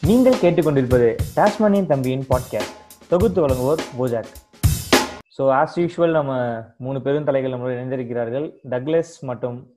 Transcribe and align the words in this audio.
நீங்கள் 0.00 0.34
கேட்டுக்கொண்டிருப்பது 0.34 1.16
டாஸ்மானியன் 1.36 1.86
தம்பியின் 1.86 2.26
பாட்காஸ்ட் 2.28 2.76
தொகுத்து 3.08 3.46
வழங்குவோர் 3.46 3.78
போஜாக் 3.98 4.30
ஸோ 5.38 5.40
ஆஸ் 5.40 5.76
யூஷுவல் 5.76 6.10
நம்ம 6.10 6.62
மூணு 6.78 6.98
பெருந்தலைகள் 6.98 7.52
நம்மளோட 7.52 7.72
இணைந்திருக்கிறார்கள். 7.72 8.60
டக்லஸ் 8.70 9.20
மற்றும் 9.20 9.72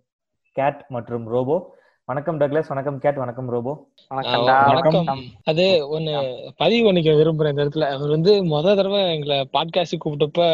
கேட் 0.52 0.86
மற்றும் 0.88 1.28
ரோபோ 1.28 1.76
வணக்கம் 2.10 2.38
டக்லஸ் 2.40 2.70
வணக்கம் 2.72 2.96
கேட். 3.02 3.18
வணக்கம் 3.22 3.50
ரோபோ. 3.54 3.74
வணக்கம். 4.12 5.20
அது 5.50 5.66
ஒண்ணு 5.96 6.14
பதிவு 6.62 6.82
பண்ணிக்க 6.86 7.12
விரும்புறேன் 7.20 7.54
இந்த 7.54 7.66
இடத்துல. 7.66 7.88
அவர் 7.96 8.14
வந்து 8.16 8.32
முத 8.52 8.74
தடவை 8.80 9.02
எங்களை 9.16 9.38
பாட்காஸ்ட் 9.56 10.02
கூப்பிட்டப்ப 10.04 10.48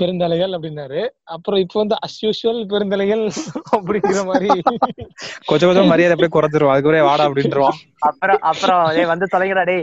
பெருந்தலைகள் 0.00 0.56
அப்படின்னாரு. 0.56 1.02
அப்புறம் 1.34 1.62
இப்ப 1.64 1.78
வந்து 1.82 1.96
அஸ் 2.06 2.18
யூஷுவல் 2.24 2.60
பெருந்தலைகள் 2.72 3.24
அப்படிங்கிற 3.76 4.22
மாதிரி. 4.30 4.48
கொஞ்சம் 5.50 5.68
கொஞ்சம் 5.70 5.90
மரியாதை 5.92 6.14
அப்படியே 6.16 6.34
குறைஞ்சிரும். 6.36 6.72
அதுக்கு 6.74 7.08
வாடா 7.10 7.28
அப்படின்றோம் 7.28 7.78
அப்புறம் 8.08 8.42
அப்புறம் 8.48 8.82
டேய் 8.96 9.10
வந்து 9.12 9.26
தொலைங்கடா 9.34 9.76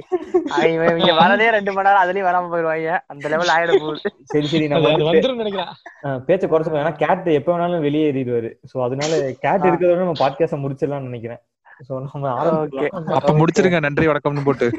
இவன் 0.74 1.00
இங்க 1.02 1.14
வரதே 1.22 1.48
ரெண்டு 1.56 1.72
மணி 1.76 1.88
நேரம் 1.88 2.04
அதுலயும் 2.04 2.28
வராம 2.30 2.50
போயிருவாங்க. 2.52 3.00
அந்த 3.12 3.26
லெவல் 3.34 3.54
ஆயிட 3.56 3.72
போகுது 3.84 4.12
சரி 4.34 4.48
சரி. 4.52 4.66
அது 4.66 4.74
நம்ம 4.74 4.92
அது 4.92 5.08
வந்து 5.08 5.10
வந்துரும் 5.10 5.42
நினைக்கிறேன். 5.44 5.72
பேச்சை 6.28 6.50
குறைச்சுக்கோ 6.52 6.82
ஏன்னா 6.84 6.94
கேட் 7.04 7.28
எப்போ 7.40 7.52
வேணாலும் 7.56 7.86
வெளியேறிடுவாரு. 7.88 8.52
ஸோ 8.72 8.84
அதனால 8.88 9.22
கேட் 9.48 9.68
இருக்கிறத 9.70 9.98
நம்ம 10.04 10.20
பாட்காஸ்ட 10.24 10.60
முடிச்சிடலாம்னு 10.82 11.10
நினைக்கிறேன். 11.12 11.42
ஸோ 11.88 11.94
நம்ம 12.06 12.26
ஆரம்பிக்கலாம். 12.40 13.06
அப்ப 13.18 13.32
முடிச்சிருங்க. 13.40 13.78
நன்றி 13.86 14.06
வணக்கம்னு 14.10 14.44
போட்டு. 14.48 14.68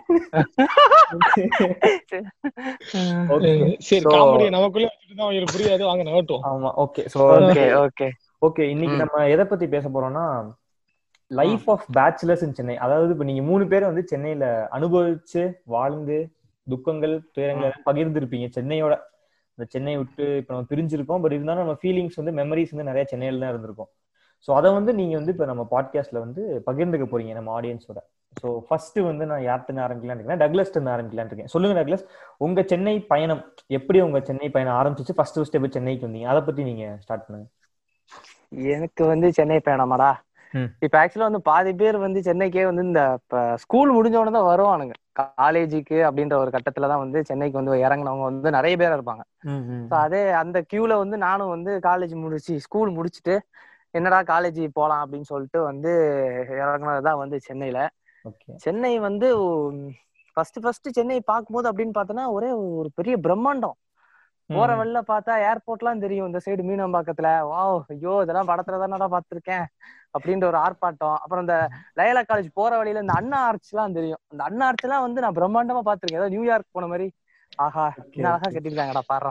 சரி 3.86 4.04
காமெடி 4.06 4.44
நமக்குள்ள 4.56 4.86
வச்சுட்டு 4.90 5.14
தான் 5.16 5.26
அவங்களுக்கு 5.26 5.54
புரியாது. 5.54 5.82
வாங்க 5.88 6.02
நகட்டும் 6.08 6.44
ஆமா 6.50 6.70
okay 6.84 7.02
so 7.14 7.18
okay 7.38 7.64
okay 7.84 8.06
okay 8.42 8.62
இன்னைக்கு. 8.74 8.96
நம்ம 9.02 9.24
எதை 9.34 9.44
பத்தி 9.50 9.66
பேச 9.74 9.84
போறோம்னா 9.94 10.24
life 11.30 11.66
of 11.74 11.84
bachelors 11.96 12.44
in 12.46 12.56
Chennai 12.58 12.76
அதாவது 12.84 13.12
இப்ப 13.14 13.26
நீங்க 13.30 13.42
மூணு 13.50 13.64
பேர் 13.72 13.88
வந்து 13.90 14.04
சென்னையில 14.12 14.44
அனுபவிச்சு 14.78 15.42
வாழ்ந்து 15.74 16.18
துக்கங்கள் 16.66 17.14
துயரங்களை 17.36 17.70
பகிர்ந்திருப்பீங்க. 17.88 18.48
சென்னையோட 18.56 18.94
இந்த 19.58 19.64
சென்னை 19.74 19.94
விட்டு 20.00 20.26
இப்ப 20.40 20.50
நம்ம 20.54 20.66
பிரிஞ்சிருக்கோம். 20.72 21.22
பட் 21.24 21.36
இருந்தாலும் 21.36 21.64
நம்ம 21.64 21.76
ஃபீலிங்ஸ் 21.82 22.18
வந்து 22.20 22.34
மெமரிஸ் 22.40 22.72
வந்து 22.74 22.88
நிறைய 22.90 23.04
சென்னையில 23.12 23.42
தான் 23.44 23.52
இருந்திருக்கும். 23.54 23.90
ஸோ 24.46 24.50
அதை 24.58 24.68
வந்து 24.78 24.92
நீங்க 25.00 25.14
வந்து 25.18 25.32
இப்ப 25.34 25.46
நம்ம 25.50 25.62
பாட்காஸ்ட்ல 25.74 26.18
வந்து 26.24 26.42
பகிர்ந்துக்க 26.68 27.06
போறீங்க 27.12 27.34
நம்ம 27.38 27.52
ஆடியன்ஸோட 27.58 28.00
ஸோ 28.40 28.48
ஃபர்ஸ்ட் 28.66 28.98
வந்து 29.08 29.24
நான் 29.30 29.46
யார்கிட்ட 29.46 29.80
ஆரம்பிக்கலாம்னு 29.86 30.20
இருக்கேன் 30.20 30.42
டக்லஸ்ட் 30.42 30.76
இருந்து 30.76 30.92
ஆரம்பிக்கலாம்னு 30.94 31.30
இருக்கேன். 31.32 31.52
சொல்லுங்க 31.54 31.74
டக்லஸ் 31.78 32.04
உங்க 32.38 32.60
சென்னை 32.70 32.94
பயணம் 33.12 33.42
எப்படி 33.78 33.98
உங்க 34.00 34.20
சென்னை 34.28 34.48
பயணம் 34.50 34.76
ஆரம்பிச்சிச்சு? 34.80 35.16
ஃபர்ஸ்ட் 35.18 35.38
ஃபர்ஸ்ட் 35.38 35.56
எப்படி 35.58 35.74
சென்னைக்கு 35.76 36.06
வந்தீங்க? 36.08 36.28
அதை 36.32 36.40
பத்தி 36.46 36.62
நீங்க 36.70 36.84
ஸ்டார்ட் 37.04 37.24
பண்ணுங்க. 37.26 37.46
எனக்கு 38.74 39.02
வந்து 39.12 39.28
சென்னை 39.38 39.58
பயணமாடா. 39.68 40.10
இப்ப 40.84 40.94
ஆக்சுவலா 41.00 41.28
வந்து 41.28 41.42
பாதி 41.50 41.70
பேர் 41.82 41.96
வந்து 42.06 42.20
சென்னைக்கே 42.26 42.64
வந்து 42.70 42.82
இந்த 42.88 43.02
ஸ்கூல் 43.62 43.94
முடிஞ்ச 43.98 44.16
உடனே 44.20 44.34
தான் 44.38 44.50
வருவானுங்க. 44.50 44.94
காலேஜுக்கு 45.20 45.98
அப்படின்ற 46.08 46.34
ஒரு 46.42 46.50
கட்டத்துல 46.56 46.88
தான் 46.92 47.02
வந்து 47.04 47.18
சென்னைக்கு 47.30 47.58
வந்து 47.60 47.72
இறங்குனவங்க 47.86 48.26
வந்து 48.30 48.50
நிறைய 48.58 48.74
பேர் 48.80 48.96
இருப்பாங்க. 48.96 49.22
அதே 50.04 50.22
அந்த 50.42 50.58
கியூல 50.72 50.96
வந்து 51.02 51.18
நானும் 51.26 51.52
வந்து 51.56 51.72
காலேஜ் 51.88 52.14
முடிச்சு 52.24 52.54
ஸ்கூல் 52.66 52.92
முடிச்சுட்டு 52.98 53.36
என்னடா 53.94 54.20
காலேஜ் 54.22 54.68
போலாம் 54.72 55.02
அப்படின்னு 55.04 55.28
சொல்லிட்டு 55.30 55.62
வந்து 55.62 55.92
இறங்குனதுதான் 56.48 57.16
வந்து 57.16 57.40
சென்னையில. 57.40 57.80
சென்னை 58.56 58.98
வந்து 58.98 59.28
ஃபர்ஸ்ட் 60.36 60.58
ஃபர்ஸ்ட் 60.62 60.88
சென்னை 60.90 61.20
பார்க்கும்போது 61.20 61.66
அப்படின்னு 61.72 61.96
பார்த்தோன்னா 61.98 62.24
ஒரே 62.30 62.50
ஒரு 62.50 62.90
பெரிய 62.94 63.16
பிரம்மாண்டம். 63.18 63.76
போற 64.50 64.74
வழியில 64.76 65.00
பார்த்தா 65.08 65.34
ஏர்போர்ட்லாம் 65.48 66.00
தெரியும். 66.00 66.26
இந்த 66.26 66.40
சைடு 66.46 66.62
மீனம்பாக்கத்துல. 66.70 67.28
வாவ் 67.52 67.80
ஐயோ 67.88 68.14
இதெல்லாம் 68.22 68.48
படத்துல 68.48 68.80
தானடா 68.82 69.08
பார்த்திருக்கேன். 69.14 69.64
அப்படின்ற 70.18 70.44
ஒரு 70.44 70.58
ஆர்ப்பாட்டம். 70.58 71.14
அப்புறம் 71.22 71.40
இந்த 71.40 71.56
லயலா 71.98 72.22
காலேஜ் 72.32 72.48
போற 72.54 72.76
வழியில 72.76 73.00
இந்த 73.00 73.14
அண்ணா 73.16 73.38
ஆர்ச் 73.46 73.72
எல்லாம் 73.74 73.92
தெரியும். 73.92 74.22
அந்த 74.28 74.42
அண்ணா 74.44 74.66
ஆர்ச் 74.66 74.84
எல்லாம் 74.84 75.04
வந்து 75.06 75.20
நான் 75.20 75.38
பிரம்மாண்டமா 75.40 75.80
பார்த்திருக்கேன். 75.88 76.20
ஏதோ 76.20 76.28
நியூயார்க் 76.28 76.74
போன 76.76 76.86
மாதிரி. 76.86 77.08
ஆஹா 77.58 77.84
என்ன 78.12 78.28
அழகா 78.28 78.48
கட்டிருக்காங்கடா 78.48 79.02
பாடுறா. 79.08 79.30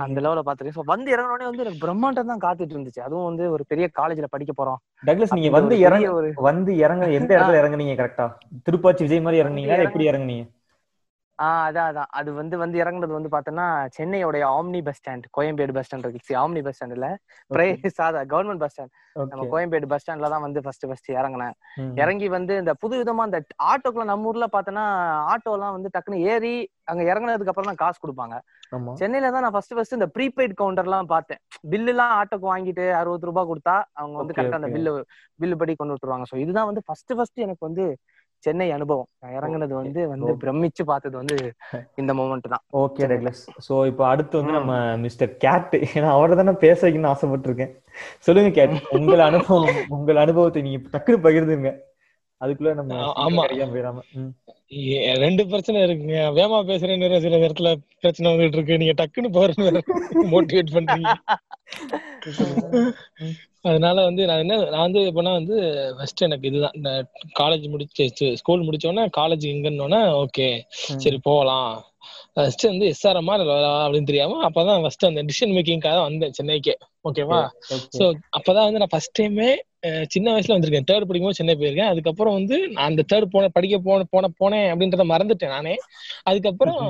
அந்த 0.00 0.20
லெவல 0.20 0.40
பாத்துருக்கேன் 0.40 0.76
So 0.76 0.84
வந்து 0.86 1.08
இறங்கினோடனே 1.14 1.44
வந்து 1.44 1.64
எனக்கு 1.64 1.82
பிரம்மாண்டம் 1.84 2.30
தான் 2.30 2.42
காத்துட்டு 2.42 2.74
இருந்துச்சு. 2.76 3.00
அதுவும் 3.00 3.24
வந்து 3.24 3.50
ஒரு 3.50 3.64
பெரிய 3.66 3.90
காலேஜ்ல 3.98 4.24
படிக்க 4.26 4.52
போறோம். 4.52 4.78
டக்ளஸ் 5.04 5.34
நீங்க 5.34 5.50
வந்து 5.50 5.78
இறங்க 5.80 6.10
வந்து 6.42 6.76
இறங்க 6.78 7.04
எந்த 7.12 7.30
இடத்துல 7.34 7.60
இறங்குனீங்க 7.62 7.96
கரெக்டா 7.96 8.26
திருப்பாச்சி 8.66 9.02
விஜய் 9.02 9.20
மாதிரி 9.20 9.42
இறங்குனீங்களா? 9.42 9.74
இறங்க- 9.74 9.88
எப்படி 9.88 10.08
இறங்குனீங்க? 10.08 10.44
ஆஹ் 11.38 11.62
அதான் 11.66 11.88
அதான் 11.90 12.10
அது 12.18 12.30
வந்து 12.38 12.56
வந்து 12.60 12.76
இறங்குனது 12.82 13.14
வந்து 13.16 13.30
பாத்தோன்னா 13.34 13.64
சென்னையோடைய 13.96 14.44
omni 14.56 14.80
bus 14.86 14.98
stand 15.00 15.24
Koyambedu 15.36 15.72
bus 15.76 15.86
stand 15.88 16.06
இருக்கு. 16.06 16.36
ஆம்னி 16.42 16.60
பஸ் 16.66 16.76
ஸ்டாண்ட் 16.76 16.94
இல்ல. 16.96 17.08
பிரே 17.50 17.66
சாதா 17.98 18.20
கவர்மெண்ட் 18.32 18.62
பஸ் 18.64 18.72
ஸ்டாண்ட் 18.74 18.92
நம்ம 19.32 19.44
கோயம்பேடு 19.52 19.88
பஸ் 19.92 20.02
ஸ்டாண்ட்ல 20.04 20.30
தான் 20.34 20.44
வந்து 20.46 20.60
ஃபர்ஸ்ட் 20.64 20.86
ஃபர்ஸ்ட் 20.88 21.10
இறங்கினேன். 21.18 21.54
இறங்கி 22.02 22.28
வந்து 22.36 22.54
இந்த 22.62 22.74
புது 22.82 22.94
விதமா 23.02 23.26
இந்த 23.28 23.40
ஆட்டோக்குள்ள 23.72 24.06
நம்ம 24.12 24.30
ஊர்ல 24.30 24.48
பார்த்தோன்னா 24.56 24.86
ஆட்டோ 25.34 25.52
எல்லாம் 25.58 25.76
வந்து 25.76 25.92
டக்குன்னு 25.96 26.22
ஏறி 26.32 26.54
அங்க 26.92 27.02
இறங்குனதுக்கு 27.10 27.52
அப்புறம் 27.52 27.70
தான் 27.70 27.82
காசு 27.84 27.98
கொடுப்பாங்க. 28.02 28.34
சென்னையில 29.00 29.30
தான் 29.34 29.44
நான் 29.44 29.54
ஃபர்ஸ்ட் 29.54 29.74
ஃபர்ஸ்ட் 29.76 29.96
இந்த 29.98 30.08
ப்ரீபெய்ட் 30.16 30.58
கவுண்டர் 30.60 30.88
எல்லாம் 30.88 31.12
பார்த்தேன். 31.14 31.40
பில்லு 31.72 31.92
எல்லாம் 31.94 32.12
ஆட்டோக்கு 32.18 32.46
வாங்கிட்டு 32.52 32.84
அறுபது 33.00 33.28
ரூபாய் 33.30 33.48
கொடுத்தா 33.50 33.76
அவங்க 34.00 34.16
வந்து 34.20 34.36
கரெக்டா 34.38 34.60
அந்த. 34.60 34.70
பில்லு 34.76 34.92
பில்லு 35.42 35.56
படி 35.62 35.74
கொண்டு 35.80 35.94
விட்டுருவாங்க. 35.94 36.26
சோ 36.32 36.36
இதுதான் 36.44 36.68
வந்து 36.70 36.84
ஃபர்ஸ்ட் 36.88 37.14
ஃபர்ஸ்ட் 37.18 37.44
எனக்கு 37.46 37.64
வந்து 37.68 37.86
சென்னை 38.44 38.70
அனுபவம். 38.70 39.08
நான் 39.20 39.34
இறங்குனது 39.36 39.74
வந்து 39.78 40.08
வந்து 40.08 40.30
okay. 40.32 40.40
பிரமிச்சு 40.42 40.82
பார்த்தது 40.84 41.16
வந்து 41.16 41.36
இந்த 42.00 42.14
மூமெண்ட் 42.14 42.52
தான். 42.54 42.62
Okay 42.82 43.08
Douglas. 43.12 43.42
சோ 43.68 43.86
இப்போ 43.86 44.06
அடுத்து 44.06 44.38
வந்து 44.40 44.52
நம்ம 44.52 44.72
மிஸ்டர் 44.96 45.32
கேட். 45.36 45.74
ஏன்னா 45.94 46.10
அவரை 46.16 46.36
தானே 46.36 46.54
பேச 46.64 46.78
வைக்கணும்னு 46.86 47.12
ஆசைப்பட்டிருக்கேன். 47.14 47.72
சொல்லுங்க 48.18 48.50
கேட். 48.50 48.76
உங்கள் 48.98 49.24
அனுபவம் 49.28 49.82
உங்கள் 49.88 50.22
அனுபவத்தை 50.24 50.62
நீங்க 50.62 50.80
டக்குனு 50.94 51.24
பகிர்ந்துங்க 51.26 51.72
அதுக்குள்ள 52.40 52.74
நம்ம 52.74 52.94
ஆமா. 53.24 53.42
போயிடாம. 53.74 54.00
ரெண்டு 55.24 55.42
பிரச்சனை 55.46 55.78
இருக்குங்க. 55.82 56.16
வேமா 56.38 56.58
பேசுறேன்னு 56.70 57.20
சில 57.24 57.36
இடத்துல 57.36 57.70
பிரச்சனை 58.02 58.26
வந்துட்டு 58.32 58.58
இருக்கு. 58.58 58.80
நீங்க 58.82 58.94
டக்குன்னு 59.02 59.30
போறது 59.38 59.82
மோட்டிவேட் 60.34 60.74
பண்றீங்க. 60.76 61.12
அதனால 63.68 63.96
வந்து 64.08 64.22
நான் 64.28 64.42
என்ன 64.44 64.56
நான் 64.72 64.84
வந்து 64.86 65.00
எப்படின்னா 65.08 65.32
வந்து 65.38 65.56
ஃபர்ஸ்ட் 65.96 66.24
எனக்கு 66.26 66.48
இதுதான். 66.50 66.76
இந்த 66.78 66.90
காலேஜ் 67.40 67.64
முடிச்சு 67.72 68.28
ஸ்கூல் 68.40 68.64
முடிச்சோடனே 68.66 69.04
காலேஜ் 69.18 69.44
எங்கன்னோடனே 69.52 70.00
ஓகே. 70.22 70.48
சரி 71.04 71.18
போகலாம். 71.28 71.72
ஃபர்ஸ்ட் 72.34 72.64
வந்து 72.70 72.86
எஸ்ஆர்எம்ஆர் 72.94 73.42
அப்படின்னு 73.84 74.10
தெரியாம 74.10 74.40
அப்பதான் 74.48 74.82
ஃபர்ஸ்ட் 74.84 75.08
அந்த 75.08 75.22
டிசிஷன் 75.28 75.54
மேக்கிங்காக 75.56 76.00
வந்தேன் 76.08 76.36
சென்னைக்கே. 76.38 76.74
ஓகேவா. 77.08 77.40
ஸோ 77.98 78.04
அப்பதான் 78.38 78.66
வந்து 78.68 78.82
நான் 78.82 78.94
ஃபர்ஸ்ட் 78.94 79.18
டைமே 79.20 79.48
சின்ன 80.12 80.26
வயசுல 80.34 80.54
வந்திருக்கேன். 80.54 80.88
தேர்ட் 80.90 81.06
படிக்கும்போது 81.08 81.38
சென்னை 81.38 81.54
போயிருக்கேன். 81.54 81.90
அதுக்கப்புறம் 81.92 82.36
வந்து 82.38 82.56
நான் 82.74 82.88
அந்த 82.90 83.02
தேர்ட் 83.12 83.32
போன 83.34 83.50
படிக்க 83.56 83.76
போன 83.78 84.06
போன 84.14 84.30
போனேன் 84.40 84.68
அப்படின்றத 84.72 85.04
மறந்துட்டேன் 85.12 85.54
நானே. 85.56 85.74
அதுக்கப்புறம் 86.30 86.80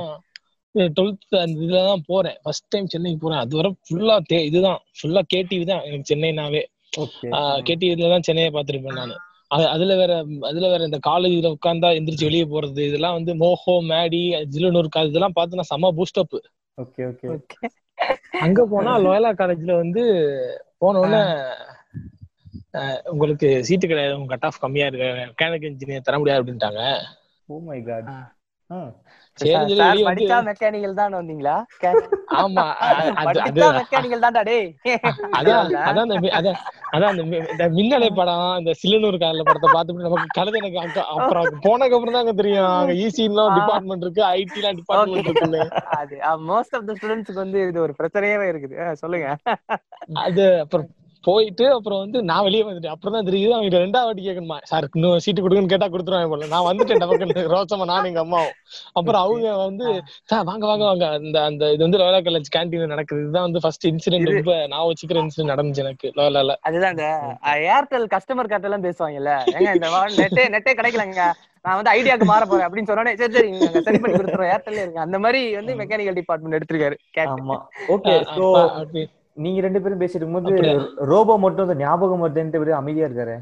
டுவெல்த் 0.97 1.37
அந்த 1.43 1.55
இதுல 1.65 1.79
தான் 1.89 2.03
போறேன். 2.11 2.37
ஃபர்ஸ்ட் 2.43 2.67
டைம் 2.73 2.91
சென்னைக்கு 2.93 3.19
போறேன். 3.23 3.41
அது 3.43 3.55
வரை 3.59 3.69
ஃபுல்லா 3.87 4.15
இதுதான். 4.49 4.81
ஃபுல்லா 4.97 5.23
கேடிவி 5.33 5.65
தான் 5.71 5.85
எனக்கு 5.89 6.09
சென்னைனாவே. 6.11 6.63
Okay. 7.03 7.29
கேடிவில 7.67 8.11
தான் 8.13 8.27
சென்னையை 8.27 8.51
பார்த்திருப்பேன் 8.55 8.99
நான். 8.99 9.15
அதுல 9.73 9.95
வேற 10.01 10.13
அதுல 10.49 10.65
வேற 10.71 10.81
இந்த 10.89 10.99
காலேஜ்ல 11.09 11.49
உட்காந்தா 11.55 11.89
எந்திரிச்சு 11.97 12.27
வெளியே 12.29 12.45
போறது 12.53 12.81
இதெல்லாம் 12.89 13.17
வந்து 13.17 13.33
மோஹோ 13.41 13.75
மேடி 13.91 14.21
ஜிலுனூர் 14.55 14.89
காலேஜ் 14.95 15.13
இதெல்லாம் 15.13 15.37
பார்த்து 15.37 15.59
நான் 15.59 15.71
செம்ம 15.73 15.91
பூஸ்ட் 15.99 16.21
அப் 16.23 16.37
Okay, 16.77 17.05
okay. 17.11 17.29
அங்க 18.45 18.59
போனா 18.71 18.91
லோயலா 19.03 19.29
காலேஜ்ல 19.39 19.75
வந்து 19.83 20.01
போன 20.81 20.99
உடனே 21.03 21.21
உங்களுக்கு 23.11 23.47
சீட்டு 23.67 23.85
கிடையாது. 23.91 24.17
உங்க 24.17 24.29
கட் 24.33 24.45
ஆஃப் 24.49 24.59
கம்மியா 24.63 24.87
இருக்கு 24.89 25.07
மெக்கானிக் 25.21 25.65
இன்ஜினியர் 25.69 26.05
தர 26.07 26.17
முடியாது 26.19 26.41
அப்படின்ட்டாங்க. 26.41 26.81
Oh 27.49 27.61
my 27.69 27.79
God. 27.89 28.05
மெக்கானிக்கல் 30.47 30.99
தான் 30.99 31.15
வந்தீங்களா? 31.19 31.55
ஆமா 32.41 32.63
படிச்சா 33.27 33.67
மெக்கானிக்கல் 33.77 34.23
தான்டா 34.25 34.41
டேய். 34.49 34.67
அதான் 35.39 35.75
அதான் 35.89 36.13
அதான் 36.39 36.57
அதான் 36.95 37.19
இந்த 37.53 37.65
மின்னலை 37.77 38.09
படம் 38.19 38.49
இந்த 38.61 38.73
சிலுனூர் 38.81 39.17
கால 39.23 39.45
படத்தை 39.49 39.69
பார்த்துட்டு 39.75 40.07
நமக்கு 40.07 40.35
கழுதை 40.39 40.59
எனக்கு 40.61 41.01
அப்புறம் 41.15 41.47
போனதுக்கு 41.65 41.97
அப்புறம் 41.97 42.17
தான் 42.17 42.39
தெரியும். 42.41 42.69
அங்க 42.79 42.95
இசி 43.05 43.23
எல்லாம் 43.29 43.53
டிபார்ட்மெண்ட் 43.59 44.05
இருக்கு 44.07 44.23
ஐடி 44.37 44.59
எல்லாம் 44.61 44.79
டிபார்ட்மெண்ட் 44.81 45.29
இருக்குன்னு. 45.29 45.63
அது 45.99 46.15
மோஸ்ட் 46.51 46.75
ஆஃப் 46.79 46.87
த 46.89 46.95
ஸ்டூடெண்ட்ஸ்க்கு 46.99 47.43
வந்து 47.45 47.61
இது 47.71 47.85
ஒரு 47.87 47.95
பிரச்சனையாவே 48.01 48.47
இருக்குது. 48.53 48.77
சொல்லுங்க. 49.03 49.27
அது 50.25 50.45
அப்புறம் 50.65 50.87
போயிட்டு 51.27 51.65
அப்புறம் 51.75 52.01
வந்து 52.03 52.19
நான் 52.29 52.45
வெளியே 52.45 52.63
வந்துட்டேன். 52.65 52.93
அப்புறம் 52.95 53.15
தான் 53.15 53.27
தெரியுது 53.29 53.55
அவங்க 53.55 53.77
ரெண்டாவது 53.77 54.07
வாட்டி 54.07 54.23
கேட்கணுமா 54.27 54.57
சார் 54.71 54.87
இன்னும் 54.89 55.21
சீட்டு 55.25 55.43
கொடுங்கன்னு 55.43 55.73
கேட்டா 55.73 55.87
கொடுத்துருவாங்க 55.87 56.29
போல. 56.33 56.47
நான் 56.53 56.67
வந்துட்டேன் 56.69 57.01
டபக்குன்னு 57.03 57.45
ரோசமா 57.53 57.87
நானும் 57.91 58.09
எங்க 58.11 58.21
அம்மாவும். 58.25 58.55
அப்புறம் 58.99 59.21
அவங்க 59.25 59.47
வந்து 59.65 59.87
சார் 60.31 60.47
வாங்க 60.49 60.65
வாங்க 60.71 60.85
வாங்க. 60.89 61.05
அந்த 61.19 61.37
அந்த 61.49 61.71
இது 61.73 61.83
வந்து 61.85 62.01
லோயலா 62.01 62.21
காலேஜ் 62.27 62.53
கேன்டீன் 62.55 62.93
நடக்குது. 62.93 63.21
இதுதான் 63.23 63.47
வந்து 63.47 63.61
ஃபர்ஸ்ட் 63.65 63.87
இன்சிடென்ட் 63.91 64.31
ரொம்ப 64.31 64.55
நான் 64.73 64.87
வச்சுக்கிற 64.89 65.23
இன்சிடென்ட் 65.23 65.53
நடந்துச்சு 65.53 65.83
எனக்கு 65.85 66.09
லோயலால 66.19 66.55
அதுதான் 66.67 66.95
இந்த 66.95 67.07
ஏர்டெல் 67.75 68.07
கஸ்டமர் 68.15 68.51
கேர்ட் 68.51 68.69
எல்லாம் 68.69 68.87
பேசுவாங்கல்ல. 68.87 69.33
ஏங்க 69.55 69.69
இந்த 69.77 69.89
நெட்டே 70.21 70.45
நெட்டே 70.55 70.73
கிடைக்கலங்க. 70.79 71.21
நான் 71.65 71.77
வந்து 71.77 71.93
ஐடியாக்கு 71.95 72.25
மாற 72.25 72.43
போறேன் 72.45 72.65
அப்படின்னு 72.65 72.89
சொன்னோடனே 72.89 73.13
சரி 73.21 73.33
சரி 73.35 73.49
சரி 73.87 73.99
பண்ணி 74.01 74.15
கொடுத்துறோம் 74.15 74.51
ஏர்டெல்ல 74.53 74.83
இருங்க. 74.83 74.99
அந்த 75.05 75.17
மாதிரி 75.23 75.41
வந்து 75.59 75.73
மெக்கானிக்கல் 75.81 76.19
டிபார்ட்மெண்ட் 76.19 76.57
எடுத்திருக்காரு 76.59 76.97
ஆமா. 77.33 77.57
ஓகே 77.95 78.15
நீங்க 79.37 79.59
ரெண்டு 79.61 79.81
பேரும் 79.81 80.01
பேசிட்டு 80.01 80.21
இருக்கும்போது? 80.21 80.53
ரோபோ 81.05 81.33
மட்டும் 81.37 81.65
அந்த 81.67 81.75
ஞாபகம் 81.83 82.23
வருதுன்ட்டு 82.23 82.59
இவரு 82.61 82.73
அமைதியா 82.81 83.07
இருக்காரு. 83.09 83.35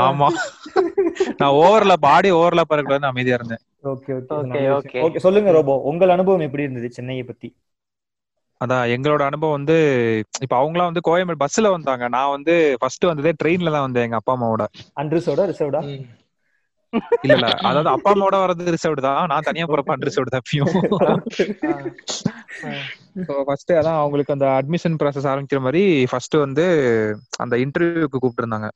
ஆமா. 0.00 0.28
நான் 1.40 1.54
ஓவர்ல 1.60 1.94
பாடி 2.00 2.30
ஓவர்ல 2.32 2.62
பறக்கூடாதுன்னு 2.70 3.10
அமைதியா 3.12 3.36
இருந்தேன். 3.38 3.62
Okay 3.84 4.12
okay. 4.18 5.00
ஓகே 5.06 5.22
சொல்லுங்க 5.26 5.52
ரோபோ. 5.52 5.76
உங்கள் 5.90 6.08
அனுபவம் 6.08 6.46
எப்படி 6.48 6.62
இருந்தது 6.62 6.90
சென்னையை 6.90 7.24
பத்தி? 7.24 7.50
அதான் 8.60 8.90
எங்களோட 8.94 9.22
அனுபவம் 9.22 9.56
வந்து 9.58 9.76
இப்ப 10.40 10.54
அவங்களாம் 10.56 10.90
வந்து 10.90 11.06
கோயம்பேடு 11.08 11.42
பஸ்ல 11.44 11.70
வந்தாங்க. 11.70 12.08
நான் 12.08 12.30
வந்து 12.30 12.54
ஃபர்ஸ்ட் 12.80 13.04
வந்ததே 13.04 13.32
ட்ரெயின்ல 13.42 13.70
தான் 13.70 13.86
வந்தேன் 13.86 14.02
எங்க 14.02 14.16
அப்பா 14.16 14.34
அம்மாவோட. 14.36 14.64
அன்ரிசர்வ்டா 15.02 15.46
ரிசர்வ்டா 15.52 15.82
இல்ல 17.24 17.34
இல்ல. 17.36 17.48
அதாவது 17.68 17.88
அப்பா 17.92 18.10
அம்மாவோட 18.10 18.36
வரது 18.42 18.72
ரிசர்வ்டு 18.74 19.02
தான். 19.06 19.28
நான் 19.30 19.46
தனியா 19.48 19.64
போறப்ப 19.66 19.94
அன்ரிசர்வ்டு 19.94 20.32
தான் 20.32 20.44
ஃபர்ஸ்ட் 23.48 23.72
அதான் 23.74 23.98
அவங்களுக்கு 24.00 24.34
அந்த 24.34 24.46
அட்மிஷன் 24.58 24.96
ப்ராசஸ் 25.00 25.28
ஆரம்பிக்கிற 25.30 25.60
மாதிரி 25.62 25.82
ஃபர்ஸ்ட் 26.10 26.36
வந்து 26.44 26.64
அந்த 27.44 27.54
இன்டர்வியூக்கு 27.64 28.18
கூப்பிட்டு 28.18 28.44
இருந்தாங்க 28.44 28.68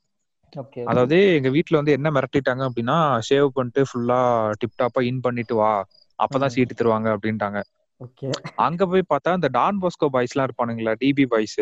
ஓகே 0.52 0.80
அதாவது 0.90 1.16
எங்க 1.38 1.48
வீட்ல 1.54 1.78
வந்து 1.80 1.94
என்ன 1.96 2.08
மிரட்டிட்டாங்க 2.16 2.62
அப்படின்னா 2.68 2.96
ஷேவ் 3.28 3.48
பண்ணிட்டு 3.56 3.82
ஃபுல்லா 3.88 4.18
டிப் 4.60 4.76
டாப்பா 4.76 5.00
இன் 5.08 5.22
பண்ணிட்டு 5.24 5.54
வா. 5.60 5.72
அப்பதான். 6.18 6.52
சீட்டு 6.54 6.74
தருவாங்க 6.74 7.08
அப்படின்ட்டாங்க. 7.14 7.60
ஓகே 8.00 8.28
அங்க 8.66 8.82
போய் 8.86 9.10
பார்த்தா 9.10 9.34
இந்த 9.38 9.48
டான் 9.56 9.80
போஸ்கோ 9.82 10.06
பாய்ஸ் 10.14 10.34
எல்லாம் 10.34 10.48
இருப்பானுங்களா 10.48 10.92
டிபி 11.02 11.24
பாய்ஸ் 11.32 11.60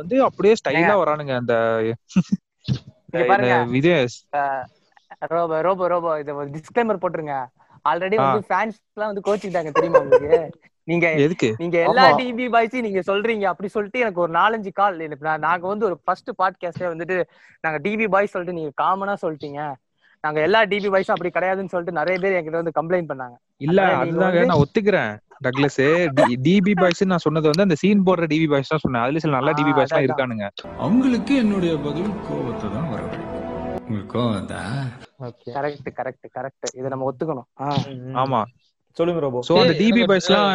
வந்து 0.00 0.16
அப்படியே 0.28 0.54
ஸ்டைலா 0.60 0.94
வரானுங்க 1.00 1.34
அந்த 1.40 1.54
இங்க 3.08 3.24
பாருங்க. 3.30 3.54
இந்த 3.68 3.76
இது 3.80 3.92
ரோபோ 5.34 5.56
ரோபோ 5.66 5.86
ரோபோ. 5.92 6.10
இத 6.22 6.34
ஒரு 6.40 6.48
டிஸ்க்ளைமர் 6.56 7.00
போட்டுருங்க. 7.02 7.36
ஆல்ரெடி. 7.90 8.16
வந்து 8.22 8.48
ஃபேன்ஸ் 8.50 8.78
எல்லாம் 8.94 9.10
வந்து 9.12 9.26
கோச்சிட்டாங்க 9.28 9.70
தெரியுமா 9.78 10.00
உங்களுக்கு? 10.04 10.40
நீங்க 10.88 11.06
எதுக்கு? 11.24 11.48
நீங்க 11.62 11.76
எல்லா. 11.86 12.04
டிபி 12.20 12.46
பாய்ஸையும் 12.54 12.86
நீங்க 12.86 13.00
சொல்றீங்க. 13.08 13.44
அப்படி 13.52 13.68
சொல்லிட்டு 13.74 14.02
எனக்கு 14.04 14.22
ஒரு 14.24 14.32
நாலஞ்சு 14.38 14.70
கால் 14.80 15.04
எனக்கு 15.06 15.26
நான் 15.28 15.44
நாங்க 15.48 15.64
வந்து 15.72 15.86
ஒரு 15.88 15.96
ஃபர்ஸ்ட் 16.04 16.30
பாட்காஸ்டே 16.40 16.88
வந்துட்டு 16.92 17.16
நாங்க 17.64 17.78
டிபி 17.86 18.06
பாய்ஸ் 18.14 18.32
சொல்லிட்டு 18.34 18.58
நீங்க 18.58 18.72
காமனா 18.82 19.14
சொல்லிட்டீங்க. 19.24 19.60
நாங்க 20.24 20.38
எல்லா 20.46 20.60
டிபி 20.70 20.88
பாய்ஸும் 20.92 21.14
அப்படி 21.14 21.30
கிடையாதுன்னு 21.34 21.72
சொல்லிட்டு 21.72 21.98
நிறைய 21.98 22.16
பேர் 22.22 22.36
என்கிட்ட 22.38 22.60
வந்து 22.62 22.78
கம்ப்ளைண்ட் 22.78 23.10
பண்ணாங்க. 23.10 23.36
இல்ல 23.66 23.80
அதுதாங்க 23.98 24.40
நான் 24.50 24.62
ஒத்துக்கிறேன் 24.64 25.12
டக்ளஸ் 25.46 25.80
டிபி 26.46 26.72
பாய்ஸ் 26.80 27.02
நான் 27.12 27.24
சொன்னது 27.26 27.50
வந்து 27.52 27.66
அந்த 27.66 27.76
சீன் 27.82 28.06
போடுற 28.08 28.26
டிபி 28.32 28.48
பாய்ஸ் 28.52 28.72
தான் 28.72 28.82
சொன்னேன். 28.84 29.04
அதுல 29.04 29.22
சில 29.24 29.36
நல்ல 29.38 29.52
டிபி 29.58 29.74
பாய்ஸ் 29.76 29.92
எல்லாம். 29.92 30.06
இருக்கானுங்க. 30.08 30.48
அவங்களுக்கு 30.86 31.34
என்னுடைய 31.42 31.74
பதில் 31.86 32.16
கோவத்தை 32.28 32.70
தான் 32.76 32.88
வரவழைக்கும் 32.94 33.36
உங்களுக்கு 33.82 34.18
ஓகே 34.24 34.62
கரெக்ட் 35.48 35.88
கரெக்ட் 35.96 36.26
கரெக்ட் 36.34 36.66
இதை 36.74 36.88
நம்ம 36.88 37.06
ஒத்துக்கணும். 37.10 37.48
ஆமா. 38.18 38.40
சொல்லுங்க 38.96 39.20
ரோபோ 39.20 39.40
சோ 39.48 39.54
அந்த 39.60 39.74
டிபி 39.80 39.96
நம்ம- 39.96 40.06
பாய்ஸ் 40.06 40.28
எல்லாம் 40.28 40.50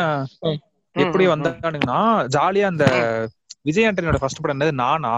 ம். 0.46 0.60
எப்படி 0.96 1.26
வந்தானுங்கன்னா 1.28 2.00
ஜாலியா 2.34 2.66
அந்த 2.66 2.86
விஜய் 3.62 3.88
ஆண்டனியோட 3.88 4.18
ஃபர்ஸ்ட் 4.18 4.42
படம் 4.42 4.58
என்னது? 4.58 4.74
நானா? 4.80 5.12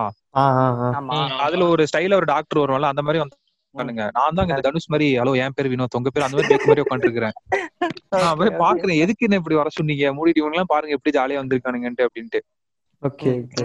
அதுல 1.42 1.68
ஒரு 1.68 1.84
ஸ்டைல 1.86 2.16
ஒரு 2.16 2.26
டாக்டர் 2.26 2.62
வருவான்ல 2.62 2.92
அந்த 2.94 3.02
மாதிரி 3.02 3.22
வந்தானுங்க. 3.24 4.04
நான் 4.14 4.38
தான் 4.40 4.62
தனுஷ் 4.66 4.90
மாதிரி 4.90 5.20
ஹலோ 5.20 5.34
என் 5.38 5.56
பேர் 5.56 5.70
வினோத் 5.70 5.96
உங்க 5.96 6.10
பேர் 6.10 6.24
அந்த 6.24 6.38
மாதிரி 6.38 6.52
பேக்கு 6.52 6.68
மாதிரி 6.68 6.84
உட்காந்துருக்கேன் 6.86 7.36
நான் 8.18 8.38
போய் 8.38 8.54
பாக்குறேன் 8.62 9.00
எதுக்கு 9.00 9.26
என்ன 9.28 9.36
இப்படி 9.36 9.56
வர 9.56 9.70
சொன்னீங்க? 9.72 10.14
மூடிட்டு 10.14 10.42
இவங்க 10.42 10.56
எல்லாம் 10.56 10.70
பாருங்க 10.70 10.96
எப்படி 10.96 11.14
ஜாலியா 11.18 11.42
வந்திருக்கானுங்கன்ட்டு 11.42 12.06
அப்படின்ட்டு. 12.08 12.40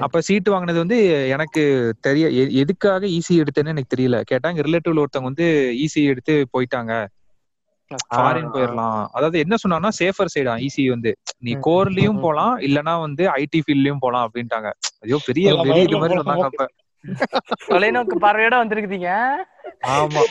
அப்ப 0.07 0.21
சீட்டு 0.27 0.51
வாங்கினது 0.53 0.79
வந்து 0.83 0.99
எனக்கு 1.35 1.63
தெரிய 2.01 2.25
எதுக்காக 2.63 3.03
ஈஸி 3.17 3.35
எடுத்தேன்னு 3.43 3.73
எனக்கு 3.75 3.93
தெரியல. 3.95 4.19
கேட்டாங்க 4.31 4.65
ரிலேட்டிவ்ல 4.67 5.03
ஒருத்தவங்க 5.05 5.31
வந்து 5.33 5.47
ஈஸி 5.85 6.03
எடுத்து 6.13 6.35
போயிட்டாங்க. 6.55 6.93
ஃபாரின் 8.11 8.53
போயிடலாம் 8.53 8.99
அதாவது 9.17 9.37
என்ன 9.45 9.55
சொன்னாங்கன்னா 9.63 9.93
சேஃபர் 9.99 10.33
சைடா 10.35 10.53
ஈஸி 10.67 10.83
வந்து. 10.89 11.13
நீ. 11.45 11.53
கோர்லயும். 11.67 12.21
போலாம் 12.25 12.55
இல்லனா 12.67 12.95
வந்து 13.01 13.25
ஐடி 13.37 13.61
ஃபீல்ட்லயும் 13.65 14.03
போலாம் 14.05 14.27
அப்படின்ட்டாங்க. 14.27 14.69
ஐயோ 15.05 15.19
பெரிய 15.29 15.49
பெரிய 15.59 15.81
இது 15.87 15.97
மாதிரி. 15.97 16.17
சொன்னாங்க 16.19 16.47
அப்ப. 16.51 16.63
தொலைநோக்கு 17.71 18.17
பார்வையோட 18.25 18.55
வந்திருக்கீங்க. 18.63 19.11
ஆமா. 19.97 20.23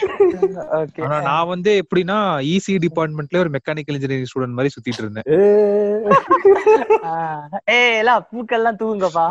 ஓகே 0.80 1.02
ஆனா 1.06 1.18
நான் 1.28 1.48
வந்து 1.48 1.72
எப்படின்னா 1.84 2.18
இசி 2.54 2.74
டிபார்ட்மெண்ட்ல 2.86 3.42
ஒரு 3.44 3.52
மெக்கானிக்கல் 3.56 3.96
இன்ஜினியரிங் 3.98 4.30
ஸ்டூடெண்ட் 4.32 4.58
மாதிரி 4.58 4.74
சுத்திட்டு 4.76 5.04
இருந்தேன். 5.04 5.28
ஏய் 7.78 7.98
எல்லாம் 8.02 8.26
பூக்கள்லாம் 8.32 8.80
தூங்குங்கப்பா. 8.82 9.28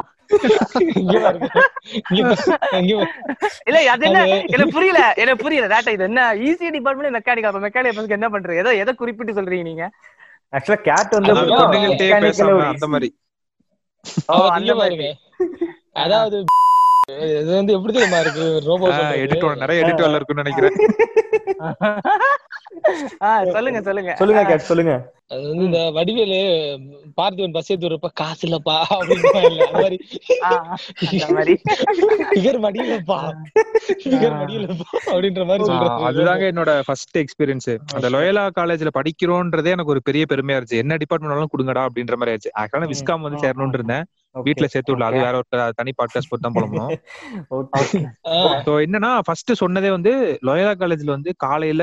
இல்ல 3.68 3.78
அது 3.92 4.06
என்ன? 4.08 4.24
எனக்கு 4.54 4.74
புரியல. 4.76 5.00
எனக்கு 5.22 5.44
புரியல. 5.44 5.68
டேட்டா 5.74 5.92
இது 5.96 6.04
என்ன? 6.10 6.24
ஈஸி 6.48 6.66
டிபார்ட்மெண்ட் 6.76 7.16
மெக்கானிக் 7.18 7.48
அப்ப 7.50 7.62
மெக்கானிக் 7.66 8.16
என்ன 8.18 8.30
பண்றீங்க 8.34 8.64
ஏதோ 8.64 8.74
எதை 8.82 8.94
குறிப்பிட்டு 8.94 9.36
சொல்றீங்க 9.38 9.66
நீங்க. 9.70 9.86
ஆக்சுவலா 10.56 10.80
கேட் 10.88 11.16
வந்து 11.18 11.32
ஒரு 11.32 11.40
அந்த 12.72 12.88
மாதிரி. 12.94 13.10
அதாவது 16.04 16.38
இது 17.34 17.50
வந்து 17.52 17.74
எப்படி 17.76 17.92
தெரியுமா 17.92 18.18
இருக்கு? 18.18 18.46
ரோபோ 18.66 18.88
எடிட்டர் 19.22 19.62
நிறைய 19.62 19.82
எடிட் 19.82 20.04
வேலை 20.04 20.18
இருக்குன்னு 20.18 20.44
நினைக்கிறேன். 20.44 20.76
ஆ, 23.22 23.30
சொல்லுங்க 23.54 23.80
சொல்லுங்க. 23.86 24.10
சொல்லுங்க 24.18 24.42
கேட் 24.44 24.68
சொல்லுங்க. 24.68 24.92
அது 25.30 25.42
வந்து 25.48 25.64
இந்த 25.64 25.80
வடிவேலு 25.96 26.38
பார்த்திபன் 27.18 27.54
பஸ் 27.56 27.70
ஏத்தி 27.72 27.86
வரப்ப 27.86 28.08
காசு 28.14 28.42
இல்லப்பா 28.46 28.76
அப்படின்னு 28.90 29.30
அந்த 29.40 29.66
மாதிரி. 29.74 29.96
மடியலப்பா 32.58 33.18
மடியலப்பா 34.38 34.86
அப்படின்ற 35.08 35.44
மாதிரி 35.44 35.66
சொல்றாரு 35.68 36.06
அதுதாங்க 36.08 36.46
என்னோட 36.52 36.74
ஃபர்ஸ்ட் 36.86 37.18
எக்ஸ்பீரியன்ஸ் 37.18 37.68
அந்த 37.94 38.08
லோயலா 38.14 38.44
காலேஜ்ல 38.56 38.92
படிக்கிறோன்றதே 38.98 39.74
எனக்கு 39.76 39.94
ஒரு 39.96 40.02
பெரிய 40.02 40.24
பெருமையா 40.30 40.58
இருந்துச்சு. 40.58 40.82
என்ன 40.84 40.96
டிபார்ட்மெண்ட் 40.96 41.54
கொடுங்கடா 41.54 41.84
அப்படின்ற 41.88 42.16
மாதிரி 42.16 42.34
ஆச்சு 42.36 42.52
ஆக்சுவலா 42.60 42.90
விஸ்காம் 42.94 43.26
வந்து 43.26 43.42
சேரணும்னு 43.44 43.78
இருந்தேன். 43.80 44.06
வீட்ல 44.34 44.66
சேர்த்து 44.66 44.94
விடல. 44.94 45.02
அது 45.02 45.18
வேற 45.18 45.36
ஒரு 45.36 45.74
தனி 45.74 45.92
பாட்காஸ்ட் 45.98 46.30
போட்டு 46.30 46.44
தான் 46.44 46.54
என்னன்னா 48.86 49.18
ஃபர்ஸ்ட் 49.18 49.60
சொன்னதே 49.60 49.90
வந்து 49.90 50.40
லோயலா 50.46 50.74
காலேஜ்ல 50.74 51.08
வந்து 51.08 51.36
காலையில 51.36 51.82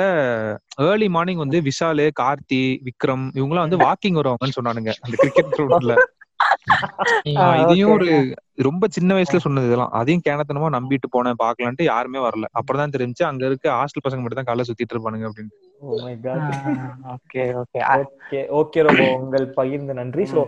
ஏர்லி 0.81 1.09
மார்னிங் 1.09 1.37
வந்து 1.37 1.61
விஷாலு 1.61 2.11
கார்த்தி 2.21 2.83
விக்ரம் 2.87 3.31
இவங்கலாம் 3.35 3.67
வந்து 3.67 3.77
வாக்கிங் 3.77 4.13
வருவாங்கன்னு 4.13 4.59
சொன்னானுங்க. 4.59 4.93
அந்த 5.01 5.17
கிரிக்கெட் 5.17 6.09
ஆ, 7.37 7.55
இதையும் 7.55 7.89
okay. 7.89 7.95
ஒரு 7.95 8.35
ரொம்ப 8.57 8.87
சின்ன 8.87 9.15
வயசுல 9.15 9.37
சொன்னது 9.37 9.65
இதெல்லாம். 9.65 9.91
அதையும் 9.91 10.21
கேனத்தனமா 10.25 10.75
நம்பிட்டு 10.75 11.07
போனேன் 11.13 11.35
பாக்கலான்ட்டு 11.43 11.83
யாருமே 11.83 12.19
வரல. 12.19 12.45
அப்புறம் 12.51 12.81
தான் 12.81 12.91
தெரிஞ்சு 12.91 13.23
அங்க 13.23 13.45
இருக்க 13.45 13.71
ஹாஸ்டல் 13.71 14.01
பசங்க 14.05 14.21
மட்டும் 14.21 14.41
தான் 14.41 14.49
காலைல 14.49 14.61
சுத்திட்டு 14.61 14.95
இருப்பானுங்க 14.95 15.29
அப்படின்னு. 15.29 15.49
ஓ 15.81 16.03
my 16.03 16.19
god 16.19 17.13
okay 17.13 17.53
okay 17.53 17.81
okay 17.95 18.59
okay 18.59 18.81
Robo 18.81 19.17
உங்கள் 19.17 19.49
பகிர்ந்து 19.49 19.93
நன்றி. 19.93 20.25
சோ 20.25 20.47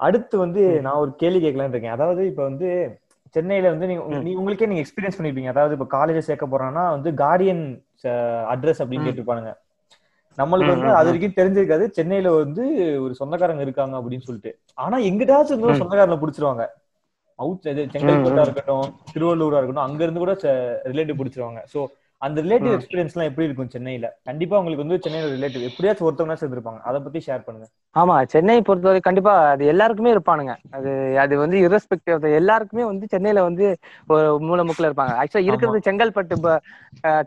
அடுத்து 0.00 0.38
வந்து 0.38 0.62
நான் 0.82 1.00
ஒரு 1.02 1.12
கேள்வி 1.16 1.40
கேட்கலாம்னு 1.40 1.74
இருக்கேன். 1.76 1.96
அதாவது 1.96 2.22
இப்ப 2.26 2.42
வந்து 2.42 2.68
சென்னையில 3.34 3.70
வந்து 3.70 3.86
நீங்க 3.86 4.02
உங்களுக்கே 4.34 4.66
நீங்க 4.66 4.82
எக்ஸ்பீரியன்ஸ் 4.84 5.18
பண்ணிருப்பீங்க. 5.18 5.52
அதாவது 5.52 5.76
இப்ப 5.76 5.88
காலேஜ் 5.96 6.26
சேர்க்க 6.28 6.46
போறாங்கன்னா 6.46 6.84
வந்து 6.90 7.10
கார்டியன் 7.22 7.64
அட்ரஸ் 8.52 8.82
அப்படின்னு. 8.82 9.06
கேட்டிருப்பானுங்க. 9.06 9.52
நம்மளுக்கு 10.38 10.74
வந்து 10.74 10.88
அது 10.98 11.08
வரைக்கும் 11.08 11.36
தெரிஞ்சிருக்காது. 11.36 11.84
சென்னையில 11.98 12.30
வந்து 12.36 12.62
ஒரு 13.02 13.14
சொந்தக்காரங்க 13.14 13.62
இருக்காங்க 13.62 13.94
அப்படின்னு 14.00 14.26
சொல்லிட்டு. 14.28 14.52
ஆனா 14.78 14.96
எங்கிட்டாச்சும் 15.08 15.52
இருந்து 15.52 15.68
ஒரு 15.68 15.76
ம். 15.76 15.82
சொந்தக்காரனை 15.82 16.18
புடிச்சிருவாங்க. 16.22 16.64
அவுட் 17.38 17.62
செங்கல்பட்டா. 17.94 18.42
இருக்கட்டும் 18.46 18.84
திருவள்ளூரா 19.12 19.58
இருக்கட்டும் 19.58 19.86
அங்க 19.86 20.00
இருந்து 20.02 20.22
கூட 20.22 20.34
ரிலேட்டிவ் 20.90 21.20
பிடிச்சிருவாங்க. 21.20 21.60
சோ 21.72 21.78
அந்த 22.24 22.38
ரிலேட்டிவ் 22.44 22.70
ம். 22.70 22.76
எக்ஸ்பீரியன்ஸ் 22.76 23.14
எல்லாம் 23.14 23.28
எப்படி 23.28 23.46
இருக்கும் 23.46 23.70
சென்னையில? 23.72 24.06
கண்டிப்பா 24.28 24.58
உங்களுக்கு 24.60 24.84
வந்து 24.84 24.96
சென்னையில 25.04 25.30
ரிலேட்டிவ் 25.34 25.66
எப்படியாச்சும் 25.68 26.06
ஒருத்தவங்க 26.08 26.36
சேர்ந்திருப்பாங்க 26.40 26.80
அதை 26.88 26.98
பத்தி 27.02 27.20
ஷேர் 27.26 27.44
பண்ணுங்க. 27.46 27.66
ஆமா 27.96 28.14
சென்னை 28.32 28.56
பொறுத்தவரை 28.62 29.00
கண்டிப்பா 29.00 29.32
அது 29.50 29.64
எல்லாருக்குமே 29.72 30.12
இருப்பானுங்க. 30.14 30.54
அது 30.76 30.90
அது 31.24 31.34
வந்து 31.42 31.56
irrespective 31.64 32.10
எல்லாருக்குமே 32.40 32.84
வந்து 32.90 33.06
சென்னையில 33.06 33.42
வந்து 33.48 33.66
ஒரு 34.08 34.22
மூலமுக்குல 34.48 34.88
இருப்பாங்க. 34.90 35.14
ஆக்சுவலா 35.20 35.48
இருக்கிறது 35.48 35.86
செங்கல்பட்டு 35.88 36.38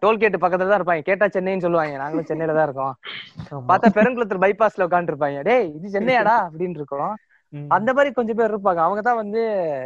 டோல்கேட் 0.04 0.44
பக்கத்துல 0.44 0.70
தான் 0.70 0.80
இருப்பாங்க. 0.80 1.06
கேட்டா 1.10 1.28
சென்னைன்னு 1.36 1.66
சொல்லுவாங்க. 1.66 1.96
நாங்களும் 2.04 2.30
சென்னையில 2.32 2.58
தான் 2.58 2.68
இருக்கோம். 2.70 2.94
பார்த்தா 3.70 3.96
பெருங்குளத்தூர் 3.98 4.44
பைபாஸ்ல 4.46 4.88
உட்காந்து 4.88 5.14
இருப்பாங்க 5.14 5.42
டேய் 5.50 5.68
இது 5.78 5.96
சென்னையாடா? 5.96 6.36
அப்படின்னு 6.48 6.80
இருக்கோம். 6.82 7.14
அந்த 7.76 7.90
மாதிரி 7.94 8.10
கொஞ்சம் 8.16 8.38
பேர் 8.40 8.52
இருப்பாங்க. 8.52 8.82
அவங்க 8.86 9.02
தான் 9.08 9.20
வந்து 9.20 9.42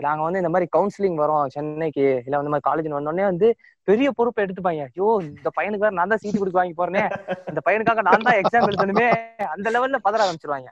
நாங்க 0.05 0.21
வந்து 0.25 0.41
இந்த 0.41 0.51
மாதிரி 0.53 0.67
கவுன்சிலிங் 0.75 1.17
வரோம் 1.23 1.51
சென்னைக்கு 1.55 2.05
இல்ல 2.25 2.39
வந்து 2.39 2.53
மாதிரி 2.53 2.67
காலேஜ் 2.69 2.95
வந்தோடனே 2.97 3.25
வந்து 3.31 3.47
பெரிய 3.87 4.07
பொறுப்பை 4.17 4.41
எடுத்துப்பாங்க. 4.45 4.83
ஐயோ 4.89 5.07
இந்த 5.27 5.49
பையனுக்கு 5.57 5.85
வேற 5.85 5.95
நான் 5.99 6.11
தான் 6.13 6.21
சீட்டு 6.23 6.41
கொடுக்க 6.41 6.59
வாங்கி 6.59 6.75
போறேனே. 6.79 7.03
இந்த 7.51 7.61
பையனுக்காக 7.67 8.03
நான் 8.07 8.25
தான் 8.27 8.39
எக்ஸாம் 8.41 8.67
எழுதணுமே. 8.69 9.07
அந்த 9.53 9.67
லெவல்ல 9.75 9.99
பதற 10.07 10.25
ஆரம்பிச்சிருவாங்க. 10.25 10.69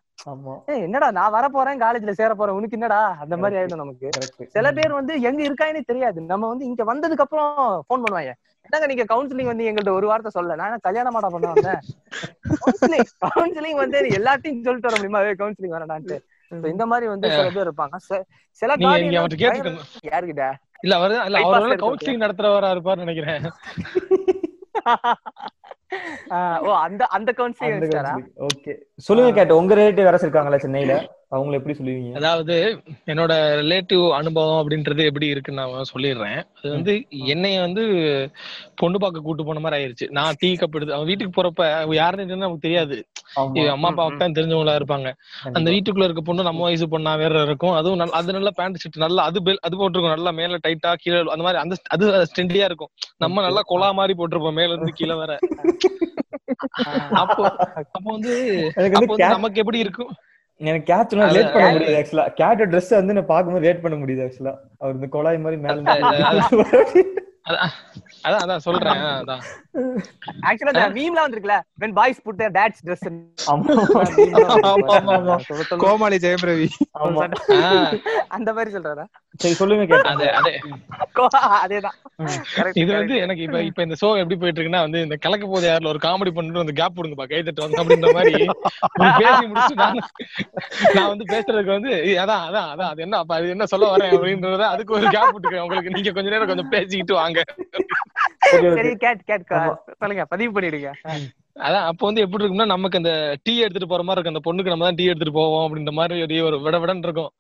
என்னடா 0.88 1.10
நான் 1.20 1.36
வர 1.38 1.46
போறேன் 1.56 1.82
காலேஜ்ல 1.84 2.14
சேர 2.22 2.34
போறேன் 2.34 2.58
உனக்கு 2.60 2.78
என்னடா? 2.80 3.00
அந்த 3.24 3.38
மாதிரி 3.44 3.58
ஆயிடும் 3.60 3.84
நமக்கு. 3.84 4.10
சில 4.56 4.72
பேர் 4.80 4.98
வந்து 5.00 5.14
எங்க 5.30 5.42
இருக்காங்கன்னே 5.48 5.84
தெரியாது. 5.92 6.20
நம்ம 6.34 6.50
வந்து 6.54 6.68
இங்க 6.72 6.84
வந்ததுக்கு 6.92 7.26
அப்புறம் 7.28 7.52
ஃபோன் 7.88 8.04
பண்ணுவாங்க. 8.06 8.34
என்னங்க 8.66 8.88
நீங்க 8.92 9.06
கவுன்சிலிங் 9.14 9.52
வந்து 9.52 9.68
எங்கள்ட்ட 9.70 9.94
ஒரு 10.00 10.08
வார்த்தை 10.12 10.32
சொல்ல 10.38 10.56
நான் 10.56 10.86
கல்யாணம் 10.88 11.16
மாடா 11.18 11.30
பண்ண 11.36 11.54
வந்தேன்? 11.54 11.82
கவுன்சிலிங் 13.26 13.80
வந்து 13.84 14.00
எல்லாத்தையும் 14.20 14.66
சொல்லிட்டு 14.68 14.90
வர 14.92 14.98
முடியுமா? 15.00 15.22
கவுன்சிலிங் 15.44 15.78
So 16.10 16.39
இந்த 16.50 16.86
மாதிரி 16.86 17.08
வந்து 17.08 17.30
சில 17.30 17.50
பேர் 17.50 17.68
இருப்பாங்க. 17.68 17.96
சில- 17.96 18.76
யாருக்கிட்ட 20.04 20.52
இல்ல 20.82 20.96
அவர் 20.96 21.26
இல்ல 21.26 21.40
அவர் 21.40 21.62
கவுன்சிலிங் 21.76 22.24
நடத்துறவரா 22.24 22.70
இருப்பாருன்னு 22.70 23.04
நினைக்கிறேன். 23.04 23.52
ஆஹ் 26.30 26.58
ஓ 26.58 26.74
அந்த 26.76 27.06
அந்த 27.06 27.34
கவுன்சிலிங் 27.38 28.28
ஓகே. 28.38 28.76
சொல்லுங்க 28.96 29.34
கேட்ட. 29.34 29.56
உங்க 29.56 29.76
ரிலேட்டிவ் 29.76 30.06
யாராச்சும் 30.08 30.22
இருக்காங்களா 30.22 30.58
சென்னையில? 30.58 31.19
அவங்கள 31.36 31.52
எப்படி 31.52 31.78
சொல்லுவீங்க? 31.78 32.16
அதாவது 32.16 32.82
என்னோட 33.06 33.34
ரிலேட்டிவ் 33.62 34.12
அனுபவம் 34.12 34.70
அப்படின்றது 34.70 35.06
எப்படி 35.06 35.28
இருக்குன்னு 35.28 35.62
நான் 35.62 35.84
சொல்லிடுறேன். 35.94 36.44
அது 36.58 36.70
வந்து 36.70 37.06
என்னைய 37.10 37.60
வந்து 37.60 37.82
பொண்ணு 38.76 39.00
பார்க்க 39.00 39.20
கூட்டு 39.20 39.46
போன 39.46 39.60
மாதிரி 39.60 39.84
ஆயிருச்சு. 39.84 40.10
நான் 40.10 40.34
டீ 40.40 40.54
கப் 40.54 40.76
எடுத்து 40.76 40.94
அவன் 40.94 41.06
வீட்டுக்கு 41.06 41.44
போறப்ப 41.44 41.74
அவ 41.74 41.96
யாருன்னு 41.96 42.36
நமக்கு 42.36 42.60
தெரியாது. 42.60 43.08
அம்மா 43.70 43.90
அப்பாவுக்கு 43.90 44.18
தான் 44.18 44.32
தெரிஞ்சவங்களா 44.32 44.76
இருப்பாங்க. 44.76 45.14
அந்த. 45.54 45.72
வீட்டுக்குள்ள 45.72 46.04
இருக்க 46.04 46.22
பொண்ணு 46.22 46.44
நம்ம 46.44 46.62
வயசு 46.62 46.88
பொண்ணா 46.88 47.18
வேற 47.18 47.42
இருக்கும். 47.42 47.72
அதுவும் 47.72 47.98
நல்ல- 47.98 48.14
அது 48.14 48.32
நல்லா 48.32 48.50
பேண்ட் 48.56 48.76
ஷர்ட் 48.76 49.00
நல்லா 49.00 49.24
அது 49.24 49.42
அது 49.62 49.78
போட்டிருக்கும். 49.78 50.16
நல்லா 50.16 50.32
மேல 50.32 50.58
டைட்டா 50.68 50.94
கீழே 50.94 51.20
அந்த 51.20 51.44
மாதிரி 51.44 51.60
அந்த 51.60 51.76
அது 51.90 52.28
ஸ்டெண்டியா 52.36 52.64
இருக்கும். 52.64 52.90
நம்ம 53.18 53.42
நல்லா 53.42 53.62
கொலா 53.70 53.94
மாதிரி 53.94 54.24
போட்டிருப்போம். 54.24 54.54
மேல 54.54 54.74
இருந்து 54.74 54.92
கீழே 54.92 55.14
வர. 55.14 55.38
அப்போ 57.12 57.56
அப்போ 57.74 58.12
வந்து 58.12 58.72
நமக்கு 59.16 59.60
எப்படி 59.60 59.80
இருக்கும்? 59.80 60.14
எனக்கு 60.62 60.86
அது- 61.22 61.32
ரிலேட் 61.32 61.54
பண்ண 61.54 61.68
முடியுது 61.72 61.98
ஆக்சுவலா 62.00 62.26
கேட் 62.34 62.64
ட்ரெஸ் 62.72 62.90
வந்து 62.96 63.14
நான் 63.14 63.28
பாக்கும்போது 63.28 63.64
ரிலேட் 63.64 63.82
பண்ண 63.82 63.98
முடியுது 63.98 64.24
ஆக்சுவலா 64.26 64.54
அவர் 64.78 64.96
இந்த 64.96 65.08
குழாய் 65.08 65.40
மாதிரி 65.40 65.62
மேல 65.62 65.78
அதான் 67.46 67.72
அதான் 68.24 68.42
அதான் 68.44 68.64
சொல்றேன் 68.66 69.00
அதான் 69.16 69.44
ஆக்சுவலா 70.48 70.84
மீம்லாம் 70.96 71.26
வந்திருக்குல 71.26 71.56
when 71.80 71.92
boys 71.94 72.18
put 72.26 72.36
their 72.38 72.52
dad's 72.52 72.80
dress 72.84 73.04
in. 73.08 73.16
ஆமா 73.48 73.74
ஆமா, 74.70 74.90
ஆமா, 74.92 75.14
ஆமா. 75.14 75.36
கோமாளி 75.78 76.18
ஜெயம் 76.18 76.46
ரவி 76.46 76.68
ஆமா. 77.00 77.26
ஆஹ் 77.58 77.94
அந்த 78.28 78.50
மாதிரி 78.54 78.74
சொல்றாரா? 78.76 79.06
சரி 79.40 79.54
சொல்லுங்க 79.54 79.86
கேட் 79.86 80.10
அது 80.10 80.26
அதே. 80.34 80.54
கோ- 81.16 81.30
அதேதான். 81.60 81.98
Correct, 82.54 82.78
இது. 82.82 82.92
வந்து 82.94 83.18
எனக்கு 83.18 83.42
இப்ப 83.42 83.60
இப்ப 83.62 83.82
இந்த 83.82 83.96
ஷோ 84.02 84.18
எப்படி 84.18 84.38
போயிட்டு 84.38 84.60
இருக்குன்னா 84.60 84.82
வந்து 84.82 85.02
இந்த 85.02 85.16
கலக்க 85.18 85.46
போது 85.48 85.66
யாருல 85.70 85.88
ஒரு 85.88 86.02
காமெடி 86.02 86.32
பண்ணிட்டு 86.32 86.64
வந்து 86.64 86.74
கேப் 86.74 86.98
விடுங்கப்பா 86.98 87.28
கை 87.28 87.42
தட்டு 87.44 87.66
வந்து 87.66 87.82
அப்படின்ற 87.82 88.10
மாதிரி. 88.14 88.34
பேசி 89.20 89.46
முடிச்சு 89.48 89.76
நான் 89.76 90.02
நான் 90.94 91.10
வந்து 91.10 91.26
பேசுறதுக்கு 91.26 91.76
வந்து 91.78 91.94
அதான் 92.20 92.44
அதான் 92.48 92.70
அதான். 92.72 92.90
அது 92.90 93.02
என்ன 93.02 93.18
அப்ப 93.18 93.36
அது 93.36 93.50
என்ன 93.50 93.66
சொல்ல 93.66 93.92
வரேன் 93.94 94.14
அப்படின்றத 94.14 94.66
அதுக்கு 94.70 94.94
ஒரு 94.94 95.08
கேப் 95.10 95.34
விட்டுக்கிறேன். 95.34 95.66
உங்களுக்கு 95.68 95.90
நீங்க 95.90 96.12
கொஞ்ச 96.12 96.30
நேரம் 96.30 96.48
கொஞ்சம் 96.48 96.70
பேசிக்கிட்டு 96.70 97.14
வாங்க. 97.14 97.29
சரி 98.40 98.96
கேட் 98.96 99.24
கேட் 99.26 99.46
சொல்லுங்க 99.98 100.26
பதிவு 100.26 100.60
பண்ணிடுங்க. 100.60 100.92
அதான் 101.56 101.86
அப்போ 101.86 102.06
வந்து 102.06 102.22
எப்படி 102.22 102.44
இருக்கும்னா 102.44 102.66
நமக்கு 102.66 102.98
அந்த 102.98 103.38
டீ 103.44 103.58
எடுத்துட்டு 103.58 103.88
போற 103.88 104.04
மாதிரி 104.04 104.30
இருக்கும். 104.30 104.44
அந்த 104.44 104.64
பொண்ணுக்கு 104.64 104.74
நம்ம 104.74 104.84
தான் 104.86 104.96
டீ 104.96 105.04
எடுத்துட்டு 105.06 105.34
போவோம் 105.34 105.66
அப்படின்ற 105.66 105.92
மாதிரி 105.92 106.22
ஒரு 106.22 106.46
ஒரு 106.46 106.62
விட 106.62 106.80
விடன்னு 106.80 106.98
இருக்கும். 106.98 107.32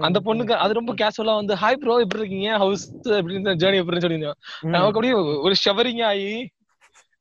அந்த 0.00 0.20
பொண்ணுக்கு 0.24 0.50
அது 0.50 0.72
ரொம்ப 0.72 0.94
கேஷுவலா 0.94 1.34
வந்து 1.34 1.54
ஹாய் 1.54 1.80
ப்ரோ 1.82 1.96
எப்படி 1.96 2.18
இருக்கீங்க? 2.18 2.56
ஹவுஸ் 2.58 3.08
அப்படின்னு 3.08 3.54
ஜேர்னி 3.62 3.80
எப்படின்னு 3.80 4.04
சொல்லியிருந்தோம் 4.04 4.38
நமக்கு 4.60 4.86
அப்படியே 4.86 5.12
ஒரு 5.12 5.54
ஷவரிங் 5.64 6.04
ஆகி 6.04 6.50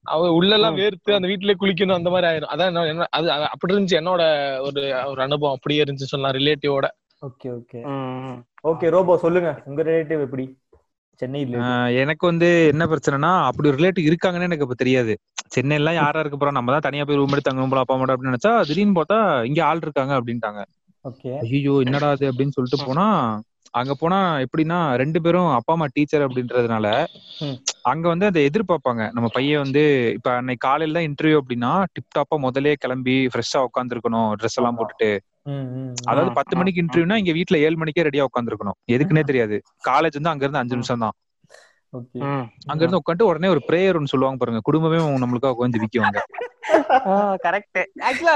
அவ 0.03 0.31
உள்ள 0.31 0.53
எல்லாம் 0.55 0.75
வேர்த்து 0.77 1.15
அந்த 1.15 1.27
வீட்டுலயே 1.27 1.55
குளிக்கணும் 1.60 1.93
அந்த 1.93 2.10
மாதிரி 2.10 2.31
ஆயிரும். 2.31 2.51
அதான் 2.53 2.65
என்ன- 2.65 2.86
என்ன 2.86 3.05
அது 3.10 3.31
அது 3.31 3.50
அப்படி 3.50 3.75
இருந்துச்சு. 3.75 4.00
என்னோட 4.00 4.22
ஒரு 4.62 4.81
ஒரு 5.05 5.22
அனுபவம் 5.22 5.55
அப்படியே 5.55 5.84
இருந்துச்சு 5.84 6.12
சொல்லலாம் 6.12 6.41
ரிலேட்டிவோட 6.41 6.88
ஓகே 7.22 7.50
ஓகே. 7.50 7.79
ஓகே 8.63 8.89
ரோபோ 8.89 9.17
சொல்லுங்க. 9.17 9.62
உங்க 9.65 9.84
ரிலேட்டிவ் 9.84 10.22
எப்படி? 10.22 10.57
சென்னையில 11.19 11.57
எனக்கு 12.01 12.24
வந்து 12.29 12.47
என்ன 12.71 12.83
பிரச்சனைனா 12.91 13.31
அப்படி 13.47 13.69
ஒரு 13.69 13.79
ரிலேட்டிவ் 13.79 14.07
இருக்காங்கன்னு 14.09 14.47
எனக்கு 14.50 14.65
இப்ப 14.67 14.77
தெரியாது. 14.77 15.13
சென்னையில 15.55 15.93
யாரா 15.95 16.21
இருக்க 16.21 16.38
போறோம் 16.38 16.57
நம்ம 16.57 16.74
தான் 16.74 16.86
தனியா 16.88 17.03
போய் 17.05 17.19
ரூம் 17.19 17.33
எடுத்து 17.33 17.50
தங்கணும் 17.50 17.71
போல 17.74 17.83
அப்பா 17.83 17.95
மட்டும் 17.95 18.15
அப்படின்னு 18.15 18.33
நினைச்சா 18.33 18.53
திடீர்னு 18.69 18.97
பார்த்தா 18.97 19.19
இங்க 19.50 19.62
ஆள் 19.69 19.83
இருக்காங்க 19.86 20.13
அப்படின்ட்டாங்க. 20.17 20.62
ஐயோ 21.47 21.74
என்னடா 21.86 22.07
அது 22.12 22.25
அப்படின்னு 22.31 22.55
சொல்லிட்டு 22.55 22.79
போனா 22.83 23.05
அங்க 23.74 23.93
போனா 23.95 24.17
எப்படின்னா 24.45 24.79
ரெண்டு 25.01 25.19
பேரும் 25.25 25.50
அப்பா 25.57 25.74
அம்மா 25.74 25.88
டீச்சர் 25.95 26.25
அப்படின்றதுனால. 26.25 26.88
அங்க 27.91 28.05
வந்து 28.12 28.25
அதை 28.29 28.41
எதிர்பார்ப்பாங்க. 28.47 29.03
நம்ம 29.15 29.27
பையன் 29.33 29.63
வந்து 29.63 29.83
இப்ப 30.17 30.29
அன்னைக்கு 30.36 30.65
காலையில 30.65 30.97
தான் 30.97 31.07
இன்டர்வியூ 31.09 31.38
அப்படின்னா 31.41 31.71
டிப் 31.93 32.15
டாப்பா 32.15 32.38
முதலே 32.45 32.74
கிளம்பி 32.77 33.15
ஃப்ரெஷ்ஷா 33.33 33.59
உட்காந்துருக்கணும் 33.67 34.29
ட்ரெஸ் 34.39 34.57
எல்லாம். 34.59 34.77
போட்டுட்டு. 34.79 35.09
அதாவது 36.10 36.32
பத்து 36.39 36.54
மணிக்கு 36.60 36.82
இன்டர்வியூனா 36.84 37.18
இங்க 37.22 37.34
வீட்ல 37.38 37.58
ஏழு 37.68 37.77
மணிக்கே 37.82 38.06
ரெடியா 38.08 38.25
உட்காந்துருக்கணும் 38.30 38.77
எதுக்குன்னே 38.96 39.24
தெரியாது. 39.30 39.58
காலேஜ் 39.89 40.18
வந்து 40.20 40.34
அங்க 40.34 40.46
இருந்து 40.46 40.62
அஞ்சு 40.62 40.77
நிமிஷம் 40.77 41.04
தான். 41.06 41.16
ஓகே. 41.94 42.20
அங்க 42.72 42.82
இருந்து 42.84 43.01
உட்காந்து 43.01 43.30
உடனே 43.30 43.50
ஒரு 43.54 43.62
பிரேயர் 43.68 43.98
ஒன்னு 44.00 44.13
சொல்லுவாங்க 44.13 44.39
பாருங்க. 44.42 44.62
குடும்பமே 44.70 44.98
நம்மளுக்காக 45.24 45.56
உட்காந்து 45.58 45.84
விக்குவாங்க 45.84 46.22
கரெக்ட் 47.46 47.80
ஆக்சுவலா 48.08 48.36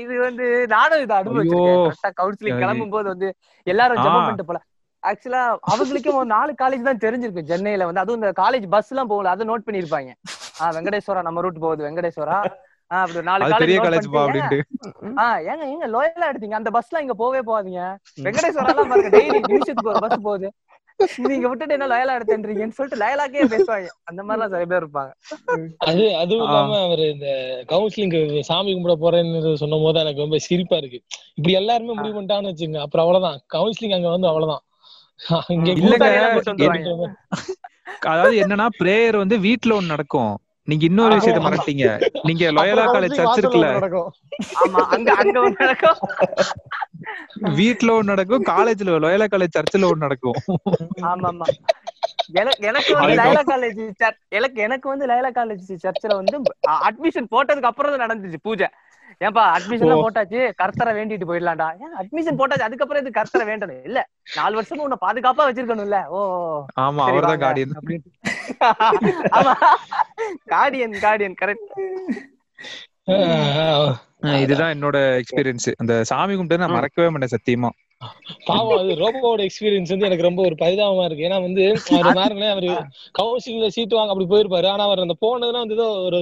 இது 0.00 0.14
வந்து 0.24 0.46
நானும் 0.72 1.02
இதை 1.04 1.14
அனுபவிச்சிருக்கேன். 1.20 2.16
கவுன்சிலிங். 2.20 2.60
கிளம்பும் 2.62 2.94
போது 2.96 3.06
வந்து 3.12 3.28
எல்லாரும். 3.66 4.02
ஜெபம் 4.04 4.24
பண்ணிட்டு 4.26 4.48
போல. 4.50 4.60
ஆக்சுவலா 5.02 5.42
அவங்களுக்கும் 5.72 6.18
ஒரு 6.20 6.28
நாலு 6.34 6.52
காலேஜ் 6.62 6.88
தான் 6.88 7.02
தெரிஞ்சிருக்கு. 7.04 7.42
சென்னையில 7.52 7.86
வந்து. 7.88 8.02
அதுவும் 8.02 8.20
இந்த 8.20 8.32
காலேஜ் 8.42 8.66
பஸ் 8.74 8.90
எல்லாம் 8.92 9.10
போகல. 9.12 9.30
அதை 9.34 9.46
நோட் 9.50 9.66
பண்ணிருப்பாங்க 9.68 10.10
ஆஹ் 10.62 10.72
வெங்கடேஸ்வரா 10.76 11.22
நம்ம 11.28 11.42
ரூட் 11.46 11.62
போகுது 11.64 11.86
வெங்கடேஸ்வரா. 11.88 12.38
அப்படி 12.90 13.20
நாலு 13.28 13.50
காலேஜ் 13.52 13.74
ஏங்க 15.50 15.64
ஏங்க 15.72 15.86
லோயலா 15.94 16.30
எடுத்தீங்க. 16.30 16.56
அந்த 16.60 16.70
பஸ்ல 16.76 17.02
இங்க 17.04 17.14
போவே 17.22 17.40
போகாதீங்க. 17.50 17.82
வெங்கடேஸ்வரா 18.24 18.72
எல்லாம் 18.72 18.90
பாருங்க 18.92 19.12
டெய்லி 19.16 19.38
நிமிஷத்துக்கு 19.52 19.92
ஒரு 19.92 20.02
பஸ் 20.06 20.26
போகுது. 20.26 20.48
நீங்க 21.26 21.46
விட்டுட்டு 21.50 21.76
என்ன 21.76 21.86
லயலா 21.92 22.14
எடுத்துன்றீங்கன்னு 22.18 22.76
சொல்லிட்டு 22.78 23.00
லயலாக்கே 23.02 23.44
பேசுவாங்க. 23.52 23.88
அந்த 24.08 24.20
மாதிரி 24.22 24.38
எல்லாம் 24.38 24.52
சில 24.54 24.66
பேர் 24.72 24.82
இருப்பாங்க. 24.84 25.12
அது 25.88 26.02
அதுவும் 26.22 26.44
இல்லாம 26.46 26.80
அவரு 26.86 27.04
இந்த 27.14 27.28
கவுன்சிலிங் 27.72 28.16
சாமி 28.50 28.70
கும்பிட 28.74 28.96
போறேன்னு 29.04 29.54
சொன்னும் 29.62 29.84
போது 29.86 30.02
எனக்கு 30.04 30.24
ரொம்ப 30.24 30.40
சிரிப்பா 30.48 30.78
இருக்கு. 30.82 31.00
இப்படி 31.38 31.54
எல்லாருமே 31.60 31.96
முடிவு 32.00 32.16
பண்ணிட்டான்னு 32.16 32.52
வச்சுங்க 32.52 32.80
அப்புறம் 32.86 33.04
அவ்வளவுதான். 33.06 33.40
கவுன்சிலிங் 33.56 33.96
அங்க 33.98 34.10
வந்து 34.16 34.30
அவ்வளவுதான். 34.32 34.64
அதாவது 38.12 38.36
என்னன்னா 38.44 38.68
பிரேயர் 38.82 39.22
வந்து 39.22 39.38
வீட்ல 39.46 39.76
ஒண்ணு 39.78 39.94
நடக்கும். 39.94 40.32
நீங்க 40.70 40.84
இன்னொரு 40.88 41.14
விஷயத்த 41.16 41.40
மறட்டீங்க 41.46 41.84
நீங்க 42.28 42.44
லோயலா 42.56 42.84
காலேஜ் 42.88 43.18
சர்ச் 43.18 43.40
இருக்குல்ல 43.40 43.70
ஒண்ணு 43.70 43.76
நடக்கும். 43.76 44.10
ஆமா 44.60 44.82
அங்க 44.94 45.08
அங்க 45.20 45.36
ஒண்ணு 45.40 45.62
நடக்கும். 45.62 45.98
வீட்ல 47.58 47.94
ஒண்ணு 47.96 48.12
நடக்கும் 48.12 48.46
காலேஜ்ல 48.50 48.98
லோயலா 49.04 49.28
காலேஜ் 49.28 49.56
சர்ச்சில் 49.56 49.90
ஒண்ணு 49.90 50.06
நடக்கும். 50.06 50.38
ஆமா 51.08 51.28
ஆமா 51.30 51.48
எனக்கு 52.34 52.64
எனக்கு 52.68 52.92
வந்து 52.96 53.12
லைலா 53.18 53.42
காலேஜ் 53.46 53.80
எனக்கு 54.32 54.58
எனக்கு 54.66 54.86
வந்து 54.88 55.06
லைலா 55.06 55.30
காலேஜ் 55.32 55.64
சர்ச்சில் 55.84 56.18
வந்து 56.20 56.36
அட்மிஷன் 56.88 57.32
போட்டதுக்கு 57.32 57.70
அப்புறம் 57.70 57.92
தான் 57.94 58.04
நடந்துச்சு 58.04 58.40
பூஜை. 58.42 58.68
ஏன்பா 59.20 59.42
அட்மிஷன் 59.54 60.02
போட்டாச்சு 60.02 60.40
கர்த்தரை 60.60 60.92
வேண்டிட்டு 60.96 61.26
போயிடலாம்டா. 61.30 61.66
ஏன் 61.82 61.94
அட்மிஷன் 62.00 62.38
போட்டாச்சு? 62.38 62.66
அதுக்கப்புறம் 62.68 63.02
இது 63.02 63.18
கர்த்தரை 63.18 63.44
வேண்டணும்? 63.48 63.82
இல்ல 63.88 64.00
நாலு 64.36 64.54
வருஷமும் 64.58 64.84
உன்னை 64.86 64.98
பாதுகாப்பா 65.02 65.46
வச்சிருக்கணும்ல. 65.48 65.98
ஓ 66.10 66.20
ஆமா 66.84 67.04
அவர்தான். 67.08 67.42
கார்டியன். 67.44 67.74
ஆமா. 69.38 69.54
கார்டியன் 70.52 70.96
கார்டியன் 71.04 71.36
கரெக்ட் 71.42 71.68
இதுதான் 74.40 74.72
என்னோட 74.74 74.96
எக்ஸ்பீரியன்ஸ் 75.20 75.68
அந்த 75.78 75.92
சாமி 76.10 76.34
கும்பிட்டு 76.34 76.62
நான் 76.62 76.76
மறக்கவே 76.76 77.08
மாட்டேன் 77.10 77.34
சத்தியமா. 77.34 77.70
பாவம் 78.48 78.78
அது 78.78 78.92
ரோபோவோட 79.00 79.40
எக்ஸ்பீரியன்ஸ் 79.46 79.92
வந்து 79.92 80.06
எனக்கு 80.08 80.26
ரொம்ப 80.26 80.40
ஒரு 80.48 80.56
பரிதாபமா 80.60 81.04
இருக்கு. 81.06 81.26
ஏன்னா 81.28 81.38
வந்து 81.46 81.64
அவர் 81.90 82.18
பாருங்களேன் 82.18 82.52
அவரு 82.54 82.70
கவுன்சிலிங்ல 83.18 83.68
சீட் 83.74 83.96
வாங்க 83.98 84.12
அப்படி 84.14 84.28
போயிருப்பாரு. 84.30 84.66
ஆனா 84.66 84.84
அவர் 84.88 85.04
அந்த 85.04 85.16
போனதுலாம் 85.20 85.64
வந்து 85.64 85.78
ஏதோ 85.78 85.88
ஒரு 86.08 86.20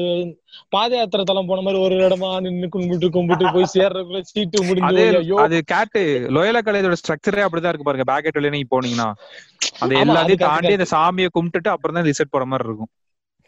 பாத 0.75 0.97
யாத்திரை 0.97 1.25
தளம் 1.25 1.51
போன 1.51 1.63
மாதிரி 1.67 1.83
ஒரு 1.87 1.97
இடமா 2.07 2.31
நின்னு 2.47 2.69
கும்பிட்டு 2.69 3.09
கும்பிட்டு 3.11 3.53
போய் 3.55 3.73
சேர்றதுக்குள்ள 3.75 4.23
சீட்டு 4.31 4.65
முடிஞ்சு 4.65 5.05
அதே 5.39 5.61
கேட்டு 5.67 6.03
லோயலா 6.37 6.63
காலேஜோட 6.63 6.99
ஸ்ட்ரக்சரே 7.01 7.45
அப்படிதான் 7.47 7.73
இருக்கு 7.73 7.89
பாருங்க. 7.89 8.07
பேக்கெட் 8.11 8.39
வழியா 8.39 8.55
நீங்க 8.57 8.71
போனீங்கன்னா. 8.71 9.09
அது 9.83 9.95
எல்லாத்தையும் 10.05 10.45
தாண்டி 10.47 10.79
அந்த 10.79 10.89
சாமியை 10.95 11.31
கும்பிட்டுட்டு 11.31 11.71
அப்புறம் 11.75 11.99
தான் 11.99 12.09
ரிசல்ட் 12.09 12.35
போற 12.35 12.47
மாதிரி 12.47 12.69
இருக்கும். 12.69 12.91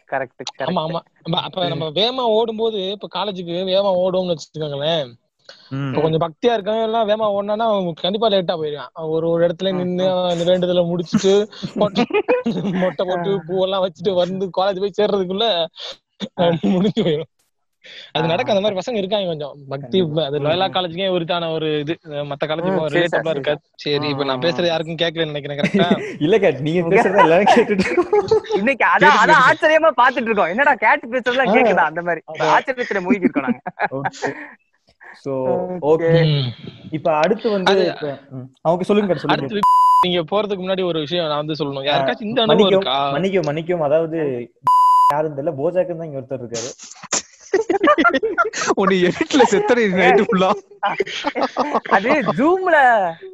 கரெக்ட் 0.09 0.63
ஆமா 0.65 0.81
ஆமா. 0.85 0.99
அப்ப 1.41 1.67
நம்ம 1.69 1.85
வேகமா 1.97 2.23
ஓடும்போது 2.37 2.79
இப்ப 2.95 3.09
காலேஜுக்கு 3.13 3.55
வேகமா 3.69 3.91
ஓடுவோம்னு 4.01 4.33
வச்சுக்கோங்களேன். 4.33 5.11
இப்ப 5.83 6.01
கொஞ்சம் 6.01 6.23
பக்தியா 6.23 6.53
இருக்கவங்க 6.55 6.87
எல்லாம் 6.87 7.07
வேகமா 7.09 7.27
ஓடினா 7.33 7.67
கண்டிப்பா 8.01 8.27
லேட்டா 8.33 8.55
போயிருவான். 8.57 8.91
அவன் 8.93 9.13
ஒரு 9.15 9.27
ஒரு 9.29 9.41
இடத்துல 9.47 9.71
அந்த 10.31 10.43
வேண்டுதலை 10.49 10.83
முடிச்சுட்டு 10.89 11.33
மொட்டை 12.81 13.03
போட்டு 13.03 13.31
பூவெல்லாம் 13.47 13.83
வச்சுட்டு 13.85 14.13
வந்து 14.19 14.45
காலேஜ் 14.57 14.81
போய் 14.83 14.97
சேர்றதுக்குள்ள 14.97 15.45
முடிஞ்சு 16.73 17.01
போயிடும் 17.01 17.31
அது 18.15 18.25
நடக்க 18.31 18.53
அந்த 18.53 18.61
மாதிரி 18.63 18.77
பசங்க 18.79 18.99
இருக்காங்க 18.99 19.27
கொஞ்சம். 19.29 19.53
பக்தி 19.71 19.99
அது 20.25 20.41
லோயலா 20.43 20.67
காலேஜுக்கே 20.69 21.07
உரித்தான 21.13 21.47
ஒரு 21.53 21.67
இது. 21.83 21.93
மத்த 22.29 22.43
காலேஜ் 22.49 22.67
ம், 22.67 22.75
சரி, 22.75 22.93
ரிலேட்டபிளா 22.95 23.23
சரி, 23.23 23.37
இருக்காது. 23.37 23.61
சரி 23.83 24.07
இப்ப 24.11 24.27
நான் 24.29 24.43
பேசுறது 24.43 24.69
யாருக்கும் 24.69 24.99
கேட்கலன்னு 25.01 25.33
நினைக்கிறேன் 25.33 25.59
கரெக்டா 25.61 25.87
இல்ல 26.25 26.37
கேட் 26.43 26.61
நீங்க 26.67 26.83
பேசுறத 26.93 27.23
எல்லாரும் 27.25 27.51
கேட்டுட்டு. 27.51 27.87
இன்னைக்கு 28.59 28.85
அதான் 28.91 29.17
அதான் 29.21 29.43
ஆச்சரியமா 29.47 29.91
பாத்துட்டு 29.97 30.29
இருக்கோம். 30.29 30.51
என்னடா 30.53 30.73
கேட்டு 30.83 31.13
பேசுறதுலாம் 31.13 31.53
கேக்குதா? 31.55 31.85
அந்த 31.91 32.03
மாதிரி. 32.03 32.21
ஆச்சரியத்துல 32.51 33.01
மூழ்கி 33.03 33.27
இருக்கோம் 33.27 33.47
நாங்க. 33.47 33.61
ஓகே 33.99 34.31
சோ 35.23 35.33
ஓகே 35.91 36.09
இப்ப 36.97 37.07
அடுத்து 37.23 37.47
வந்து. 37.55 37.75
அவங்க 38.65 38.83
சொல்லுங்க 38.89 39.15
சொல்லுங்க. 39.15 39.35
அடுத்து 39.35 39.67
நீங்க 40.05 40.21
போறதுக்கு 40.31 40.63
முன்னாடி 40.63 40.83
ஒரு 40.91 40.99
விஷயம் 41.05 41.29
நான் 41.31 41.41
வந்து 41.43 41.59
சொல்லணும். 41.59 41.87
யாருக்காச்சும் 41.89 42.29
இந்த 42.29 42.41
அனுபவம் 42.45 42.71
இருக்கா? 42.73 42.97
மன்னிக்கும் 43.15 43.47
மன்னிக்கும் 43.49 43.85
அதாவது 43.87 44.19
யாரும் 45.13 45.35
தெரியல. 45.37 45.53
போஜாக்கு 45.61 45.95
தான் 45.95 46.09
இங்க 46.09 46.21
ஒருத்தர் 46.21 46.43
இருக்காரு. 46.43 46.71
உன்னை 48.81 48.95
எடிட்ல 49.07 49.43
செத்தனை 49.51 49.81
நைட்டு 49.97 50.23
ஃபுல்லா 50.27 50.49
அது 51.95 52.11
ஜூம்ல 52.37 52.77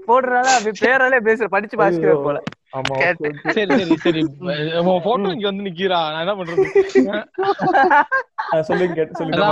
போடுறதால 0.07 0.53
அப்படி 0.57 0.73
பேராலே 0.83 1.19
பேசுற 1.27 1.47
படிச்சு 1.55 1.75
பாசிக்கிறார் 1.81 2.25
போல. 2.27 2.37
சரி 2.71 3.75
சரி 3.75 3.95
சரி. 3.95 4.21
உன் 4.79 5.01
போட்டோ 5.03 5.29
இங்க 5.31 5.45
வந்து 5.49 5.63
நிக்கிறா. 5.63 5.99
நான் 6.13 6.23
என்ன 6.23 6.33
பண்றது? 6.35 6.65
சொல்லுங்க 8.61 9.05
சொல்லுங்க. 9.19 9.43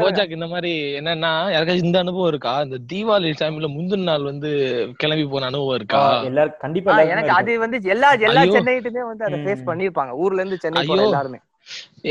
போஜாக் 0.00 0.30
இந்த 0.30 0.46
மாதிரி 0.46 0.72
என்னன்னா 1.00 1.30
யாருக்காச்சும் 1.54 1.84
இந்த 1.84 1.98
அனுபவம் 1.98 2.28
இருக்கா? 2.28 2.60
இந்த 2.60 2.78
தீபாவளி 2.92 3.30
டைம்ல 3.42 3.68
முந்தின 3.76 4.02
நாள் 4.02 4.22
வந்து 4.22 4.50
கிளம்பி 4.96 5.24
போன 5.26 5.46
அனுபவம் 5.46 5.74
இருக்கா? 5.74 6.02
எல்லாரும் 6.22 6.58
கண்டிப்பா 6.58 7.00
எனக்கு 7.14 7.30
அது. 7.32 7.58
வந்து 7.58 7.80
எல்லா 7.82 8.12
எல்லா. 8.26 8.42
சென்னைட்டுமே 8.56 9.02
வந்து 9.06 9.24
அதை 9.24 9.38
ஃபேஸ். 9.44 9.66
பண்ணிருப்பாங்க 9.66 10.10
ஊர்ல 10.16 10.40
இருந்து 10.40 10.58
சென்னை. 10.58 10.86
எல்லாருமே. 10.98 11.40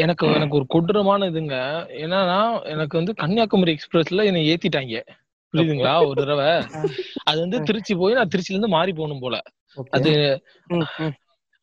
எனக்கு 0.01 0.25
எனக்கு 0.33 0.55
ஒரு 0.55 0.65
கொடூரமான 0.67 1.29
இதுங்க. 1.29 1.55
என்னன்னா 2.03 2.41
எனக்கு 2.63 2.97
வந்து 2.97 3.13
கன்னியாகுமரி 3.15 3.77
எக்ஸ்பிரஸ்ல 3.77 4.25
என்னை 4.25 4.43
ஏத்திட்டாங்க. 4.51 5.01
புரியுதுங்களா? 5.53 5.93
ஒரு 6.05 6.21
தடவை. 6.21 6.49
அது 7.23 7.39
வந்து 7.39 7.63
திருச்சி 7.63 7.95
போய் 7.95 8.13
நான் 8.13 8.27
திருச்சில 8.27 8.49
இருந்து 8.49 8.67
மாறி 8.67 8.93
போகணும் 8.93 9.19
போல. 9.19 9.35
அது. 9.89 10.11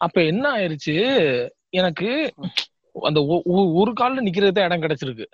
அப்ப 0.01 0.23
என்ன 0.25 0.45
ஆயிருச்சு? 0.57 0.95
எனக்கு 1.71 2.11
அந்த 2.95 3.21
ஒரு 3.75 3.93
கால்ல 3.93 4.23
நிக்கிறது 4.23 4.51
தான் 4.51 4.65
இடம் 4.65 4.83
கிடைச்சிருக்கு. 4.83 5.27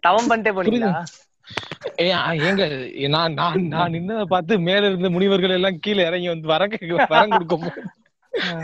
தவம் 0.00 0.30
பண்ணிட்டே 0.30 0.52
போனீங்களா? 0.52 0.92
ஏங்க 2.00 2.64
நான் 3.08 3.32
நான் 3.32 3.66
நான் 3.68 3.92
நின்னதை 3.92 4.24
பார்த்து 4.24 4.58
மேல 4.60 4.86
இருந்த 4.86 5.10
முனிவர்கள் 5.10 5.50
எல்லாம் 5.50 5.78
கீழே 5.78 6.02
இறங்கி 6.04 6.28
வந்து 6.28 6.48
கேக்க- 6.74 7.06
வரம் 7.08 7.30
கொடுக்க 7.30 7.56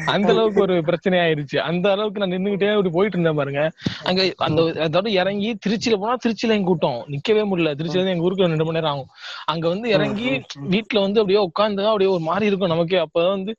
அந்த 0.07 0.29
அளவுக்கு 0.33 0.61
ஒரு 0.61 0.75
பிரச்சனை 0.83 1.17
ஆயிருச்சு. 1.19 1.57
அந்த 1.69 1.87
அளவுக்கு 1.91 2.21
நான் 2.23 2.35
நின்னுகிட்டே 2.35 2.69
அப்படி 2.73 2.91
போயிட்டு 2.95 3.17
இருந்தேன் 3.19 3.39
பாருங்க. 3.41 3.63
அங்க 4.05 4.21
அந்த 4.47 4.63
அதோட 4.87 5.09
இறங்கி 5.21 5.51
திருச்சியில 5.67 5.97
போனா 5.97 6.15
திருச்சியில 6.25 6.57
எங்க 6.59 6.69
கூட்டம். 6.73 7.01
நிக்கவே 7.15 7.43
முடியல. 7.51 7.73
திருச்சியில 7.79 8.01
இருந்து 8.01 8.15
எங்க 8.15 8.27
ஊருக்கு 8.29 8.47
ரெண்டு 8.47 8.67
மணி 8.69 8.79
நேரம் 8.79 8.93
ஆகும். 8.93 9.11
அங்க 9.45 9.67
வந்து 9.69 9.89
இறங்கி 9.91 10.31
வீட்டுல 10.75 11.05
வந்து 11.07 11.21
அப்படியே 11.21 11.43
உட்காந்து 11.49 11.89
அப்படியே 11.91 12.11
ஒரு 12.11 12.25
மாதிரி 12.31 12.47
இருக்கும் 12.47 12.75
நமக்கே. 12.75 13.01
அப்பதான் 13.07 13.37
வந்து 13.37 13.55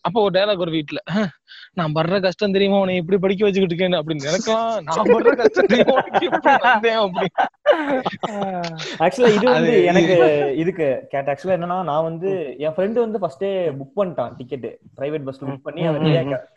அப்ப 0.00 0.16
ஒரு 0.20 0.34
டயலாக் 0.38 0.64
ஒரு 0.66 0.74
வீட்டுல 0.78 1.00
நான் 1.76 1.92
படுற 1.94 2.16
கஷ்டம் 2.20 2.52
தெரியுமா? 2.52 2.78
உன்னை 2.78 2.96
இப்படி 2.96 3.18
படிக்க 3.18 3.44
வச்சுக்கிட்டு 3.44 3.74
இருக்கேன் 3.74 3.98
அப்படின்னு 3.98 4.26
நினைக்கலாம் 4.28 4.70
நான் 4.86 5.10
படுற 5.10 5.32
கஷ்டம் 5.40 5.70
தெரியுமா? 5.72 5.94
ஆக்சுவலா 9.04 9.30
இது 9.36 9.46
வந்து 9.50 9.74
எனக்கு 9.90 10.16
இதுக்கு 10.62 10.86
கேட்ட 11.12 11.26
ஆக்சுவலா 11.32 11.56
என்னன்னா 11.58 11.78
நான் 11.82 12.02
வந்து 12.02 12.30
என் 12.58 12.74
ஃப்ரெண்டு 12.76 13.04
வந்து 13.04 13.20
ஃபர்ஸ்டே 13.22 13.50
புக் 13.78 13.96
பண்ணிட்டான் 13.96 14.34
டிக்கெட் 14.36 14.66
பிரைவேட் 14.98 15.26
பஸ்ல 15.28 15.48
புக் 15.50 15.66
பண்ணி 15.68 15.84
அவன். 15.86 16.08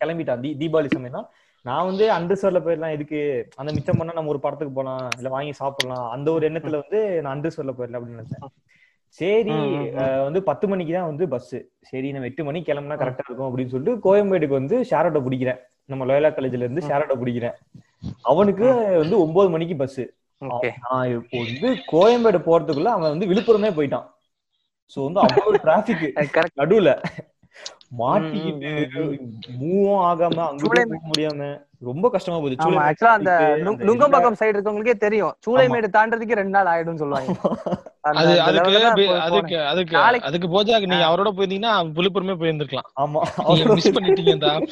கிளம்பிட்டான். 0.02 0.44
தீபாவளி 0.64 0.92
சமயம் 0.96 1.30
நான் 1.66 1.86
வந்து 1.86 2.06
அன்ரிசர்வ்ல 2.12 2.60
போயிடலாம் 2.64 2.96
இதுக்கு 2.96 3.20
அந்த 3.56 3.72
மிச்சம் 3.76 3.98
பண்ணா 3.98 4.14
நம்ம 4.16 4.30
ஒரு 4.30 4.40
படத்துக்கு 4.40 4.74
போலாம் 4.74 5.04
இல்ல 5.18 5.30
வாங்கி 5.30 5.54
சாப்பிடலாம் 5.62 6.12
அந்த 6.12 6.28
ஒரு 6.32 6.44
எண்ணத்துல 6.50 6.82
வந்து 6.82 7.00
நான் 7.22 7.36
அன்ரிசர்வ்ல 7.36 7.74
போயிடலாம் 7.78 8.00
அப்படின்னு 8.00 8.20
நினைச்சேன். 8.20 8.52
சரி 9.20 9.56
வந்து 10.26 10.40
பத்து 10.48 10.66
மணிக்கு 10.72 10.94
தான் 10.96 11.10
வந்து 11.10 11.26
பஸ் 11.34 11.54
சரி 11.90 12.08
நம்ம 12.14 12.30
எட்டு 12.30 12.46
மணிக்கு 12.48 12.70
கிளம்புனா 12.70 12.98
கரெக்டா 13.02 13.26
இருக்கும் 13.28 13.50
அப்படின்னு 13.50 13.74
சொல்லிட்டு 13.74 14.04
கோயம்பேடுக்கு 14.06 14.60
வந்து 14.60 14.78
ஷேர் 14.92 15.08
ஆட்டோ 15.10 15.22
பிடிக்கிறேன். 15.26 15.60
நம்ம 15.92 16.06
லோயலா 16.10 16.32
காலேஜ்ல 16.36 16.66
இருந்து 16.66 16.86
ஷேர் 16.88 17.04
ஆட்டோ 17.04 17.18
பிடிக்கிறேன். 17.22 17.56
அவனுக்கு 18.32 18.68
வந்து 19.04 19.16
ஒன்பது 19.26 19.50
மணிக்கு 19.56 19.76
பஸ் 19.84 20.02
ஓகே. 20.42 20.70
நான் 20.86 21.12
இப்போ 21.18 21.38
வந்து 21.50 21.70
கோயம்பேடு 21.92 22.40
போறதுக்குள்ள 22.48 22.92
அவன் 22.96 23.14
வந்து 23.14 23.30
விழுப்புரமே 23.32 23.72
போயிட்டான். 23.78 24.08
சோ 24.94 25.00
வந்து 25.08 25.22
அவ்வளவு 25.26 25.62
டிராபிக் 25.66 26.04
நடுவுல. 26.62 26.92
மாட்டிக்கிட்டு 27.98 28.88
ம், 28.90 29.64
மூவும் 29.64 30.02
ஆகாம 30.02 30.56
சூளை- 30.56 30.58
போக 30.62 31.00
முடியாம 31.16 31.66
ரொம்ப 31.80 32.10
கஷ்டமா 32.10 32.38
போகுது. 32.38 32.56
ஆக்சுவலா 32.70 33.08
அந்த 33.08 33.56
நுங்கம்பாக்கம் 33.60 34.36
சைடு 34.40 34.58
இருக்கவங்களுக்கே 34.58 34.94
தெரியும். 34.94 35.36
சூளைமேடு 35.48 35.86
தாண்டறதுக்கு 35.94 36.34
ரெண்டு 36.34 36.64
நாள் 36.64 36.66
ஆயிடும்னு 36.66 36.96
சொல்லுவாங்க. 36.96 37.34
அது 38.02 38.42
அதுக்கு 38.42 38.88
அதுக்கு 39.20 39.62
அதுக்கு 39.66 39.98
அதுக்கு 39.98 40.48
போஜாக்கு 40.48 40.86
நீங்க 40.86 41.06
அவரோட 41.08 41.32
போயிருந்தீங்கன்னா 41.36 41.92
விழுப்புரமே 41.92 42.36
போயிருந்திருக்கலாம். 42.36 43.02
ஆமா. 43.02 43.74
மிஸ் 43.74 44.00
பண்ணிட்டீங்க 44.00 44.68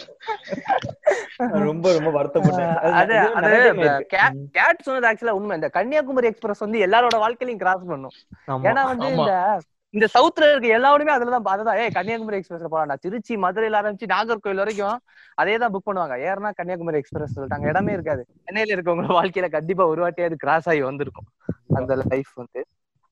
ரொம்ப 1.36 1.98
ரொம்ப 1.98 2.24
வருத்தப்பட்டேன். 2.24 2.76
அது 2.76 3.20
அது 3.20 4.08
கேட் 4.52 4.82
சொன்னது 4.82 5.18
ஆக்சுவலா 5.18 5.30
உண்மை. 5.30 5.56
இந்த 5.56 5.70
கன்னியாகுமரி 5.70 6.28
எக்ஸ்பிரஸ் 6.28 6.60
வந்து 6.60 6.86
எல்லாரோட 6.86 7.16
வாழ்க்கையிலையும் 7.16 7.56
கிராஸ் 7.56 7.86
பண்ணும். 7.88 8.12
ஏன்னா 8.48 8.84
வந்து. 8.84 9.08
இந்த 9.08 9.60
இந்த 9.94 10.08
சவுத்ல 10.14 10.50
இருக்க 10.52 10.68
எல்லாருமே 10.68 11.12
அதுலதான் 11.16 11.48
அதுதான். 11.54 11.78
ஏய் 11.78 11.90
கன்னியாகுமரி 11.90 12.38
எக்ஸ்பிரஸ்ல 12.40 12.70
போலாம்டா 12.74 12.96
திருச்சி 13.00 13.38
மதுரையில 13.38 13.80
ஆரம்பிச்சு 13.82 14.12
நாகர்கோவில் 14.14 14.62
வரைக்கும் 14.64 15.00
அதே 15.36 15.58
தான் 15.58 15.74
புக் 15.74 15.88
பண்ணுவாங்க. 15.90 16.16
ஏன்னா 16.28 16.52
கன்னியாகுமரி 16.60 16.98
எக்ஸ்பிரஸ் 16.98 17.40
சொல்லிட்டாங்க. 17.40 17.68
இடமே 17.68 17.94
இருக்காது. 17.94 18.26
சென்னையில 18.46 18.76
இருக்கவங்க 18.76 19.14
வாழ்க்கையில 19.20 19.50
கண்டிப்பா 19.50 19.86
ஒரு 19.86 20.02
வாட்டியாவது 20.04 20.36
கிராஸ் 20.36 20.70
ஆகி 20.70 20.82
வந்திருக்கும். 20.82 21.28
அந்த 21.74 21.96
லைஃப் 21.96 22.32
வந்து. 22.36 22.62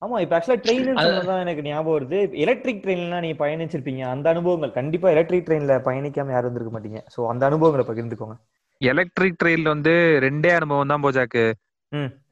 ஆமா 0.02 0.20
இப்ப 0.20 0.34
ஆக்சுவலா 0.36 0.62
ட்ரெயின் 0.64 0.86
சொன்னதான் 0.98 1.40
எனக்கு 1.40 1.62
ஞாபகம் 1.62 1.94
வருது. 1.96 2.18
எலக்ட்ரிக் 2.44 2.82
ட்ரெயின்லாம் 2.84 3.20
நீங்க 3.20 3.38
பயணிச்சிருப்பீங்க. 3.44 4.02
அந்த 4.10 4.26
அனுபவங்கள். 4.30 4.72
கண்டிப்பா 4.72 5.08
எலக்ட்ரிக் 5.10 5.46
ட்ரெயின்ல 5.48 5.74
பயணிக்காம 5.88 6.30
யாரும் 6.30 6.48
இருந்திருக்க 6.48 6.72
மாட்டீங்க. 6.76 7.00
சோ 7.16 7.26
அந்த 7.26 7.46
அனுபவங்களை 7.46 7.84
பகிர்ந்துக்கோங்க. 7.90 8.36
எலக்ட்ரிக் 8.80 9.38
ட்ரெயின்ல 9.42 9.68
வந்து 9.68 9.92
ரெண்டே 10.22 10.52
அனுபவம் 10.54 10.86
தான் 10.86 11.02
போஜாக்கு. 11.02 11.44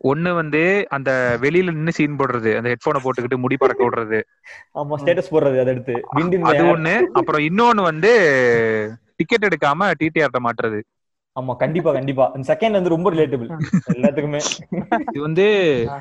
ஒண்ணு 0.04 0.34
வந்து 0.34 0.60
அந்த 0.88 1.10
வெளியில 1.40 1.72
நின்னு 1.72 1.92
சீன் 1.92 2.18
போடுறது 2.18 2.50
அந்த 2.56 2.68
ஹெட்போனை 2.72 3.00
போட்டுக்கிட்டு 3.04 3.36
முடி 3.36 3.56
பறக்க 3.56 3.82
விடுறது. 3.84 4.18
ஆமா 4.74 4.98
ஸ்டேட்டஸ் 5.00 5.32
போடுறது 5.32 5.60
அதை 5.60 5.72
எடுத்து. 5.74 5.94
அது 6.50 6.62
ஒண்ணு. 6.66 6.94
அப்புறம் 7.12 7.42
இன்னொன்னு 7.48 7.82
வந்து 7.82 8.12
டிக்கெட் 9.16 9.48
எடுக்காம 9.48 9.90
டிடிஆர்ட்ட 10.00 10.40
மாட்டுறது. 10.40 10.80
ஆமா 11.36 11.52
கண்டிப்பா 11.56 11.92
கண்டிப்பா. 11.92 12.24
இந்த 12.34 12.46
செகண்ட் 12.52 12.72
வந்து 12.72 12.88
ரொம்ப 12.88 13.08
ரிலேட்டபிள் 13.10 13.50
எல்லாத்துக்குமே. 13.94 14.40
இது 15.08 15.20
வந்து 15.22 15.44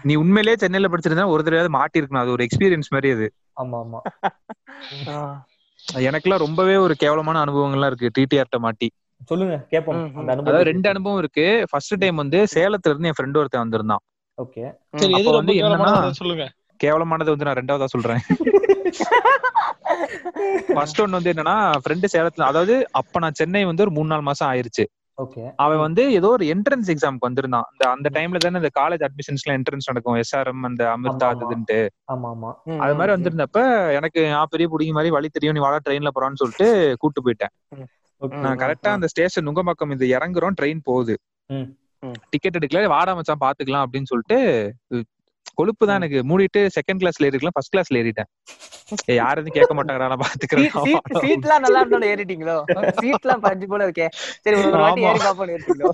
நீ 0.04 0.16
உண்மையிலேயே 0.16 0.58
சென்னையில 0.58 0.88
படிச்சிருந்தா 0.88 1.28
ஒரு 1.28 1.44
தடவையாவது 1.44 1.78
மாட்டிருக்கணும் 1.78 2.24
அது 2.24 2.32
ஒரு 2.32 2.46
எக்ஸ்பீரியன்ஸ் 2.48 2.90
மாதிரி 2.90 3.12
அது. 3.12 3.28
ஆமா 3.62 3.78
ஆமா. 3.84 4.00
எனக்கெல்லாம் 6.02 6.46
ரொம்பவே 6.46 6.76
ஒரு 6.76 6.96
கேவலமான 6.96 7.42
அனுபவங்கள்லாம் 7.46 7.86
இருக்கு. 7.86 8.14
டிடிஆர்ட்ட 8.18 8.60
மாட்டி. 8.60 8.88
சொல்லுங்க 9.26 9.68
கேப்போம். 9.72 10.22
அதாவது 10.22 10.64
ரெண்டு 10.64 10.90
அனுபவம் 10.90 11.20
இருக்கு. 11.20 11.66
ஃபர்ஸ்ட் 11.70 11.96
டைம் 11.98 12.16
வந்து 12.16 12.48
சேலத்துல 12.56 12.80
இருந்து 12.84 13.08
என் 13.08 13.10
ஃப்ரெண்ட் 13.22 13.38
ஒருத்தன் 13.38 13.62
வந்திருந்தான். 13.62 14.00
ஓகே. 14.44 14.74
எது 14.92 15.32
வந்து 15.32 15.54
என்னன்னா- 15.54 16.10
சொல்லுங்க. 16.10 16.52
கேவலமானது 16.84 17.04
வந்து 17.04 17.36
நான் 17.36 17.54
ரெண்டாவதா 17.54 17.86
சொல்றேன். 17.86 18.18
ஃபர்ஸ்ட் 20.74 21.02
ஒன்னு 21.02 21.12
வந்து 21.12 21.32
என்னன்னா 21.32 21.72
ஃப்ரெண்டு 21.90 22.04
சேலத்துல 22.18 22.42
அதாவது 22.42 22.88
அப்ப 22.92 23.20
நான் 23.20 23.34
சென்னை 23.34 23.66
வந்து 23.66 23.84
ஒரு 23.84 23.92
மூணு 23.92 24.08
நாலு 24.08 24.22
மாசம் 24.22 24.52
ஆயிருச்சு. 24.52 24.86
ஓகே. 25.22 25.54
அவன் 25.56 25.78
வந்து 25.78 26.12
ஏதோ 26.12 26.28
ஒரு 26.28 26.46
என்ட்ரன்ஸ் 26.46 26.88
எக்ஸாம்க்கு 26.88 27.20
வந்திருந்தான். 27.20 27.64
அந்த 27.78 27.90
அந்த 27.90 28.20
டைம்ல 28.20 28.38
தானே 28.38 28.56
இந்த 28.56 28.70
காலேஜ் 28.80 28.94
அட்மிஷன்ஸ்ல 29.02 29.50
என்ட்ரன்ஸ் 29.50 29.86
நடக்கும். 29.86 30.16
எஸ்ஆர்எம் 30.16 30.62
அந்த 30.62 30.86
அமிர்தா. 30.86 31.30
அதுன்ட்டு. 31.30 31.90
ஆமா. 32.14 32.16
ஆமா 32.16 32.78
அது 32.78 32.96
மாதிரி 32.96 32.98
வந்திருந்தப்ப 32.98 33.94
எனக்கு 33.94 34.30
நான் 34.30 34.46
பெரிய 34.50 34.70
புடிங்க 34.70 34.92
மாதிரி 34.92 35.10
வழி 35.10 35.30
தெரியும் 35.30 35.56
நீ 35.56 35.62
வாடா 35.62 35.80
ட்ரெயின்ல 35.90 36.04
போறான்னு 36.16 36.34
சொல்லிட்டு 36.34 36.96
கூட்டு 37.00 37.22
போயிட்டேன். 37.22 37.84
நான் 38.42 38.60
கரெக்டா 38.60 38.90
அந்த 38.90 39.08
ஸ்டேஷன் 39.08 39.46
நுங்கம்பாக்கம் 39.48 39.92
இது 39.92 40.06
இறங்குறோம் 40.08 40.58
ட்ரெயின் 40.62 40.82
போகுது. 40.84 41.16
டிக்கெட் 42.30 42.58
எடுக்கல 42.58 42.88
வாடா 42.88 43.14
மச்சான் 43.14 43.44
பாத்துக்கலாம் 43.44 43.86
அப்படின்னு 43.86 44.10
சொல்லிட்டு 44.10 44.38
கொழுப்பு 45.58 45.84
தான் 45.90 46.00
எனக்கு. 46.02 46.20
மூடிட்டு 46.30 46.62
செகண்ட் 46.78 47.02
கிளாஸ்ல 47.02 47.28
ஏறிக்கலாம் 47.30 47.56
ஃபர்ஸ்ட் 47.56 47.74
கிளாஸ்ல 47.74 48.00
ஏறிட்டேன். 48.02 48.30
யாரும் 49.20 49.42
எதுவும் 49.42 49.56
கேட்க 49.56 49.74
மாட்டாங்கடா 49.78 50.10
நான் 50.12 50.22
பாத்துக்கிறேன். 50.24 50.68
சீட்லாம் 51.24 51.64
நல்லா 51.66 51.80
இருந்தாலும் 51.84 52.10
ஏறிட்டீங்களோ? 52.12 52.56
சீட்லாம் 53.00 53.42
பஞ்சு 53.46 53.66
போல 53.72 53.88
இருக்கே. 53.88 54.08
சரி 54.46 54.56
ஒரு 54.62 54.82
வாட்டி. 54.84 55.02
ஏறி 55.10 55.22
பாப்போம் 55.26 55.52
ஏறிட்டீங்களோ? 55.56 55.92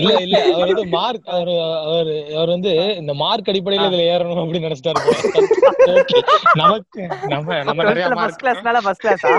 இல்ல 0.00 0.12
இல்ல. 0.26 0.36
அவர் 0.54 0.70
வந்து 0.72 0.86
மார்க் 0.96 1.28
அவர் 1.36 1.50
அவர் 1.88 2.10
அவர் 2.38 2.52
வந்து 2.54 2.72
இந்த 3.00 3.14
மார்க் 3.22 3.50
அடிப்படையில 3.52 3.88
இதுல 3.90 4.04
ஏறணும் 4.14 4.42
அப்படின்னு 4.44 4.68
நினைச்சிட்டாரு. 4.68 5.00
நமக்கு 6.60 7.02
நம்ம 7.32 7.58
நம்ம 7.68 7.86
நிறைய 7.88 8.06
ஃபர்ஸ்ட் 8.18 8.42
கிளாஸ்னால 8.42 8.80
ஃபர்ஸ்ட் 8.86 9.04
கிளாஸா 9.04 9.32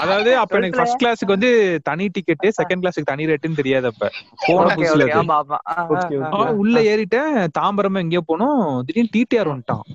அதாவது 0.00 0.30
அப்ப 0.42 0.58
எனக்கு 0.58 0.78
ஃபர்ஸ்ட் 0.78 1.00
கிளாஸுக்கு 1.02 1.34
வந்து 1.36 1.50
தனி 1.88 2.06
டிக்கெட் 2.16 2.46
செகண்ட் 2.58 2.82
கிளாஸுக்கு 2.84 3.10
தனி 3.12 3.28
ரேட்டுன்னு 3.30 3.60
தெரியாது 3.60 3.86
அப்ப. 3.92 4.10
போன 4.46 4.74
புதுசுல 4.76 5.04
உள்ள 6.62 6.76
ஏறிட்டேன். 6.92 7.32
தாம்பரமா 7.58 8.02
எங்கேயோ 8.04 8.22
போனோம். 8.30 8.62
திடீர்னு 8.86 9.14
டிடிஆர் 9.16 9.52
வந்துட்டான். 9.52 9.86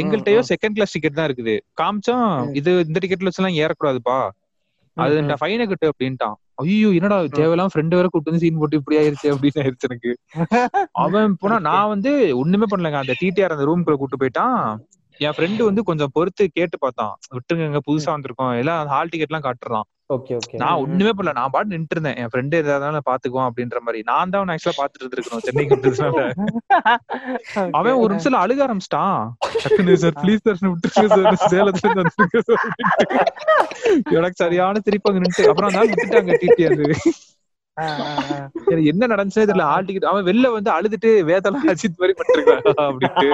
எங்கள்கிட்டயோ 0.00 0.40
செகண்ட் 0.50 0.76
கிளாஸ் 0.76 0.94
டிக்கெட் 0.94 1.18
தான் 1.18 1.28
இருக்குது. 1.28 1.54
காமிச்சோம் 1.80 2.28
இது 2.52 2.70
இந்த 2.86 2.98
டிக்கெட்ல 3.02 3.30
வச்சுலாம் 3.30 3.58
ஏறக்கூடாதுப்பா. 3.62 4.18
அது 4.96 5.14
ம், 5.22 5.30
ஃபைனை 5.40 5.64
கட்டு 5.68 5.86
அப்படின்ட்டான். 5.92 6.36
ஐயோ 6.62 6.88
என்னடா 6.98 7.16
தேவையில்லாம 7.36 7.72
ஃப்ரெண்டு 7.72 7.96
வேற 7.98 8.08
கூட்டு 8.08 8.30
வந்து 8.30 8.42
சீன் 8.42 8.58
போட்டு 8.58 8.78
இப்படி 8.80 8.96
ஆயிருச்சு 8.98 9.28
அப்படின்னு 9.34 9.62
ஆயிருச்சு 9.62 9.88
எனக்கு. 9.90 10.10
அவன் 11.04 11.36
போனா 11.40 11.56
நான் 11.68 11.92
வந்து 11.94 12.10
ஒண்ணுமே 12.42 12.66
பண்ணலங்க. 12.72 13.00
அந்த 13.02 13.14
டிடிஆர் 13.22 13.54
அந்த 13.56 13.64
ரூம்குள்ள 13.64 13.96
கூட்டு 13.96 14.20
போயிட்டான். 14.20 14.60
என் 15.20 15.30
ஃப்ரெண்டு 15.30 15.62
வந்து 15.62 15.82
கொஞ்சம் 15.82 16.08
பொறுத்து 16.12 16.50
கேட்டு 16.50 16.78
பார்த்தான். 16.78 17.14
விட்டுருங்க 17.34 17.78
புதுசா 17.88 18.14
வந்திருக்கோம். 18.14 18.58
எல்லாம் 18.58 18.86
ஹால் 18.86 19.08
டிக்கெட் 19.08 19.26
எல்லாம் 19.26 19.42
காட்டுறான். 19.42 19.82
ஓகே 20.12 20.38
ஓகே 20.38 20.56
நான் 20.56 20.74
ஒண்ணுமே 20.74 21.10
பண்ணல. 21.10 21.32
நான் 21.32 21.50
பாட்டு 21.50 21.70
நின்று 21.70 21.88
இருந்தேன். 21.90 22.16
என் 22.16 22.28
ஃப்ரெண்டு 22.32 22.62
ஏதாவது 22.62 23.00
பாத்துக்குவான் 23.10 23.50
அப்படின்ற 23.50 23.80
மாதிரி. 23.80 24.02
நான் 24.02 24.30
தான் 24.30 24.54
ஆக்சுவலா 24.54 24.80
பாத்துட்டு 24.80 25.04
இருந்திருக்கணும். 25.04 25.40
சென்னைக்கு 25.40 25.74
அவன் 27.78 27.94
ஒரு 27.94 28.12
நிமிஷம் 28.12 28.42
அழுக 28.42 28.66
ஆரம்பிச்சிட்டான். 28.66 29.30
சார் 30.02 30.14
ப்ளீஸ் 30.22 30.44
சார் 30.44 30.58
விட்டுருங்க 30.64 31.16
சார் 31.16 31.46
சேலத்துல. 31.46 32.04
எனக்கு 34.16 34.36
சரியான 34.36 34.80
திருப்பி 34.80 35.10
அங்க 35.10 35.18
நின்று 35.18 35.50
அப்புறம் 35.50 35.74
ஆள் 35.74 35.92
விட்டுட்டாங்க 35.92 36.32
டிடி 36.42 36.70
அது. 36.70 36.94
எனக்கு 37.76 38.90
என்ன 38.90 39.06
நடந்துச்சே 39.12 39.44
தெரியல. 39.50 39.64
ஆள் 39.74 39.86
டிக்கெட் 39.86 40.10
அவன் 40.10 40.26
வெளில 40.28 40.50
வந்து 40.56 40.70
அழுதுட்டு 40.74 41.10
வேதெல்லாம் 41.30 41.66
அஜித் 41.72 42.00
மாதிரி 42.00 42.14
பண்ணிருக்கான் 42.20 42.62
அப்படின்ட்டு. 42.84 43.28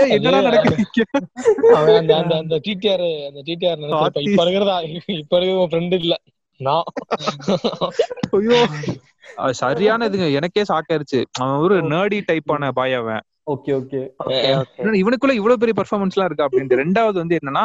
ஏய், 0.00 0.12
என்னடா 0.16 0.40
நடக்குது? 0.40 1.04
அவன் 1.76 1.98
அந்த 2.00 2.12
அந்த 2.20 2.34
அந்த 2.42 2.58
டிடிஆர் 2.66 3.06
அந்த 3.28 3.40
டிடிஆர் 3.48 3.80
நினைச்சிருப்ப 3.82 4.02
பாத்தி. 4.06 4.24
இப்ப 4.30 4.42
இருக்கிறதா? 4.44 4.76
இப்ப 5.22 5.36
இருக்கிற 5.38 5.58
உன் 5.62 5.72
ஃப்ரெண்ட் 5.72 5.96
இல்ல. 6.00 6.16
நான் 6.60 6.88
ஐயோ. 8.38 8.58
சரியான 9.62 10.08
இதுங்க. 10.08 10.26
எனக்கே 10.38 10.62
சாக்காயிருச்சு 10.68 11.20
அவன் 11.40 11.60
ஒரு 11.66 11.76
நேர்டி 11.92 12.18
டைப்பான 12.30 12.70
பாய் 12.78 12.94
அவன். 13.00 13.22
Okay 13.52 13.70
okay. 13.80 14.00
இவனுக்குள்ள 15.02 15.34
இவ்வளவு 15.38 15.60
பெரிய 15.62 15.74
பெர்ஃபார்மன்ஸ் 15.78 16.16
எல்லாம் 16.16 16.28
இருக்கா 16.30 16.48
அப்படின்ட்டு. 16.48 16.80
ரெண்டாவது 16.82 17.16
வந்து 17.22 17.38
என்னன்னா 17.40 17.64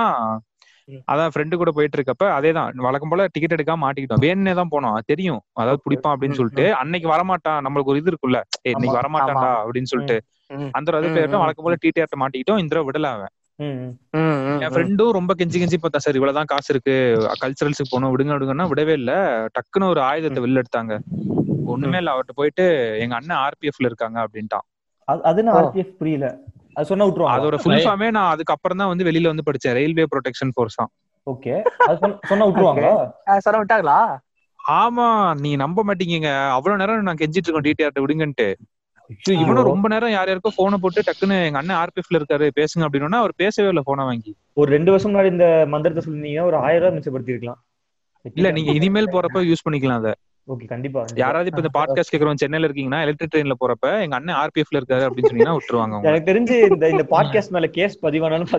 அதான் 1.08 1.32
ஃப்ரெண்டு 1.34 1.56
கூட 1.56 1.72
போயிட்டு 1.72 1.98
இருக்கப்ப 1.98 2.26
அதேதான். 2.36 2.70
வழக்கம் 2.80 3.10
போல 3.10 3.26
டிக்கெட் 3.28 3.56
எடுக்காம 3.56 3.82
மாட்டிக்கிட்டோம். 3.84 4.22
வேணுனே 4.26 4.54
தான் 4.54 4.72
போனோம். 4.72 4.94
அது 4.94 5.06
தெரியும். 5.06 5.42
அதாவது 5.54 5.82
பிடிப்பான் 5.86 6.14
அப்படின்னு 6.14 6.40
சொல்லிட்டு 6.40 6.66
அன்னைக்கு 6.76 7.08
வரமாட்டான். 7.10 7.60
நம்மளுக்கு 7.66 7.94
ஒரு 7.94 8.00
இது 8.00 8.12
இருக்குல்ல 8.12 8.40
ஏய், 8.62 8.74
இன்னைக்கு 8.74 8.98
வரமாட்டான்டா 9.00 9.52
அப்படின்னு 9.64 9.92
சொல்லிட்டு. 9.92 10.18
அந்த 10.72 10.98
அது 11.00 11.08
ம். 11.10 11.42
வழக்கம் 11.42 11.66
போல 11.66 11.78
டிடிஆர்ட்ட 11.86 12.20
மாட்டிக்கிட்டோம். 12.20 12.62
இந்த 12.64 12.84
விடல 12.90 13.10
அவன். 13.10 13.34
ம் 13.60 13.78
ம், 14.14 14.24
ம், 14.48 14.60
என். 14.62 14.72
ஃப்ரெண்டும் 14.72 15.12
ரொம்ப 15.12 15.32
கெஞ்சி 15.38 15.58
கெஞ்சி 15.58 15.78
பார்த்தா 15.78 15.98
சார் 15.98 16.16
இவ்வளவுதான் 16.16 16.46
காசு 16.46 16.70
இருக்கு. 16.74 16.96
கல்ச்சரல்ஸுக்கு 17.42 17.92
போகணும். 17.92 18.12
விடுங்க 18.14 18.36
விடுங்கன்னா 18.36 18.68
விடவே 18.72 18.94
இல்ல. 18.94 19.12
டக்குன்னு 19.56 19.90
ஒரு 19.90 20.02
ஆயுதத்தை 20.02 20.42
வெளில 20.44 20.62
எடுத்தாங்க. 20.64 20.94
ஒண்ணுமே 21.74 21.98
இல்ல. 21.98 22.12
அவர்கிட்ட 22.12 22.36
போயிட்டு 22.36 22.66
எங்க 23.00 23.16
அண்ணன் 23.16 23.42
ஆர்பிஎஃப்ல 23.46 23.90
இருக்காங்க 23.92 24.18
அப்படின்ட்டான். 24.26 24.66
அது. 25.26 25.42
ஆர்பிஎஃப் 25.54 25.98
புரியல. 26.00 26.28
அது 26.78 26.88
சொன்னா 26.90 27.06
விட்டுருவாங்க 27.06 27.36
அதோட 27.38 27.58
ஃபுல் 27.62 27.84
ஃபார்மே 27.84 28.08
நான் 28.16 28.32
அதுக்கப்புறம் 28.34 28.80
தான் 28.82 28.92
வந்து 28.92 29.08
வெளியில 29.08 29.32
வந்து 29.32 29.46
படிச்சேன். 29.48 29.76
ரயில்வே 29.78 30.06
ப்ரொடெக்ஷன் 30.12 30.52
ஃபோர்ஸ் 30.56 30.80
தான். 30.80 30.92
ஓகே 31.28 31.54
அது 31.86 31.96
சொன்ன- 32.02 32.20
சொன்னா 32.30 32.46
விட்டுருவாங்களா? 32.48 32.92
சொன்ன 33.46 33.60
விட்டாங்களா? 33.62 33.98
ஆமா 34.78 35.08
நீ 35.42 35.50
நம்ப 35.56 35.84
மாட்டீங்க 35.88 36.30
அவ்வளவு 36.56 36.80
நேரம் 36.82 37.08
நான் 37.08 37.22
கெஞ்சிட்டு 37.22 37.48
இருக்கோம் 37.48 37.68
டிடிஆர்ட்ட 37.68 38.04
விடுங்கன்ட்டு. 38.06 38.48
இவனும் 39.36 39.68
ரொம்ப 39.70 39.88
நேரம் 39.88 40.14
யார் 40.14 40.30
யாருக்கோ 40.30 40.52
போனை 40.56 40.78
போட்டு 40.78 41.02
டக்குன்னு 41.02 41.36
எங்க 41.46 41.60
அண்ணன் 41.62 41.80
ஆர்பிஎஃப்ல 41.82 42.20
இருக்காரு 42.20 42.48
பேசுங்க 42.58 42.88
அப்படின்னா 42.88 43.20
அவர் 43.22 43.34
பேசவே 43.38 43.70
இல்ல 43.70 43.82
போனை 43.86 44.04
வாங்கி. 44.06 44.32
ஒரு 44.58 44.70
ரெண்டு 44.72 44.92
வருஷம் 44.94 45.12
முன்னாடி 45.12 45.30
இந்த 45.36 45.46
மந்திரத்தை 45.74 46.02
சொல்லிருந்தீங்கன்னா 46.04 46.48
ஒரு 46.50 46.58
ஆயிரம் 46.64 46.84
ரூபாய் 46.84 46.96
மிச்சப்படுத்தி 46.98 47.34
இருக்கலாம் 47.34 47.60
இல்ல 48.36 48.50
நீங்க 48.52 48.72
இனிமேல் 48.78 49.14
போறப்ப 49.14 49.42
யூஸ் 49.50 49.66
பண்ணிக்கலாம் 49.66 50.02
அத. 50.02 50.12
ஓகே 50.48 50.66
கண்டிப்பா 50.68 51.02
யாராவது 51.16 51.50
இப்ப 51.50 51.62
இந்த 51.62 51.72
பாட்காஸ்ட் 51.74 52.12
கேக்குறவங்க 52.12 52.34
சென்னையில 52.34 52.68
இருக்கீங்கன்னா 52.68 53.02
எலக்ட்ரிக் 53.02 53.32
ட்ரெயின்ல 53.34 53.56
போறப்ப 53.60 54.02
எங்க 54.02 54.16
அண்ணன் 54.16 54.36
ஆர்பிஎஃப்ல 54.36 54.80
இருக்காரு 54.80 55.06
அப்படின்னு 55.08 55.30
சொன்னீங்கன்னா 55.30 55.56
விட்டுருவாங்க. 55.58 55.98
எனக்கு 56.04 56.30
தெரிஞ்சு 56.32 56.72
இந்த 56.72 56.90
இந்த 56.90 57.06
பாட்காஸ்ட் 57.10 57.50
மேல 57.50 57.68
கேஸ் 57.68 58.06
பதிவானாலும் 58.06 58.54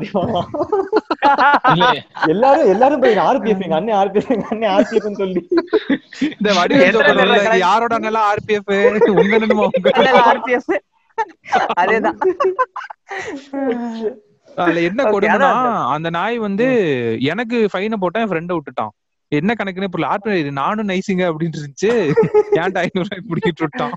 இல்ல. 1.73 1.87
எல்லாரும் 2.27 2.69
எல்லாரும் 2.69 3.01
போய் 3.01 3.17
ஆர்பிஎஃப் 3.29 3.63
எங்க 3.63 3.75
அண்ணன் 3.75 3.99
ஆர்பிஎஃப் 4.03 4.29
எங்க 4.29 4.47
அண்ணன் 4.51 4.73
ஆர்பிஎஃப் 4.77 5.17
சொல்லி. 5.17 5.43
இந்த 6.39 6.53
வடிவேல்? 6.53 7.59
யாரோட 7.59 7.95
அண்ணன் 7.95 8.23
ஆர்பிஎஃப் 8.27 8.71
உங்க 9.11 9.39
அண்ணனுமா 9.39 9.67
உங்க 9.71 9.91
RPF. 10.35 10.69
அதேதான். 11.81 12.19
அதுல 14.57 14.81
என்ன 14.81 15.01
Okay, 15.03 15.13
கொடுமைனா 15.13 15.49
அந்த 15.87 16.11
நாய் 16.11 16.39
வந்து 16.39 16.67
எனக்கு 17.23 17.69
ஃபைனை 17.73 17.97
போட்டா 18.01 18.21
என் 18.21 18.29
ஃப்ரெண்ட 18.29 18.53
விட்டுட்டான். 18.57 18.93
என்ன 19.33 19.55
கணக்குன்னு 19.59 19.91
புரியல. 19.93 20.11
ஆர்பி 20.15 20.53
நானும் 20.59 20.89
நைஸுங்க 20.91 21.25
அப்படின்னு 21.31 21.59
இருந்துச்சு 21.59 21.93
ஏன்டா 22.61 22.83
ஐநூறு 22.85 23.09
ரூபாய் 23.09 23.27
பிடிக்கிட்டு 23.31 23.65
விட்டான் 23.65 23.95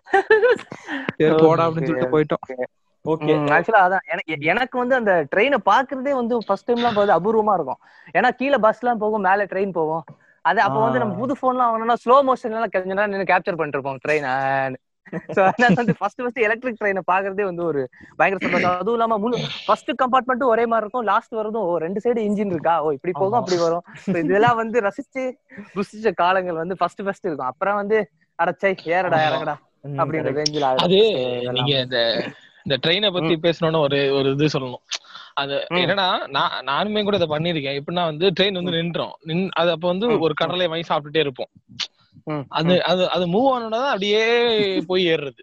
சரி 1.20 1.34
போடா 1.44 1.66
அப்படின்னு 1.68 1.90
சொல்லிட்டு 1.90 2.14
போயிட்டோம். 2.16 2.44
ஓகே 3.06 3.36
ஆக்சுவலா 3.58 3.84
அதான். 3.88 4.06
எனக்கு 4.14 4.50
எனக்கு 4.54 4.76
வந்து 4.82 4.96
அந்த 5.00 5.14
ட்ரெயினை 5.32 5.60
பாக்குறதே 5.70 6.12
வந்து 6.20 6.36
ஃபர்ஸ்ட் 6.48 6.68
டைம்லாம் 6.70 6.98
போகுது 6.98 7.14
அபூர்வமா 7.18 7.54
இருக்கும். 7.58 7.80
ஏன்னா 8.18 8.30
கீழே 8.42 8.58
பஸ் 8.66 8.82
எல்லாம் 8.84 9.02
போகும் 9.04 9.26
மேல 9.28 9.48
ட்ரெயின் 9.54 9.78
போகும். 9.80 10.04
அது 10.46 10.60
அப்ப 10.66 10.78
வந்து 10.84 11.02
நம்ம 11.02 11.16
புது 11.22 11.34
போன்லாம் 11.42 11.72
வாங்கினா 11.72 11.96
ஸ்லோ 12.04 12.16
மோஷன்ல 12.28 12.58
எல்லாம் 12.60 12.74
கொஞ்ச 12.76 12.94
நேரம் 12.94 13.14
நின்று 13.14 13.32
கேப்சர் 13.32 13.58
பண்ணிட்டு 13.58 13.78
இருப்போம் 13.80 14.00
ட்ரெயின் 14.06 14.28
சோ 15.36 15.40
அதனால 15.48 15.76
வந்து 15.80 15.94
ஃபர்ஸ்ட் 16.00 16.22
ஃபர்ஸ்ட் 16.22 16.42
எலக்ட்ரிக் 16.48 16.80
ட்ரெயினை 16.82 17.02
பாக்குறதே 17.12 17.46
வந்து 17.50 17.64
ஒரு 17.70 17.82
பயங்கர 18.20 18.40
சந்தோஷம். 18.46 18.76
அதுவும் 18.82 18.98
இல்லாம 18.98 19.18
முழு 19.24 19.38
ஃபர்ஸ்ட் 19.66 19.92
கம்பார்ட்மெண்ட்டும் 20.02 20.52
ஒரே 20.54 20.66
மாதிரி 20.72 20.86
இருக்கும். 20.86 21.08
லாஸ்ட் 21.12 21.34
வரதும் 21.40 21.66
ஓ 21.70 21.74
ரெண்டு 21.86 22.02
சைடு 22.06 22.26
இன்ஜின் 22.30 22.54
இருக்கா? 22.56 22.76
ஓ 22.86 22.92
இப்படி 22.98 23.14
போகும். 23.22 23.40
அப்படி 23.42 23.60
வரும். 23.66 23.86
இதெல்லாம் 24.24 24.60
வந்து 24.62 24.80
ரசிச்சு 24.88 25.24
ருசிச்ச 25.80 26.14
காலங்கள் 26.24 26.62
வந்து 26.62 26.78
ஃபர்ஸ்ட் 26.82 27.04
ஃபர்ஸ்ட் 27.08 27.28
இருக்கும். 27.30 27.52
அப்புறம் 27.54 27.80
வந்து 27.82 28.00
அடச்சை 28.40 28.74
ஏறடா 28.96 29.20
இறங்கடா 29.30 29.56
அப்படின்ற 30.02 30.32
ரேஞ்சில் 30.40 30.70
அது 30.86 31.00
நீங்க 31.58 31.74
இந்த 31.86 32.00
இந்த 32.66 32.76
ட்ரெயினை 32.84 33.10
பத்தி 33.14 33.36
பேசணும்னு 33.46 33.80
ஒரு 33.86 34.00
ஒரு 34.18 34.30
இது 34.36 34.48
சொல்லணும். 34.56 34.84
அது. 35.42 35.56
என்னன்னா 35.82 36.08
நான் 36.36 36.56
நானுமே 36.70 37.02
கூட 37.04 37.18
இதை 37.20 37.28
பண்ணிருக்கேன் 37.32 37.78
எப்படின்னா 37.80 38.04
வந்து 38.10 38.26
ட்ரெயின் 38.38 38.60
வந்து 38.60 38.74
நின்றோம். 38.78 39.14
நின் 39.30 39.42
அது 39.62 39.70
அப்ப 39.76 39.88
வந்து. 39.88 40.08
ஒரு 40.26 40.34
கடலை 40.42 40.68
வாங்கி 40.68 40.88
சாப்பிட்டுட்டே 40.90 41.24
இருப்போம். 41.26 41.52
அது 42.48 42.84
அது 42.84 43.10
அது 43.10 43.28
மூவ் 43.28 43.54
ஆனோட 43.54 43.86
அப்படியே 43.86 44.24
போய் 44.82 45.06
ஏறுறது. 45.06 45.42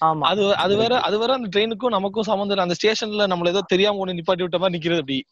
ஆமா. 0.00 0.20
அது 0.20 0.56
அது 0.56 0.76
வேற 0.76 1.00
அது 1.00 1.18
வேற 1.18 1.32
அந்த 1.32 1.48
ட்ரெயினுக்கும் 1.48 1.90
நமக்கும் 1.90 2.22
சம்மந்தம் 2.22 2.58
அந்த 2.58 2.74
ஸ்டேஷன்ல 2.82 3.26
நம்மள 3.26 3.48
ஏதோ 3.48 3.60
தெரியாம 3.66 4.06
ஒண்ணு 4.06 4.16
நிப்பாட்டி 4.18 4.40
விட்ட 4.40 4.58
மாதிரி 4.58 4.78
நிக்கிறது 4.78 4.98
அப்படி. 4.98 5.26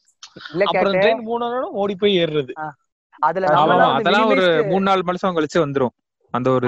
அப்புறம் 0.67 0.93
ட்ரெயின் 0.93 1.23
மூணு 1.23 1.69
ஓடி 1.71 1.95
போய் 1.95 2.25
ஏறுறது. 2.25 2.53
அதுல 3.19 3.47
அதெல்லாம் 3.95 4.27
ஒரு 4.27 4.65
மூணு 4.67 4.81
நாலு 4.81 5.03
மாசம் 5.03 5.37
கழிச்சு 5.37 5.65
வந்துரும். 5.67 5.95
அந்த 6.31 6.51
ஒரு 6.51 6.67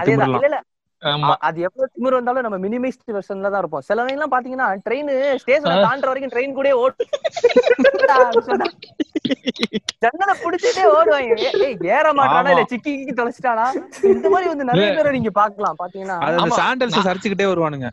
அது 1.40 1.60
எவ்வளவு 1.60 1.90
திமிர் 1.94 2.12
வந்தாலும் 2.12 2.46
நம்ம 2.46 2.58
மினிமைஸ்ட் 2.58 3.08
வெர்ஷன்ல 3.08 3.50
தான் 3.50 3.58
இருப்போம். 3.58 3.80
சில 3.80 4.06
எல்லாம் 4.06 4.34
பாத்தீங்கன்னா 4.34 4.82
ட்ரெயின் 4.86 5.10
ஸ்டேஷனை. 5.42 5.84
தாண்டுற 5.86 6.06
வரைக்கும் 6.06 6.34
ட்ரெயின் 6.34 6.58
கூட 6.58 6.76
ஓடு. 6.82 6.94
ஜன்னலை 10.02 10.34
புடிச்சிட்டே 10.42 10.84
ஓடுவாங்க. 10.96 11.34
ஏய், 11.66 11.76
ஏற 11.96 12.12
மாட்டானா. 12.18 12.50
இல்ல 12.54 12.64
சிக்கி 12.72 12.90
கிக்கி 12.92 13.14
தொலைச்சிட்டானா? 13.18 13.66
இந்த 14.12 14.28
மாதிரி 14.28 14.48
வந்து 14.52 14.68
நிறைய 14.70 14.88
பேரை 14.96 15.12
நீங்க 15.18 15.30
பாக்கலாம் 15.40 15.78
பாத்தீங்கன்னா. 15.82 16.18
சாண்டல்ஸ் 16.60 17.06
சரிச்சுக்கிட்டே 17.08 17.50
வருவானுங்க. 17.52 17.90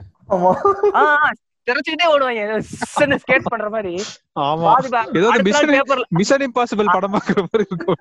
திரைச்சுக்கிட்டே 1.69 2.11
ஓடுவாங்க. 2.13 2.59
ஸ்கேட் 3.23 3.49
பண்ற 3.53 3.69
மாதிரி. 3.75 3.93
ஆமா. 4.47 4.73
ஏதோ 5.19 5.29
மிஷன் 5.47 5.73
பேப்பர்ல 5.75 6.05
மிஷன் 6.19 6.45
இம்பாசிபிள் 6.47 6.93
படம் 6.95 7.15
பாக்குற 7.15 7.39
மாதிரி 7.47 7.65
இருக்கும். 7.69 7.99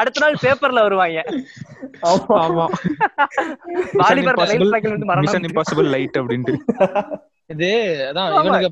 அடுத்த 0.00 0.22
நாள் 0.24 0.42
பேப்பர்ல 0.44 0.84
வருவாங்க. 0.88 1.22
ஆமா. 2.12 2.36
ஆமா 2.46 2.66
வாலிபர் 4.02 4.42
சைக்கிள் 4.50 4.94
வந்து 4.96 5.10
மிஷன் 5.24 5.48
இம்பாசிபிள் 5.50 5.90
லைட் 5.96 6.20
அப்படின்ட்டு. 6.22 6.54
இது 7.50 7.68
அதான் 8.08 8.26
ஆமா. 8.30 8.40
இவனுங்க 8.40 8.68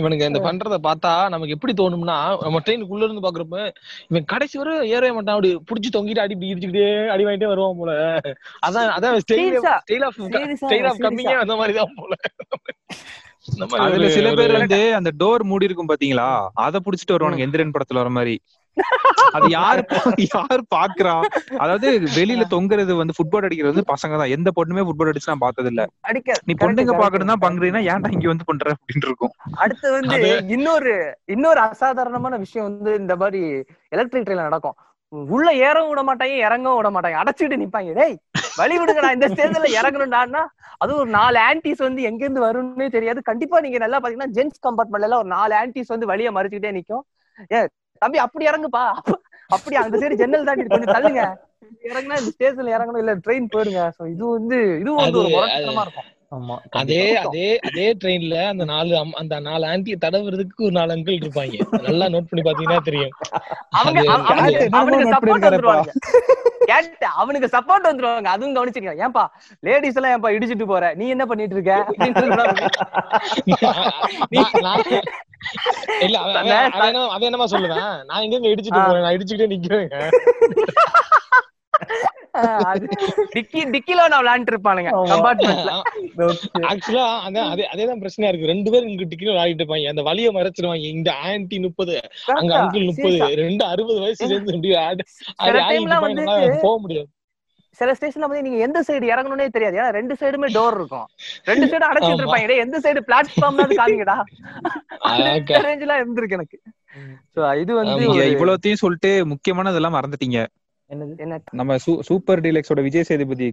இவனுங்க 0.00 0.24
இந்த 0.30 0.40
பண்றத 0.46 0.76
பார்த்தா 0.86 1.12
நமக்கு 1.32 1.54
எப்படி 1.56 1.72
தோணும்னா 1.80 2.16
நம்ம 2.44 2.60
ட்ரெயினுக்குள்ள 2.66 3.06
இருந்து 3.06 3.24
பாக்குறப்ப 3.24 3.58
இவன் 4.10 4.28
கடைசி 4.32 4.56
வரை 4.60 4.74
ஏறவே 4.94 5.10
மாட்டான். 5.16 5.36
அப்படி 5.36 5.50
புடிச்சு 5.70 5.94
தொங்கிட்டு 5.96 6.22
அடி 6.24 6.36
இடிச்சுக்கிட்டே 6.50 6.86
அடி 7.14 7.26
வாங்கிட்டே 7.26 7.50
வருவான் 7.52 7.80
போல. 7.80 7.92
அதான் 8.68 8.92
அதான் 8.96 9.18
ஸ்டைல் 9.24 9.58
ஆஃப் 9.62 10.20
ஸ்டைல் 10.62 10.86
ஆஃப் 10.90 11.02
கம்மிங்கே. 11.06 11.36
அந்த 11.44 11.56
மாதிரி 11.60 11.74
தான் 11.80 11.96
போல. 11.98 12.14
அதுல 13.78 14.08
சில 14.08 14.34
பேர் 14.34 14.52
வந்து 14.54 14.80
அந்த 14.94 15.10
டோர் 15.20 15.42
மூடி 15.42 15.64
இருக்கும் 15.64 15.88
பாத்தீங்களா? 15.88 16.28
அத 16.62 16.80
புடிச்சிட்டு 16.80 17.14
வருவானுங்க 17.14 17.46
எந்திரன் 17.46 17.74
படத்துல 17.74 17.94
வர 17.94 18.10
மாதிரி. 18.10 18.36
அது 19.32 19.46
யாரு 19.50 19.82
பா- 19.90 20.00
யார் 20.28 20.62
பாக்குறா? 20.74 21.12
அதாவது 21.58 21.88
வெளியில 22.16 22.44
தொங்குறது 22.50 22.92
வந்து 22.94 23.14
ஃபுட்பால் 23.16 23.44
அடிக்கிறது 23.44 23.72
வந்து 23.72 23.90
பசங்க 23.92 24.14
தான். 24.18 24.28
எந்த 24.28 24.50
பொண்ணுமே 24.56 24.84
ஃபுட்பால் 24.84 25.10
அடிச்சு 25.10 25.26
நான் 25.26 25.38
பார்த்தது 25.38 25.68
இல்ல 25.68 25.82
அடிக்க 26.02 26.38
நீ 26.44 26.54
பொண்ணுங்க. 26.54 26.94
பாக்கணும் 26.98 27.32
தான் 27.32 27.44
பண்றீங்கன்னா 27.44 27.82
ஏன்டா 27.88 28.10
இங்க 28.12 28.28
வந்து 28.28 28.44
பண்ற 28.44 28.74
அப்படின்னு 28.74 29.06
இருக்கும். 29.06 29.32
அடுத்து 29.58 29.92
வந்து 29.92 30.18
இன்னொரு 30.48 30.94
இன்னொரு 31.26 31.60
அசாதாரணமான 31.60 32.36
விஷயம் 32.36 32.68
வந்து 32.68 32.94
இந்த 32.98 33.16
மாதிரி 33.16 33.42
எலக்ட்ரிக் 33.88 34.26
ட்ரெயின்ல 34.26 34.42
நடக்கும். 34.42 34.76
உள்ள 35.30 35.48
ஏறவும் 35.64 35.88
விட 35.88 36.02
மாட்டாங்க 36.02 36.36
இறங்கவும் 36.46 36.76
விட 36.76 36.90
மாட்டாங்க. 36.90 37.18
அடைச்சிட்டு 37.22 37.62
நிப்பாங்க. 37.62 37.92
டேய் 37.94 38.16
வழி 38.56 38.78
விடுங்கடா 38.78 39.12
இந்த 39.12 39.28
ஸ்டேஜ்ல 39.28 39.82
இறங்கணும்டான்னா 39.82 40.46
அது 40.76 40.96
ஒரு 40.96 41.10
நாலு 41.10 41.40
ஆன்டிஸ் 41.40 41.76
வந்து 41.76 42.02
எங்க 42.02 42.24
இருந்து 42.24 42.44
வரும்னே 42.44 42.90
தெரியாது. 42.90 43.22
கண்டிப்பா 43.22 43.60
நீங்க 43.60 43.78
நல்லா 43.78 43.98
பாத்தீங்கன்னா 43.98 44.28
ஜென்ஸ் 44.32 44.64
கம்பார்ட்மெண்ட்ல 44.68 45.02
எல்லாம் 45.02 45.18
ஒரு 45.18 45.28
நாலு 45.28 45.54
ஆன்டிஸ் 45.54 45.86
வந்து 45.86 46.06
வழிய 46.06 46.32
மறைச்சுக்கிட்டே 46.32 46.80
நிக்கும். 46.80 47.00
ஏ 47.52 47.68
தம்பி 47.98 48.18
அப்படி 48.18 48.46
இறங்குப்பா. 48.46 48.84
அப்ப- 48.92 49.20
அப்படி 49.48 49.76
அந்த 49.76 49.98
சைடு 49.98 50.14
ஜன்னல் 50.14 50.44
தாண்டி 50.44 50.64
கொஞ்சம் 50.64 50.94
தள்ளுங்க. 50.94 51.34
இறங்குனா 51.82 52.18
இந்த 52.18 52.30
ஸ்டேஷன்ல 52.38 52.66
இறங்கணும் 52.66 52.98
இல்ல 52.98 53.16
ட்ரெயின் 53.16 53.46
போயிருங்க. 53.54 53.90
சோ 54.02 54.10
இது 54.10 54.26
வந்து 54.26 54.78
இதுவும் 54.80 55.02
வந்து 55.02 55.18
ஒரு 55.18 55.28
முரட்டுத்தனமா 55.28 55.80
இருக்கும். 55.80 56.04
அதே. 56.70 57.16
அதே 57.16 57.58
அதே 57.58 57.96
ட்ரெயின்ல 58.04 58.46
அந்த 58.48 58.64
நாலு 58.64 59.04
அம்- 59.04 59.10
அந்த 59.10 59.40
நாலு 59.40 59.66
ஆன்டியை 59.66 59.94
தடவுறதுக்கு 60.06 60.62
ஒரு 60.62 60.70
நாலு 60.70 60.94
அங்கிள் 60.94 61.22
இருப்பாங்க. 61.22 61.82
நல்லா 61.82 62.06
நோட் 62.06 62.26
பண்ணி 62.30 62.50
பாத்தீங்கன்னா 62.50 62.82
தெரியும். 62.82 63.10
அவனுக்கு 64.70 65.10
சப்போர்ட். 65.12 65.42
வந்துருவாங்க. 65.42 65.88
கேட்ட 66.58 67.06
அவனுக்கு 67.06 67.58
சப்போர்ட் 67.58 67.84
வந்துருவாங்க. 67.84 68.24
அதுவும் 68.24 68.54
கவனிச்சிருக்கேன் 68.56 69.08
ஏன்பா 69.08 69.26
லேடிஸ் 69.60 69.94
எல்லாம் 69.94 70.22
ஏன்பா 70.22 70.26
இடிச்சிட்டு 70.26 70.64
போற? 70.64 70.94
நீ 70.94 71.08
என்ன 71.08 71.26
பண்ணிட்டு 71.26 71.54
இருக்க? 71.54 71.94
இல்ல 76.00 76.18
அவன் 76.18 76.34
அவன் 76.34 76.70
அவன் 76.70 76.86
என்ன- 76.86 77.04
அவன் 77.04 77.20
என்னமா 77.20 77.44
சொல்லுவேன். 77.44 78.04
நான் 78.04 78.22
எங்க 78.22 78.48
இடிச்சிட்டு. 78.48 78.86
போறேன். 78.86 79.02
நான் 79.02 79.12
இடிச்சுக்கிட்டே 79.12 79.46
ஆஹ் 79.76 80.08
அது 80.08 81.53
டிக்கி 83.34 83.60
டிக்கில 83.72 84.06
நான் 84.12 84.22
விளையாண்டு 84.22 84.52
இருப்பானுங்க. 84.52 84.90
ஆக்சுவலா 86.70 87.06
அதான் 87.26 87.50
அதே 87.52 87.64
அதேதான் 87.72 88.02
பிரச்சனையா 88.02 88.30
இருக்கு. 88.30 88.50
ரெண்டு 88.52 88.70
பேரும் 88.74 88.92
இங்க 88.92 89.06
டிக்கெட் 89.10 89.32
விளையாடிட்டு 89.32 89.62
இருப்பாங்க 89.62 89.92
அந்த 89.94 90.04
வலிய 90.08 90.30
மறைச்சிருவாங்க. 90.38 90.88
இங்க 90.96 91.10
ஆன்டி 91.30 91.58
முப்பது 91.66 91.96
அங்க 92.38 92.52
அங்கிள் 92.60 92.88
முப்பது 92.90 93.18
ரெண்டு 93.44 93.64
அறுபது 93.72 93.98
வயசு 94.04 94.20
சேர்ந்து 94.22 94.56
இப்படி 94.56 94.72
ஆடி 94.86 95.04
சில 95.10 95.56
ஆடி 95.66 95.74
டைம்ல 95.74 95.98
ஆடிட்டு 95.98 96.06
வந்து 96.06 96.22
இருப்பாங்க, 96.22 96.62
போக 96.66 96.78
முடியாது. 96.84 97.08
சில 97.80 97.92
ஸ்டேஷன்ல 97.98 98.26
வந்து 98.30 98.44
நீங்க 98.46 98.58
எந்த 98.66 98.80
சைடு 98.88 99.04
இறங்கணும்னே 99.12 99.46
தெரியாது. 99.54 99.76
ஏன்னா 99.78 99.92
ரெண்டு 99.96 100.14
சைடுமே 100.20 100.48
டோர் 100.56 100.76
இருக்கும். 100.78 101.06
ரெண்டு 101.50 101.66
சைடும் 101.70 101.88
அடைச்சிட்டு. 101.90 102.22
இருப்பாங்க. 102.22 102.58
எந்த 102.64 102.76
சைடு 102.84 103.00
பிளாட்ஃபார்ம்னாவது 103.08 103.78
காமிங்கடா? 103.80 104.16
ஆக்கா. 105.12 105.62
ரேஞ்சிலாம் 105.66 106.00
இருந்திருக்கு 106.02 106.38
எனக்கு. 106.38 106.58
சோ 107.36 107.40
இது 107.62 107.72
வந்து 107.80 108.04
இவ்வளவுத்தையும் 108.34 108.82
சொல்லிட்டு 108.82 109.10
முக்கியமானதெல்லாம் 109.32 109.96
மறந்துட்டீங்க. 109.98 110.40
என்னது? 110.90 111.12
என்ன 111.18 111.36
நம்ம 111.52 111.76
சூப்பர் 112.02 112.40
டீலக்ஸோட 112.40 112.82
விஜய் 112.82 113.02
சேதுபதி. 113.02 113.48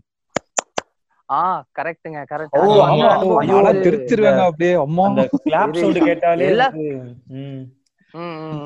ஆ 1.29 1.41
கரெக்ட்டுங்க 1.75 2.21
கரெக்ட். 2.31 2.55
ஓ, 2.59 2.63
ஆமா. 2.85 3.09
திருத்திருவாங்க 3.83 4.41
அப்படியே 4.45 4.73
அம்மா. 4.81 5.03
அந்த 5.05 5.23
கிளாப் 5.45 5.69
இது- 5.69 5.81
சவுண்ட் 5.81 5.99
கேட்டாலே. 6.03 6.47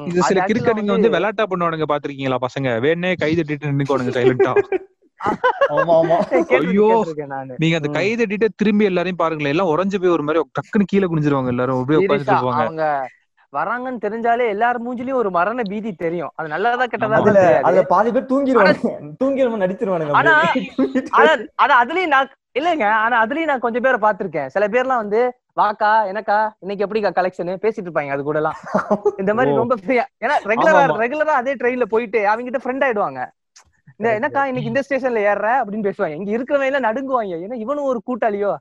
இது 0.07 0.21
சில 0.21 0.39
கிறுக்கனுங்க 0.45 0.91
வந்து 0.91 1.09
விளையாட்டா 1.09 1.45
பண்ணுவானுங்க 1.45 1.87
பாத்திருக்கீங்களா 1.87 2.39
பசங்க? 2.41 2.69
வேணே 2.81 3.11
கை 3.15 3.31
தட்டிட்டு 3.35 3.69
நின்னுக்கோனுங்க 3.69 4.13
சைலண்டா 4.15 4.53
ஆமா 5.73 5.93
ஆமா. 5.99 6.15
ஐயோ. 6.69 6.87
நீங்க 7.57 7.75
அந்த 7.75 7.89
கை 7.89 8.07
தட்டிட்டு 8.15 8.47
திரும்பி 8.55 8.85
எல்லாரையும் 8.85 9.17
பாருங்களேன் 9.17 9.53
எல்லாம் 9.53 9.69
உறைஞ்சு 9.69 9.99
போய் 9.99 10.15
ஒரு 10.15 10.23
மாதிரி 10.23 10.43
டக்குன்னு 10.57 10.85
கீழே 10.85 11.07
குனிஞ்சிருவாங்க 11.07 11.47
எல்லாரும் 11.47 11.79
அப்படியே 11.79 11.99
உட்காந்துட்டு 12.01 12.35
இருப்பாங்க. 12.35 12.89
வராங்கன்னு 13.53 14.03
தெரிஞ்சாலே 14.05 14.47
எல்லார் 14.47 14.83
மூஞ்சிலயும் 14.85 15.19
ஒரு 15.21 15.31
மரண 15.31 15.61
பீதி 15.69 15.91
தெரியும். 15.95 16.31
அது 16.35 16.47
நல்லதா 16.47 16.85
கெட்டதா 16.85 17.19
அதுல 17.67 17.83
பாதி 17.93 18.11
பேர் 18.11 18.29
தூங்கிடுவாங்க 18.31 19.61
நடிச்சிருவானுங்க 19.63 20.17
ஆனா-. 20.19 21.31
ஆனா 21.63 21.81
அதுலயும் 21.81 22.13
நான் 22.15 22.29
இல்லைங்க. 22.59 22.85
ஆனா 23.03 23.25
அதுலயும் 23.25 23.51
நான் 23.51 23.59
கொஞ்சம் 23.59 23.81
பேரை 23.81 23.99
பாத்திருக்கேன் 23.99 24.47
சில 24.53 24.67
பேர்லாம் 24.67 25.03
வந்து 25.03 25.21
வாக்கா 25.59 25.89
எனக்கா 26.11 26.37
இன்னைக்கு 26.63 26.85
எப்படிக்கா 26.85 27.11
கலெக்ஷன் 27.17 27.61
பேசிட்டு 27.63 27.87
இருப்பாங்க 27.87 28.15
அது 28.15 28.23
கூட 28.23 28.37
எல்லாம் 28.41 28.57
இந்த 29.21 29.31
மாதிரி. 29.33 29.55
ரொம்ப 29.55 29.75
ஃப்ரீயா 29.81 30.05
ஏன்னா 30.23 30.35
ரெகுலரா. 30.51 30.81
ரெகுலரா 31.03 31.35
அதே 31.41 31.53
ட்ரெயின்ல 31.53 31.83
போயிட்டு 31.85 32.29
அவங்க 32.29 32.47
கிட்ட 32.47 32.61
ஃப்ரெண்ட் 32.63 32.85
ஆயிடுவாங்க. 32.87 33.21
இந்த 33.99 34.09
என்னக்கா 34.17 34.41
இன்னைக்கு 34.45 34.71
இந்த 34.71 34.81
ஸ்டேஷன்ல 34.85 35.19
ஏறுற 35.31 35.49
அப்படின்னு 35.59 35.87
பேசுவாங்க. 35.87 36.15
இங்க 36.19 36.31
இருக்கிறவங்க 36.37 36.69
எல்லாம் 36.71 36.87
நடுங்குவாங்க. 36.87 37.35
ஏன்னா 37.45 37.57
இவனும் 37.63 37.89
ஒரு 37.91 38.01
கூட்டாளியோ? 38.07 38.51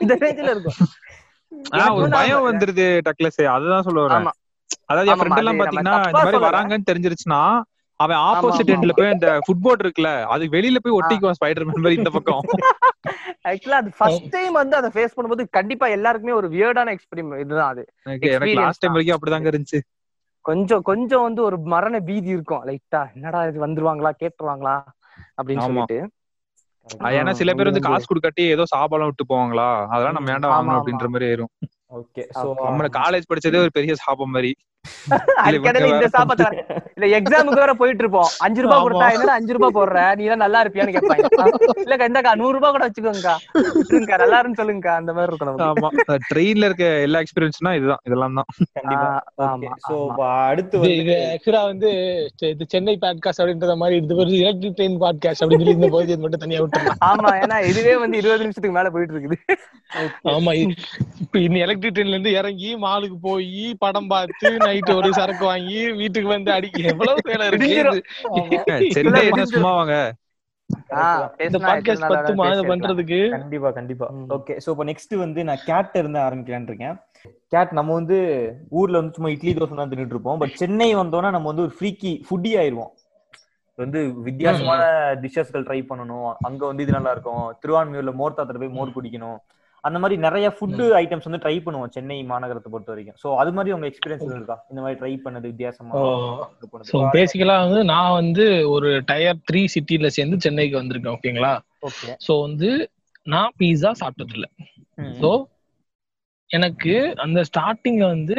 அந்த 0.00 0.14
ரேஞ்சில 0.22 0.52
இருக்கும். 0.54 0.78
ஒரு 1.94 2.08
பயம். 2.10 2.46
வந்துருது 2.46 2.86
டக்லஸ் 3.06 3.42
அதுதான் 3.48 3.82
சொல்ல 3.82 4.04
வரேன். 4.06 4.28
அதாவது 4.86 5.10
என் 5.10 5.18
ஃப்ரெண்ட் 5.20 5.38
எல்லாம் 5.38 5.60
பாத்தீங்கன்னா 5.60 5.96
இந்த 6.04 6.18
மாதிரி. 6.18 6.38
வராங்கன்னு 6.46 6.88
தெரிஞ்சிருச்சுன்னா 6.90 7.40
அவன் 8.00 8.18
ஆப்போசிட் 8.26 8.72
எண்ட்ல 8.72 8.92
போய் 8.92 9.12
அந்த 9.12 9.28
ஃபுட்போர்ட் 9.46 9.82
இருக்குல்ல 9.84 10.10
அது 10.26 10.44
வெளியில 10.48 10.78
போய் 10.78 10.96
ஒட்டிக்குவான் 10.98 11.38
ஸ்பைடர் 11.38 11.64
மேன் 11.64 11.80
மாதிரி 11.80 11.94
இந்த 11.94 12.10
பக்கம். 12.10 12.42
ஆக்சுவலா 13.44 13.78
அது 13.78 13.90
ஃபர்ஸ்ட் 13.98 14.28
டைம் 14.30 14.52
வந்து 14.52 14.76
அதை 14.76 14.90
ஃபேஸ் 14.94 15.16
பண்ணும்போது 15.16 15.44
கண்டிப்பா 15.50 15.86
எல்லாருக்குமே 15.88 16.32
ஒரு 16.32 16.48
வியர்டான 16.48 16.94
எக்ஸ்பீரியன்ஸ் 16.94 17.40
இதுதான் 17.40 17.70
அது. 17.70 17.84
எனக்கு 18.06 18.54
லாஸ்ட் 18.54 18.80
டைம். 18.80 18.92
வரைக்கும் 18.92 19.16
அப்படிதாங்க 19.16 19.50
இருந்துச்சு. 19.52 19.80
கொஞ்சம் 20.44 20.82
கொஞ்சம் 20.82 21.22
வந்து 21.22 21.42
ஒரு 21.42 21.58
மரண 21.66 22.00
பீதி 22.00 22.28
இருக்கும். 22.28 22.62
லைட்டா 22.64 23.14
என்னடா 23.14 23.46
இது 23.46 23.66
வந்துருவாங்களா 23.66 24.12
கேட்டுருவாங்களா? 24.20 24.76
அப்படின்னு. 25.38 25.60
சொல்லிட்டு. 25.60 25.98
ஏன்னா 27.12 27.32
சில 27.32 27.50
பேர் 27.54 27.70
வந்து 27.70 27.86
காசு 27.86 28.06
கொடுக்காட்டி 28.06 28.44
ஏதோ 28.54 28.64
சாப்பாடுலாம் 28.72 29.10
விட்டு 29.10 29.30
போவாங்களா 29.30 29.68
அதெல்லாம் 29.88 30.16
நம்ம 30.16 30.32
ஏன்டா 30.34 30.50
வாங்கணும். 30.52 30.78
அப்படின்ற 30.78 31.08
மாதிரி 31.08 31.28
ஆயிரும் 31.28 31.52
ஓகே 31.98 32.22
சோ. 32.34 32.46
நம்மள 32.66 32.88
காலேஜ் 32.96 33.28
படிச்சதே 33.28 33.60
ஒரு 33.60 33.72
பெரிய 33.72 33.92
சாபம் 34.00 34.30
மாதிரி 34.30 34.50
அதுக்கடல 35.44 35.88
இந்த 35.90 36.08
சாப்பாடு 36.14 36.44
இல்ல 36.96 37.06
எக்ஸாமுக்கு 37.16 37.62
வேற 37.62 37.72
போயிட்டு 37.74 38.02
இருப்போம் 38.04 38.30
அஞ்சு 38.44 38.60
ரூபாய். 38.64 38.82
கொடுத்தா 38.84 39.08
என்னடா 39.14 39.34
அஞ்சு 39.38 39.54
ரூபாய் 39.56 39.74
போடுற? 39.76 39.98
நீ 40.16 40.24
எல்லாம் 40.26 40.42
நல்லா 40.44 40.60
இருப்பியான்னு 40.62 40.94
கேட்பாங்க. 40.96 41.26
இல்லக்கா 41.84 42.08
இந்தக்கா 42.08 42.32
நூறு 42.40 42.54
ரூபாய் 42.56 42.74
கூட 42.74 42.86
வச்சுக்கோங்கக்கா. 42.86 43.34
நல்லா 44.14 44.38
இருக்குன்னு 44.38 44.60
சொல்லுங்கக்கா. 44.60 44.94
அந்த 45.00 45.12
மாதிரி 45.12 45.30
இருக்கும் 45.30 45.50
நமக்கு. 45.50 45.68
ஆமா. 46.06 46.18
ட்ரெயின்ல 46.30 46.68
இருக்க 46.68 46.86
எல்லா 47.06 47.20
எக்ஸ்பீரியன்ஸ்னா 47.24 47.72
இதுதான். 47.78 48.02
இதெல்லாம் 48.08 48.38
தான். 48.40 48.48
கண்டிப்பா. 48.78 49.08
சோ. 49.86 49.96
அடுத்து 50.48 50.76
இது 50.78 50.82
வந்து 50.82 50.96
இது 51.02 51.14
ஆக்சுவலா 51.30 51.62
வந்து 51.70 51.90
இது 52.50 52.64
சென்னை 52.68 52.96
பாட்காஸ்ட் 53.02 53.42
அப்படின்ற 53.42 53.76
மாதிரி 53.80 53.96
இது 54.00 54.18
ஒரு 54.18 54.34
எலக்ட்ரிக் 54.42 54.76
ட்ரெயின் 54.78 54.98
பாட்காஸ்ட் 55.02 55.42
அப்படின்னு 55.42 55.64
சொல்லி 55.64 55.78
இந்த 55.78 55.90
பகுதியை 55.94 56.18
மட்டும் 56.18 56.44
தனியா 56.44 56.60
விட்டுருலாம் 56.62 57.02
ஆமா 57.08 57.30
ஏன்னா 57.42 57.58
இதுவே 57.70 57.94
வந்து 58.02 58.20
இருபது 58.20 58.44
நிமிஷத்துக்கு 58.44 58.78
மேல 58.78 58.90
போயிட்டு 58.94 59.14
இருக்குது 59.16 59.38
ஆமா 60.30 60.52
இப்ப 61.22 61.38
இந்த 61.40 61.58
எலக்ட்ரிக் 61.64 61.94
ட்ரெயின்ல 61.96 62.16
இருந்து 62.16 62.32
இறங்கி 62.38 62.70
மாலுக்கு 62.84 63.18
போய் 63.24 63.46
படம் 63.80 64.10
பார்த்து 64.10 64.50
நைட் 64.78 64.96
ஒரு 64.96 65.12
சரக்கு 65.12 65.44
வாங்கி 65.44 65.92
வீட்டுக்கு 65.92 66.28
வந்து 66.28 66.52
அடிக்க 66.52 66.82
எவ்வளவு 66.82 67.18
வேலை 67.24 67.46
இருக்கு? 67.46 69.46
சும்மா 69.46 69.74
வாங்க. 69.74 70.14
பண்றதுக்கு. 72.70 73.30
கண்டிப்பா 73.30 73.70
கண்டிப்பா. 73.70 74.10
ஓகே 74.36 74.58
சோ 74.64 74.70
இப்போ 74.70 74.84
நெக்ஸ்ட் 74.84 75.16
வந்து 75.16 75.44
நான் 75.44 75.58
கேட் 75.64 75.90
இருந்து 75.94 76.18
ஆரம்பிக்கலாம்னு 76.18 76.62
இருக்கேன். 76.62 77.00
கேட் 77.48 77.70
நம்ம 77.70 77.94
வந்து 77.94 78.18
ஊர்ல 78.68 78.98
வந்து 78.98 79.14
சும்மா 79.14 79.30
இட்லி 79.30 79.54
தோசை 79.54 79.74
தான் 79.74 79.90
தின்னுட்டு 79.90 80.16
இருப்போம். 80.16 80.38
பட் 80.38 80.54
சென்னை 80.54 80.96
வந்தோம்னா 80.96 81.30
நம்ம 81.30 81.38
வந்து 81.38 81.62
ஒரு 81.62 81.72
ஃப்ரீக்கி 81.80 82.22
ஃபுட்டி 82.28 82.62
ஆயிருவோம். 82.62 82.90
வந்து 83.74 84.22
வித்தியாசமான 84.22 84.82
டிஷ்ஷஸ்கள் 85.22 85.68
ட்ரை 85.68 85.86
பண்ணணும். 85.90 86.34
அங்க 86.40 86.66
வந்து 86.66 86.82
இது 86.82 86.92
நல்லா 86.92 87.10
இருக்கும். 87.10 87.56
திருவான்மியூர்ல 87.62 88.14
மோர் 88.14 88.36
தாத்துல 88.36 88.58
போய் 88.58 88.68
மோர் 88.68 88.88
குடிக்கணும். 88.88 89.38
அந்த 89.84 89.96
மாதிரி 90.02 90.16
நிறைய 90.24 90.46
ஃபுட் 90.56 90.80
ஐட்டம்ஸ் 91.00 91.26
வந்து 91.28 91.40
ட்ரை 91.44 91.54
பண்ணுவோம் 91.64 91.92
சென்னை 91.96 92.16
மாநகரத்தை 92.30 92.70
பொறுத்த 92.72 92.92
வரைக்கும். 92.92 93.18
சோ 93.22 93.28
அது 93.40 93.50
மாதிரி 93.56 93.74
உங்க 93.76 93.86
எக்ஸ்பீரியன்ஸ் 93.90 94.36
இருக்கா 94.36 94.56
இந்த 94.70 94.80
மாதிரி 94.84 94.98
ட்ரை 95.00 95.12
பண்ணது 95.24 95.50
வித்தியாசமா? 95.52 95.92
ஸோ 96.90 96.98
பேசிக்கலா 97.16 97.56
வந்து 97.66 97.82
நான் 97.92 98.16
வந்து 98.20 98.46
ஒரு 98.74 98.90
டயர் 99.10 99.44
த்ரீ 99.50 99.62
சிட்டில 99.74 100.10
சேர்ந்து 100.16 100.38
சென்னைக்கு 100.46 100.80
வந்திருக்கேன் 100.80 101.16
ஓகேங்களா? 101.18 101.52
ஓகே 101.90 102.16
ஸோ 102.26 102.34
வந்து 102.46 102.70
நான் 103.26 103.54
பீஸா 103.60 103.92
சாப்பிட்டது 104.02 104.34
இல்ல 104.38 104.48
ஸோ 105.22 105.30
எனக்கு 106.50 106.92
அந்த 107.24 107.38
ஸ்டார்டிங்ல 107.48 108.04
வந்து 108.14 108.38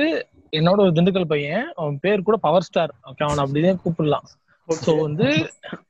என்னோட 0.54 0.80
ஒரு 0.86 0.93
திண்டுக்கல் 0.97 1.32
பையன் 1.32 1.65
அவன் 1.80 1.97
பேர் 2.06 2.28
கூட 2.28 2.38
பவர் 2.45 2.67
ஸ்டார் 2.67 2.93
ஓகே 3.10 3.25
அவன் 3.25 3.43
அப்படியே 3.43 3.73
கூப்பிடலாம். 3.84 4.28
ஸோ 4.77 4.91
வந்து 5.05 5.27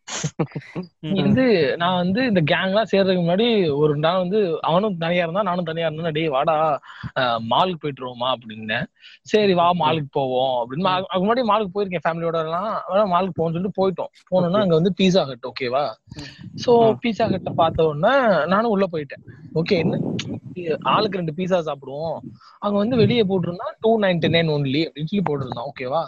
வந்து 1.20 1.44
நான் 1.82 2.00
வந்து 2.02 2.22
இந்த 2.30 2.42
கேங்லாம் 2.52 2.90
சேர்றதுக்கு 2.92 3.24
முன்னாடி 3.24 3.48
ஒரு 3.82 3.94
நாள் 4.06 4.22
வந்து 4.22 4.40
அவனும் 4.70 4.96
தனியா 5.04 5.24
இருந்தா 5.26 5.44
நானும் 5.50 5.68
தனியா 5.70 5.88
இருந்தேன். 5.88 6.16
டேய் 6.18 6.34
வாடா 6.36 6.56
மாலுக்கு 7.52 7.82
போயிட்டு 7.84 8.04
வருவோமா 8.04 8.30
அப்படின்னேன். 8.36 8.88
சரி 9.32 9.54
வா 9.60 9.68
மாலுக்கு 9.82 10.12
போவோம் 10.20 10.56
அப்படின்னு. 10.60 10.88
அதுக்கு 10.96 11.24
முன்னாடி 11.24 11.44
மாலுக்கு 11.52 11.76
போயிருக்கேன் 11.76 12.06
ஃபேமிலியோட 12.06 12.40
எல்லாம். 12.48 12.72
மாலுக்கு 13.14 13.38
போகணும்னு 13.38 13.58
சொல்லிட்டு 13.58 13.80
போயிட்டோம். 13.82 14.12
போனோம்னா 14.32 14.64
அங்க 14.66 14.76
வந்து 14.80 14.94
பீஸா 15.00 15.24
ஹட் 15.30 15.48
ஓகேவா 15.52 15.84
சோ 16.64 16.72
பீஸா 17.04 17.28
ஹட்டை 17.34 17.54
பார்த்த 17.62 17.90
உடனே 17.92 18.14
நானும் 18.54 18.74
உள்ள 18.76 18.88
போயிட்டேன். 18.94 19.24
ஓகே 19.62 19.78
என்ன? 19.84 19.96
ஆளுக்கு 20.94 21.20
ரெண்டு 21.20 21.36
பீஸா 21.38 21.60
சாப்பிடுவோம். 21.68 22.18
அங்க 22.66 22.76
வந்து 22.84 22.96
வெளியே 23.02 23.24
போட்டிருந்தா 23.30 23.68
டூ 23.84 23.92
நைன்டி 24.06 24.30
நைன் 24.36 24.54
ஒன்லி 24.56 24.82
அப்படின்னு 24.88 25.12
சொல்லி 25.12 25.28
போட்டிருந்தான் 25.30 25.70
ஓகேவா 25.72 26.04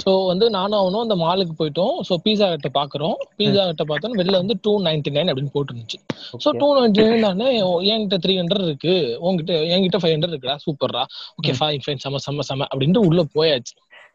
சோ 0.00 0.10
வந்து 0.30 0.46
நானும் 0.56 0.78
அவனும் 0.80 1.02
அந்த 1.04 1.16
மாலுக்கு 1.22 1.54
போயிட்டோம். 1.60 1.94
சோ 2.08 2.14
பீஸா 2.24 2.46
ஹட்டை 2.52 2.70
பாக்குறோம். 2.78 3.16
பீஸா 3.38 3.62
ஹட்டை 3.68 3.84
பார்த்தோம். 3.90 4.14
வெளில 4.20 4.36
வந்து 4.42 4.54
டூ 4.64 4.72
நைன்டி 4.86 5.10
நைன் 5.16 5.30
அப்படின்னு 5.32 5.54
போட்டுருந்துச்சு. 5.56 5.98
சோ 6.44 6.50
டூ 6.60 6.68
நைன்டி 6.78 7.04
நைன் 7.08 7.26
தானே 7.28 7.48
என்கிட்ட 7.92 8.18
த்ரீ 8.24 8.36
ஹண்ட்ரட் 8.40 8.66
இருக்கு. 8.68 8.94
உங்ககிட்ட 9.26 9.54
என்கிட்ட 9.74 10.00
ஃபைவ் 10.02 10.14
ஹண்ட்ரட் 10.14 10.34
இருக்குடா. 10.34 10.56
சூப்பர்ரா. 10.66 11.02
ஓகே 11.38 11.54
ஃபைன் 11.60 11.84
ஃபைன் 11.86 12.02
செம 12.04 12.20
செம 12.26 12.46
செம 12.50 12.66
அப்படின்ட்டு 12.72 13.06
உள்ள 13.08 13.24
போயாச்சு. 13.36 13.74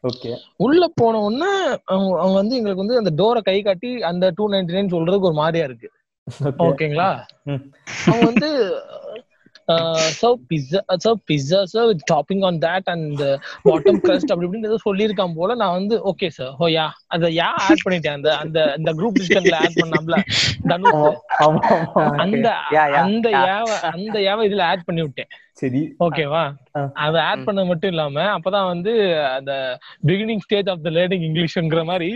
ஓகே 0.09 0.31
உள்ள 0.65 0.83
போன 1.01 1.19
உடனே 1.27 1.51
அவங்க 1.91 2.11
அவங்க 2.21 2.35
வந்து 2.41 2.57
எங்களுக்கு 2.57 2.83
வந்து 2.83 2.99
அந்த 3.01 3.11
டோரை 3.21 3.41
கை 3.41 3.57
காட்டி 3.67 3.91
அந்த 4.11 4.25
டூ 4.39 4.45
நைன்டி 4.53 4.75
நைன் 4.77 4.93
சொல்றதுக்கு 4.95 5.29
ஒரு 5.31 5.37
மாதிரியா 5.43 5.67
இருக்கு. 5.69 5.89
ஓகே 6.27 6.63
ஓகேங்களா. 6.67 7.09
அவங்க 8.05 8.23
வந்து 8.31 8.49
serve 10.19 10.41
pizza 10.49 10.81
serve 11.03 11.21
pizza 11.29 11.59
sir 11.71 11.85
with 11.85 12.03
topping 12.11 12.43
on 12.45 12.59
that 12.59 12.89
and 12.93 13.21
bottom 13.65 13.99
crust 14.05 14.29
அப்படி 14.31 14.47
இப்படின்னு 14.47 14.69
ஏதோ 14.71 14.79
சொல்லியிருக்கான் 14.85 15.35
போல. 15.35 15.55
நான் 15.55 15.75
வந்து 15.79 15.95
ஓகே 16.11 16.27
சார் 16.29 16.53
ஓ 16.59 16.67
யா 16.75 16.85
அத 17.07 17.29
யா 17.39 17.49
ஆட் 17.65 17.83
பண்ணிட்டேன். 17.85 18.15
அந்த 18.17 18.29
அந்த 18.37 18.59
அந்த 18.77 18.91
குரூப் 18.93 19.17
டிஸ்கஷன்ல 19.19 19.57
ஆட் 19.63 19.79
பண்ணாமல. 19.81 20.17
அந்த 22.25 22.47
அந்த. 23.05 23.29
யாவ 23.39 23.69
அந்த 23.91 24.17
யாவ 24.27 24.39
இதுல 24.49 24.63
ஆட் 24.71 24.87
பண்ணி 24.87 25.01
விட்டேன் 25.01 25.31
சரி. 25.57 25.81
ஓகேவா. 26.05 26.41
அத 27.03 27.15
ஆட் 27.23 27.45
பண்ண 27.45 27.61
மட்டும் 27.69 27.91
இல்லாம 27.93 28.25
அப்பதான் 28.33 28.67
வந்து 28.67 28.91
அந்த 29.37 29.53
beginning 30.07 30.43
stage 30.43 30.69
of 30.69 30.83
the 30.83 30.91
learning 30.97 31.25
இங்கிலீஷ்ங்கிற 31.27 31.83
மாதிரி 31.85 32.09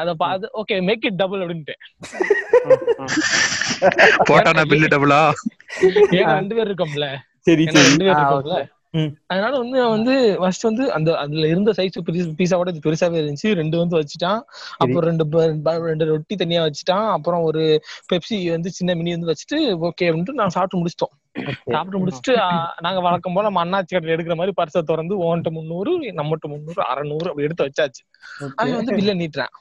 அத 0.00 0.14
பார்த்து 0.22 0.52
ஓகே 0.60 0.76
மேக் 0.88 1.06
இட் 1.06 1.20
டபுள் 1.22 1.42
அப்படின்ட்டு 1.44 1.76
போட்டானா 4.28 4.64
பில்லு 4.64 4.88
டபுளா 4.88 5.20
ஏன்னா 6.14 6.34
ரெண்டு 6.34 6.56
பேர் 6.56 6.68
இருக்கோம்ல? 6.68 7.08
சரி 7.46 7.64
ரெண்டு 7.80 8.04
பேர் 8.06 8.18
இருக்கோம்ல. 8.20 8.58
அதனால 9.26 9.52
வந்து 9.58 9.76
அவன் 9.82 9.94
வந்து 9.96 10.14
ஃபர்ஸ்ட் 10.40 10.66
வந்து 10.68 10.84
அந்த 10.92 11.10
அதுல 11.18 11.46
இருந்த 11.48 11.70
சைஸ் 11.78 11.98
பீஸாவோட 12.40 12.68
இது 12.72 12.84
பெருசாவே 12.86 13.18
இருந்துச்சு. 13.22 13.50
ரெண்டு 13.60 13.76
வந்து 13.78 13.98
வச்சுட்டான். 14.00 14.40
அப்புறம் 14.78 15.08
ரெண்டு 15.10 15.24
ரெண்டு 15.90 16.06
ரொட்டி 16.12 16.36
தனியா 16.36 16.62
வச்சுட்டான். 16.66 17.06
அப்புறம் 17.16 17.42
ஒரு 17.42 17.62
பெப்சி 18.12 18.38
வந்து 18.50 18.70
சின்ன 18.70 18.94
மினி 18.94 19.16
வந்து 19.16 19.30
வச்சுட்டு 19.32 19.58
ஓகே 19.88 20.08
அப்படின்ட்டு 20.08 20.40
நான் 20.42 20.54
சாப்பிட்டு 20.56 20.80
முடிச்சிட்டோம். 20.80 21.14
சாப்பிட்டு 21.74 22.00
முடிச்சுட்டு 22.00 22.34
நாங்க 22.80 23.00
வழக்கம் 23.00 23.36
போல 23.36 23.46
நம்ம 23.48 23.62
அண்ணாச்சி 23.64 23.92
கடையில் 23.92 24.14
எடுக்கிற 24.16 24.36
மாதிரி 24.40 24.56
பர்சை 24.60 24.82
திறந்து 24.82 25.14
ஓன்ட்ட 25.28 25.50
முந்நூறு 25.50 25.92
நம்மகிட்ட 26.20 26.48
முந்நூறு 26.54 26.82
அறநூறு 26.92 27.28
அப்படி 27.30 27.46
எடுத்து 27.48 27.68
வச்சாச்சு. 27.68 28.02
அவன் 28.56 28.78
வந்து 28.80 28.96
பில்ல 28.98 29.14
நீட்டுறான். 29.22 29.54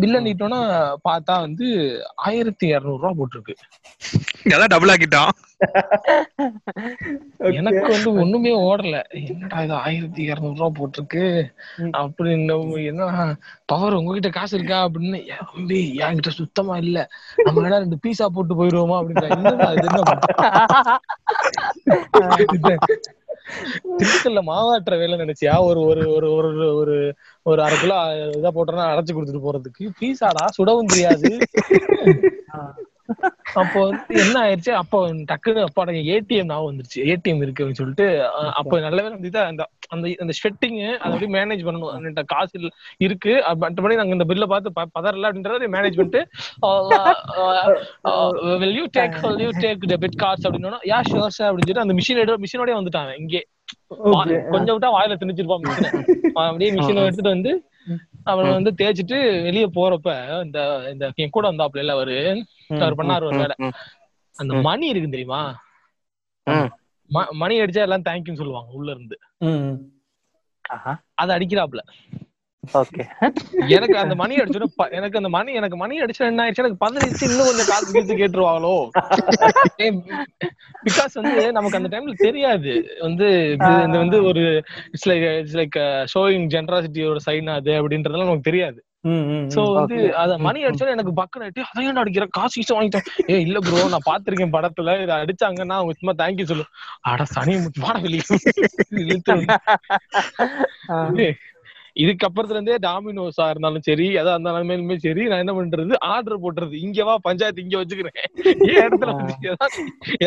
பில்ல 0.00 0.22
நீட்டோன்னா 0.22 0.90
பார்த்தா 1.04 1.40
வந்து 1.40 1.98
ஆயிரத்தி 2.22 2.66
இருநூறு 2.66 3.00
ரூபா 3.00 3.14
போட்டிருக்கு. 3.18 3.54
அதான் 4.48 4.66
டபுள் 4.66 4.88
ஆக்கிட்டான் 4.88 5.30
எனக்கு 7.52 7.88
வந்து 7.88 8.14
ஒண்ணுமே 8.14 8.62
ஓடல. 8.62 9.02
என்னடா 9.22 9.62
இது 9.62 9.80
ஆயிரத்தி 9.80 10.22
இருநூறு 10.22 10.56
ரூபா 10.56 10.78
போட்டிருக்கு? 10.78 11.50
ம். 11.78 11.92
அப்படின்னு 11.92 12.84
என்ன 12.84 13.36
பவர் 13.64 13.92
உங்ககிட்ட 13.92 14.30
காசு 14.30 14.56
இருக்கா 14.56 14.86
அப்படின்னு 14.86 15.28
"ஏன் 15.28 15.50
தம்பி 15.50 16.00
என்கிட்ட 16.00 16.32
சுத்தமா 16.32 16.78
இல்ல. 16.78 17.08
நம்ம 17.38 17.60
வேணா 17.60 17.78
ரெண்டு 17.78 17.98
பீஸா 18.04 18.30
போட்டு 18.30 18.54
போயிருவோமா 18.54 19.00
அப்படின்ற 19.00 19.28
என்னடா 23.54 23.78
இது 23.78 23.90
திண்டுக்கல்ல 24.00 24.40
மாவாட்டுற 24.48 24.94
வேலை 24.98 25.16
நினைச்சியா? 25.18 25.54
ஒரு 25.68 25.80
ஒரு 25.90 26.02
ஒரு 26.16 26.28
ஒரு 26.38 26.48
ஒரு 26.80 26.96
ஒரு 27.46 27.60
அரை 27.62 27.76
கிலோ 27.78 27.96
இதா 28.38 28.52
போட்டோம்னா 28.56 28.86
அடைச்சு 28.92 29.12
கொடுத்துட்டு 29.12 29.46
போறதுக்கு. 29.46 29.84
பீஸாடா? 30.00 30.44
சுடவும் 30.58 30.92
தெரியாது 30.92 31.30
அப்போ 33.54 33.80
வந்து 33.80 34.20
என்ன 34.20 34.40
ஆயிடுச்சு 34.40 34.70
அப்போ 34.72 34.98
டக்குன்னு 35.28 35.62
அப்பா 35.62 35.82
ஏடிஎம் 35.84 36.44
ஞாபகம் 36.44 36.68
வந்துருச்சு. 36.68 37.00
ஏடிஎம் 37.04 37.42
இருக்கு 37.42 37.64
அப்படின்னு 37.64 37.72
சொல்லிட்டு 37.72 38.06
அப்போ 38.52 38.80
நல்ல 38.80 39.02
வேலை 39.02 39.18
வந்து 39.18 39.40
அந்த 39.42 39.62
அந்த 39.88 40.14
அந்த 40.18 40.32
ஸ்வெட்டிங் 40.38 40.78
அதை 40.96 41.12
அப்படியே 41.12 41.32
மேனேஜ் 41.34 41.66
பண்ணணும். 41.66 42.24
காசு 42.24 42.50
இல்ல- 42.52 42.72
இருக்கு. 42.98 43.32
மற்றபடி 43.60 43.96
நாங்க 43.96 44.12
இந்த 44.12 44.24
பில்ல 44.24 44.46
பார்த்து 44.46 44.70
பதறல 44.98 45.28
அப்படின்றத 45.28 45.68
மேனேஜ் 45.68 45.98
பண்ணிட்டு 45.98 46.22
will 48.58 48.76
you 48.76 48.86
take 48.96 49.16
will 49.26 49.40
you 49.40 49.50
take 49.60 49.82
debit 49.86 50.18
cards 50.22 50.46
அப்படின்னா 50.46 50.80
யா 50.84 51.00
ஷோர் 51.10 51.28
சார் 51.28 51.50
அப்படின்னு 51.50 51.68
சொல்லிட்டு 51.68 51.80
அந்த 51.80 51.94
மிஷின் 51.94 52.42
மிஷினோடய 52.42 52.78
வந்துட்டாங்க 52.78 53.18
இங்கே. 53.18 53.42
கொஞ்சம் 54.50 54.76
விட்டா 54.76 54.90
வாயில 54.94 55.16
திணிச்சிருப்பான் 55.20 55.62
மிஷினை 55.62 55.90
அப்படியே 56.42 56.70
மிஷினை 56.72 57.02
எடுத்துட்டு 57.02 57.30
வந்து 57.30 57.52
அவன் 58.24 58.50
வந்து 58.52 58.70
தேய்ச்சிட்டு 58.70 59.42
வெளிய 59.42 59.66
போறப்ப 59.68 60.10
இந்த 60.44 60.88
இந்த 60.92 61.12
என் 61.14 61.30
கூட 61.30 61.52
வந்தாப்புல 61.52 61.78
இல்ல 61.78 61.92
அவரு 61.92 62.16
அவர் 62.80 62.94
பண்ணாரு 62.94 63.24
ஒரு 63.24 63.36
வேலை. 63.36 63.56
அந்த 64.36 64.54
மணி 64.60 64.86
இருக்கு 64.86 65.10
தெரியுமா? 65.10 65.42
மணி 67.32 67.60
அடிச்சா 67.60 67.80
எல்லாம் 67.80 68.02
தேங்க்யூன்னு 68.02 68.36
சொல்லுவாங்க 68.36 68.70
உள்ள 68.72 68.90
இருந்து. 68.90 69.16
ம். 69.38 69.74
ஆஹா. 70.64 70.92
அது 71.14 71.32
அடிக்கிறாப்ல 71.32 71.80
எனக்கு 73.74 73.96
அந்த 74.02 74.14
மணி 74.14 74.34
அடிச்சோட 74.38 74.66
எனக்கு 74.96 75.18
அந்த 75.20 75.30
மணி 75.34 75.50
எனக்கு 75.60 75.76
மணி 75.76 75.94
அடிச்சா 76.02 76.28
என்ன 76.28 76.42
ஆயிடுச்சு 76.42 76.62
எனக்கு 76.62 76.82
பதினஞ்சு 76.84 77.24
இன்னும் 77.26 77.48
கொஞ்சம் 77.48 77.70
காசு 77.70 77.88
கீத்து 77.88 78.14
கேட்டுருவாங்களோ? 78.20 78.74
பிகாஸ் 80.86 81.18
வந்து 81.18 81.42
நமக்கு 81.52 81.78
அந்த 81.78 81.90
டைம்ல 81.92 82.14
தெரியாது. 82.20 82.72
வந்து 83.00 83.26
இந்த 83.82 83.96
வந்து 83.96 84.20
ஒரு 84.30 84.44
it's 84.88 85.08
like 85.10 85.26
it's 85.32 85.58
like 85.60 85.78
showing 86.14 86.46
ஜென்ராசிட்டியோட 86.54 87.20
sign 87.26 87.52
அது 87.56 87.72
அப்படின்றதெல்லாம் 87.80 88.30
நமக்கு 88.30 88.50
தெரியாது. 88.50 88.80
சோ. 89.54 89.62
வந்து 89.76 89.96
அத 90.20 90.32
மணி 90.38 90.60
அடிச்சா 90.66 90.92
எனக்கு 90.92 91.12
பக்கம் 91.14 91.42
ஆயிட்டு 91.44 91.62
அதையும் 91.68 92.00
அடிக்கிற 92.02 92.26
காசு 92.32 92.54
கீசு 92.54 92.76
வாங்கிட்டேன். 92.76 93.06
ஏ 93.30 93.36
இல்ல 93.46 93.58
ப்ரோ 93.60 93.80
நான் 93.92 94.08
பாத்திருக்கேன் 94.10 94.54
படத்துல 94.54 94.94
இத 95.02 95.12
அடிச்சாங்கன்னா 95.22 95.78
அவங்க 95.78 95.94
சும்மா 95.94 96.14
தேங்க்யூ 96.20 96.46
சொல்லு. 96.52 96.66
அட 97.04 97.24
சனி 97.32 97.54
வாட 97.78 97.96
வெளியே 101.94 102.04
இழுத்து 102.04 102.24
வந்து. 102.24 102.24
இதுக்கு 102.24 102.26
அப்புறத்துல 102.28 102.58
இருந்தே 102.58 102.76
டாமினோஸா 102.86 103.46
இருந்தாலும் 103.50 103.84
சரி 103.88 104.06
எதா 104.20 104.34
இருந்தாலுமே 104.36 104.76
சரி 105.04 105.24
நான் 105.30 105.42
என்ன 105.44 105.54
பண்றது? 105.58 105.94
ஆர்டர் 106.12 106.42
போட்டுறது. 106.42 106.74
இங்க 106.86 107.04
வா 107.04 107.14
பஞ்சாயத்து 107.26 107.64
இங்க 107.64 107.76
வச்சுக்கிறேன். 107.80 108.18
என் 108.70 108.86
இடத்துல 108.86 109.12
வந்து 109.12 109.34
எதா 109.46 109.66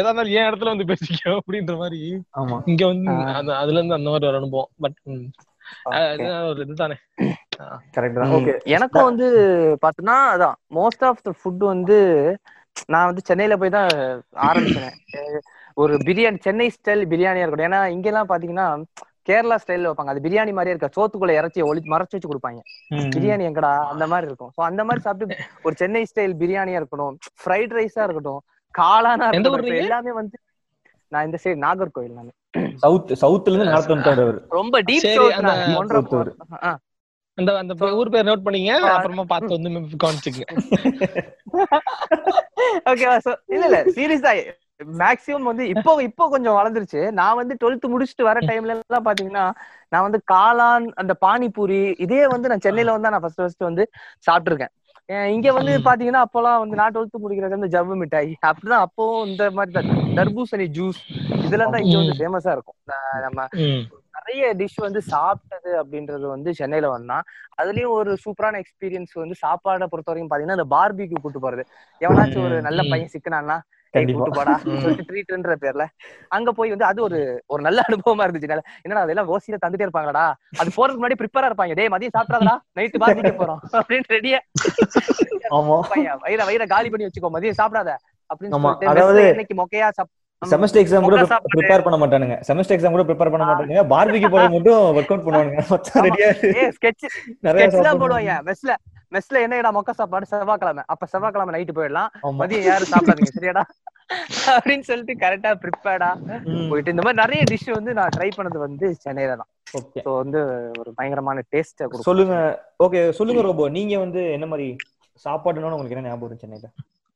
இருந்தாலும் 0.01 0.35
என் 0.37 0.47
இடத்துல 0.49 0.73
வந்து 0.73 0.89
பேசிக்கோ 0.91 1.33
அப்படின்ற 1.39 1.75
மாதிரி 1.81 2.01
ஆமா. 2.41 2.59
இங்க 2.71 2.83
வந்து 2.85 3.11
அதுல 3.59 3.79
இருந்து 3.79 3.97
அந்த 3.99 4.09
மாதிரி 4.09 4.29
ஒரு 4.31 4.39
அனுபவம். 4.41 4.71
பட் 4.83 4.99
ஒரு 6.49 6.59
இதுதானே. 6.63 6.95
கரெக்ட் 7.95 8.17
தான். 8.17 8.29
ம். 8.29 8.35
ஓகே 8.37 8.53
எனக்கும் 8.75 9.07
வந்து 9.09 9.27
பாத்தீங்கன்னா 9.83 10.17
அதான் 10.33 10.57
மோஸ்ட் 10.75 11.05
ஆஃப் 11.09 11.23
த 11.23 11.33
ஃபுட் 11.39 11.63
வந்து 11.71 11.97
நான் 12.89 13.09
வந்து 13.09 13.21
சென்னையில 13.25 13.55
போய் 13.57 13.75
தான் 13.75 13.89
ஆரம்பிச்சேன். 14.47 14.93
ஒரு 15.77 15.93
பிரியாணி 16.07 16.39
சென்னை 16.43 16.67
ஸ்டைல் 16.75 17.01
பிரியாணியா 17.11 17.43
இருக்கட்டும். 17.43 17.69
ஏன்னா 17.69 17.81
இங்க 17.95 18.07
எல்லாம் 18.11 18.29
பாத்தீங்கன்னா 18.29 18.67
கேரளா 19.25 19.57
ஸ்டைல்ல 19.61 19.89
வைப்பாங்க. 19.89 20.05
அது 20.05 20.19
பிரியாணி 20.19 20.53
மாதிரியே 20.53 20.73
இருக்க. 20.73 20.89
சோத்துக்குள்ள 20.97 21.31
இறச்சி 21.31 21.61
ஒளி 21.61 21.81
மறைச்சு 21.85 22.15
வச்சு 22.15 22.31
கொடுப்பாங்க. 22.31 22.59
பிரியாணி 23.13 23.43
எங்கடா? 23.49 23.71
அந்த 23.85 24.07
மாதிரி 24.07 24.27
இருக்கும். 24.27 24.51
சோ 24.51 24.63
அந்த 24.63 24.83
மாதிரி 24.83 25.03
சாப்பிட்டு 25.03 25.35
ஒரு 25.63 25.75
சென்னை 25.75 26.05
ஸ்டைல் 26.09 26.35
பிரியாணியா 26.35 26.79
இருக்கட்டும் 26.79 27.15
ஃப்ரைட் 27.39 27.75
ரைஸா 27.77 28.03
இருக்கட்டும் 28.03 28.41
காளானா 28.73 29.27
இருக்கட்டும்? 29.29 29.81
எல்லாமே 29.83 30.11
வந்து 30.11 30.37
நான் 31.11 31.25
இந்த 31.25 31.37
சைடு 31.43 31.57
நாகர்கோவில் 31.59 32.17
நான். 32.17 32.33
சவுத் 32.75 33.11
சவுத்ல 33.21 33.51
இருந்து 33.51 33.65
நார்த் 33.65 33.91
வந்துட்டாரு 33.91 34.23
ரொம்ப 34.49 34.81
டீப் 34.81 35.05
சவுத் 35.07 35.35
அந்த- 37.37 37.57
அந்த 37.57 37.73
ஊர் 37.95 38.09
பேர் 38.09 38.25
நோட் 38.25 38.45
பண்ணீங்க. 38.45 38.71
அப்புறமா 38.89 39.23
பார்த்து 39.27 39.55
வந்து 39.55 39.69
கவனிச்சுங்க 40.03 40.43
ஓகேவா 42.85 43.15
சோ 43.25 43.31
இல்ல 43.47 43.65
இல்ல 43.65 43.79
சீரியஸா 43.95 44.31
மேக்ஸிமம் 44.99 45.49
வந்து 45.49 45.65
இப்போ 45.73 45.91
இப்போ 46.07 46.23
கொஞ்சம் 46.29 46.57
வளர்ந்துருச்சு. 46.57 47.01
நான் 47.19 47.37
வந்து 47.39 47.53
டுவெல்த் 47.61 47.91
முடிச்சுட்டு 47.93 48.23
வர 48.27 48.39
டைம்ல 48.49 48.73
எல்லாம் 48.75 49.05
பாத்தீங்கன்னா 49.07 49.45
நான் 49.91 50.05
வந்து 50.07 50.19
காளான் 50.33 50.87
அந்த 51.01 51.13
பானிபூரி 51.21 51.81
இதே 52.05 52.21
வந்து 52.33 52.49
நான் 52.51 52.65
சென்னையில 52.65 52.95
வந்து 52.95 53.13
நான் 53.13 53.23
ஃபர்ஸ்ட் 53.23 53.41
ஃபர்ஸ்ட் 53.41 53.69
வந்து 53.69 53.83
சாப்பிட்டுருக்கேன். 54.27 54.73
இங்க 55.35 55.49
வந்து. 55.57 55.73
பாத்தீங்கன்னா 55.87 56.21
அப்போலாம் 56.25 56.61
வந்து 56.61 56.79
நான் 56.79 56.93
டுவெல்த் 56.93 57.23
முடிக்கிறது 57.23 57.57
வந்து 57.57 57.73
ஜவ்வு 57.75 57.95
மிட்டாய். 58.01 58.31
அப்படிதான் 58.49 58.85
அப்போ 58.87 59.03
இந்த 59.27 59.43
மாதிரி 59.57 59.73
தான். 59.77 59.89
தர்பூசணி 60.17 60.65
ஜூஸ் 60.77 61.01
இதெல்லாம் 61.45 61.73
தான் 61.75 61.83
இங்க 61.85 61.97
வந்து. 62.01 62.17
ஃபேமஸா 62.19 62.53
இருக்கும். 62.57 62.77
நம்ம. 63.25 63.39
நிறைய 64.17 64.45
டிஷ் 64.59 64.77
வந்து 64.83 65.01
சாப்பிட்டது 65.11 65.71
அப்படின்றது 65.79 66.25
வந்து 66.33 66.49
சென்னையில 66.59 66.87
வந்தா 66.93 67.17
அதுலயும் 67.61 67.93
ஒரு 67.95 68.11
சூப்பரான 68.23 68.59
எக்ஸ்பீரியன்ஸ் 68.63 69.13
வந்து 69.21 69.35
சாப்பாடை 69.41 69.87
பொறுத்த 69.91 70.09
வரைக்கும் 70.11 70.31
பாத்தீங்கன்னா 70.31 70.57
இந்த 70.59 70.67
பார்பிக்கு 70.73 71.21
கூட்டு 71.23 71.39
போறது. 71.45 71.63
எவனாச்சும் 72.01 72.45
ஒரு 72.47 72.57
நல்ல. 72.67 72.81
பையன் 72.91 73.13
சிக்கனான்னா 73.15 73.57
போடா 74.35 74.53
ட்ரீட்ன்ற 75.09 75.55
பேர்ல 75.63 75.83
அங்க 76.37 76.51
போய் 76.57 76.73
வந்து 76.73 76.87
அது 76.89 76.99
ஒரு 77.07 77.19
ஒரு 77.53 77.61
நல்ல 77.67 77.79
அனுபவமா 77.89 78.25
இருந்துச்சு. 78.25 78.49
என்னடா 78.85 79.03
அதெல்லாம் 79.05 79.31
ஓசியில 79.35 79.59
தந்துட்டே 79.63 79.87
இருப்பாங்கடா 79.87 80.25
அது 80.61 80.69
போறதுக்கு 80.77 81.01
முன்னாடி 81.01 81.19
ப்ரிப்பேரா 81.21 81.49
இருப்பாங்க. 81.51 81.75
டேய் 81.79 81.93
மதியம் 81.95 82.17
சாப்பிடாதடா 82.17 82.55
நைட்டு 82.79 83.03
பார்பிக்க 83.03 83.33
போறோம். 83.41 83.61
அப்படின்னு 83.79 84.13
ரெடியா 84.17 84.39
வயிற 86.25 86.41
வயிற 86.49 86.63
காலி 86.75 86.89
பண்ணி 86.91 87.07
வச்சுக்கோ 87.07 87.33
மதியம் 87.37 87.59
சாப்பிடாத. 87.61 87.91
அப்படின்னு 88.29 88.91
அதாவது 88.93 89.23
மொக்கையா. 89.61 89.89
செமஸ்டர் 90.41 90.81
எக்ஸாம் 90.81 91.05
கூட. 91.05 91.17
ப்ரிப்பேர் 91.53 91.83
பண்ண 91.85 91.97
மாட்டானுங்க. 92.01 92.35
செமஸ்டர் 92.47 92.75
எக்ஸாம் 92.75 92.95
கூட 92.95 93.03
ப்ரிப்பேர் 93.09 93.31
பண்ண. 93.33 93.45
மாட்டானுங்க. 93.49 93.83
பார்பிக்கு 93.93 94.29
போறது 94.33 94.55
மட்டும் 94.55 94.81
ஒர்க் 94.97 95.11
அவுட் 95.13 95.25
பண்ணுவானுங்க 95.27 95.61
மொத்தம். 95.71 96.03
ரெடியா 96.07 96.27
ஸ்கெட்ச் 96.77 97.05
நிறைய 97.47 97.63
ஸ்கெட்ச் 97.63 97.77
தான் 97.77 97.87
சாப்பிடுவாங்க. 97.87 98.03
போடுவாங்க 98.03 98.33
மெஸ்ல 98.49 98.73
மெஸ்ல 99.15 99.41
என்னடா 99.45 99.69
மொக்க 99.75 99.91
சாப்பாடு? 99.99 100.25
செவ்வாய்க்கிழமை. 100.31 100.83
அப்ப 100.93 101.07
செவ்வாய்க்கிழமை 101.11 101.53
நைட்டு 101.55 101.75
போயிடலாம். 101.77 102.09
மதியம் 102.41 102.67
யாரும் 102.69 102.91
சாப்பிடாதீங்க. 102.93 103.31
சரியாடா? 103.37 103.63
அப்படின்னு 104.55 104.85
சொல்லிட்டு 104.89 105.13
கரெக்டா 105.23 105.51
ப்ரிப்பேர்டா. 105.63 106.09
போயிட்டு 106.71 106.93
இந்த 106.93 107.03
மாதிரி 107.05 107.21
நிறைய 107.23 107.43
டிஷ் 107.51 107.69
வந்து 107.77 107.93
நான் 107.99 108.15
ட்ரை 108.17 108.29
பண்ணது 108.37 108.59
வந்து 108.67 108.87
சென்னையில 109.05 109.37
தான். 109.41 109.51
Okay. 109.79 110.01
ஸோ 110.05 110.09
வந்து 110.21 110.39
ஒரு 110.81 110.89
பயங்கரமான 110.97 111.43
டேஸ்ட் 111.53 111.79
கொடுக்கும். 111.81 112.09
சொல்லுங்க. 112.09 112.35
ஓகே 112.85 112.99
சொல்லுங்க 113.19 113.41
ரோபோ 113.47 113.65
நீங்க 113.77 113.95
வந்து 114.03 114.21
என்ன 114.35 114.45
மாதிரி 114.51 114.67
சாப்பாடுன்னு 115.25 115.75
உங்களுக்கு 115.77 115.97
என்ன 115.97 116.11
ஞாபகம் 116.11 116.43
சென்னையில? 116.43 116.69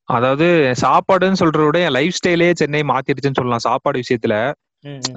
அதாவது 0.09 0.47
சாப்பாடுன்னு 0.83 1.39
சொல்றத 1.41 1.65
விட 1.65 1.79
என் 1.87 1.95
லைஃப் 1.97 2.17
ஸ்டைலே 2.17 2.49
சென்னை 2.61 2.81
மாத்திடுச்சுன்னு 2.91 3.39
சொல்லலாம் 3.39 3.67
சாப்பாடு 3.69 4.01
விஷயத்துல. 4.03 4.35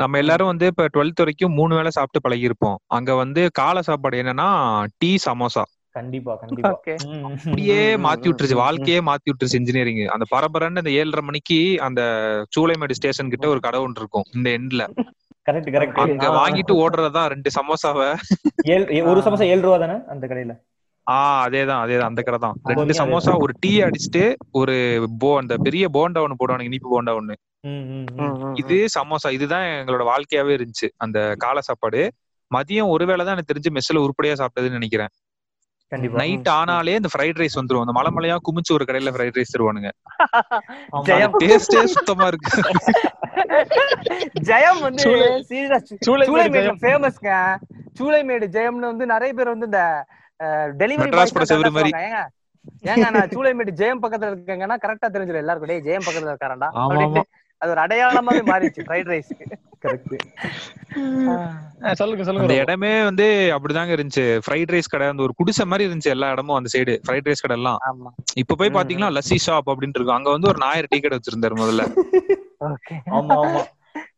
நம்ம 0.01 0.19
எல்லாரும் 0.23 0.51
வந்து 0.51 0.67
இப்ப 0.73 0.87
டுவெல்த் 0.95 1.23
வரைக்கும் 1.23 1.57
மூணு 1.59 1.73
வேளை 1.79 1.91
சாப்பிட்டு 1.97 2.25
பழகி 2.25 2.49
இருப்போம் 2.49 2.79
அங்க 2.97 3.15
வந்து 3.23 3.43
காலை 3.61 3.83
சாப்பாடு 3.89 4.21
என்னன்னா 4.23 4.49
டீ 5.01 5.11
சமோசா. 5.27 5.65
கண்டிப்பா 5.95 6.33
கண்டிப்பா. 6.37 6.69
அப்படியே 6.69 7.97
மாத்தி 7.97 8.27
விட்டுருச்சு. 8.29 8.57
வாழ்க்கையே 8.57 9.01
மாத்தி 9.01 9.29
விட்டுருச்சு 9.29 9.55
இன்ஜினியரிங் 9.55 10.03
அந்த 10.07 10.27
பரபரன்னு 10.31 10.83
அந்த 10.83 10.91
ஏழரை 10.91 11.23
மணிக்கு 11.23 11.59
அந்த 11.81 12.03
சூளைமேடு 12.55 12.91
ஸ்டேஷன் 12.91 13.29
கிட்ட 13.29 13.49
ஒரு 13.49 13.61
கடை 13.61 13.81
ஒன்று 13.81 14.01
இருக்கும். 14.01 14.27
இந்த 14.35 14.51
எண்ட்ல 14.51 14.85
கரெக்ட் 15.51 15.71
கரெக்ட் 15.75 16.01
அங்க 16.03 16.29
வாங்கிட்டு 16.31 16.73
ஓடுறதா 16.83 17.23
ரெண்டு 17.27 17.51
சமோசாவை. 17.59 18.09
ஒரு 19.05 19.21
சமோசா 19.21 19.47
ஏழு 19.47 19.61
ரூபா 19.61 19.79
தானே 19.79 19.97
அந்த 20.09 20.27
கடையில? 20.27 20.55
ஆஹ் 21.07 21.41
அதேதான் 21.47 21.81
அதேதான் 21.85 22.11
அந்த 22.11 22.23
கடை 22.23 22.39
தான் 22.39 22.57
ரெண்டு 22.65 22.95
சமோசா 22.99 23.33
ஒரு 23.39 23.53
டீ 23.61 23.83
அடிச்சுட்டு 23.83 24.23
ஒரு 24.53 24.75
போ 25.19 25.39
அந்த 25.39 25.57
பெரிய 25.57 25.89
போண்டா 25.89 26.21
ஒண்ணு 26.25 26.39
போடுவானுங்க 26.39 26.63
இனிப்பு 26.63 26.89
போண்டா 26.93 27.15
ஒண்ணு. 27.21 27.35
ம், 27.61 27.85
ம், 27.93 28.07
ம். 28.19 28.55
இது 28.55 28.87
சமோசா. 28.97 29.31
இதுதான் 29.31 29.67
எங்களோட 29.81 30.05
வாழ்க்கையாவே 30.05 30.55
இருந்துச்சு 30.57 30.89
அந்த 30.97 31.35
காலை 31.39 31.61
சாப்பாடு. 31.61 32.03
மதியம் 32.51 32.89
ஒருவேளை 32.89 33.25
தான் 33.25 33.37
எனக்கு 33.37 33.53
தெரிஞ்சு 33.53 33.77
மெஸ்ல 33.77 33.97
உருப்படியா 33.97 34.35
சாப்பிட்டதுன்னு 34.35 34.79
நினைக்கிறேன். 34.79 35.09
நைட் 36.21 36.49
ஆனாலே 36.49 36.95
இந்த 37.01 37.09
ஃப்ரைட் 37.13 37.41
ரைஸ் 37.43 37.59
வந்துரும். 37.61 37.83
அந்த 37.85 37.93
மலை 37.93 38.11
மலையா 38.17 38.37
குமிச்சு 38.47 38.73
ஒரு 38.73 38.85
கடையில 38.89 39.13
ஃப்ரைட் 39.15 39.39
ரைஸ் 39.39 39.55
தருவானுங்க. 39.55 39.91
டேஸ்டே 41.43 41.85
சுத்தமா 41.95 42.27
இருக்கு. 42.27 42.53
ஜெயம் 44.51 44.81
வந்து 44.81 45.03
சூளைமேடு. 46.07 46.63
ஃபேமஸ்ங்க 46.83 47.31
சூளைமேடு 48.01 48.47
ஜெயம்னு 48.57 48.91
வந்து 48.93 49.07
நிறைய 49.07 49.33
பேர் 49.33 49.55
வந்து 49.55 49.67
இந்த 49.67 49.83
டெலிவரி 50.83 51.11
மாதிரி. 51.77 51.93
ஏங்க 52.91 53.11
நான் 53.17 53.31
சூளைமேடு 53.35 53.73
ஜெயம் 53.81 54.03
பக்கத்துல 54.05 54.33
இருக்கேங்கன்னா 54.33 54.77
கரெக்டா 54.85 55.09
தெரிஞ்சிடும் 55.15 55.43
எல்லாருக்கும். 55.45 55.73
டேய் 55.73 55.87
ஜெயம் 55.89 56.07
பக்கத்துல 56.09 56.33
இருக்காரண்டா 56.33 56.71
அது 57.63 57.71
ஒரு 57.71 57.81
அடையாளமாவே 57.81 58.43
மாறிடுச்சு 58.47 58.85
ஃப்ரைட் 58.87 59.11
ரைஸ்க்கு 59.11 59.45
கரெக்ட் 59.85 60.15
ஆ, 61.83 61.93
சொல்லுங்க 61.93 62.17
அந்த 62.17 62.27
சொல்லுங்க 62.27 62.57
இடமே 62.59 62.91
வந்து 63.03 63.25
அப்படிதாங்க 63.55 63.93
இருந்துச்சு. 63.97 64.25
ஃப்ரைட் 64.45 64.73
ரைஸ் 64.75 64.91
கடை 64.91 65.07
அந்த 65.09 65.23
ஒரு 65.23 65.35
குடிசை 65.37 65.65
மாதிரி 65.65 65.87
இருந்துச்சு 65.87 66.13
எல்லா 66.13 66.29
இடமும் 66.31 66.57
அந்த 66.57 66.69
சைடு 66.73 66.95
ஃப்ரைட் 67.05 67.29
ரைஸ் 67.29 67.43
கடை 67.43 67.57
எல்லாம். 67.57 67.79
ஆமா. 67.89 68.11
இப்ப 68.35 68.57
போய் 68.57 68.75
பாத்தீங்கன்னா 68.75 69.11
லஸ்ஸி 69.17 69.39
ஷாப் 69.47 69.71
அப்படின்ட்டு 69.73 69.99
இருக்கும். 69.99 70.19
அங்க 70.19 70.31
வந்து 70.31 70.49
ஒரு 70.49 70.59
நாயர் 70.59 70.91
டீ 70.91 71.01
கடை 71.01 71.19
வச்சிருந்தாரு 71.19 71.57
முதல்ல. 71.57 71.85
ஆமா 73.13 73.37
ஆமா. 73.39 73.63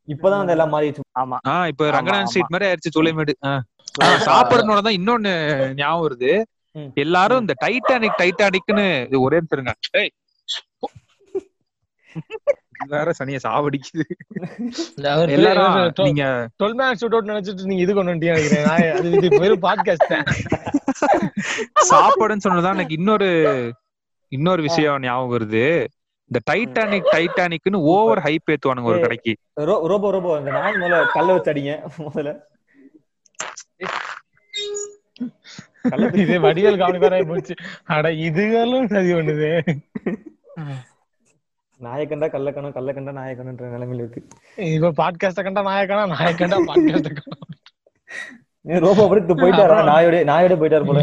இப்பதான் 0.08 0.40
அந்த 0.40 0.52
எல்லாம் 0.52 0.72
மாறிடுச்சு. 0.72 1.04
ஆமா. 1.18 1.36
ஆஹ் 1.48 1.66
இப்ப 1.66 1.90
ரங்கநாதன். 1.90 2.26
ஸ்ட்ரீட் 2.26 2.52
மாதிரி 2.52 2.68
ஆயிடுச்சு 2.68 2.94
சூளைமேடு 2.96 3.34
சாப்பிடனோட 4.26 4.80
தான் 4.82 4.98
இன்னொன்னு 4.98 5.32
ஞாபகம் 5.74 6.04
வருது. 6.04 6.32
எல்லாரும் 6.96 7.42
இந்த 7.42 7.54
டைட்டானிக் 7.60 8.20
டைட்டானிக்னு 8.20 8.86
ஒரே. 9.20 9.40
ஏய். 9.94 10.12
வேற 12.88 13.12
சனிய 13.24 13.38
சாவடிக்குது. 13.48 14.02
எல்லாரும் 15.28 15.92
நீங்க 16.02 16.48
டுவெல் 16.62 16.74
மேன் 16.74 16.96
ஷூட் 17.00 17.14
அவுட் 17.14 17.28
நினைச்சிட்டு 17.28 17.64
நீங்க 17.64 17.82
இது 17.82 17.94
கொண்டு 17.94 18.12
வந்துட்டீங்க 18.12 18.50
நினைக்கிறேன். 18.50 19.12
இது 19.12 19.38
வெறும் 19.38 19.62
பாட்காஸ்ட் 19.62 20.06
தான் 20.08 20.24
சாப்பாடுன்னு 21.90 22.36
சொன்னதுதான் 22.36 22.72
எனக்கு 22.72 22.94
இன்னொரு 22.94 23.72
இன்னொரு 24.28 24.62
விஷயம் 24.62 25.00
ஞாபகம் 25.00 25.38
வருது. 25.38 25.86
இந்த 26.26 26.40
டைட்டானிக் 26.50 27.06
டைட்டானிக்னு 27.12 27.74
ஓவர் 27.74 28.18
ஹைப் 28.18 28.50
ஏத்துவானுங்க 28.50 28.82
ஒரு 28.82 29.00
கடைக்கு. 29.00 29.36
ரோ- 29.60 29.86
ரோபோ 29.86 30.10
ரோபோ 30.10 30.36
அந்த 30.36 30.50
நாய் 30.50 30.72
முதல்ல 30.72 31.06
கல்ல 31.12 31.32
வச்சு 31.32 31.52
அடிங்க 31.52 31.80
முதல்ல. 31.98 32.40
இதே 36.16 36.36
வடிவேல் 36.36 36.76
கவனிக்காரே 36.76 37.28
போச்சு 37.28 37.54
அட 37.84 38.08
இதுகளும் 38.08 38.86
சரி 38.86 39.12
பண்ணுது. 39.12 39.76
நாயை 41.86 42.04
கண்டா 42.10 42.26
கல்ல 42.34 42.50
கணும் 42.56 42.76
கல்ல 42.78 42.92
கண்டா 42.96 43.12
நாயை 43.18 43.34
கணுன்ற 43.40 43.72
நிலைமையில 43.74 44.04
இருக்கு. 44.04 44.22
இப்ப 44.76 44.94
பாட்காஸ்ட 45.02 45.42
கண்டா 45.48 45.62
நாயக்கனா 45.70 46.06
நாயக்கண்டா 46.14 46.58
பாட்காஸ்ட 46.70 47.10
ஏன் 48.72 48.82
ரோபோ 48.84 49.02
அப்படி 49.04 49.34
போயிட்டாரா? 49.42 49.78
நாயோட 49.92 50.18
நாயோட 50.32 50.54
போயிட்டாரு 50.60 50.86
போல. 50.90 51.00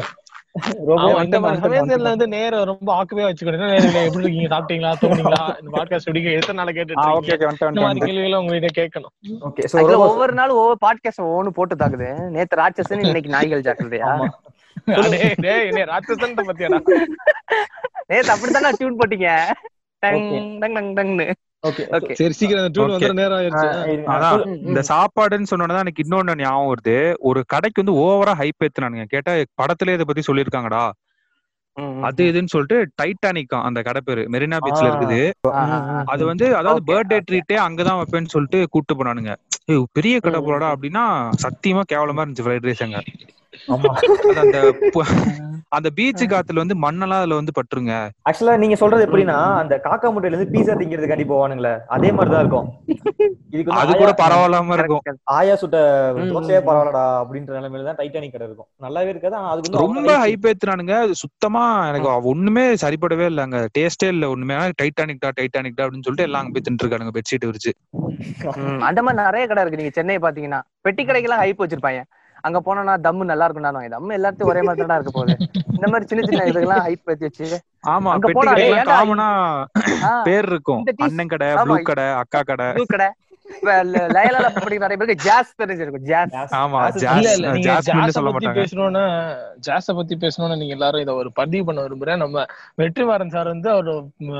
ரோபோ 0.87 1.01
ஆமா 1.01 1.11
வந்து 1.17 1.27
இந்த 1.27 1.39
மாதிரி 1.41 1.59
மனுஷன் 1.59 1.65
சமயத்துல 1.65 2.11
வந்து 2.13 2.27
நேரம் 2.33 2.65
ரொம்ப 2.69 2.89
ஆக்கவே 2.99 3.25
வச்சுக்கணும் 3.27 3.75
எப்படி 4.07 4.25
இருக்கீங்க? 4.25 4.49
சாப்பிட்டீங்களா? 4.53 4.91
தூங்குனீங்களா? 5.01 5.43
இந்த 5.59 5.71
பாட்காஸ்ட் 5.75 6.09
பிடிக்க 6.09 6.37
எத்தனை 6.39 6.57
நாளை 6.59 6.71
வந்துட்டேன் 6.73 8.07
கேள்விகளை 8.07 8.39
உங்ககிட்ட 8.41 8.71
கேட்கணும். 8.79 9.13
ஓகே 9.47 9.99
ஒவ்வொரு 10.07 10.35
நாளும் 10.39 10.59
ஒவ்வொரு 10.61 10.79
பாட்காஸ்ட் 10.85 11.25
ஒவ்வொன்னு 11.27 11.55
போட்டு 11.59 11.75
தாக்குது. 11.81 12.09
நேத்து 12.35 12.61
ராட்சசன் 12.61 13.05
இன்னைக்கு 13.07 13.35
நாய்கள் 13.35 13.65
ஜாக்கிரதையா? 13.67 14.11
ராட்சசன் 15.93 16.37
பத்தியாடா? 16.49 16.81
நேத்து 18.09 18.33
அப்படித்தானே 18.35 18.71
டியூன் 18.79 18.99
போட்டீங்க. 19.01 19.29
இந்த 24.67 24.81
சாப்பாடுன்னு 24.89 25.51
சொன்னோன்னதான் 25.51 25.83
எனக்கு 25.85 26.03
இன்னொன்னு 26.03 26.37
ஞாபகம் 26.37 26.69
வருது. 26.71 26.95
ஒரு 27.19 27.43
கடைக்கு 27.47 27.83
வந்து 27.83 27.99
ஓவரா 28.01 28.33
ஹைப் 28.41 28.63
ஏத்துனானுங்க. 28.63 29.03
கேட்டா 29.03 29.33
படத்திலே 29.53 29.93
இதை 29.93 30.05
பத்தி 30.05 30.23
சொல்லியிருக்காங்கடா. 30.27 30.83
அது 32.01 32.23
இதுன்னு 32.31 32.45
சொல்லிட்டு 32.45 32.77
டைட்டானிக் 33.01 33.61
அந்த 33.61 33.81
கடை 33.81 34.01
பேரு. 34.05 34.21
மெரினா 34.31 34.57
பீச்ல. 34.65 34.87
இருக்குது. 34.89 35.21
அது 36.05 36.25
வந்து 36.25 36.55
அதாவது 36.55 36.81
பர்த்டே 36.87 37.19
ட்ரீட்டே 37.31 37.57
அங்கதான் 37.67 37.99
வைப்பேன்னு 38.01 38.25
சொல்லிட்டு 38.25 38.67
கூட்டு 38.69 38.95
போனானுங்க. 38.95 39.33
ஏய், 39.65 39.83
பெரிய 39.91 40.19
கடை 40.19 40.39
போலடா 40.39 40.69
அப்படின்னா 40.75 41.03
சத்தியமா 41.43 41.83
கேவலமா 41.93 42.23
இருந்துச்சு 42.23 42.45
ஃப்ரைட் 42.45 42.67
ரைஸ் 42.69 42.83
அங்க. 42.83 42.99
அந்த 44.41 44.57
அந்த 45.71 45.89
பீச் 45.89 46.23
காத்துல 46.31 46.61
வந்து 46.61 46.75
மண்ணெல்லாம் 46.75 47.21
அதுல 47.21 47.35
வந்து 47.35 47.53
பட்டுருங்க. 47.57 47.93
ஆக்சுவலா 48.27 48.55
நீங்க 48.57 48.75
சொல்றது 48.75 49.05
எப்படின்னா 49.05 49.35
அந்த 49.59 49.75
காக்கா 49.85 50.07
முட்டையில 50.11 50.35
இருந்து 50.35 50.53
பீஸா 50.55 50.73
திங்கிறதுக்காண்டி 50.79 51.25
போவானுங்களே 51.27 51.71
அதே 51.87 52.09
மாதிரிதான் 52.11 52.43
இருக்கும். 52.43 52.67
இதுக்கு 53.51 53.69
வந்து 53.69 53.81
அது 53.83 53.93
கூட 53.93 54.11
பரவாயில்லாம 54.21 54.75
இருக்கும். 54.77 55.03
ஆயா 55.31 55.55
சுட்ட 55.55 55.77
தோசையே. 56.31 56.59
பரவாயில்லடா 56.67 57.03
அப்படின்ற 57.21 57.57
நிலைமையில 57.59 57.87
தான் 57.89 57.99
டைட்டானிக் 58.01 58.33
கடை 58.33 58.47
இருக்கும். 58.47 58.69
நல்லாவே 58.81 59.11
இருக்காது 59.13 59.35
ஆனா 59.35 59.49
அதுக்கு 59.53 59.69
வந்து 59.69 59.83
ரொம்ப 59.85 60.15
ஹைப் 60.23 60.47
ஏத்துனானுங்க 60.51 60.95
அது 61.01 61.15
சுத்தமா 61.23 61.63
எனக்கு 61.87 62.29
ஒண்ணுமே 62.33 62.65
சரிப்படவே 62.83 63.25
இல்ல 63.25 63.41
அங்க. 63.41 63.61
டேஸ்டே 63.77 64.07
இல்ல 64.07 64.29
ஒண்ணுமே. 64.29 64.49
டைட்டானிக் 64.81 65.21
டா 65.21 65.31
டைட்டானிக் 65.39 65.77
டா 65.77 65.85
அப்படின்னு 65.85 66.07
சொல்லிட்டு 66.07 66.27
எல்லாம் 66.29 66.43
அங்க 66.43 66.53
போய் 66.53 66.67
தின்ட்டு 66.67 66.85
இருக்கானுங்க 66.85 67.15
பெட்ஷீட் 67.19 67.47
விரிச்சு 67.49 67.73
அந்த 68.89 68.99
மாதிரி 69.01 69.19
நிறைய 69.23 69.45
கடை 69.45 69.63
இருக்கு. 69.63 69.81
நீங்க 69.81 69.93
சென்னை 69.93 70.17
பாத்தீங்கன்னா 70.19 70.61
பெட்டி 70.81 71.03
கடைக்கெல்லாம் 71.03 71.43
ஹைப் 71.43 71.63
வச்சிருப்பாங்க. 71.63 72.01
அங்க 72.47 72.59
போனா 72.67 72.95
தம்மு 73.07 73.29
நல்லா 73.31 73.47
இருக்கும் 73.47 73.67
தம்மு 73.95 74.17
எல்லாத்தையும் 74.19 74.51
ஒரே 74.53 74.61
மாதிரி 74.67 74.89
தான் 74.91 74.99
இருக்க 74.99 75.13
போகுது. 75.17 75.35
இந்த 75.77 75.87
மாதிரி 75.93 76.09
சின்ன 76.11 76.27
சின்ன 76.29 76.45
இதுக்கெல்லாம் 76.51 76.85
ஹைப் 76.87 77.09
வச்சு 77.11 77.27
வச்சு 77.29 77.59
ஆமா 77.93 78.11
அங்க 78.15 78.29
போனா 78.37 78.53
காமனா 78.93 79.29
பேர் 80.29 80.49
இருக்கும். 80.51 80.83
அண்ணன் 81.07 81.33
கடை. 81.33 81.49
ப்ளூ 81.65 81.77
கடை 81.91 82.07
அக்கா 82.21 82.41
கடை. 82.51 82.69
blue 82.77 82.91
கடை. 82.93 83.09
லயலால 84.15 84.49
படிக்கிற 84.55 84.83
நிறைய 84.83 84.97
பேருக்கு 84.99 85.23
ஜாஸ் 85.25 85.49
தெரிஞ்சிருக்கும் 85.61 86.05
ஜாஸ் 86.09 86.53
ஆமா 86.59 86.79
ஜாஸ் 87.01 87.25
ஜாஸ் 87.65 87.87
சொல்ல 88.17 88.29
பத்தி 88.29 88.47
மாட்டாங்க. 88.47 88.59
பேசணும்னா 88.59 89.01
ஜாஸ 89.67 89.95
பத்தி 89.97 90.15
பேசணும்னா 90.23 90.57
நீங்க 90.61 90.75
எல்லாரும் 90.77 91.03
இத 91.03 91.13
ஒரு 91.21 91.29
பதிவு 91.39 91.63
பண்ண 91.69 91.81
விரும்புறேன். 91.85 92.21
நம்ம 92.23 92.45
வெற்றிமாறன் 92.81 93.33
சார் 93.35 93.51
வந்து 93.53 93.69
அவரோட 93.73 93.95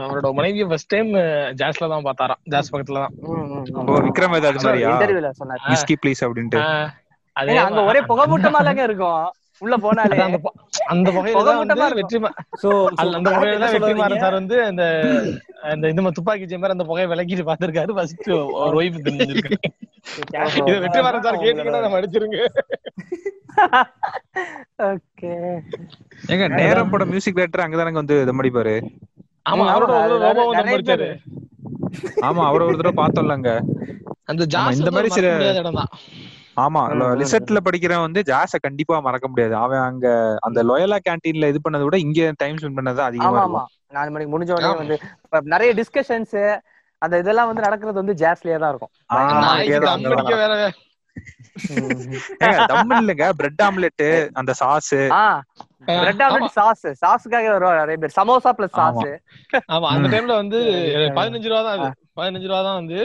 அவரோட 0.05 0.31
மனைவியை 0.39 0.67
ஃபர்ஸ்ட் 0.71 0.91
டைம் 0.95 1.11
ஜாஸ்ல 1.61 1.91
தான் 1.93 2.07
பார்த்தாராம். 2.07 2.41
ஜாஸ் 2.53 2.71
பக்கத்துல 2.73 3.03
தான். 3.05 3.13
விக்ரம் 4.07 4.35
வேதா 4.35 4.51
அது 4.53 4.65
மாதிரியா 4.67 4.93
இன்டர்வியூல 4.93 5.31
சொன்னாரு. 5.41 5.97
ப்ளீஸ் 6.05 6.23
அப்படின்ட்டு. 6.27 6.61
அங்க 7.35 7.81
ஒரே 7.89 8.01
புகை 8.09 8.25
மூட்டமாலங்க 8.31 8.83
இருக்கும். 8.85 9.21
உள்ள 9.61 9.75
போனாலே. 9.77 10.15
அந்த 10.91 11.09
புகை 11.09 11.31
தான். 11.39 11.59
வெற்றி 11.97 12.17
சோ 12.61 12.69
அந்த 12.93 13.27
புகையில 13.27 13.59
தான் 13.63 13.73
வெற்றிமாறன் 13.75 14.23
சார் 14.23 14.37
வந்து 14.39 14.55
அந்த 14.67 14.83
அந்த 15.71 15.91
இந்த 15.91 16.01
மாதிரி 16.01 16.17
துப்பாக்கி 16.17 16.45
சேம்பர் 16.51 16.73
அந்த 16.75 16.85
புகையை 16.87 17.07
விலக்கிட்டு 17.11 17.45
பாத்திருக்காரு 17.49 17.95
ஃபர்ஸ்ட் 17.97 18.29
ஒரு 18.61 18.75
ஒய்ஃப் 18.79 18.97
தெரிஞ்சிருக்கு. 19.07 19.57
இத 20.61 20.77
வெற்றிமாறன் 20.83 21.25
சார் 21.25 21.41
கேட்டீங்கன்னா 21.41 21.81
நம்ம 21.83 21.97
அடிச்சிருங்க. 21.99 22.37
ஓகே. 24.87 25.31
ஏங்க 26.29 26.45
நேரம் 26.57 26.91
படம் 26.91 27.11
மியூசிக் 27.11 27.37
டைரக்டர் 27.37 27.65
அங்கதானங்க 27.65 28.01
வந்து 28.01 28.17
இது 28.23 28.33
முடிப்பாரு 28.37 28.75
ஆமா 29.45 29.53
ஆமா, 29.57 29.67
அவரோட 29.73 29.93
அது 29.99 30.15
நிறைய 30.23 30.47
வந்து 30.51 30.73
படிச்சாரு 30.73 31.07
ஆமா 32.27 32.41
அவரை 32.49 32.63
ஒரு 32.65 32.79
தடவை 32.79 32.95
பார்த்தோம்ல 32.97 33.37
அங்க 33.37 33.51
அந்த 34.27 34.43
ஜாஸ் 34.53 34.79
இந்த 34.79 34.91
மாதிரி 34.91 35.09
சில- 35.11 35.31
இடம் 35.61 35.79
தான். 35.79 35.91
ஆமா 36.57 36.81
லிசட்ல 37.19 37.59
படிக்கிறவன் 37.65 38.07
வந்து 38.07 38.21
ஜாஸ 38.29 38.55
கண்டிப்பா 38.63 38.95
மறக்க 38.99 39.27
முடியாது. 39.27 39.55
அவன் 39.63 39.83
அங்க 39.89 40.07
அந்த 40.47 40.59
லொயலா 40.69 40.97
கேண்டீன்ல 41.07 41.49
இது 41.51 41.59
பண்ணதை 41.65 41.85
விட 41.87 41.97
இங்க 42.05 42.31
டைம் 42.41 42.59
ஸ்பெண்ட் 42.61 42.79
பண்ணது 42.79 43.01
அதிகமா 43.07 43.29
ஆமா 43.29 43.41
இருக்கும். 43.41 43.57
ஆமா. 43.57 43.63
நாலு 43.97 44.11
மணிக்கு 44.13 44.33
முடிஞ்ச 44.33 44.51
உடனே 44.57 44.75
வந்து 44.81 44.97
நிறைய 45.53 45.71
டிஸ்கஷன்ஸ் 45.79 46.37
அந்த 47.01 47.15
இதெல்லாம் 47.21 47.49
வந்து 47.49 47.65
நடக்கிறது 47.65 48.01
வந்து 48.01 48.15
ஜாஸ்லயே 48.21 48.57
தான் 48.63 48.71
இருக்கும். 48.73 48.93
தம் 52.71 52.91
இல்லைங்க. 52.97 53.25
பிரெட் 53.39 53.63
ஆம்லெட் 53.67 54.03
அந்த 54.39 54.51
சாஸ் 54.61 54.91
பிரெட் 55.99 56.21
ஆம்லெட் 56.25 56.53
சாஸ் 56.57 56.85
சாஸுக்காக 57.01 57.49
வருவாங்க 57.55 57.81
நிறைய 57.81 57.97
பேர். 58.03 58.17
சமோசா 58.19 58.51
பிளஸ். 58.57 58.75
சாஸ் 58.79 59.01
ஆமா. 59.75 59.87
அந்த. 59.93 60.07
டைம்ல 60.13 60.35
வந்து 60.41 60.59
பதினஞ்சு 61.17 61.49
ரூபா 61.53 61.63
தான் 61.69 61.83
பதினஞ்சு 62.17 62.47
ரூபா 62.49 62.61
தான் 62.67 62.79
வந்து 62.79 62.97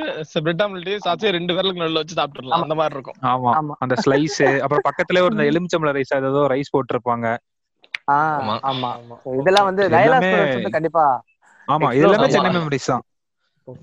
பிரெட் 0.44 0.62
ஆம்லெட் 0.64 1.04
சாச்சே 1.04 1.32
ரெண்டு 1.36 1.54
பேருக்கு 1.56 1.82
நடுவுல 1.82 2.00
வச்சு 2.02 2.18
சாப்பிட்டுறலாம் 2.18 2.64
அந்த 2.66 2.76
மாதிரி 2.80 2.96
இருக்கும். 2.96 3.18
ஆமா. 3.32 3.50
ஆமா. 3.58 3.74
அந்த 3.84 3.94
ஸ்லைஸ் 4.04 4.38
அப்புறம் 4.64 4.86
பக்கத்துல 4.88 5.22
ஒரு 5.26 5.34
இந்த 5.36 5.44
எலுமிச்சம்பழ 5.50 5.92
ரைஸ் 5.98 6.14
ஏதோ 6.20 6.42
ரைஸ் 6.54 6.72
போட்டிருப்பாங்க. 6.74 7.26
ஆமா. 8.16 8.54
ஆமா. 8.70 8.90
இதெல்லாம் 9.40 9.68
வந்து 9.70 9.84
கண்டிப்பா 10.76 11.04
ஆமா. 11.68 11.88
இது 11.96 12.04
எல்லாமே 12.06 12.26
ஆமா. 12.26 12.34
சென்னை 12.34 12.50
மெமரிஸ் 12.56 12.90
தான். 12.92 13.04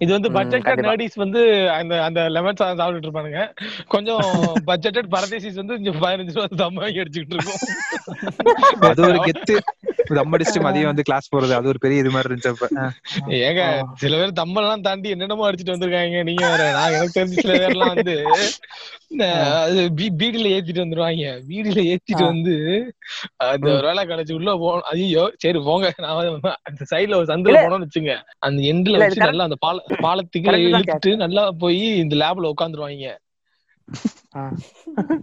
இது 0.01 0.11
வந்து 0.13 0.29
ம், 0.29 0.35
பட்ஜெட் 0.35 0.65
கண்டிப்பா. 0.65 0.89
நர்டிஸ் 0.89 1.17
வந்து 1.21 1.41
அந்த 1.77 1.93
அந்த 2.03 2.19
லெமன் 2.29 2.59
சாதம் 2.59 2.79
சாப்பிட்டுட்டு 2.79 3.07
இருப்பானுங்க. 3.07 3.41
கொஞ்சம் 3.87 4.21
பட்ஜெட்டட் 4.69 5.09
பரதேசிஸ் 5.09 5.59
வந்து 5.61 5.77
இங்க 5.79 5.91
பதினஞ்சு 6.03 6.35
ரூபா 6.37 6.59
தம் 6.61 6.79
வாங்கி 6.81 7.01
அடிச்சுக்கிட்டு 7.03 7.37
இருக்கும். 7.37 7.61
அது 8.89 9.01
ஒரு 9.07 9.19
கெத்து. 9.27 9.55
தம் 10.11 10.33
அடிச்சுட்டு 10.35 10.61
மதியம் 10.63 10.91
வந்து 10.91 11.05
கிளாஸ் 11.05 11.31
போறது 11.31 11.53
அது 11.57 11.67
ஒரு 11.67 11.79
பெரிய 11.79 12.03
இது 12.03 12.11
மாதிரி 12.11 12.29
இருந்துச்சு 12.29 12.53
அப்ப. 12.53 12.67
ஏங்க 13.41 13.63
சில 14.01 14.13
பேர் 14.19 14.39
தம்பெல்லாம் 14.39 14.85
தாண்டி 14.87 15.13
என்னென்னமோ 15.15 15.47
அடிச்சிட்டு 15.49 15.75
வந்திருக்காங்க. 15.75 16.23
நீங்க 16.29 16.43
வேற 16.49 16.63
நான் 16.77 16.95
எனக்கு 16.97 17.17
தெரிஞ்ச 17.19 17.37
சில 17.41 17.55
பேர்லாம் 17.61 17.93
வந்து 17.93 18.15
அஹ், 19.17 19.61
அது 19.61 19.89
பீ- 19.95 20.13
பீடியில 20.17 20.47
ஏத்திட்டு 20.53 20.83
வந்துருவாங்க. 20.83 21.41
பீடியில 21.47 21.83
ஏத்திட்டு 21.85 22.23
வந்து 22.23 22.55
அந்த 23.35 23.71
ஒரு 23.71 23.87
வேலை 23.87 24.05
கழிச்சு 24.05 24.33
உள்ள 24.33 24.57
போகணும் 24.57 24.83
ஐயோ 24.85 25.31
சரி 25.37 25.59
போங்க. 25.59 25.93
நான் 25.97 26.17
அந்த 26.61 26.85
சைடுல 26.95 27.15
ஒரு 27.15 27.25
சந்தில. 27.25 27.55
போனோம்னு 27.57 27.85
வச்சுங்க. 27.85 28.15
அந்த 28.39 28.61
எண்ட்ல 28.61 28.97
வச்சு 28.97 29.19
நல்லா 29.19 29.43
அந்த 29.43 29.55
பால 29.59 29.83
பாலத்துக்கு 30.01 30.49
இழுத்துட்டு 30.69 31.15
நல்லா 31.15 31.51
போய் 31.51 31.97
இந்த 31.97 32.15
லேப்ல 32.15 32.53
உட்காந்துருவாங்க. 32.59 33.15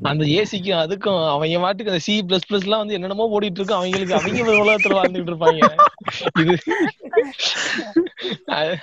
அந்த 0.03 0.25
ஏசிக்கும் 0.25 0.79
அதுக்கும் 0.79 1.29
அவங்க 1.29 1.59
மாட்டுக்கு 1.59 1.93
அந்த 1.93 1.99
சி 1.99 2.25
பிளஸ் 2.29 2.41
பிளஸ் 2.53 2.63
எல்லாம் 2.63 2.79
வந்து 2.79 2.95
என்னென்னமோ 2.95 3.39
ஓடிட்டு 3.39 3.45
இருக்கு 3.45 3.75
அவங்களுக்கு 3.75 4.15
அவங்க 4.15 4.43
உலகத்துல 4.43 4.97
வாழ்ந்துட்டு 4.97 5.31
இருப்பாங்க. 5.31 5.75
இது 6.41 6.59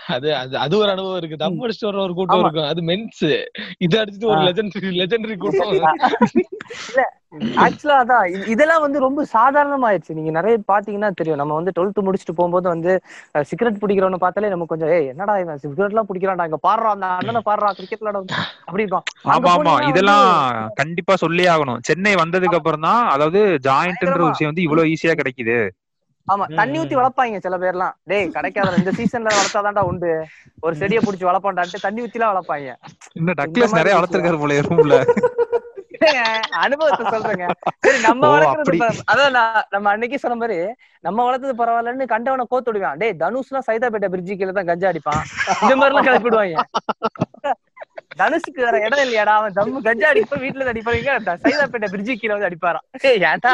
அது- 0.08 0.56
அது 0.56 0.78
ஒரு 0.78 0.90
அனுபவம் 0.90 1.18
இருக்கு. 1.18 1.38
தம் 1.38 1.62
அடிச்சுட்டு 1.62 1.86
வர 1.86 2.02
ஒரு 2.02 2.14
கூட்டம். 2.14 2.40
இருக்கும். 2.40 2.64
அது 2.64 2.82
மென்ஸ் 2.82 3.46
இது 3.78 4.02
அடிச்சுட்டு 4.02 4.26
ஒரு. 4.26 4.40
லெஜெண்டரி 4.40 4.80
லெஜெண்டரி 4.80 5.38
கூட்டம். 5.38 5.96
ஆக்சுவலா 7.40 8.04
அதான். 8.04 8.28
இது- 8.28 8.48
இதெல்லாம் 8.48 8.82
வந்து 8.82 9.00
ரொம்ப 9.00 9.26
சாதாரணமாயிருச்சு. 9.34 10.08
நீங்க 10.08 10.32
நிறைய 10.32 10.58
பாத்தீங்கன்னா 10.72 11.12
தெரியும். 11.12 11.38
நம்ம 11.38 11.54
வந்து 11.54 11.72
டுவெல்த் 11.80 12.04
முடிச்சுட்டு 12.04 12.34
போகும்போது 12.36 12.70
வந்து 12.70 13.02
சிகரெட் 13.42 13.76
பிடிக்கிறவன 13.76 14.16
பார்த்தாலே 14.16 14.50
நம்ம 14.50 14.66
கொஞ்சம் 14.66 14.90
ஏய் 14.90 15.08
என்னடா 15.08 15.40
இவன்? 15.40 15.58
சிகரெட் 15.58 15.90
எல்லாம் 15.90 16.08
பிடிக்கிறான்டா. 16.14 16.44
இங்க 16.44 16.60
பாடுறான் 16.68 16.92
அந்த 16.92 17.06
அண்ணனை 17.06 17.42
பாடுறான் 17.46 17.72
கிரிக்கெட் 17.72 18.00
விளையாட 18.00 18.34
அப்படி 18.66 18.84
இருக்கும் 18.84 19.04
ஆமா 19.68 19.88
இதெல்லாம் 19.90 20.28
கண்டிப்பா 20.76 21.14
சொல்லியே 21.16 21.50
ஆகணும். 21.50 21.80
சென்னை 21.82 22.14
வந்ததுக்கு 22.16 22.60
அப்புறம் 22.60 22.86
தான் 22.88 23.04
அதாவது 23.08 23.40
ஜாயிண்ட்ன்ற. 23.68 23.98
விஷயம் 24.28 24.52
வந்து 24.52 24.66
இவ்வளவு 24.66 24.92
ஈஸியா 24.94 25.16
கிடைக்குது. 25.22 25.58
ஆமா 26.28 26.46
தண்ணி 26.56 26.78
ஊத்தி 26.80 26.96
வளர்ப்பாங்க 26.98 27.40
சில 27.40 27.58
பேர்லாம். 27.58 27.94
டேய் 28.04 28.26
கிடைக்காத 28.36 28.76
இந்த 28.82 28.92
சீசன்ல 28.92 29.30
வளர்த்தாதான்டா 29.36 29.84
உண்டு. 29.90 30.10
ஒரு 30.66 30.76
செடியை 30.82 31.02
புடிச்சு 31.04 31.30
வளர்ப்பான்டான்ட்டு 31.30 31.86
தண்ணி 31.86 32.02
ஊத்தி 32.04 32.18
எல்லாம் 32.20 32.34
வளர்ப்பாங்க 32.34 32.70
இந்த 33.20 33.32
டக்ளஸ் 33.40 33.74
மாதிரி 33.74 33.82
நிறைய. 33.82 33.98
வளர்த்திருக்காரு 34.00 34.40
போல 34.44 34.60
ரூம்ல 34.68 34.98
அனுபவத்தை 36.64 37.04
சொல்றேங்க. 37.14 37.46
சரி 37.86 38.00
நம்ம 38.06 38.24
வளர்க்கறது. 38.34 38.78
பர- 38.82 39.04
அதான் 39.12 39.34
நான் 39.38 39.64
நம்ம 39.70 39.90
அன்னைக்கு 39.94 40.20
சொன்ன 40.24 40.38
மாதிரி 40.42 40.58
நம்ம 41.04 41.26
வளர்த்தது 41.28 41.54
பரவாயில்லன்னு 41.62 42.06
கண்டவனை 42.14 42.46
கோத்து 42.50 42.72
விடுவான். 42.72 43.00
டேய் 43.02 43.18
தனுஷ்லாம் 43.24 43.68
சைதாப்பேட்டை 43.70 44.10
பிரிட்ஜு 44.14 44.36
கீழே 44.40 44.54
தான் 44.58 44.70
கஞ்சா 44.72 44.92
அடிப்பான். 44.92 45.24
இந்த 45.64 45.76
மாதிரி 45.76 45.92
எல்லாம் 45.92 46.08
கிளப்பி 46.08 46.28
விடுவாங்க. 46.28 46.64
தனுஷுக்கு 48.20 48.62
வேற 48.66 48.78
இடம் 48.86 49.04
இல்லையாடா? 49.06 49.34
அவன் 49.40 49.56
தம்மு 49.58 49.86
கஞ்சா 49.88 50.10
அடிப்ப 50.12 50.38
வீட்டுல 50.44 50.62
இருந்து 50.62 50.74
அடிப்பாங்க 50.74 51.36
சைதாப்பேட்டை 51.46 51.90
பிரிட்ஜு 51.94 52.14
கீழே 52.22 52.34
வந்து 52.36 52.50
அடிப்பாரான் 52.50 52.86
ஏன்டா? 53.32 53.54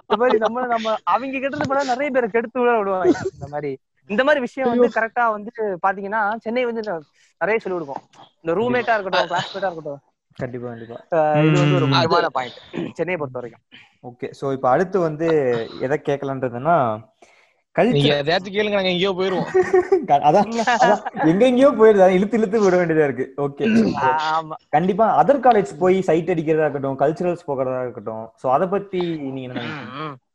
இந்த 0.00 0.16
மாதிரி 0.22 0.38
நம்ம 0.44 0.66
நம்ம 0.74 0.94
அவங்க 1.14 1.42
கிட்ட 1.44 1.66
படம் 1.72 1.92
நிறைய 1.92 2.10
பேர் 2.16 2.34
கெடுத்து 2.36 2.60
விட 2.62 2.72
விடுவாங்க. 2.78 3.18
இந்த 3.36 3.48
மாதிரி. 3.54 3.72
இந்த 4.10 4.22
மாதிரி 4.26 4.40
விஷயம் 4.46 4.70
வந்து 4.72 4.88
கரெக்டா 4.96 5.26
வந்து 5.36 5.52
பாத்தீங்கன்னா 5.84 6.22
சென்னை 6.44 6.64
வந்து 6.70 6.82
நிறைய 7.40 7.58
சொல்லி 7.62 7.76
கொடுக்கும் 7.76 8.02
இந்த 8.42 8.54
ரூம்மேட்டா 8.58 8.94
இருக்கட்டும் 8.96 9.30
கிளாஸ்மேட்டா 9.30 9.68
இருக்கட்டும். 9.70 10.02
கண்டிப்பா 10.38 10.66
கண்டிப்பா. 10.70 10.98
இது 11.46 11.58
வந்து 11.62 11.76
ஒரு 11.78 11.86
முக்கியமான 11.90 12.28
பாயிண்ட் 12.36 12.58
சென்னையை 12.98 13.18
பொறுத்த 13.20 13.38
வரைக்கும். 13.40 13.62
ஓகே. 14.08 14.28
சோ 14.38 14.44
இப்போ 14.56 14.68
அடுத்து 14.74 14.98
வந்து 15.08 15.28
எதை 15.86 15.96
கேட்கலான்றதுன்னா 16.08 16.76
கேளுங்க 17.76 18.74
நாங்க 18.74 18.90
எங்கேயோ 18.90 19.12
போயிருவோம். 19.12 19.48
அதான் 20.28 20.48
எங்க 21.28 21.42
எங்கேயோ 21.46 21.70
போயிருது 21.78 22.16
இழுத்து 22.16 22.38
இழுத்து 22.38 22.62
விட 22.64 22.74
வேண்டியதா 22.80 23.06
இருக்கு. 23.08 23.26
ஓகே 23.44 23.64
ஆமா. 24.30 24.56
கண்டிப்பா 24.74 25.06
அதர் 25.20 25.44
காலேஜ் 25.46 25.72
போய் 25.80 25.96
சைட் 26.08 26.32
அடிக்கிறதா 26.34 26.66
இருக்கட்டும் 26.66 26.98
கல்ச்சுரல்ஸ் 27.02 27.48
போகிறதா 27.48 27.80
இருக்கட்டும் 27.84 28.24
சோ 28.42 28.52
அத 28.54 28.66
பத்தி 28.74 29.00
நீங்க 29.28 29.64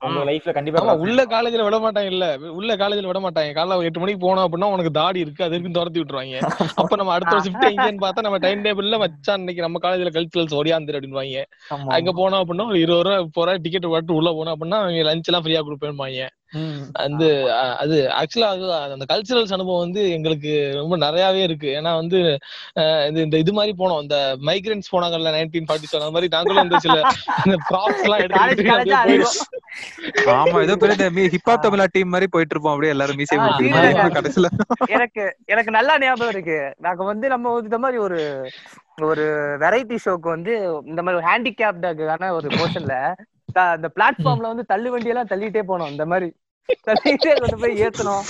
உங்க 0.02 0.20
லைஃப்ல 0.28 0.52
கண்டிப்பா 0.56 0.94
உள்ள 1.04 1.22
காலேஜ்ல 1.32 1.64
விட 1.66 1.78
மாட்டாங்க 1.86 2.10
இல்ல. 2.14 2.26
உள்ள 2.60 2.72
காலேஜ்ல 2.82 3.10
விட 3.10 3.20
மாட்டாங்க. 3.20 3.50
காலைல 3.58 3.88
எட்டு 3.88 4.02
மணிக்கு 4.02 4.22
போனோம் 4.22 4.46
அப்படின்னா 4.46 4.70
உனக்கு 4.76 4.92
தாடி 4.98 5.20
இருக்கு 5.24 5.46
அது 5.46 5.56
இருக்குன்னு 5.56 5.80
துரத்தி 5.80 6.00
விட்டுருவாங்க. 6.00 6.38
அப்ப 6.80 6.96
நம்ம 6.96 7.14
அடுத்த 7.16 7.34
ஒரு 7.36 7.46
ஷிஃப்ட் 7.48 7.68
எங்கேன்னு 7.70 8.04
பார்த்தா 8.06 8.26
நம்ம 8.28 8.40
டைம் 8.46 8.64
டேபிள்ல 8.66 9.00
வச்சா 9.04 9.36
இன்னைக்கு 9.42 9.66
நம்ம 9.66 9.82
காலேஜ்ல 9.86 10.14
கல்ச்சுரல்ஸ் 10.18 10.58
ஒடியாந்துரு 10.60 11.00
அப்படின்வாங்க. 11.00 11.42
அங்க 11.98 12.12
போனோம் 12.20 12.42
அப்படின்னா 12.44 12.68
ஒரு 12.72 12.80
இருபது 12.80 13.06
ரூபா 13.08 13.18
போற 13.38 13.58
டிக்கெட் 13.66 13.92
போட்டு 13.94 14.20
உள்ள 14.20 14.32
போனோம் 14.32 14.56
அப்படின்னா 14.56 14.80
அவங்க 14.84 15.08
லஞ்ச் 15.10 15.30
எல்லாம் 15.32 15.46
ஃப்ரீயா 15.46 15.64
கொடுப்பேன்பாங்க. 15.68 16.22
வந்து 17.00 17.28
அது 17.82 17.98
ஆக்சுவலா 18.20 18.50
அது 18.54 18.66
அந்த 18.96 19.06
கல்ச்சுரல்ஸ் 19.10 19.54
அனுபவம் 19.56 19.84
வந்து 19.86 20.02
எங்களுக்கு 20.16 20.52
ரொம்ப 20.80 20.96
நிறையவே 20.98 21.42
இருக்கு. 21.48 21.70
ஏன்னா 21.80 21.92
வந்து 22.00 22.20
இந்த 23.22 23.38
இது 23.38 23.54
மாதிரி 23.54 23.74
போனோம். 23.80 24.02
இந்த 24.06 24.18
மைக்ரன்ஸ் 24.50 24.92
போனாங்கல்ல 24.94 25.34
நைன்டீன் 25.36 25.68
ஃபார்ட்டி 25.68 25.90
செவன் 25.90 26.02
அந்த 26.02 26.16
மாதிரி 26.16 26.32
நாங்களும் 26.36 26.64
வந்து 26.64 26.80
சில 26.80 26.98
ப்ராப்ஸ் 27.70 28.04
எல்லாம் 28.06 28.24
அழிவோம் 29.00 29.38
ஆமா 30.34 30.58
ஏதோ 30.66 30.76
பெரிய 30.82 30.96
ஹிப்ஹாப் 31.34 31.64
தமிழா 31.66 31.86
டீம் 31.90 32.14
மாதிரி 32.14 32.28
போயிட்டு 32.30 32.54
இருப்போம். 32.56 32.74
அப்படியே 32.74 32.94
எல்லாரும் 32.96 33.20
மீசை. 33.20 33.38
கடைசியில. 34.16 34.48
எனக்கு 34.96 35.24
எனக்கு 35.54 35.72
நல்லா 35.72 35.94
ஞாபகம் 36.02 36.34
இருக்கு. 36.36 36.58
நாங்க 36.80 37.04
வந்து 37.12 37.28
நம்ம 37.34 37.54
வந்து 37.54 37.70
இந்த 37.70 37.80
மாதிரி 37.84 38.00
ஒரு 38.08 38.20
ஒரு 39.08 39.26
வெரைட்டி 39.62 39.98
ஷோக்கு 40.04 40.30
வந்து 40.30 40.54
இந்த 40.90 41.02
மாதிரி 41.02 41.20
ஒரு 41.20 41.28
ஹேண்டிகேப்டான 41.28 42.32
ஒரு 42.38 42.48
போர்ஷன்ல 42.56 42.96
அந்த 43.54 43.92
பிளாட்ஃபார்ம்ல 43.96 44.52
வந்து 44.52 44.66
தள்ளு 44.66 44.92
வண்டி 44.92 45.10
எல்லாம் 45.10 45.28
தள்ளிட்டே 45.28 45.64
போனோம். 45.68 45.90
இந்த 45.90 46.06
மாதிரி. 46.06 46.30
தள்ளிட்டே 46.88 47.40
கொண்டு 47.40 47.58
போய் 47.58 47.82
ஏத்தணும் 47.84 48.24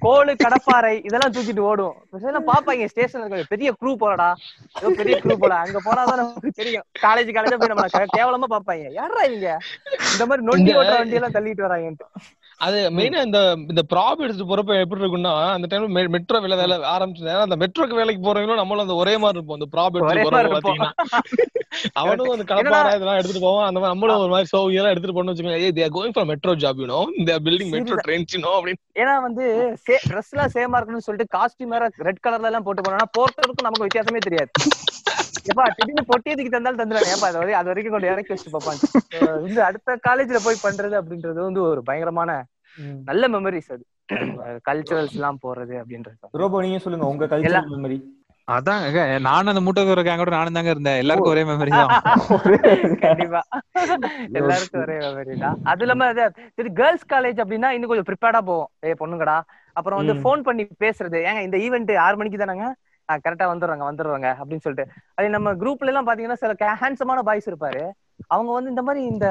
கோலு 0.00 0.36
கடப்பாறை 0.44 1.04
இதெல்லாம் 1.04 1.32
தூக்கிட்டு 1.32 1.58
ஓடும் 1.58 1.94
இதெல்லாம் 2.12 2.46
பாப்பாங்க 2.46 2.84
ஸ்டேஷன்ல 2.84 3.42
பெரிய 3.48 3.72
க்ரூ 3.82 3.92
போலடா. 4.00 4.32
ஏதோ 4.78 4.90
பெரிய 4.96 5.20
க்ரூ 5.24 5.34
போல. 5.34 5.54
அங்க 5.54 5.80
போனாதான் 5.84 6.16
நமக்கு 6.16 6.50
தெரியும். 6.50 6.84
காலேஜ் 7.02 7.30
காலேஜ் 7.36 7.58
போய் 7.58 7.72
நம்ம 7.72 7.86
கேவலமா 8.18 8.56
பாப்பாங்க 8.56 8.92
யாரா 8.92 9.22
இவங்க? 9.22 9.58
இந்த 10.12 10.26
மாதிரி 10.26 10.46
நொண்டி 10.46 10.72
ஓட்டுற 10.74 10.98
வண்டி 10.98 11.14
எல்லாம் 11.14 11.32
தள்ளிட்டு 11.32 11.66
வராங்கன்ட்டு. 11.66 12.06
அது 12.60 12.78
மெயினா 12.96 13.20
இந்த 13.24 13.40
இந்த 13.66 13.82
ப்ராப் 13.90 14.22
எடுத்துட்டு 14.24 14.50
போறப்ப 14.50 14.76
எப்படி 14.82 15.02
இருக்கும்னா 15.02 15.32
அந்த 15.54 15.66
டைம்ல 15.70 15.88
மெட்ரோ 16.14 16.38
வேலை 16.44 16.56
வேலை 16.60 16.76
ஆரம்பிச்சு 16.92 17.34
அந்த 17.40 17.56
மெட்ரோக்கு 17.62 17.98
வேலைக்கு 17.98 18.22
போறவங்களும் 18.22 18.60
நம்மளும் 18.60 18.84
அந்த 18.84 18.94
ஒரே 18.94 19.14
மாதிரி 19.22 19.38
இருப்போம். 19.38 19.58
அந்த 19.58 19.68
ப்ராப் 19.72 19.98
எடுத்துட்டு 19.98 20.26
போறவங்க. 20.28 20.56
பாத்தீங்கன்னா. 20.56 20.92
அவனும் 22.00 22.32
அந்த 22.34 22.44
கடப்பாறை 22.50 22.90
இதெல்லாம் 22.96 23.18
எடுத்துட்டு 23.18 23.44
போவோம் 23.44 23.66
அந்த 23.66 23.78
மாதிரி 23.78 23.92
நம்மளும் 23.92 24.22
ஒரு 24.22 24.32
மாதிரி 24.32 24.50
சோவி 24.52 24.78
எல்லாம் 24.78 24.92
எடுத்துட்டு 24.92 25.16
போனோம் 25.16 25.32
வச்சுக்கோங்க 25.32 25.60
ஏய் 25.60 25.76
they're 25.78 25.94
going 25.96 26.14
for 26.16 26.28
metro 26.30 26.54
job 26.62 26.80
you 26.82 26.88
know 26.92 27.00
இந்த 27.18 27.32
பில்டிங் 27.46 27.72
மெட்ரோ 27.74 27.98
ட்ரெயின்ஸ் 28.06 28.34
யூ 28.36 28.52
அப்படின்னு. 28.58 28.80
ஏன்னா 29.00 29.14
வந்து 29.26 29.44
ட்ரெஸ் 30.06 30.32
எல்லாம் 30.34 30.54
சேமா 30.56 30.78
இருக்கணும்னு 30.78 31.06
சொல்லிட்டு 31.08 31.34
காஸ்டியூம் 31.36 31.74
வேற 31.76 31.90
ரெட் 32.08 32.24
கலர்ல 32.26 32.50
எல்லாம் 32.52 32.66
போட்டு 32.66 32.84
போனோம்னா 32.86 33.10
போறதுக்கும் 33.18 33.68
நமக்கு 33.68 33.86
வித்தியாசமே 33.86 34.22
தெரியாது. 34.28 34.50
எப்பா 35.46 35.64
திடீர்னு 35.76 36.04
பொட்டியதுக்கு 36.10 36.54
தந்தாலும் 36.54 36.80
தந்துடுவாங்க 36.80 37.14
ஏப்பா 37.14 37.28
அது 37.30 37.40
வரை 37.40 37.54
அது 37.60 37.70
வரைக்கும் 37.70 37.94
கொண்டு 37.94 38.10
இறக்கி 38.12 38.34
வச்சு 38.34 38.54
பார்ப்பாங்க 38.54 38.82
வந்து 39.38 39.60
அடுத்த 39.68 39.96
காலேஜ்ல 40.06 40.40
போய் 40.46 40.64
பண்றது 40.64 40.94
அப்படின்றது 41.00 41.38
வந்து 41.42 41.62
ஒரு 41.68 41.82
பயங்கரமான. 41.88 42.30
நல்ல 43.08 43.24
மெமரிஸ் 43.34 43.72
அது. 43.74 43.84
கல்ச்சுரல்ஸ் 44.68 45.16
எல்லாம் 45.18 45.42
போறது 45.44 45.74
அப்படின்றது. 45.80 46.16
ரோபோ 46.40 46.60
நீங்க 46.64 46.80
சொல்லுங்க 46.84 47.06
உங்க 47.12 47.26
கல்ச்சர் 47.32 47.72
மெமரி 47.74 47.98
அதான் 48.48 48.82
நானும் 49.24 49.50
அந்த 49.52 49.62
மூட்டை 49.66 49.82
தூர 49.86 50.02
கேங்கோட 50.02 50.30
நானும் 50.34 50.56
தாங்க 50.56 50.72
இருந்தேன். 50.72 50.98
எல்லாருக்கும் 51.02 51.32
ஒரே 51.32 51.42
மெமரி 51.48 51.72
தான். 51.72 51.90
கண்டிப்பா. 53.04 53.40
எல்லாருக்கும் 54.38 54.82
ஒரே 54.82 54.96
மெமரி 55.04 55.34
தான். 55.40 55.56
அது 55.72 55.82
இல்லாம 55.84 56.06
அது 56.12 56.24
இது 56.60 56.68
கேர்ள்ஸ் 56.80 57.06
காலேஜ் 57.14 57.40
அப்படின்னா 57.44 57.70
இன்னும் 57.76 57.90
கொஞ்சம் 57.92 58.08
ப்ரிப்பேர்டா 58.10 58.40
போவோம். 58.50 58.70
ஏ 58.84 58.94
பொண்ணுங்கடா. 59.02 59.36
அப்புறம் 59.76 59.98
வந்து 60.00 60.14
ம். 60.14 60.20
ஃபோன் 60.22 60.42
பண்ணி 60.42 60.66
பேசுறது. 60.84 61.18
ஏங்க 61.28 61.42
இந்த 61.42 61.58
ஈவெண்ட் 61.66 61.92
ஆறு 62.04 62.16
மணிக்கு 62.16 62.42
தானங்க? 62.42 62.68
கரெக்டா 63.08 63.46
வந்துடுறாங்க 63.52 63.84
வந்துடுறாங்க 63.88 64.28
அப்படின்னு 64.40 64.64
சொல்லிட்டு. 64.64 64.92
அது 65.18 65.36
நம்ம 65.36 65.52
குரூப்ல 65.62 65.92
எல்லாம் 65.92 66.08
பாத்தீங்கன்னா 66.08 66.40
சில 66.42 66.74
ஹேண்ட்ஸமான 66.82 67.22
பாய்ஸ் 67.28 67.48
இருப்பாரு. 67.50 67.84
அவங்க 68.34 68.50
வந்து 68.56 68.70
இந்த 68.72 68.82
மாதிரி 68.82 69.00
இந்த 69.12 69.26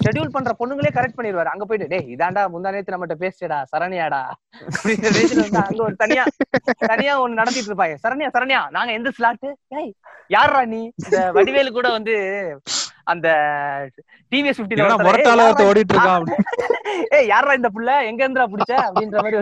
ஷெட்யூல் 0.00 0.32
பண்ற 0.34 0.52
பொண்ணுங்களே 0.60 0.90
கரெக்ட் 0.96 1.18
பண்ணிடுவாரு. 1.18 1.52
அங்க 1.52 1.64
போயிட்டு 1.64 1.90
டேய் 1.92 2.10
இதாண்டா 2.14 2.42
முந்தா 2.54 2.72
நேத்து 2.74 2.94
நம்மகிட்ட 2.94 3.16
பேசிடா 3.24 3.58
சரணியாடா. 3.72 4.22
அங்க 5.66 5.82
ஒரு 5.88 5.96
தனியா 6.02 6.24
தனியா 6.92 7.14
ஒண்ணு 7.24 7.40
நடத்திட்டு 7.40 7.70
இருப்பாங்க. 7.70 7.96
சரண்யா 8.04 8.30
சரண்யா 8.36 8.60
நாங்க 8.76 8.92
எந்த 8.98 9.12
ஸ்லாட் 9.18 9.46
ஏய் 9.80 9.92
யாரா 10.36 10.60
நீ? 10.74 10.82
இந்த 11.04 11.18
வடிவேலு 11.38 11.72
கூட 11.78 11.88
வந்து 11.98 12.16
அந்த 13.06 13.28
டிவிஎஸ் 14.32 14.60
முரட்டால 15.02 15.44
ஒருத்தன் 15.46 15.68
ஓடிட்டு 15.68 15.94
இருக்கான் 15.94 16.26
ஏய் 17.16 17.26
யாரா 17.26 17.52
இந்த 17.52 17.68
புள்ள? 17.74 17.90
எங்க 18.08 18.20
இருந்துடா 18.24 18.46
புடிச்ச? 18.46 18.74
அப்படின்ற 18.84 19.16
மாதிரி 19.24 19.38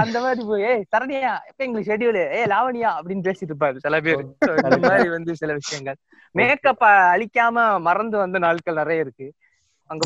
அந்த 0.00 0.16
மாதிரி 0.20 0.42
போய் 0.46 0.64
ஏய் 0.70 0.82
சரண்யா 0.92 1.20
எப்ப 1.50 1.60
எங்களுக்கு 1.64 1.90
ஷெட்யூல் 1.90 2.18
ஏய் 2.38 2.48
லாவணியா 2.52 2.90
அப்படின்னு 2.98 3.26
பேசிட்டு 3.26 3.52
இருப்பாரு 3.52 3.76
சில 3.78 4.00
பேர். 4.00 4.22
இந்த 4.68 4.78
மாதிரி 4.84 5.08
வந்து 5.08 5.34
சில 5.36 5.52
விஷயங்கள். 5.60 5.98
மேக்கப் 6.34 6.84
அழிக்காம 7.12 7.56
மறந்து 7.80 8.18
வந்த 8.18 8.38
நாட்கள் 8.38 8.74
நிறைய 8.74 9.04
இருக்கு. 9.06 9.28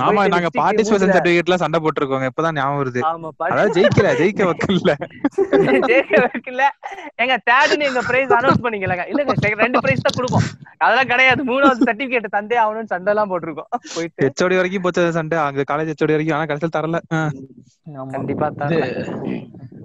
ஆமா 0.04 0.22
நாங்க 0.32 0.48
பார்ட்டிசிபேஷன் 0.58 1.14
சர்டிபிகேட்ல 1.14 1.56
சண்டை 1.62 1.78
போட்டிருக்கோங்க. 1.80 2.28
இப்பதான் 2.30 2.56
ஞாபகம் 2.58 2.80
வருது. 2.80 3.00
அதாவது 3.46 3.74
ஜெயிக்கல 3.76 4.10
ஜெயிக்க 4.20 4.42
வைக்கல. 4.50 4.92
ஜெயிக்க 5.90 6.14
வைக்கல. 6.24 6.62
எங்க 7.22 7.34
தேர்டுன்னு 7.48 7.88
எங்க 7.90 8.02
பிரைஸ் 8.08 8.32
அனௌன்ஸ் 8.38 8.62
பண்ணிக்கலங்க 8.64 9.04
இல்லங்க 9.12 9.34
ரெண்டு 9.64 9.82
பிரைஸ் 9.84 10.04
தான் 10.06 10.16
கொடுப்போம். 10.18 10.46
அதெல்லாம் 10.84 11.10
கிடையாது. 11.12 11.42
மூணாவது 11.50 11.88
சர்டிபிகேட் 11.88 12.34
தந்தே 12.36 12.58
ஆகணும்னு 12.64 12.92
சண்டை 12.94 13.12
எல்லாம் 13.14 13.30
போட்டிருக்கோம். 13.32 13.70
போயிட்டு. 13.96 14.22
ஹெச்ஓடி 14.26 14.58
வரைக்கும் 14.60 14.86
போச்சு 14.86 15.04
சண்டை. 15.18 15.38
அங்க 15.48 15.64
காலேஜ் 15.72 15.92
ஹெச்ஓடி 15.92 16.16
வரைக்கும். 16.16 16.36
ஆனா 16.38 16.48
கடைசியில் 16.52 16.76
தரல. 16.78 17.00
கண்டிப்பா. 18.16 18.48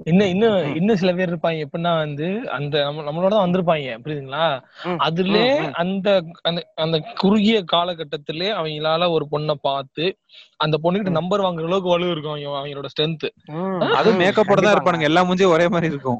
இன்னும் 0.05 0.29
இன்னும் 0.29 0.57
இன்னும் 0.75 0.99
சில 0.99 1.11
பேர் 1.13 1.31
இருப்பாங்க. 1.31 1.63
எப்படின்னா 1.65 1.91
வந்து 1.97 2.27
அந்த 2.55 2.75
நம்ம 2.85 3.03
நம்மளோட 3.07 3.31
தான் 3.31 3.45
வந்திருப்பாங்க. 3.45 3.95
புரியுதுங்களா? 4.03 4.45
அதுல. 5.05 5.37
அந்த 5.81 6.07
அந்த 6.79 6.97
குறுகிய 7.21 7.57
காலகட்டத்திலே 7.71 8.49
அவங்களால 8.57 9.09
ஒரு 9.15 9.27
பொண்ணை 9.31 9.55
பார்த்து 9.61 10.05
அந்த 10.59 10.75
பொண்ணுகிட்ட 10.81 11.11
நம்பர் 11.15 11.43
வாங்குற 11.43 11.67
அளவுக்கு 11.67 11.91
வலு 11.91 12.09
இருக்கும் 12.09 12.33
அவங்க 12.33 12.57
அவங்களோட 12.59 12.89
ஸ்ட்ரென்த் 12.91 13.25
ம், 13.53 13.79
மேக்கப்போட 14.19 14.59
தான். 14.59 14.73
இருப்பானுங்க. 14.75 15.09
எல்லா 15.09 15.21
மூஞ்சியும் 15.27 15.53
ஒரே 15.55 15.67
மாதிரி 15.67 15.91
இருக்கும். 15.91 16.19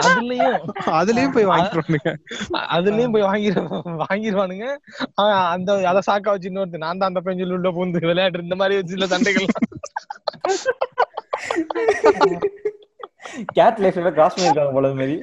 அதுலயும். 0.00 0.56
அதுலயும் 0.98 1.34
போய் 1.34 1.50
வாங்கிடுவானுங்க 1.52 2.12
அதுலயும் 2.74 3.14
போய் 3.14 3.28
வாங்கிரு 3.28 3.62
வாங்கிருவானுங்க. 4.02 4.66
அவன் 5.18 5.36
அந்த 5.54 5.70
அத 5.90 6.02
சாக்கா 6.08 6.34
வச்சு 6.34 6.50
இன்னொருத்தன் 6.50 6.86
நான் 6.86 7.00
தான் 7.00 7.12
அந்த 7.12 7.22
பெஞ்சில் 7.26 7.56
உள்ள 7.56 7.70
பூந்து 7.76 8.06
விளையாட்டு 8.06 8.46
இந்த 8.46 8.58
மாதிரி 8.60 8.78
வச்சு 8.78 8.96
சில 8.96 9.08
சண்டைகள் 9.08 9.48
கேட் 13.56 13.80
லைஃப்ல 13.82 14.10
கிராஸ் 14.16 14.36
பண்ணிருக்காங்க 14.36 14.72
போல 14.76 14.94
மாதிரி. 15.00 15.16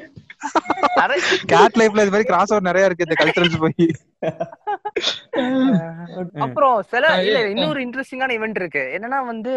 கேட் 1.54 1.78
லைஃப்ல 1.80 2.04
இது 2.04 2.14
மாதிரி 2.14 2.24
கிராஸ் 2.24 2.54
ஓவர் 2.54 2.62
நிறைய 2.62 2.90
இருக்கு 2.90 3.08
இந்த 3.08 3.18
கல்ச்சரல்ஸ் 3.22 3.64
போய். 3.64 3.88
அப்புறம் 6.46 6.78
சில 6.92 7.06
இல்ல 7.26 7.40
இன்னொரு 7.54 7.80
இன்ட்ரெஸ்டிங்கான 7.86 8.36
இவெண்ட் 8.38 8.60
இருக்கு. 8.62 8.84
என்னன்னா 8.98 9.20
வந்து 9.32 9.54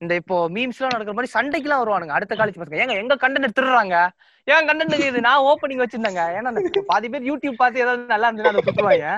இந்த 0.00 0.14
இப்போ 0.20 0.48
மீம்ஸ் 0.48 0.78
எல்லாம் 0.78 0.94
நடக்கிற 0.94 1.14
மாதிரி 1.16 1.34
சண்டைக்கு 1.34 1.68
வருவானுங்க 1.74 2.14
அடுத்த 2.16 2.34
காலேஜ் 2.34 2.60
பசங்க. 2.60 2.80
ஏங்க 2.82 2.94
எங்க 3.02 3.14
கண்டென்ட் 3.24 3.56
திருடுறாங்க 3.58 3.96
ஏன் 4.48 4.66
கண்டென்ட் 4.68 5.06
இது? 5.08 5.26
நான் 5.28 5.46
ஓப்பனிங் 5.50 5.82
வச்சிருந்தேங்க. 5.82 6.22
ஏன்னா 6.36 6.50
அந்த 6.52 6.62
பாதி 6.90 7.08
பேர் 7.08 7.28
யூடியூப் 7.30 7.60
பார்த்து 7.62 7.82
ஏதாவது 7.84 8.12
நல்லா 8.14 8.28
இருந்ததுன்னா 8.28 8.54
அதை 8.54 8.64
சுத்துவாங்க. 8.68 9.08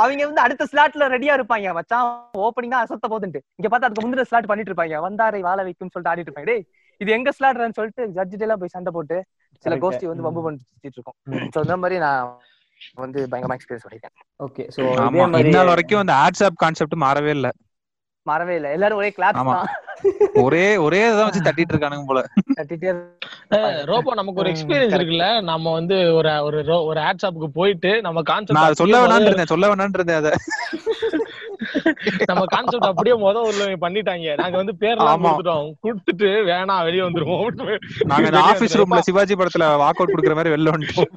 அவங்க 0.00 0.26
வந்து 0.28 0.42
அடுத்த 0.44 0.66
ஸ்லாட்ல 0.72 1.06
ரெடியா 1.14 1.32
இருப்பாங்க. 1.38 1.72
மச்சான் 1.78 2.06
ஓப்பனிங் 2.46 2.74
தான் 2.74 2.84
அசத்த 2.84 3.08
போதுன்ட்டு 3.12 3.40
இங்க 3.58 3.68
பார்த்தா 3.72 3.88
அதுக்கு 3.88 4.04
முந்தின 4.04 4.26
ஸ்லாட் 4.30 4.48
பண்ணிட்டு 4.50 4.70
இருப்பாங்க. 4.72 5.00
வந்தாரை 5.06 5.40
வாழ 5.48 5.58
வைக்கும் 5.68 5.92
சொல்லிட்டு 5.92 6.12
ஆடிட்டு 6.12 6.30
இருப்பாங்க. 6.30 6.50
டேய் 6.52 6.64
இது 7.00 7.10
எங்க 7.18 7.30
ஸ்லாட்னு 7.38 7.76
சொல்லிட்டு 7.78 8.04
ஜட்ஜிட்ட 8.16 8.46
எல்லாம் 8.46 8.62
போய் 8.62 8.74
சண்டை 8.76 8.92
போட்டு 8.96 9.18
சில. 9.64 9.76
கோஷ்டி 9.84 10.06
வந்து 10.12 10.26
வம்பு 10.28 10.44
பண்ணிட்டு 10.46 10.98
இருக்கோம். 10.98 11.18
சோ 11.54 11.58
இந்த 11.66 11.76
மாதிரி 11.82 11.98
நான் 12.04 12.30
வந்து 13.04 13.20
பயங்கரமா 13.32 13.56
எக்ஸ்பீரியன்ஸ் 13.58 13.84
பண்ணிருக்கேன். 13.86 14.16
ஓகே 14.46 14.64
சோ 14.76 14.80
இதே 15.08 15.26
மாதிரி 15.34 15.52
வரைக்கும் 15.72 16.02
அந்த 16.04 16.14
ஆட்ஸ்ஆப் 16.24 16.58
கான்செப்ட் 16.64 16.96
மாறவே 17.04 17.32
இல்ல. 17.38 17.50
மறவே 18.26 18.54
இல்ல. 18.54 18.70
எல்லாரும் 18.70 18.98
ஒரே. 18.98 19.08
தான். 19.52 19.70
ஒரே 20.42 20.76
ஒரே 20.76 21.00
இதான் 21.08 21.26
வச்சு 21.26 21.40
தட்டிட்டு 21.40 21.72
இருக்கானுங்க 21.72 22.06
போல. 22.06 22.20
கட்டிட்டே 22.54 22.90
அஹ் 23.50 23.84
ரோபோ 23.84 24.14
நமக்கு 24.14 24.40
ஒரு 24.40 24.50
எக்ஸ்பீரியன்ஸ். 24.50 24.94
இருக்குல்ல? 24.96 25.26
நம்ம 25.42 25.72
வந்து 25.72 25.96
ஒரு 26.14 26.30
ஒரு 26.42 26.58
ஒரு 26.84 27.00
ஆட் 27.00 27.22
ஷாப்புக்கு 27.22 27.50
போயிட்டு 27.52 27.90
நம்ம 28.00 28.22
நான் 28.24 28.38
அதை 28.38 28.44
கான்செப்ட் 28.48 28.80
சொல்ல 28.82 29.00
வேணான்னு 29.02 29.28
இருந்தேன் 29.28 29.46
சொல்ல 29.46 29.66
வேணான்னு 29.68 29.98
இருந்தேன் 30.00 30.20
அதை. 30.22 30.32
நம்ம 32.24 32.44
கான்செப்ட் 32.46 32.86
அப்படியே 32.86 33.16
முத 33.16 33.40
ஒரு 33.42 33.76
பண்ணிட்டாங்க. 33.80 34.34
நாங்க 34.36 34.56
வந்து 34.56 34.74
பேர்லாம் 34.80 35.10
ஆமா. 35.12 35.22
கொடுத்துட்டோம். 35.24 35.68
கொடுத்துட்டு 35.82 36.28
வேணாம் 36.48 36.84
வெளிய 36.84 37.04
வந்துருவோம். 37.04 37.72
நாங்க 38.04 38.40
ஆபீஸ். 38.42 38.76
ரூம்ல 38.76 39.00
சிவாஜி 39.00 39.34
படத்துல 39.34 39.68
வாக் 39.76 40.00
அவுட் 40.00 40.12
குடுக்குற 40.12 40.34
மாதிரி 40.34 40.54
வெளில 40.54 40.74
வந்துட்டோம். 40.74 41.10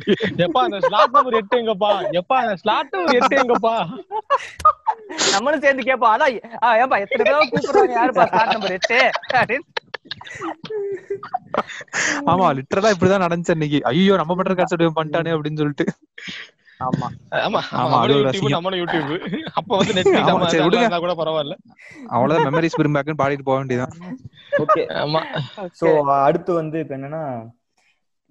எப்பா 0.45 0.61
அந்த 0.61 0.79
ஸ்லாட் 0.81 1.11
நம்பர் 1.11 1.33
எட்டு 1.33 1.61
எங்கப்பா? 1.61 1.91
எப்பா 2.15 2.37
அந்த 2.43 2.55
ஸ்லாட் 2.55 2.91
நம்பர் 2.91 3.15
எட்டு 3.15 3.37
எங்கப்பா? 3.37 3.75
நம்மளும் 5.31 5.61
சேர்ந்து 5.61 5.83
கேட்போம் 5.83 6.13
அதான் 6.13 6.33
ஆ, 6.63 6.75
ஏன்பா 6.75 6.99
எத்தனை 6.99 7.23
பேரும் 7.23 7.51
கூப்பிடுறாங்க 7.51 7.97
யாருப்பா 7.97 8.25
ஸ்டார்ட் 8.25 8.53
நம்பர் 8.53 8.71
எட்டு. 8.71 8.99
ஆமா 12.31 12.47
லிட்டரலா 12.57 12.91
இப்படிதான் 12.93 13.25
நடந்துச்சு 13.25 13.53
அன்னைக்கு. 13.53 13.79
ஐயோ 13.85 14.15
நம்ம 14.15 14.35
பண்ற 14.35 14.53
கான்செப்ட் 14.53 14.97
பண்ணிட்டானே 14.97 15.33
அப்படின்னு 15.35 15.57
சொல்லிட்டு. 15.57 15.85
பாடிட்டு 23.19 23.43
போக 23.43 23.57
வேண்டியதான் 23.57 23.93
ஓகே. 24.59 24.81
ஆமா. 24.95 25.21
சோ 25.79 25.87
அடுத்து 26.19 26.51
வந்து 26.53 26.79
இப்ப 26.79 26.95
என்னன்னா 26.97 27.23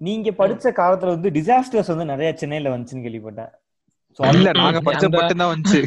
நீங்க 0.01 0.31
படிச்ச 0.31 0.73
காலத்துல 0.77 1.15
வந்து 1.17 1.31
டிசாஸ்டர்ஸ் 1.31 1.93
வந்து 1.93 2.05
நிறைய 2.05 2.31
சென்னையில 2.37 2.73
வந்துச்சுன்னு 2.73 3.05
கேள்விப்பட்டேன். 3.07 3.53
இல்ல 4.19 4.51
நாங்க 4.53 4.81
படிச்ச 4.81 5.07
மட்டும் 5.11 5.41
தான் 5.43 5.53
வந்துச்சு. 5.53 5.81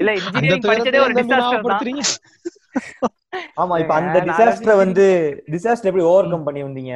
இல்ல 0.00 0.10
அந்த 0.12 0.28
இன்ஜினியரிங் 0.28 0.68
படிச்சதே 0.70 1.00
ஒரு 1.00 1.12
துயரத்தை 1.12 1.22
டிசாஸ்டர் 1.22 1.40
தான். 1.40 1.52
ஞாபகப்படுத்துறீங்க 1.52 2.02
ஆமா 3.56 3.78
இப்ப 3.78 3.94
அந்த 3.94 4.18
டிசாஸ்டரை 4.28 4.76
வந்து 4.76 5.04
டிசாஸ்டர் 5.52 5.90
எப்படி 5.90 6.04
ஓவர் 6.04 6.30
கம் 6.30 6.44
பண்ணி 6.44 6.62
வந்தீங்க? 6.62 6.94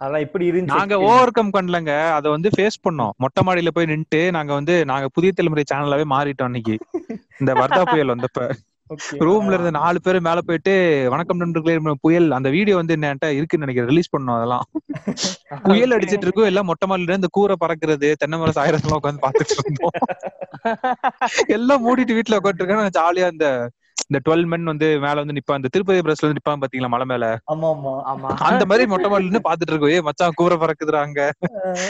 அதெல்லாம் 0.00 0.24
எப்படி 0.26 0.44
இருந்துச்சு. 0.50 0.72
நாங்க 0.72 0.94
ஓவர் 1.06 1.34
கம் 1.36 1.52
பண்ணலங்க. 1.52 1.92
அத 2.16 2.30
வந்து 2.30 2.48
ஃபேஸ் 2.52 2.78
பண்ணோம். 2.82 3.12
மொட்டை 3.22 3.42
மாடியில 3.46 3.70
போய் 3.70 3.90
நின்னுட்டு 3.90 4.20
நாங்க 4.36 4.52
வந்து 4.54 4.74
நாங்க 4.90 5.08
புதிய 5.16 5.32
தலைமுறை 5.32 5.64
சேனலாவே 5.66 6.06
மாறிட்டோம் 6.14 6.48
அன்னைக்கு. 6.48 6.76
இந்த 7.40 7.52
வர்தா 7.60 7.82
புயல் 7.86 8.12
வந்தப்ப. 8.14 8.40
ரூம்ல 9.20 9.54
இருந்து 9.54 9.72
நாலு 9.76 9.98
பேர் 10.00 10.18
மேல 10.20 10.40
போயிட்டு 10.42 10.72
வணக்கம் 11.12 11.40
நண்பர்களே 11.42 11.76
புயல். 12.04 12.28
அந்த 12.38 12.48
வீடியோ 12.56 12.76
வந்து 12.76 12.96
என்கிட்ட 12.96 13.28
இருக்குன்னு 13.38 13.66
நினைக்கிறேன். 13.66 13.90
ரிலீஸ் 13.92 14.10
பண்ணோம் 14.10 14.38
அதெல்லாம். 14.38 14.66
புயல் 15.66 15.94
அடிச்சிட்டு 15.94 16.26
இருக்கும். 16.26 16.48
எல்லாம் 16.50 16.68
மொட்டை 16.70 16.86
மாடியில 16.88 17.12
இருந்து 17.12 17.30
கூரை 17.32 17.56
பறக்குறது 17.58 18.08
தென்னை 18.20 18.38
மரம் 18.38 18.58
சாயிரத்துல 18.58 18.98
உட்காந்து 18.98 19.24
பாத்துட்டு 19.24 19.56
இருந்தோம். 19.56 19.96
எல்லாம் 21.56 21.84
மூடிட்டு 21.84 22.16
வீட்டுல 22.16 22.38
உட்காந்துருக்காங்க 22.40 22.94
ஜாலியா 22.96 23.28
இந்த 23.34 23.48
இந்த 24.04 24.18
டுவெல் 24.26 24.46
மென் 24.46 24.70
வந்து 24.70 24.88
மேல 25.04 25.22
வந்து 25.22 25.36
நிப்பான் 25.36 25.60
இந்த 25.60 25.70
திருப்பதி 25.74 26.02
பிரஸ்ல 26.06 26.26
வந்து 26.26 26.38
நிப்பான் 26.38 26.62
பாத்தீங்களா 26.62 26.90
மலை 26.94 27.06
மேல? 27.12 27.24
அந்த 28.50 28.64
மாதிரி 28.70 28.84
மொட்டை 28.86 29.08
மாடில 29.12 29.40
பாத்துட்டு 29.46 29.72
இருக்கோம். 29.72 29.94
ஏ 29.94 30.00
மச்சான் 30.08 30.36
கூரை 30.40 30.56
பறக்குதுறாங்க 30.56 31.20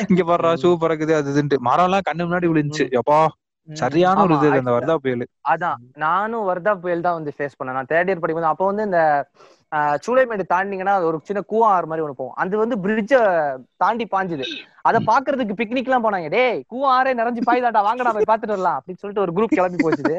இங்க 0.09 0.23
பாடுறா 0.31 0.53
ஷூ 0.63 0.71
பறக்குது 0.85 1.15
அது 1.19 1.35
இதுன்ட்டு. 1.35 1.59
மரம் 1.69 1.89
எல்லாம் 1.89 2.07
கண்ணு 2.09 2.27
முன்னாடி 2.29 2.51
விழுந்துச்சு. 2.53 2.87
எப்பா 3.01 3.19
சரியான 3.69 4.23
ஒரு 4.25 4.35
இது 4.39 4.49
அந்த 4.55 4.73
வர்தா 4.75 4.95
புயல். 5.05 5.25
அதான். 5.53 5.79
நானும் 6.03 6.45
வர்தா 6.51 6.73
புயல் 6.83 7.07
தான் 7.07 7.17
வந்து 7.19 7.33
ஃபேஸ் 7.37 7.57
பண்ணேன். 7.59 7.77
நான் 7.79 7.91
தேர்ட் 7.93 8.11
இயர் 8.11 8.23
படிக்கும்போது 8.23 8.53
அப்போ 8.53 8.67
வந்து 8.71 8.87
இந்த 8.89 9.01
சூளைமேடு 9.73 10.45
தாண்டிங்கன்னா 10.53 11.03
ஒரு 11.03 11.19
சின்ன 11.23 11.41
கூவம் 11.51 11.71
ஆறு 11.75 11.87
மாதிரி 11.87 12.05
ஒன்று 12.05 12.21
போகும். 12.21 12.35
அது 12.35 12.55
வந்து 12.59 12.77
பிரிட்ஜ 12.79 13.15
தாண்டி 13.77 14.05
பாஞ்சுது. 14.11 14.45
அதை 14.83 14.99
பாக்குறதுக்கு 15.07 15.55
பிக்னிக் 15.61 15.89
எல்லாம் 15.89 16.05
போனாங்க. 16.05 16.29
டேய் 16.29 16.63
கூவம் 16.73 16.93
ஆறே 16.97 17.13
நிறைஞ்சு 17.21 17.43
பாய்தாடா 17.51 17.81
வாங்கடா 17.89 18.13
போய் 18.17 18.31
பாத்துட்டு 18.31 18.55
வரலாம் 18.55 18.79
அப்படின்னு 18.79 19.01
சொல்லிட்டு 19.03 19.25
ஒரு 19.25 19.33
குரூப் 19.37 19.57
கிளம்பி 19.57 19.79
போச்சுது. 19.85 20.17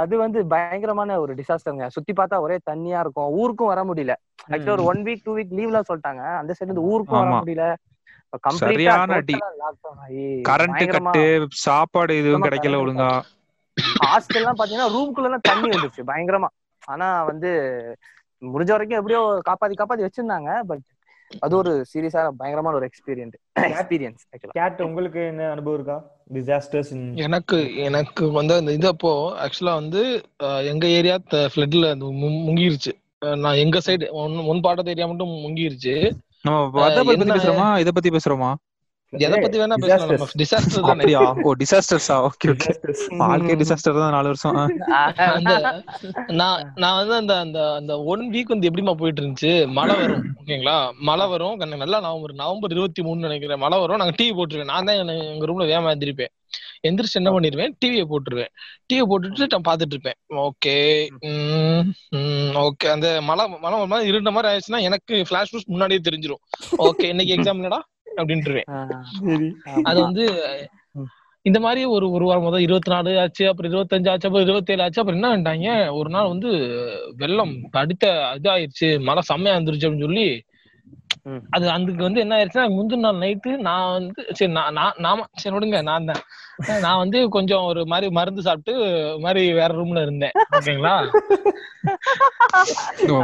அது 0.00 0.14
வந்து 0.16 0.46
பயங்கரமான 0.46 1.18
ஒரு 1.20 1.32
டிசாஸ்டருங்க 1.34 1.86
சுத்தி 1.96 2.12
பார்த்தா 2.12 2.38
ஒரே 2.40 2.58
தண்ணியா 2.70 3.00
இருக்கும். 3.00 3.30
ஊருக்கும் 3.40 3.70
வர 3.72 3.82
முடியல. 3.84 4.14
ஆக்சுவலா 4.52 4.76
ஒரு 4.78 4.84
ஒன் 4.84 5.02
வீக் 5.02 5.24
டூ 5.24 5.34
வீக் 5.36 5.56
லீவ்ல 5.58 5.80
சொல்லிட்டாங்க. 5.90 6.22
அந்த 6.40 6.52
சைடு 6.52 6.68
இருந்து 6.68 6.88
ஊருக்கும் 6.92 7.18
வர. 7.18 7.30
முடியல. 7.40 7.64
சரியான 8.58 9.14
அடி. 9.14 9.36
கரண்ட் 10.48 10.92
கட்டு 10.92 11.22
சாப்பாடு 11.64 12.12
எதுவும் 12.20 12.44
கிடைக்கல 12.44 12.80
ஒழுங்கா. 12.82 13.10
ஹாஸ்டல் 14.04 14.40
எல்லாம் 14.40 14.58
பாத்தீங்கன்னா 14.58 14.88
ரூம்குள்ள 14.96 15.28
எல்லாம் 15.30 15.46
தண்ணி 15.50 15.68
வந்துருச்சு 15.68 16.02
பயங்கரமா. 16.10 16.48
ஆனா 16.92 17.08
வந்து 17.30 17.50
முடிஞ்ச 18.42 18.70
வரைக்கும் 18.74 19.00
எப்படியோ 19.00 19.22
காப்பாத்தி 19.48 19.76
காப்பாத்தி 19.78 20.06
வச்சிருந்தாங்க. 20.06 20.50
பட் 20.70 20.86
அது 21.44 21.54
ஒரு 21.56 21.72
சீரியஸான 21.90 22.32
பயங்கரமான 22.40 22.76
ஒரு 22.76 22.86
எக்ஸ்பீரியன்ஸ் 22.88 23.36
எக்ஸ்பீரியன்ஸ் 23.68 24.22
கேட் 24.58 24.82
உங்களுக்கு 24.86 25.20
என்ன 25.26 25.50
அனுபவம் 25.50 25.78
இருக்கா? 25.78 25.96
டிசாஸ்டர்ஸ் 26.34 26.90
எனக்கு 27.26 27.58
எனக்கு 27.88 28.24
வந்து 28.38 28.54
அந்த 28.60 28.72
இது 28.78 28.88
அப்போ 28.94 29.12
ஆக்சுவலா 29.44 29.74
வந்து 29.80 30.02
எங்க 30.72 30.86
ஏரியா 30.98 31.16
ஃபிளட்ல 31.52 31.94
முங்கிருச்சு. 32.48 32.92
நான் 33.44 33.60
எங்க 33.64 33.78
side 33.86 34.04
one 34.52 34.60
part 34.66 34.82
of 34.82 34.92
area 34.94 35.08
மட்டும் 35.12 35.32
முங்கிருச்சு. 35.46 35.96
நம்ம 36.46 36.68
புயல் 36.70 37.08
பத்தி 37.08 37.32
பேசுறோமா? 37.32 37.70
இத 37.82 37.90
பத்தி 37.96 38.10
பேசுறோமா? 38.10 38.52
எதை 39.12 39.40
பத்தி 39.40 39.58
வேணா 39.58 39.76
பேசலாம். 39.76 40.28
டிசாஸ்டர் 40.38 40.80
தானே? 40.80 40.92
அப்படியா? 40.92 41.22
ஓ 41.42 41.52
டிசாஸ்டர்ஸா 41.54 42.14
ஓகே 42.26 42.46
ஓகே. 42.46 42.70
வாழ்க்கை 43.16 43.54
டிசாஸ்டர் 43.54 43.96
தான் 43.96 44.10
நாலு 44.10 44.24
வருஷம். 44.24 44.56
ஆ. 44.56 45.02
அந்த 45.32 45.52
நான் 46.32 46.72
நான் 46.74 46.96
வந்து 46.96 47.14
அந்த 47.14 47.38
அந்த 47.38 47.74
அந்த 47.74 48.02
ஒன் 48.04 48.30
வீக் 48.30 48.48
வந்து 48.48 48.70
எப்படிமா 48.70 48.94
போயிட்டு 48.94 49.22
இருந்துச்சு 49.22 49.50
மழை 49.70 49.96
வரும் 49.96 50.24
ஓகேங்களா? 50.40 50.76
மழை 51.00 51.26
வரும் 51.26 51.60
கண்ணு 51.60 51.76
நல்லா 51.76 52.00
நவம்பர் 52.00 52.34
நவம்பர் 52.34 52.70
இருபத்தி 52.70 53.02
மூணு 53.02 53.20
நினைக்கிறேன். 53.20 53.58
மழை 53.58 53.78
வரும் 53.78 53.96
நாங்க 53.96 54.14
டிவி 54.22 54.32
போட்டுருவேன் 54.32 54.64
நான் 54.64 54.84
தான் 54.84 54.96
என்ன- 54.96 55.24
எங்க 55.26 55.46
ரூம்ல 55.46 55.66
வேமா 55.66 55.92
எந்திரிப்பேன் 55.94 56.32
எந்திரிச்சு 56.88 57.18
என்ன 57.20 57.30
பண்ணிருவேன்? 57.30 57.72
டிவியை 57.80 58.04
போட்டுருவேன். 58.04 58.50
டிவியை 58.88 59.04
போட்டுட்டு 59.10 59.46
நான் 59.48 59.66
பாத்துட்டு 59.68 59.94
இருப்பேன் 59.96 60.18
ஓகே 60.42 60.76
ஓகே. 62.64 62.86
அந்த 62.88 63.08
மழை 63.22 63.44
மழை 63.60 63.78
ஒரு 63.78 63.86
மாதிரி 63.86 64.08
இருண்ட 64.08 64.30
மாதிரி 64.30 64.52
ஆயிடுச்சுன்னா 64.52 64.80
எனக்கு 64.82 65.14
ஃபிளாஷ் 65.28 65.50
நியூஸ் 65.50 65.68
முன்னாடியே 65.68 66.00
தெரிஞ்சிரும். 66.08 66.42
ஓகே 66.78 67.04
இன்னைக்கு 67.04 67.34
எக்ஸாம் 67.38 67.62
இல்லடா 67.62 67.80
அப்படின்ட்டுருவேன் 68.16 68.68
அது 69.82 70.00
வந்து 70.00 70.24
இந்த 71.46 71.60
மாதிரி 71.60 71.84
ஒரு 71.84 72.10
ஒரு 72.10 72.24
வாரம் 72.24 72.42
முதல் 72.42 72.60
இருபத்தி 72.60 72.90
நாலு 72.90 73.20
ஆச்சு 73.20 73.48
அப்புறம் 73.48 73.72
இருபத்தஞ்சு 73.72 74.10
ஆச்சு 74.10 74.28
அப்புறம் 74.28 74.46
இருபத்தேழு 74.46 74.82
ஆச்சு 74.82 75.00
அப்புறம் 75.00 75.22
என்ன 75.22 75.30
பண்ணிட்டாங்க 75.32 75.92
ஒரு 75.92 76.10
நாள் 76.10 76.28
வந்து 76.28 76.50
வெள்ளம் 77.16 77.54
அடித்த 77.72 78.06
இதாயிருச்சு 78.34 79.00
மழை 79.00 79.22
செம்மையா 79.22 79.56
இருந்துருச்சு 79.56 79.88
அப்படின்னு 79.88 80.00
சொல்லி. 80.00 80.28
அது 81.54 81.64
அதுக்கு 81.74 82.02
வந்து 82.06 82.22
என்ன 82.22 82.36
ஆயிடுச்சுன்னா 82.36 82.64
முந்தின 82.76 83.04
நாள் 83.06 83.20
நைட்டு 83.22 83.50
நான் 83.66 83.92
வந்து 83.96 84.22
சரி 84.38 84.50
நான் 84.56 84.74
நான் 84.78 84.98
நாம 85.06 85.26
சரி 85.42 85.54
விடுங்க 85.56 85.80
நான் 85.90 86.08
தான். 86.10 86.22
நான் 86.84 87.00
வந்து 87.02 87.18
கொஞ்சம் 87.36 87.66
ஒரு 87.70 87.82
மாதிரி 87.92 88.08
மருந்து 88.18 88.46
சாப்பிட்டு 88.48 88.74
மாதிரி 89.24 89.42
வேற 89.60 89.70
ரூம்ல 89.78 90.02
இருந்தேன். 90.06 90.34
ஓகேங்களா? 90.58 90.94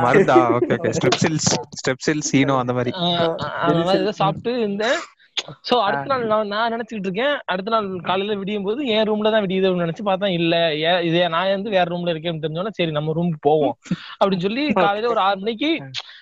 மருந்தா? 0.06 0.38
Okay 0.56 0.72
okay. 0.78 0.92
Strepsils 0.98 1.50
Strepsils 1.80 2.32
Eno 2.40 2.56
அந்த 2.62 2.74
மாதிரி. 2.78 2.92
அந்த 3.66 3.84
மாதிரி 3.88 4.18
சாப்பிட்டு 4.22 4.52
இருந்தேன். 4.62 4.98
சோ 5.66 5.74
அடுத்த 5.86 6.10
நாள் 6.10 6.24
நான் 6.30 6.50
நான் 6.52 6.72
நினைச்சுக்கிட்டு 6.74 7.08
இருக்கேன். 7.08 7.34
அடுத்த 7.52 7.70
நாள் 7.74 7.86
காலையில 8.08 8.36
விடியும் 8.40 8.66
போது 8.66 8.80
என் 8.94 9.06
ரூம்ல 9.08 9.30
தான் 9.34 9.44
விடியுது 9.44 9.66
அப்படின்னு 9.66 9.86
நினைச்சு 9.86 10.04
பார்த்தா 10.08 10.28
இல்ல 10.38 10.54
ஏன் 10.88 11.02
இதே 11.08 11.26
நான் 11.34 11.52
வந்து 11.54 11.74
வேற 11.76 11.84
ரூம்ல 11.92 12.12
இருக்கேன்னு 12.14 12.42
தெரிஞ்சோன்னா 12.44 12.72
சரி 12.78 12.94
நம்ம 12.96 13.14
ரூமுக்கு 13.18 13.40
போவோம். 13.48 13.74
அப்படின்னு 14.20 14.46
சொல்லி 14.46 14.64
காலையில 14.80 15.12
ஒரு 15.14 15.22
ஆறு 15.26 15.38
மணிக்கு 15.44 15.70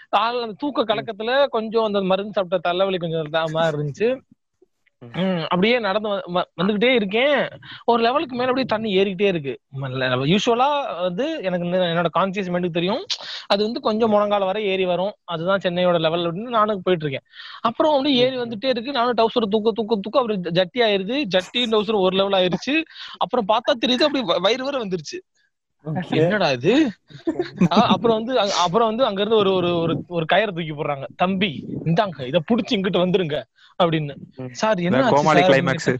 காலையில 0.08 0.42
அந்த 0.42 0.54
தூக்க 0.58 0.84
கலக்கத்துல 0.84 1.46
கொஞ்சம் 1.46 1.84
அந்த 1.84 2.02
மருந்து 2.02 2.32
சாப்பிட்ட 2.32 2.70
தலைவலி 2.70 2.96
கொஞ்சம் 2.96 3.50
மாதிரி 3.52 3.76
இருந்துச்சு. 3.78 4.18
அப்படியே 5.48 5.78
நடந்து 5.78 6.08
வந்துகிட்டே 6.56 6.94
இருக்கேன். 6.94 7.48
ஒரு 7.84 8.02
லெவலுக்கு 8.02 8.36
மேல 8.36 8.48
அப்படியே 8.48 8.66
தண்ணி 8.66 8.96
ஏறிக்கிட்டே 8.96 9.26
இருக்கு. 9.26 9.58
யூஸ்வலா 10.24 11.00
வந்து 11.00 11.42
எனக்கு 11.42 11.68
என்னோட 11.68 12.06
கான்சியஸ் 12.18 12.52
மைண்டுக்கு 12.52 12.70
தெரியும். 12.70 13.06
அது 13.46 13.62
வந்து 13.62 13.80
கொஞ்சம் 13.80 14.12
முழங்கால 14.12 14.44
வரை 14.44 14.64
ஏறி 14.64 14.84
வரும். 14.84 15.12
அதுதான் 15.24 15.60
சென்னையோட 15.64 16.00
லெவல் 16.00 16.20
அப்படின்னு 16.20 16.48
நானும் 16.48 16.82
போயிட்டு 16.82 17.08
இருக்கேன் 17.08 17.30
அப்புறம் 17.60 17.92
அப்படியே 17.92 18.22
ஏறி 18.22 18.36
வந்துட்டே 18.38 18.68
இருக்கு. 18.68 18.92
நானும் 18.92 19.16
டவுசர் 19.16 19.48
தூக்க 19.50 19.72
தூக்க 19.72 19.98
தூக்க 20.00 20.18
அப்புறம் 20.18 20.42
ஜ- 20.42 20.46
ஜட்டி 20.46 20.80
ஆயிருது. 20.80 21.24
ஜட்டி 21.34 21.56
டவுசர் 21.56 21.94
ஒரு 21.94 22.16
லெவல் 22.16 22.42
ஆயிருச்சு. 22.42 22.82
அப்புறம் 23.18 23.48
பார்த்தா 23.48 23.86
தெரியுது 23.86 24.02
அப்படி 24.02 24.40
வயிறு 24.40 24.64
வரை 24.64 24.80
வந்துருச்சு. 24.80 25.20
என்னடா 26.18 26.48
இது? 26.50 26.72
அப்புறம் 27.94 28.16
வந்து 28.18 28.32
அப்புறம் 28.64 28.88
வந்து 28.88 29.04
அங்க 29.04 29.20
இருந்து 29.20 29.36
ஒரு 29.36 29.50
ஒரு 29.54 29.70
ஒரு 29.76 29.94
ஒரு 30.08 30.26
கயிறை 30.32 30.50
தூக்கி 30.50 30.74
போடுறாங்க. 30.74 31.06
தம்பி 31.16 31.50
இந்தாங்க 31.86 32.26
இத 32.26 32.40
புடிச்சு 32.48 32.74
இங்கிட்டு 32.76 33.04
வந்துருங்க 33.04 33.36
அப்படின்னு. 33.78 34.14
சார் 34.54 34.80
என்ன 34.80 35.02
ஆச்சு 35.02 35.16
கோமாளி? 35.16 35.42
கிளைமேக்ஸ் 35.42 35.90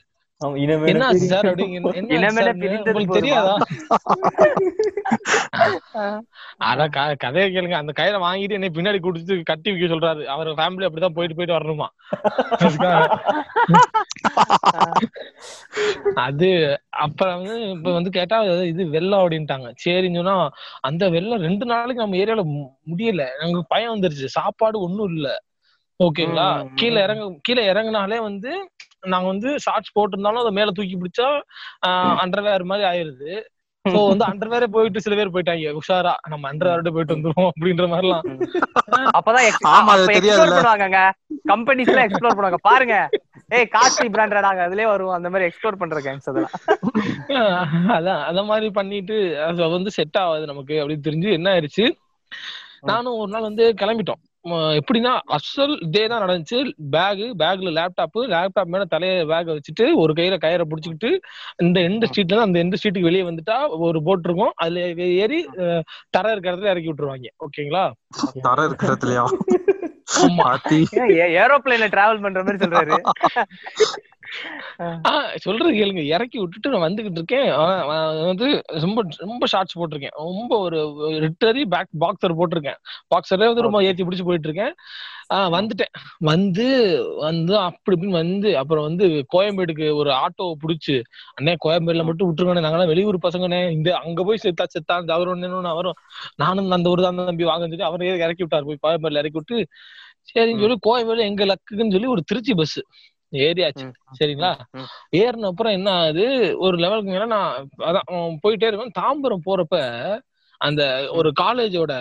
என்ன 0.41 1.13
சார்? 1.23 1.47
கதையை 7.19 7.53
கேளுங்க. 7.53 7.73
அந்த 7.73 7.93
கயிறை 7.99 8.25
வாங்கிட்டு 8.25 8.51
என்னை 8.51 8.71
பின்னாடி 8.71 9.01
குடிச்சு 9.01 9.43
கட்டி 9.43 9.71
வைக்க 9.71 9.87
சொல்றாரு. 9.87 10.25
அவர் 10.35 10.51
ஃபேமிலி 10.51 10.87
அப்படிதான் 10.87 11.19
போயிட்டு 11.19 11.39
போயிட்டு 11.39 11.59
வரணுமா? 11.59 11.89
அது 16.27 16.79
அப்புறம் 17.05 17.37
வந்து 17.37 17.71
இப்ப 17.71 17.93
வந்து 17.93 18.11
கேட்டா 18.11 18.43
இது 18.71 18.89
வெள்ளம் 18.89 19.23
அப்படின்ட்டாங்க. 19.23 19.73
சரின்னு 19.85 20.15
சொன்னா 20.15 20.51
அந்த 20.81 21.09
வெள்ளம் 21.09 21.41
ரெண்டு 21.41 21.67
நாளைக்கு 21.67 22.03
நம்ம 22.03 22.23
ஏரியால 22.23 22.45
முடியல. 22.93 23.29
எனக்கு 23.39 23.65
பயம் 23.69 23.95
வந்துருச்சு. 23.95 24.29
சாப்பாடு 24.39 24.81
ஒண்ணும் 24.81 25.15
இல்ல. 25.15 25.43
ஓகேங்களா. 26.01 26.75
கீழே 26.75 27.03
இறங்க 27.03 27.39
கீழே 27.43 27.73
இறங்குனாலே 27.73 28.21
வந்து 28.21 28.69
நாங்க 29.07 29.27
வந்து 29.27 29.51
ஷார்ட்ஸ் 29.59 29.95
போட்டிருந்தாலும் 29.99 30.43
அதை 30.45 30.53
மேல 30.59 30.71
தூக்கி 30.71 30.97
பிடிச்சா 31.03 31.29
அண்டர்வேர் 32.25 32.71
மாதிரி 32.71 32.89
ஆயிருது. 32.93 33.43
சோ 33.85 33.99
வந்து 34.09 34.25
அண்டர்வேரே 34.25 34.67
போயிட்டு 34.77 35.01
சில 35.01 35.17
பேர் 35.17 35.35
போயிட்டாங்க. 35.35 35.67
உஷாரா 35.81 36.13
நம்ம 36.29 36.53
அண்டர்வேரோட 36.53 36.91
போயிட்டு 36.97 37.15
வந்துருவோம் 37.15 37.51
அப்படின்ற 37.51 37.85
மாதிரி 37.89 38.07
எல்லாம் 38.07 38.25
அப்பதான் 39.19 39.47
ex- 39.49 39.69
ஆமா, 39.75 39.93
அது 39.93 40.03
அப்ப 40.03 40.17
தெரியாதுல்ல. 40.17 40.47
explore 40.47 40.57
பண்ணுவாங்கங்க. 40.57 41.01
கம்பெனிஸ் 41.53 41.93
எல்லாம் 41.93 42.07
எக்ஸ்ப்ளோர் 42.09 42.37
பண்ணுவாங்க. 42.39 42.59
பாருங்க. 42.69 42.97
ஏய் 43.57 43.69
காஸ்ட்லி 43.75 44.09
பிராண்டடாங்க 44.15 44.63
அதுலயே 44.67 44.87
வரும் 44.93 45.15
அந்த 45.19 45.31
மாதிரி 45.31 45.51
எக்ஸ்ப்ளோர் 45.51 45.81
பண்ற 45.83 46.01
கேங்ஸ் 46.07 46.29
அதெல்லாம். 46.33 46.57
அதான் 47.97 48.23
அந்த 48.31 48.43
மாதிரி 48.51 48.71
பண்ணிட்டு 48.81 49.19
அது 49.43 49.69
வந்து 49.77 49.91
செட் 49.99 50.19
ஆகாது 50.25 50.47
நமக்கு 50.53 50.75
அப்படின்னு 50.83 51.07
தெரிஞ்சு 51.09 51.33
என்ன 51.39 51.49
ஆயிருச்சு? 51.55 51.87
நானும் 52.81 53.19
ஒரு 53.19 53.31
நாள் 53.33 53.49
வந்து 53.51 53.75
கிளம்பிட்டோம். 53.81 54.23
எப்படின்னா 54.79 55.13
அசல் 55.27 55.75
இதே 55.81 56.07
தான் 56.07 56.23
நடந்துச்சு. 56.25 56.59
பேகு 56.91 57.27
பேக்ல 57.39 57.71
லேப்டாப் 57.79 58.19
லேப்டாப் 58.35 58.73
மேல 58.75 58.85
தலைய 58.85 59.27
பேக் 59.27 59.51
வச்சுட்டு 59.51 59.87
ஒரு 59.97 60.13
கையில 60.13 60.37
கயிறை 60.45 60.67
புடிச்சுக்கிட்டு 60.71 61.11
இந்த 61.63 61.81
எந்த 61.81 62.07
ஸ்ட்ரீட்ல 62.11 62.47
அந்த 62.47 62.59
எந்த 62.59 62.77
ஸ்ட்ரீட்டுக்கு 62.79 63.11
வெளியே 63.11 63.23
வந்துட்டா 63.23 63.57
ஒரு 63.87 64.01
போட் 64.03 64.25
இருக்கும். 64.25 64.53
அதுல 64.57 64.81
ஏறி 65.25 65.41
தர 66.11 66.33
இருக்கிற 66.33 66.53
இடத்துல 66.53 66.73
இறக்கி 66.75 66.91
விட்டுருவாங்க. 66.91 67.31
ஓகேங்களா? 67.47 67.85
தர 68.43 68.69
ஆமா. 70.19 70.35
மாத்தி 70.39 70.79
ஏரோப்ளேன்ல 71.39 71.87
டிராவல் 71.95 72.23
பண்ற 72.23 72.43
மாதிரி 72.43 72.63
சொல்றாரு. 72.65 72.97
சொல்றது 75.37 75.71
கேளுங்க. 75.73 76.03
இறக்கி 76.15 76.39
விட்டுட்டு 76.39 76.71
நான் 76.71 76.85
வந்துகிட்டு 76.87 77.19
இருக்கேன். 77.19 77.49
வந்து 78.27 78.47
ரொம்ப 78.85 79.03
ரொம்ப 79.17 79.47
ஷார்ட்ஸ் 79.47 79.79
போட்டிருக்கேன். 79.79 80.17
ரொம்ப 80.27 80.59
ஒரு 80.59 80.79
ரிட்டரி 81.25 81.65
பேக் 81.75 81.93
பாக்ஸர் 82.01 82.39
போட்டிருக்கேன். 82.41 82.81
பாக்ஸரே 83.15 83.47
வந்து 83.51 83.67
ரொம்ப 83.69 83.83
ஏத்தி 83.85 84.05
பிடிச்சு 84.05 84.29
போயிட்டு 84.29 84.49
இருக்கேன் 84.49 84.75
ஆஹ் 85.35 85.51
வந்துட்டேன். 85.55 85.93
வந்து 86.31 86.67
வந்து 87.19 87.55
அப்படி 87.59 87.95
இப்படின்னு 87.97 88.19
வந்து 88.21 88.49
அப்புறம் 88.59 88.85
வந்து 88.85 89.07
கோயம்பேடுக்கு 89.35 89.87
ஒரு 89.95 90.11
ஆட்டோ 90.23 90.45
பிடிச்சு 90.65 90.95
அண்ணே 91.41 91.55
கோயம்பேடுல 91.65 92.05
மட்டும் 92.05 92.29
விட்டுருக்கோண்ணே 92.29 92.65
நாங்களாம் 92.67 92.93
வெளியூர் 92.93 93.19
பசங்கண்ணே. 93.23 93.61
இந்த 93.71 93.89
அங்க 94.05 94.25
போய் 94.25 94.43
செத்தா 94.45 94.67
செத்தா 94.75 94.97
அவர் 95.11 95.33
ஒண்ணு 95.35 95.75
வரும் 95.75 95.99
நானும் 96.37 96.71
அந்த 96.71 96.91
ஊர் 96.91 97.03
தான் 97.03 97.21
தம்பி 97.25 97.45
வாங்கன்னு 97.45 97.75
சொல்லி 97.75 97.89
அவரே 97.91 98.15
இறக்கி 98.25 98.45
விட்டார். 98.45 98.69
போய் 98.71 98.85
கோயம்பேடுல 98.87 99.23
இறக்கி 99.25 99.41
விட்டு 99.41 99.59
சரின்னு 100.31 100.63
சொல்லி 100.63 100.79
கோயம்பேடு 100.87 101.29
எங்க 101.31 101.43
லக்குன்னு 101.45 101.95
சொல்லி 101.97 102.07
ஒரு 102.07 102.23
திருச்சி 102.23 102.55
பஸ் 102.55 102.79
ஏறியாச்சு 103.33 103.87
சரிங்களா. 104.19 104.51
ஏறின 105.17 105.49
அப்புறம் 105.51 105.73
என்ன 105.73 105.89
ஆகுது? 105.99 106.27
ஒரு 106.59 106.77
லெவலுக்கு 106.77 107.11
மேல 107.11 107.27
நான் 107.27 107.51
அதான் 107.89 108.09
போயிட்டே 108.45 108.69
இருக்கேன் 108.69 108.99
தாம்பரம் 109.01 109.47
போறப்ப 109.47 109.77
அந்த 110.61 110.83
ஒரு 111.13 111.31
காலேஜோட. 111.41 111.93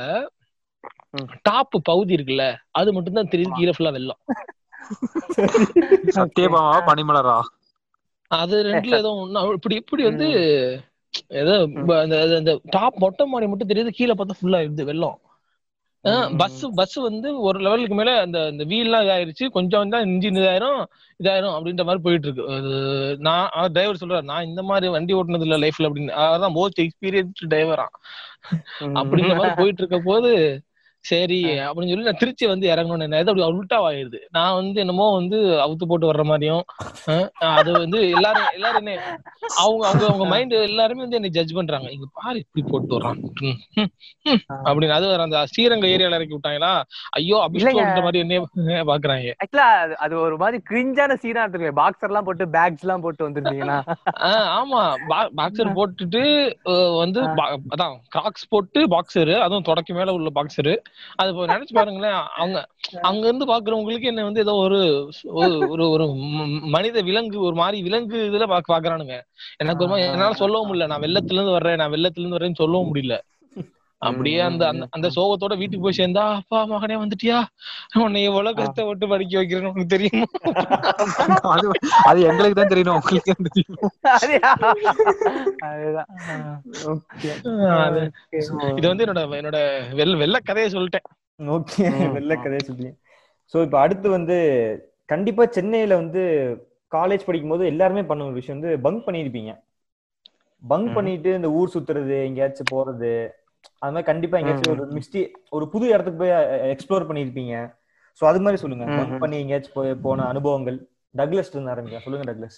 டாப் 1.47 1.75
பகுதி 1.85 2.15
இருக்குல்ல 2.17 2.45
அது 2.73 2.89
மட்டும் 2.93 3.17
தான் 3.19 3.31
தெரியுது 3.33 3.57
கீழே 3.57 3.73
ஃபுல்லா 3.75 3.91
வெள்ளம். 3.91 4.21
சத்தியபாமா 6.15 6.73
பனிமலரா? 6.89 7.37
அது 8.31 8.55
ரெண்டுல 8.67 8.99
ஏதோ 9.01 9.11
ஒண்ணு 9.17 9.53
இப்படி 9.57 9.75
இப்படி 9.81 10.03
வந்து 10.03 10.27
ஏதோ 11.41 11.53
அந்த 12.37 12.53
டாப் 12.69 12.97
மொட்டை 13.03 13.25
மாடி 13.25 13.47
மட்டும் 13.49 13.71
தெரியுது 13.71 13.97
கீழே 13.97 14.13
பார்த்தா 14.13 14.39
ஃபுல்லா 14.39 14.59
இது 14.67 14.85
வெள்ளம். 14.85 15.17
பஸ் 16.41 16.59
பஸ் 16.79 16.97
வந்து 17.07 17.27
ஒரு 17.47 17.59
லெவலுக்கு 17.65 17.95
மேல 17.99 18.11
அந்த 18.25 18.39
இந்த 18.53 18.63
வீல்லாம் 18.71 19.03
இதாயிருச்சு. 19.05 19.45
கொஞ்சம் 19.55 19.93
தான் 19.93 20.05
இன்ஜின் 20.09 20.39
இதாயிரும் 20.41 20.79
இதாயிரும் 21.19 21.55
அப்படின்ற 21.57 21.83
மாதிரி 21.87 22.03
போயிட்டு 22.05 22.27
இருக்கு 22.27 22.45
நான் 23.27 23.71
டிரைவர் 23.75 24.01
சொல்றாரு 24.01 24.29
நான் 24.31 24.47
இந்த 24.49 24.63
மாதிரி 24.69 24.91
வண்டி 24.95 25.15
ஓட்டுனது 25.19 25.47
இல்ல 25.47 25.57
லைஃப்ல 25.65 25.89
அப்படின்னு. 25.89 26.13
அதான் 26.35 26.55
மோஸ்ட் 26.59 26.83
எக்ஸ்பீரியன்ஸ்டு 26.85 27.51
டிரைவரா 27.53 27.87
அப்படின்ற 29.01 29.33
மாதிரி 29.39 29.55
போயிட்டு 29.61 29.81
இருக்க 29.83 29.99
போது 30.11 30.31
சரி 31.05 31.39
அப்படின்னு 31.63 31.91
சொல்லி 31.91 32.07
நான் 32.07 32.21
திருச்சி 32.21 32.45
வந்து 32.47 32.65
இறங்கணும்னு 32.71 33.07
என்ன 33.07 33.21
அப்படி 33.23 33.45
உல்ட்டா 33.51 33.79
ஆயிருது 33.87 34.21
நான் 34.31 34.55
வந்து 34.55 34.79
என்னமோ 34.83 35.07
வந்து 35.15 35.37
அவுத்து 35.65 35.85
போட்டு 35.85 36.09
வர்ற 36.11 36.25
மாதிரியும் 36.25 36.63
அது 37.55 37.71
வந்து 37.77 37.99
எல்லாரும் 38.11 38.49
எல்லாரும் 38.55 38.89
அவங்க 39.57 39.83
அவங்க 39.87 40.03
அவங்க 40.05 40.25
மைண்ட் 40.27 40.53
எல்லாருமே 40.65 41.03
வந்து 41.03 41.17
என்னை 41.17 41.31
ஜட்ஜ் 41.35 41.53
பண்றாங்க. 41.55 41.87
இங்க 41.91 42.07
பாரு 42.15 42.37
இப்படி 42.43 42.61
போட்டு 42.67 42.95
வர்றான். 42.95 43.19
ம். 43.43 43.57
அப்படின்னு. 44.65 44.95
அது 44.97 45.07
அந்த 45.25 45.39
ஸ்ரீரங்க 45.51 45.85
ஏரியால 45.93 46.17
இறக்கி 46.19 46.35
விட்டாங்களா? 46.35 46.71
ஐயோ. 47.13 47.37
அபிஷேக் 47.45 47.79
மாதிரி 48.05 48.21
என்ன 48.23 48.39
பாக்குறாங்க. 48.91 49.31
ஆக்சுவலா 49.43 49.67
அது 50.05 50.13
ஒரு 50.21 50.37
மாதிரி 50.37 50.57
கிரிஞ்சான 50.69 51.17
சீனா 51.21 51.43
எடுத்துருக்கேன் 51.43 51.79
பாக்ஸர் 51.81 52.09
எல்லாம் 52.09 52.27
போட்டு 52.27 52.45
பேக்ஸ் 52.55 52.83
எல்லாம் 52.85 53.03
போட்டு 53.05 53.27
வந்திருந்தீங்கன்னா 53.27 53.79
ஆமா. 54.53 54.81
பாக்ஸர் 55.39 55.75
போட்டுட்டு 55.77 56.23
வந்து 56.99 57.19
அதான் 57.73 57.95
கிராக்ஸ் 58.09 58.49
போட்டு 58.49 58.81
பாக்ஸர் 58.93 59.33
அதுவும் 59.41 59.67
தொடக்க 59.69 59.93
மேல 59.93 60.13
உள்ள 60.13 60.29
பாக்ஸர் 60.35 60.71
அது 61.15 61.29
இப்போ 61.29 61.45
நினைச்சு 61.45 61.73
பாருங்களேன் 61.73 62.27
அவங்க 62.35 62.57
அங்க 63.01 63.27
இருந்து 63.27 63.45
பாக்குறவங்களுக்கு 63.45 64.03
என்ன 64.03 64.23
வந்து 64.23 64.39
ஏதோ 64.39 64.53
ஒரு 64.55 64.79
ஒரு 65.33 65.67
ஒரு- 65.69 65.89
ஒரு 65.89 66.05
மனித 66.67 67.01
விலங்கு 67.01 67.39
ஒரு 67.41 67.55
மாதிரி 67.55 67.81
விலங்கு 67.81 68.29
இதுல 68.29 68.61
பாக்குறானுங்க. 68.69 69.15
எனக்கு 69.57 69.85
ஒரு 69.85 70.01
என்னால 70.01 70.33
சொல்லவும் 70.33 70.67
முடியல. 70.67 70.87
நான் 70.87 71.01
வெள்ளத்துல 71.01 71.33
இருந்து 71.33 71.51
வர்றேன் 71.51 71.75
நான் 71.75 71.91
வெள்ளத்துல 71.91 72.23
இருந்து 72.23 72.37
வர்றேன்னு 72.37 72.55
சொல்லவும் 72.55 72.93
முடியல. 72.93 73.15
அப்படியே 74.01 74.39
அந்த 74.41 74.63
அந்த 74.67 74.83
அந்த 74.91 75.07
சோகத்தோட 75.15 75.53
வீட்டுக்கு 75.59 75.85
போய் 75.85 75.97
சேர்ந்தா 75.99 76.23
அப்பா 76.39 76.57
மகனே 76.71 76.95
வந்துட்டியா? 77.01 77.37
உன்னை 78.03 78.21
எவ்வளவு 78.29 78.57
கஷ்டப்பட்டு 78.59 79.05
படிக்க 79.11 79.33
வைக்கிறேன்னு 79.39 79.71
உனக்கு 79.71 79.93
தெரியுமா? 79.93 80.27
அது 81.53 81.67
அது 82.09 82.19
எங்களுக்கு 82.29 82.57
தான் 82.59 82.71
தெரியணும் 82.73 82.97
உங்களுக்கு 82.99 83.35
தெரியும். 83.49 83.77
அதுயா? 84.15 84.51
அதுதான். 85.69 86.09
ஓகே. 86.93 87.31
அது 87.85 88.01
இது 88.79 88.85
வந்து 88.91 89.05
என்னோட 89.05 89.23
என்னோட 89.39 89.59
வெள்ள 90.01 90.15
வெள்ள 90.23 90.39
கதையை 90.49 90.69
சொல்லிட்டேன். 90.75 91.07
ஓகே. 91.39 91.85
வெள்ள 92.17 92.33
கதையை 92.35 92.61
சொல்றீங்க 92.67 92.93
சோ 93.53 93.57
இப்போ 93.65 93.77
அடுத்து 93.81 94.07
வந்து 94.09 94.35
கண்டிப்பா 95.09 95.43
சென்னையில 95.57 95.95
வந்து 96.01 96.21
காலேஜ் 96.91 97.25
படிக்கும் 97.27 97.53
போது 97.53 97.63
எல்லாருமே 97.71 98.03
பண்ண 98.09 98.25
ஒரு 98.25 98.37
விஷயம் 98.39 98.57
வந்து 98.57 98.71
பங்க் 98.85 99.05
பண்ணிருப்பீங்க 99.07 99.51
பங்க். 100.63 100.93
பண்ணிட்டு 100.95 101.31
இந்த 101.39 101.49
ஊர் 101.57 101.73
சுத்துறது 101.73 102.15
எங்கேயாச்சும் 102.27 102.71
போறது. 102.71 103.11
அது 103.79 103.91
மாதிரி 103.91 104.03
கண்டிப்பா 104.03 104.37
எங்கேயாச்சும் 104.37 104.79
ஒரு 104.79 104.85
மிஸ்டி 104.91 105.21
ஒரு 105.49 105.69
புது 105.69 105.87
இடத்துக்கு 105.87 106.19
போய் 106.19 106.33
எக்ஸ்ப்ளோர் 106.75 107.07
பண்ணிருப்பீங்க 107.09 107.55
சோ 108.21 108.25
அது 108.25 108.39
மாதிரி 108.39 108.61
சொல்லுங்க. 108.61 108.85
பங்க். 108.85 109.19
பண்ணி 109.19 109.37
எங்கேயாச்சும் 109.39 109.75
போய் 109.75 109.93
போன 109.95 110.25
அனுபவங்கள். 110.25 110.77
டக்லஸ் 111.17 111.51
இருந்து 111.51 111.71
ஆரம்பிங்க 111.71 111.99
சொல்லுங்க 111.99 112.25
டக்லஸ் 112.31 112.57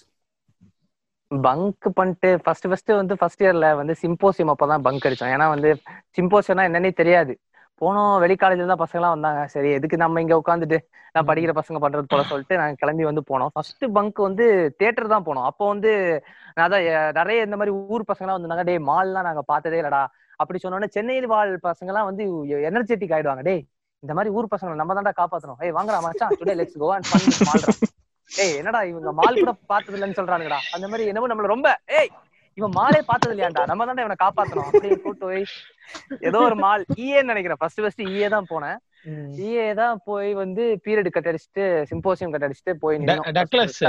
பங்க் 1.30 1.86
பண்ணிட்டு 1.94 2.40
ஃபர்ஸ்ட் 2.44 2.68
ஃபர்ஸ்ட் 2.68 2.90
வந்து 2.90 3.16
ஃபர்ஸ்ட் 3.16 3.42
இயர்ல 3.42 3.76
வந்து 3.76 3.94
சிம்போசியம் 4.02 4.52
அப்பதான் 4.52 4.84
பங்க் 4.86 5.04
அடிச்சோம். 5.04 5.32
ஏன்னா 5.34 5.48
வந்து 5.48 5.70
சிம்போசியம்னா 6.16 6.64
என்னன்னே 6.68 6.92
தெரியாது. 6.92 7.32
போனோம் 7.80 8.18
வெளி 8.18 8.34
காலேஜ்ல 8.34 8.66
தான் 8.66 8.78
பசங்க 8.78 8.98
எல்லாம் 9.00 9.10
வந்தாங்க. 9.10 9.46
சரி 9.46 9.70
எதுக்கு 9.70 9.96
நம்ம 9.96 10.20
இங்க 10.20 10.42
உட்காந்துட்டு 10.44 10.78
நான் 11.12 11.26
படிக்கிற 11.26 11.52
பசங்க 11.60 11.78
பண்றது 11.84 12.04
போல 12.08 12.22
சொல்லிட்டு 12.22 12.56
நாங்க 12.56 12.74
கிளம்பி 12.76 13.04
வந்து 13.04 13.22
போனோம். 13.28 13.52
ஃபர்ஸ்ட் 13.52 13.84
பங்க் 13.92 14.18
வந்து 14.18 14.74
தியேட்டர் 14.78 15.06
தான் 15.06 15.24
போனோம். 15.24 15.44
அப்போ 15.44 15.68
வந்து 15.68 16.22
நான் 16.54 16.70
அதான் 16.70 16.84
எ- 16.84 17.12
நிறைய 17.12 17.42
இந்த 17.42 17.56
மாதிரி 17.56 17.76
ஊர் 17.76 18.08
பசங்க 18.12 18.20
எல்லாம் 18.20 18.38
வந்தாங்க 18.40 18.62
டேய் 18.62 18.76
மால்லாம் 18.76 19.26
நாங்க 19.28 19.42
பார்த்ததே 19.42 19.80
இல்லடா. 19.82 20.06
அப்படி 20.38 20.58
சொன்னோன்னே 20.62 20.88
சென்னையில் 20.96 21.26
வாழ் 21.26 21.52
பசங்க 21.62 21.90
எல்லாம் 21.92 22.08
வந்து 22.10 22.24
எனர்ஜெட்டிக் 22.70 23.14
ஆயிடுவாங்க. 23.16 23.42
டேய் 23.42 23.62
இந்த 24.04 24.14
மாதிரி 24.14 24.34
ஊர் 24.34 24.46
பசங்களை 24.50 24.74
நம்ம 24.80 24.94
தான்டா 24.96 25.12
காப்பாத்தணும். 25.20 25.60
ஏய் 25.64 25.70
வாங்கடா 25.70 26.00
மச்சான். 26.00 26.34
Today 26.40 26.54
let's 26.60 26.78
go 26.78 26.88
and 26.94 27.06
fun 27.10 27.88
ஏய் 28.36 28.56
என்னடா 28.56 28.82
இவங்க 28.82 29.12
மால் 29.12 29.38
கூட 29.38 29.52
பார்த்தது 29.66 29.98
இல்லைன்னு 29.98 30.18
சொல்றானுங்கடா. 30.20 30.58
அந்த 30.72 30.88
மாதிரி 30.88 31.06
என்னமோ 31.06 31.26
நம்மள 31.26 31.46
ரொம்ப 31.54 31.68
ஏய் 31.86 32.10
இவன் 32.54 32.70
மாலே 32.70 33.00
பார்த்தது 33.06 33.34
இல்லையாண்டா 33.34 33.64
நம்ம 33.66 33.84
தானே 33.84 34.04
இவனை 34.04 34.16
காப்பாத்தணும். 34.24 34.68
அப்படியே 34.70 34.96
கூட்டு 35.00 35.26
போய் 35.26 35.44
ஏதோ 36.20 36.38
ஒரு 36.38 36.56
மால் 36.64 36.84
ஈஏன்னு 36.94 37.30
நினைக்கிறேன். 37.32 37.58
ஃபர்ஸ்ட் 37.58 37.80
ஃபர்ஸ்ட் 37.80 38.02
ஈஏ 38.02 38.28
தான் 38.28 38.46
போனேன். 38.50 38.78
ஈஏ 39.42 39.74
தான் 39.74 40.00
போய் 40.04 40.34
வந்து 40.34 40.80
பீரியட் 40.84 41.10
கட் 41.10 41.28
அடிச்சுட்டு 41.30 41.66
சிம்போசியம் 41.90 42.34
கட் 42.34 42.46
அடிச்சுட்டு 42.46 42.72
போய். 42.84 42.98
ட- 42.98 43.32
டக்ளஸ். 43.38 43.80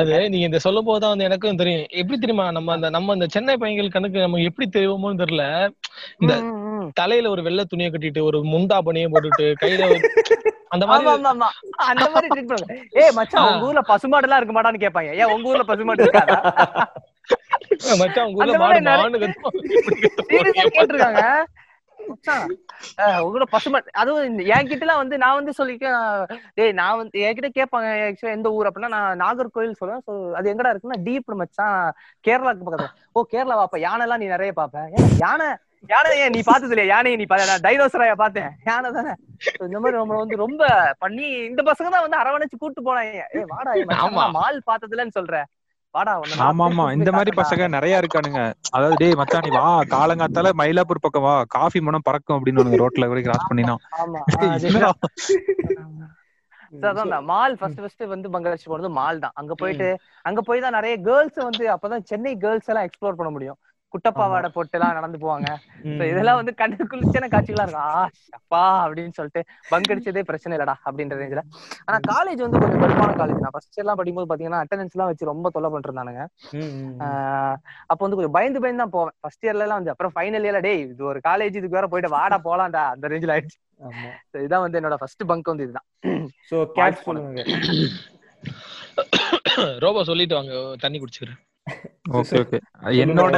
அது 0.00 0.12
நீங்க 0.32 0.46
இந்த 0.48 0.58
சொல்லும் 0.64 0.84
போதுதான் 0.84 1.12
வந்து 1.12 1.24
எனக்கும் 1.24 1.60
தெரியும். 1.60 1.86
எப்படி 2.00 2.18
தெரியுமா? 2.18 2.44
நம்ம 2.50 2.72
அந்த 2.72 2.88
நம்ம 2.96 3.14
இந்த 3.16 3.26
சென்னை 3.34 3.54
பையன்கள் 3.56 3.94
கணக்கு 3.96 4.24
நம்ம 4.24 4.40
எப்படி 4.48 4.66
தெரியுமோன்னு 4.76 5.22
தெரியல. 5.22 5.44
இந்த. 6.20 6.34
தலையில 7.00 7.30
ஒரு 7.30 7.42
வெள்ளை 7.46 7.64
துணியை 7.64 7.88
கட்டிட்டு 7.90 8.20
ஒரு 8.28 8.38
முண்டா 8.52 8.76
பனியை 8.86 9.08
போட்டுட்டு 9.14 9.46
கையில 9.62 9.88
அந்த 10.74 10.84
மாதிரி. 10.86 11.08
அந்த 11.90 12.06
மாதிரி 12.14 12.40
ஏய் 13.02 13.14
மச்சான் 13.18 13.46
உங்க 13.48 13.68
ஊர்ல 13.68 13.82
பசுமாடு 13.92 14.26
எல்லாம் 14.28 14.40
இருக்க 14.40 14.54
மாட்டான்னு 14.56 14.84
கேட்பாங்க. 14.84 15.12
ஏன் 15.22 15.32
உங்க 15.34 15.50
ஊர்ல 15.52 15.64
பசுமாடு 15.72 16.04
இருக்காதா? 16.06 16.38
மச்சான் 18.02 18.26
உங்க 18.28 18.40
ஊர்ல 18.42 18.58
மாடு 18.64 18.80
மாடு 18.88 19.22
கேட்டிருக்காங்க. 20.74 21.24
உங்களோட 23.24 23.46
பசுமாடு 23.54 23.94
அதுவும் 24.00 24.24
என்கிட்ட 24.54 24.84
எல்லாம் 24.86 25.00
வந்து 25.02 25.16
நான் 25.22 25.38
வந்து 25.38 25.52
சொல்லிக்க 25.60 25.92
டேய் 26.58 26.76
நான் 26.80 26.98
வந்து 27.00 27.22
என்கிட்ட 27.28 27.50
கேட்பாங்க 27.58 27.88
ஆக்சுவலா 28.08 28.36
எந்த 28.38 28.50
ஊர் 28.56 28.68
அப்படின்னா 28.68 28.92
நான் 28.96 29.20
நாகர்கோயில் 29.22 29.78
சொல்லுவேன். 29.80 30.04
So, 30.06 30.12
அது 30.38 30.50
எங்கடா 30.52 30.72
இருக்குன்னா 30.72 31.00
டீப் 31.06 31.38
மச்சான் 31.42 31.78
கேரளாக்கு 32.24 32.66
பக்கத்துல. 32.66 32.90
ஓ 33.14 33.24
கேரளா 33.32 33.56
வாப்ப 33.60 33.80
யானை 33.86 34.04
எல்லாம் 34.06 34.22
நீ 34.24 34.28
நிறைய 34.34 34.52
பாப்ப. 34.60 34.84
ஏன் 34.98 35.10
யானை 35.24 35.48
யானை 35.90 36.12
ஏன் 36.22 36.34
நீ 36.36 36.40
பார்த்தது 36.46 36.72
இல்லையா 36.74 36.90
யானையை 36.94 37.16
நீ 37.20 37.26
நான் 37.50 37.64
டைனோசராய 37.66 38.14
பார்த்தேன். 38.22 38.50
யானை 38.70 38.88
தானே. 38.96 39.12
இந்த 39.66 39.78
மாதிரி 39.78 39.98
நம்மள 39.98 40.18
வந்து 40.22 40.42
ரொம்ப 40.44 40.62
பண்ணி 41.04 41.26
இந்த 41.50 41.62
பசங்க 41.70 41.88
தான் 41.94 42.06
வந்து 42.06 42.20
அரவணைச்சு 42.22 42.62
கூட்டு 42.62 42.82
போனாங்க. 42.88 43.22
ஏ 43.38 43.44
வாடா 43.52 44.28
மால் 44.38 44.66
பார்த்தது 44.70 44.94
இல்லைன்னு 44.96 45.44
ஆமா 46.46 46.64
ஆமா 46.68 46.84
இந்த 46.96 47.10
மாதிரி. 47.12 47.30
பசங்க 47.40 47.62
நிறைய 47.76 48.00
இருக்கானுங்க. 48.02 48.40
அதாவது 48.76 48.96
டேய் 49.02 49.18
மச்சான் 49.20 49.44
நீ 49.46 49.50
வா 49.56 49.64
காலங்காத்தால 49.94 50.50
மயிலாப்பூர் 50.60 51.04
பக்கம் 51.04 51.26
வா 51.26 51.34
காஃபி 51.56 51.80
மனம் 51.86 52.06
பறக்கும் 52.08 52.36
அப்படின்னு 52.38 52.80
ரோட்ல 52.82 53.08
கூட 53.12 53.20
கிராஸ் 53.26 53.48
பண்ணினா. 53.50 53.74
மால் 57.30 57.54
ஃபர்ஸ்ட் 57.58 57.80
ஃபர்ஸ்ட் 57.82 58.02
வந்து 58.12 58.28
பங்களாதேஷ் 58.32 58.70
போனது 58.72 58.90
மால் 58.98 59.22
தான். 59.24 59.34
அங்க 59.40 59.52
போயிட்டு 59.54 59.88
அங்க 60.24 60.40
போய் 60.48 60.64
தான் 60.64 60.76
நிறைய 60.78 60.94
கேர்ள்ஸ் 61.06 61.38
வந்து 61.48 61.64
அப்பதான் 61.74 62.04
சென்னை 62.10 62.32
கேர்ள்ஸ் 62.44 62.68
எல்லாம் 62.72 62.86
எக்ஸ்ப்ளோர் 62.88 63.18
பண்ண 63.20 63.30
முடியும். 63.36 63.58
குட்டப்பாவாடை 63.94 64.48
போட்டு 64.54 64.76
எல்லாம் 64.78 64.96
நடந்து 64.96 65.18
போவாங்க. 65.22 65.48
இதெல்லாம் 66.10 66.38
வந்து 66.40 66.52
கண்ணு 66.60 66.84
குளிர்ச்சியான 66.90 67.28
காட்சிகளா 67.34 67.64
இருக்கும். 67.66 67.86
ஆ 67.90 68.02
அப்பா 68.38 68.62
அப்படின்னு 68.84 69.16
சொல்லிட்டு 69.18 69.40
பங்க் 69.70 69.90
அடிச்சதே 69.92 70.22
பிரச்சனை 70.30 70.54
இல்லடா 70.56 70.74
அப்படின்ற 70.86 71.18
ரேஞ்சில 71.20 71.42
ஆனா 71.86 71.98
காலேஜ் 72.10 72.42
வந்து 72.44 72.60
கொஞ்சம் 72.62 72.82
கடுப்பான 72.84 73.14
காலேஜ் 73.20 73.42
நான் 73.44 73.54
ஃபர்ஸ்ட் 73.56 73.80
எல்லாம் 73.84 73.98
படிக்கும்போது 74.00 74.30
பாத்தீங்கன்னா 74.32 74.60
அட்டெண்டன்ஸ் 74.64 74.96
எல்லாம் 74.96 75.10
வச்சு 75.12 75.30
ரொம்ப 75.32 75.50
தொல்லை. 75.56 75.70
ஆஹ் 77.06 77.56
அப்ப 77.90 78.00
வந்து 78.04 78.18
கொஞ்சம் 78.18 78.36
பயந்து 78.38 78.62
பயந்து 78.64 78.82
தான் 78.84 78.94
போவேன். 78.96 79.16
ஃபர்ஸ்ட் 79.22 79.46
இயர்ல 79.46 79.66
எல்லாம் 79.66 79.80
வந்து 79.80 79.94
அப்புறம் 79.94 80.14
ஃபைனல் 80.16 80.46
இயர்ல 80.46 80.62
டேய் 80.68 80.82
இது 80.84 81.08
ஒரு 81.12 81.20
காலேஜ் 81.28 81.58
இதுக்கு 81.60 81.78
வேற 81.78 81.88
போயிட்டு 81.94 82.14
வாடா 82.16 82.38
போலாம்டா 82.48 82.84
அந்த 82.94 83.12
ரேஞ்சில் 83.14 83.34
ஆயிடுச்சு. 83.36 83.58
இதுதான் 84.40 84.64
வந்து 84.64 84.78
என்னோட 84.80 84.96
ஃபர்ஸ்ட் 85.02 85.28
பங்க் 85.30 85.52
வந்து 85.52 85.66
இதுதான். 85.66 85.88
சோ 86.50 86.56
கேட் 86.78 87.04
சொல்லுங்க. 87.06 87.42
ரோபோ 89.84 90.00
சொல்லிட்டு 90.08 90.34
வாங்க 90.36 90.52
தண்ணி 90.82 90.98
குடிச்சுக்கிறேன். 90.98 91.38
Okay 92.18 92.36
okay. 92.42 92.58
என்னோட 93.02 93.36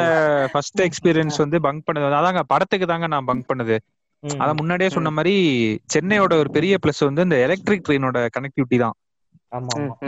ஃபர்ஸ்ட் 0.52 0.80
எக்ஸ்பீரியன்ஸ் 0.86 1.38
வந்து 1.42 1.58
பங்க் 1.66 1.86
பண்ணது. 1.86 2.06
அதாங்க 2.12 2.42
படத்துக்கு 2.50 2.86
தாங்க 2.86 3.06
நான் 3.08 3.28
பங்க் 3.28 3.48
பண்ணது. 3.50 3.76
ம். 4.22 4.38
அதான் 4.40 4.58
முன்னாடியே 4.60 4.90
சொன்ன 4.94 5.12
மாதிரி 5.16 5.34
சென்னையோட 5.94 6.32
ஒரு 6.40 6.50
பெரிய 6.56 6.74
பிளஸ் 6.82 7.02
வந்து 7.06 7.24
இந்த 7.26 7.36
எலக்ட்ரிக் 7.46 7.86
ட்ரெயினோட 7.86 8.18
கனெக்டிவிட்டி 8.36 8.78
தான். 8.82 8.96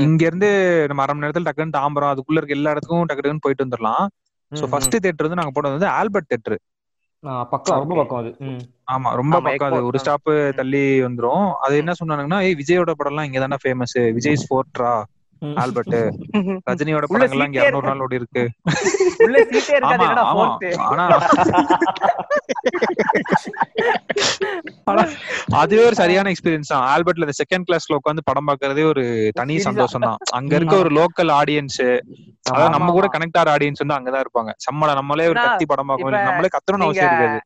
இங்க 0.04 0.22
இருந்து 0.28 0.48
நம்ம 0.88 1.02
அரை 1.02 1.12
மணி 1.14 1.24
நேரத்துல 1.24 1.46
டக்குன்னு 1.48 1.76
தாம்பரம் 1.76 2.12
அதுக்குள்ள 2.12 2.40
இருக்க 2.40 2.58
எல்லா 2.58 2.72
இடத்துக்கும் 2.74 3.00
டக்கு 3.02 3.22
டக்குன்னு 3.22 3.44
போயிட்டு 3.46 3.64
வந்துடலாம் 3.64 4.04
சோ 4.52 4.66
ஃபர்ஸ்ட் 4.70 4.94
தேட்டர் 4.98 5.26
வந்து 5.26 5.40
நாங்க 5.40 5.54
போனது 5.56 5.76
வந்து 5.76 5.90
ஆல்பர்ட் 5.96 6.30
தேட்டர் 6.32 6.58
ஆ, 7.24 7.32
பக்கம் 7.50 7.80
ரொம்ப 7.80 7.94
பக்கம் 7.98 8.20
அது. 8.20 8.30
ம். 8.44 8.62
ஆமா 8.92 9.08
ரொம்ப 9.18 9.36
பக்கம் 9.44 9.68
அது. 9.70 9.88
ஒரு 9.88 9.98
ஸ்டாப் 10.02 10.28
தள்ளி 10.56 10.80
வந்துரும். 11.04 11.44
அது 11.64 11.74
என்ன 11.82 11.92
சொன்னாங்கன்னா 11.98 12.38
ஏய் 12.46 12.56
விஜயோட 12.60 12.92
படம் 12.94 13.12
எல்லாம் 13.12 13.28
இங்க 13.28 13.40
தானே 13.40 13.58
ஃபேமஸ் 13.62 13.94
விஜய் 14.16 14.38
ஃபோர்ட்ரா 14.42 14.94
ம். 14.96 15.08
ஆல்பர்ட் 15.62 15.96
ரஜினியோட 16.70 17.04
seat 17.12 17.56
ஏ 17.56 17.60
இருநூறு 17.62 17.88
நாள் 17.90 18.02
ஓடி 18.04 18.20
இருக்கு. 18.20 18.42
அதுவே 25.60 25.82
ஒரு 25.88 25.96
சரியான 26.00 26.30
எக்ஸ்பீரியன்ஸ் 26.32 26.72
தான். 26.72 26.84
ஆல்பர்ட்ல 26.94 27.26
இந்த 27.26 27.36
செகண்ட் 27.42 27.66
கிளாஸ்ல 27.68 27.98
உட்காந்து 28.00 28.26
படம் 28.30 28.48
பாக்குறதே 28.50 28.84
ஒரு 28.92 29.04
தனி? 29.38 29.56
சந்தோஷம் 29.68 30.06
தான் 30.06 30.18
அங்க 30.40 30.52
இருக்க 30.58 30.76
ஒரு 30.84 30.92
லோக்கல் 31.00 31.32
ஆடியன்ஸ் 31.40 31.82
அதாவது 32.50 32.74
நம்ம 32.76 32.92
கூட 32.98 33.08
கனெக்ட் 33.14 33.38
ஆகிற 33.40 33.50
ஆடியன்ஸ் 33.56 33.82
வந்து 33.84 33.96
அங்கதான் 33.98 34.24
இருப்பாங்க. 34.24 34.52
சம்மள 34.66 34.94
நம்மளே 35.00 35.26
ஒரு 35.32 35.40
கத்தி 35.46 35.66
படம் 35.72 35.90
பார்க்கணும் 35.92 36.28
நம்மளே 36.28 36.52
கத்தணும்னு 36.56 36.86
அவசியம் 36.88 37.10
இருக்காது. 37.10 37.40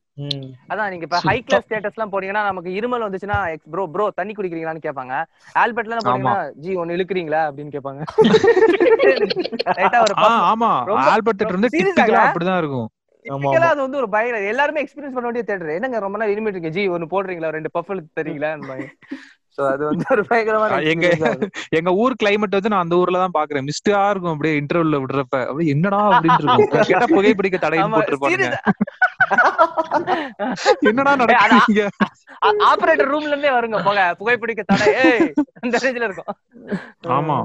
அதான் 0.66 0.90
நீங்க 0.90 1.04
இப்ப 1.04 1.20
ஹை 1.24 1.42
கிளாஸ் 1.42 1.66
ஸ்டேட்டஸ் 1.66 1.96
எல்லாம் 1.96 2.12
போனீங்கன்னா 2.12 2.46
நமக்கு 2.46 2.78
இருமல் 2.78 3.06
வந்துச்சுன்னா 3.06 3.56
ப்ரோ 3.72 3.86
ப்ரோ 3.94 4.10
தண்ணி 4.14 4.34
குடிக்கிறீங்களான்னு 4.34 4.86
கேட்பாங்க 4.86 5.24
ஆல்பர்ட்ல 5.54 5.90
எல்லாம் 5.90 6.08
போனீங்கன்னா 6.08 6.22
ஜி 6.62 6.76
ஒன்னு 6.76 6.96
இழுக்கிறீங்களா? 6.96 7.48
அப்படின்னு 7.48 7.76
கேட்பாங்க 7.76 8.04
ஆமா. 10.48 10.84
ஆல்பர்ட் 11.06 11.48
வந்து? 11.48 11.68
அப்படிதான் 12.26 12.62
இருக்கும். 12.62 12.88
அது 13.70 13.84
வந்து 13.84 13.98
ஒரு 13.98 14.08
பயங்கர 14.08 14.50
எல்லாருமே 14.50 14.82
எக்ஸ்பீரியன்ஸ் 14.82 15.14
பண்ண 15.14 15.28
வேண்டிய 15.28 15.44
தேட்டர் 15.46 15.76
என்னங்க 15.76 16.00
ரொம்ப 16.00 16.18
நாள் 16.18 16.34
இருமிட்டு 16.34 16.56
இருக்கேன் 16.56 16.76
ஜி 16.76 16.88
ஒன்னு 16.88 17.06
போடுறீங்களா? 17.14 17.50
ரெண்டு 17.56 17.70
பஃபல் 17.76 18.02
தரீங்களா 18.18 18.50
சோ 19.56 19.62
அது 19.68 19.82
வந்து 19.84 20.04
ஒரு 20.10 20.22
பயங்கரமான 20.24 20.78
எங்க. 20.92 21.06
எங்க 21.78 21.90
ஊர் 22.02 22.14
கிளைமேட் 22.22 22.56
வந்து 22.58 22.72
நான் 22.72 22.84
அந்த 22.84 22.96
ஊர்ல 22.96 23.22
தான் 23.22 23.36
பாக்குறேன். 23.36 23.66
மிஸ்டா 23.68 24.00
இருக்கும் 24.10 24.32
அப்படியே 24.32 24.54
இன்டர்வல்ல 24.60 25.00
விடுறப்ப. 25.02 25.36
அப்படியே 25.46 25.72
என்னடா 25.74 26.00
அப்படின்னு 26.10 26.38
இருக்கும். 26.40 26.64
கேட்டா 26.90 27.06
புகைப்பிடிக்க 27.12 27.58
ஆமா, 27.78 27.96
போட்டிருப்பாங்க 27.96 28.50
என்னடா. 30.88 31.12
நடக்குறீங்க? 31.20 31.82
ஆபரேட்டர் 32.66 33.10
ரூம்ல 33.12 33.32
இருந்தே 33.32 33.52
வருங்க. 33.54 33.78
போக 33.86 34.00
புகைப்பிடிக்க 34.20 34.62
தடை. 34.64 34.88
ஏய் 35.04 35.28
அந்த 35.62 35.76
ரேஞ்சில 35.84 36.08
இருக்கும். 36.08 36.30
ஆமா. 37.18 37.38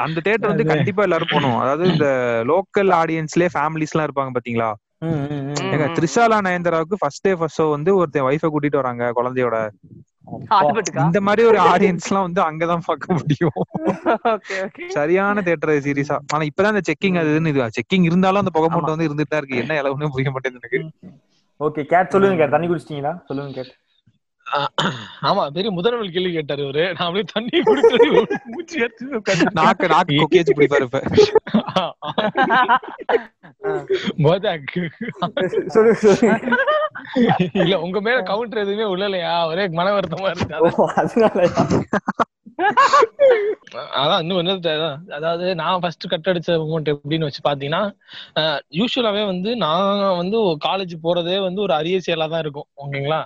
அந்த 0.00 0.18
தியேட்டர் 0.20 0.52
வந்து 0.52 0.64
கண்டிப்பா 0.70 1.02
எல்லாரும் 1.02 1.32
போகணும். 1.32 1.58
அதாவது 1.60 1.84
இந்த 1.92 2.06
லோக்கல் 2.50 2.90
ஆடியன்ஸ்லயே 2.96 3.50
ஃபேமிலிஸ் 3.54 3.92
எல்லாம் 3.94 4.08
இருப்பாங்க 4.08 4.32
பாத்தீங்களா. 4.36 4.70
எங்க 5.66 5.84
ம். 5.84 5.92
த்ரிஷாலா 5.96 6.38
நயன்தாராவுக்கு 6.46 6.96
ஃபர்ஸ்ட் 7.00 7.24
டே 7.26 7.32
ஃபர்ஸ்ட் 7.34 7.58
ஷோ 7.58 7.66
வந்து 7.70 7.90
ஒருத்தன் 7.96 8.26
ஒய்ஃபை 8.26 8.48
கூட்டிட்டு 8.48 8.80
வராங்க 8.80 9.04
குழந்தையோட. 9.18 9.56
இந்த 11.06 11.20
மாதிரி 11.26 11.42
ஒரு 11.50 11.58
ஆடியன்ஸ் 11.72 12.06
எல்லாம் 12.08 12.26
வந்து 12.26 12.42
அங்கதான் 12.48 12.84
பார்க்க 12.88 13.16
முடியும். 13.18 13.56
Okay 14.32 14.56
okay. 14.66 14.84
சரியான 14.96 15.42
தியேட்டர் 15.46 15.74
சீரியஸா 15.86 16.16
ஆனா 16.34 16.42
இப்பதான் 16.50 16.74
இந்த 16.74 16.84
செக்கிங் 16.90 17.18
அது 17.22 17.32
இதுன்னு 17.32 17.52
இது 17.54 17.68
செக்கிங் 17.78 18.06
இருந்தாலும் 18.10 18.42
அந்த 18.42 18.54
புகை 18.56 18.70
மூட்டை 18.74 18.92
வந்து 18.94 19.08
இருந்துட்டு 19.08 19.32
தான் 19.34 19.42
இருக்கு. 19.42 19.62
என்ன 19.64 19.78
இளவுன்னு 19.82 20.12
புரிய 20.16 20.32
மாட்டேங்குது 20.36 20.62
எனக்கு. 20.62 20.80
ஓகே 21.60 21.84
கேட் 21.92 22.12
சொல்லுங்க 22.14 22.38
கேட். 22.42 22.54
தண்ணி 22.56 22.68
குடிச்சிட்டீங்களா? 22.70 23.14
சொல்லுங்க 23.30 23.54
கேட். 23.58 23.72
ஆமா 25.28 25.42
பெரிய 25.56 25.70
முதல்வர் 25.76 26.14
கேள்வி 26.14 26.30
கேட்டாரு 26.36 26.62
இவரு 26.64 26.84
நான் 26.94 27.06
அப்படியே 27.06 27.26
தண்ணி 27.32 27.58
குடிச்சு 27.66 27.98
மூச்சு 28.52 28.78
நாக்கு 29.58 29.86
நாக்கு 29.92 30.16
கொக்கி 30.20 30.40
வச்சு 30.40 30.56
பிடிப்பாரு 30.58 30.86
இப்ப. 30.88 31.00
இல்ல 37.62 37.76
உங்க 37.86 37.98
மேல 38.06 38.18
கவுண்டர் 38.30 38.62
எதுவுமே 38.64 38.86
உள்ளலையா? 38.94 39.34
ஒரே 39.52 39.64
மன 39.78 39.92
வருத்தமா 39.96 40.30
இருக்கு. 40.30 40.58
ஓ, 40.66 40.86
அதனாலயா? 41.02 41.62
அதான் 44.00 44.20
இன்னும் 44.22 44.38
அதான். 44.72 44.96
அதாவது 45.18 45.46
நான் 45.60 45.82
ஃபர்ஸ்ட் 45.82 46.06
கட் 46.12 46.28
அடிச்ச 46.30 46.56
மூமெண்ட் 46.62 46.90
எப்படின்னு 46.92 47.28
வச்சு 47.28 47.42
பாத்தீங்கன்னா 47.46 47.82
யூஸ்வலாவே 48.78 49.22
வந்து 49.32 49.50
நான் 49.64 50.18
வந்து 50.20 50.38
காலேஜ் 50.66 50.94
போறதே 51.04 51.36
வந்து 51.46 51.60
ஒரு 51.66 51.74
அரிய 51.78 51.98
செயலா 52.06 52.26
தான் 52.32 52.44
இருக்கும். 52.44 52.68
ஓகேங்களா? 52.84 53.20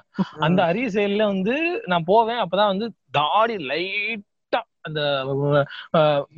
அந்த 0.47 0.61
அரிய 0.71 0.89
செயல்ல 0.97 1.27
வந்து 1.33 1.57
நான் 1.93 2.09
போவேன். 2.13 2.43
அப்பதான் 2.45 2.73
வந்து 2.73 2.89
தாடி 3.19 3.57
லைட்டா 3.71 4.61
அந்த 4.89 5.01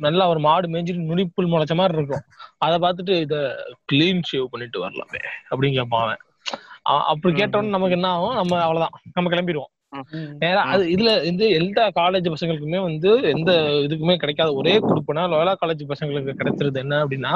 நல்லா 0.05 0.25
ஒரு 0.33 0.41
மாடு 0.47 0.67
மேய்ஞ்சிட்டு 0.73 1.09
நுனிப்புல் 1.09 1.51
முளைச்ச 1.53 1.75
மாதிரி 1.75 1.97
இருக்கும். 1.99 2.25
அதை 2.65 2.77
பார்த்துட்டு 2.85 3.15
இத 3.25 3.35
கிளீன் 3.91 4.23
ஷேவ் 4.31 4.51
பண்ணிட்டு 4.53 4.83
வரலாமே 4.85 5.21
அப்படின்னு 5.49 5.77
கேட்பான் 5.79 6.23
அப்படி 7.05 7.33
கேட்டோன்னு 7.33 7.69
நமக்கு 7.69 7.95
என்ன 7.95 8.09
ஆகும்? 8.09 8.35
நம்ம 8.35 8.61
அவ்வளவுதான். 8.61 8.95
நம்ம 9.13 9.29
கிளம்பிடுவோம். 9.29 9.71
அது 10.65 10.83
இதுல 10.93 11.09
வந்து 11.25 11.45
எந்த 11.51 11.79
காலேஜ் 11.95 12.27
பசங்களுக்குமே 12.27 12.79
வந்து 12.81 13.11
எந்த 13.29 13.51
இதுக்குமே 13.85 14.15
கிடைக்காத 14.15 14.53
ஒரே 14.53 14.73
குரூப்னா 14.79 15.23
லோயலா 15.29 15.53
காலேஜ் 15.61 15.83
பசங்களுக்கு 15.87 16.37
கிடைச்சிருது 16.39 16.81
என்ன 16.81 16.99
அப்படின்னா 17.03 17.33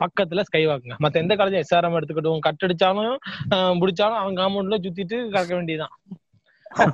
பக்கத்துல 0.00 0.40
ஸ்கை 0.40 0.62
வாக்குங்க 0.66 0.96
மத்த 1.02 1.16
எந்த 1.16 1.36
காலேஜ் 1.36 1.60
எஸ்ஆர்எம் 1.60 1.98
எடுத்துக்கிட்டும் 1.98 2.44
கட் 2.46 2.64
அடிச்சாலும் 2.64 3.16
முடிச்சாலும் 3.78 4.20
அவன் 4.20 4.38
காம்பவுண்ட்ல 4.38 4.78
சுத்திட்டு 4.84 5.18
கறக்க 5.34 5.54
வேண்டியதுதான். 5.54 5.94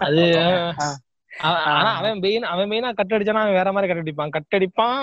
அது 0.01 0.25
ஆனா 1.41 1.91
அவன் 1.93 2.19
மெயின் 2.19 2.45
அவன் 2.45 2.71
மெயினா 2.71 2.91
கட் 2.95 3.15
அடிச்சானா 3.15 3.43
அவன் 3.43 3.59
வேற 3.59 3.73
மாதிரி 3.73 3.91
கட் 3.91 4.03
அடிப்பான். 4.03 4.31
கட் 4.31 4.57
அடிப்பான் 4.57 5.01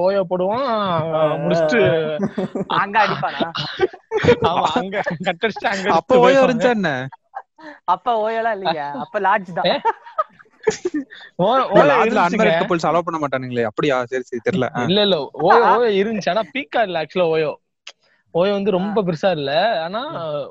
ஓயோ 0.00 0.22
போடுவான் 0.30 0.66
முடிச்சுட்டு 1.42 1.80
அங்க 2.82 2.96
அடிப்பானா? 3.04 3.48
ஆமா 4.48 4.66
அங்க 4.74 4.96
கட் 5.26 5.44
அடிச்சுட்டு 5.44 5.72
அங்க 5.72 5.88
அப்ப 5.98 6.10
போயிருவாங்க. 6.14 6.46
இருந்துச்சா 6.46 6.72
என்ன 6.72 6.92
அப்ப 7.94 8.12
ஓயலாம் 8.22 8.54
இல்லைங்க. 8.56 8.82
அப்ப 9.04 9.18
லாட்ஜ் 9.20 9.52
தான். 9.52 9.68
ஓ- 11.38 11.46
இல்ல, 11.48 11.90
ஓயோ 11.90 11.94
அதுல 11.94 12.02
இருந்துச்சுங்க. 12.02 12.26
அன்மேரிட் 12.28 12.60
கப்பல்ஸ் 12.60 12.88
அலோவ் 12.88 13.06
பண்ண 13.06 13.18
மாட்டானுங்களே. 13.18 13.64
அப்படியா? 13.64 13.96
சரி 14.04 14.22
சரி 14.22 14.42
தெரியல. 14.46 14.68
இல்ல 14.84 15.00
இல்ல 15.02 15.16
ஓயோ 15.46 15.62
ஓயோ 15.72 15.90
இருந்துச்சு. 16.00 16.30
ஆனா 16.30 16.44
பீக்கா 16.54 16.82
இல்ல 16.82 17.02
ஆக்சுவலா 17.02 17.28
ஓயோ. 17.34 17.52
ஓயோ 18.36 18.52
வந்து 18.52 18.76
ரொம்ப 18.76 19.02
பெருசா 19.02 19.30
இல்ல. 19.38 19.50
ஆனா 19.84 20.00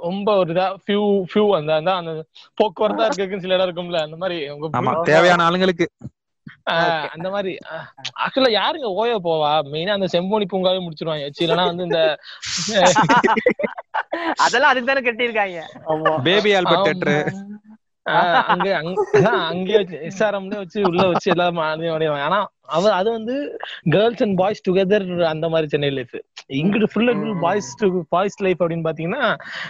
ரொம்ப 0.05 0.27
ஒரு 0.41 0.51
இதா 0.53 0.65
ஃபியூ 0.83 1.01
ஃபியூ 1.29 1.45
அந்த 1.57 1.71
அந்த 1.75 1.91
அந்த 2.01 2.11
போக்குவரத்தா 2.57 3.07
இருக்குன்னு 3.09 3.45
சில 3.45 3.57
இடம் 3.57 3.67
இருக்கும்ல 3.67 4.01
அந்த 4.07 4.17
மாதிரி 4.21 4.37
உங்க 4.55 4.69
தேவையான 5.09 5.45
ஆளுங்களுக்கு. 5.47 5.87
ஆஹ் 6.71 7.07
அந்த 7.15 7.27
மாதிரி 7.33 7.51
ஆக்சுவலா 8.23 8.51
யாருங்க 8.53 8.87
ஓயோ 8.99 9.17
போவா? 9.23 9.51
மெயினா 9.71 9.95
அந்த 9.97 10.07
செம்போனி 10.13 10.45
பூங்காவே 10.47 10.79
முடிச்சிருவாங்க. 10.85 11.25
வச்சு 11.27 11.43
இல்லைன்னா 11.45 11.65
வந்து 11.71 11.87
இந்த 11.89 12.01
அதெல்லாம் 14.43 14.71
அதுக்கு 14.71 14.89
தானே 14.91 15.03
கட்டியிருக்காங்க. 15.05 15.59
ஆமா. 15.91 16.13
பேபி 16.27 16.51
ஆல்பர்ட் 16.57 16.87
தேட்டர் 16.87 17.15
ஆஹ் 18.05 18.41
அங்க 18.51 18.67
அங்க 18.79 18.89
அதான் 19.17 19.39
அங்கேயே 19.47 19.77
வச்சு 19.81 19.97
எஸ்ஆர்எம்ல 20.09 20.57
வச்சு 20.61 20.79
உள்ள 20.89 21.03
வச்சு 21.11 21.27
எல்லாரும் 21.33 21.61
ஆனா 22.27 22.39
அவ 22.67 22.91
அது 22.93 23.09
வந்து 23.11 23.35
கேர்ள்ஸ் 23.93 24.23
அண்ட் 24.23 24.37
பாய்ஸ் 24.37 24.63
டுகெதர் 24.67 25.05
அந்த 25.31 25.45
மாதிரி 25.49 25.67
சென்னை 25.67 25.89
லைஃப் 25.91 26.15
இங்கிட்டு 26.55 26.89
full 26.91 27.11
and 27.11 27.23
full 27.23 27.41
boys 27.41 27.69
to 27.81 27.87
boys 28.09 28.37
life 28.41 28.61
அப்படின்னு 28.63 28.87
பாத்தீங்கன்னா 28.87 29.23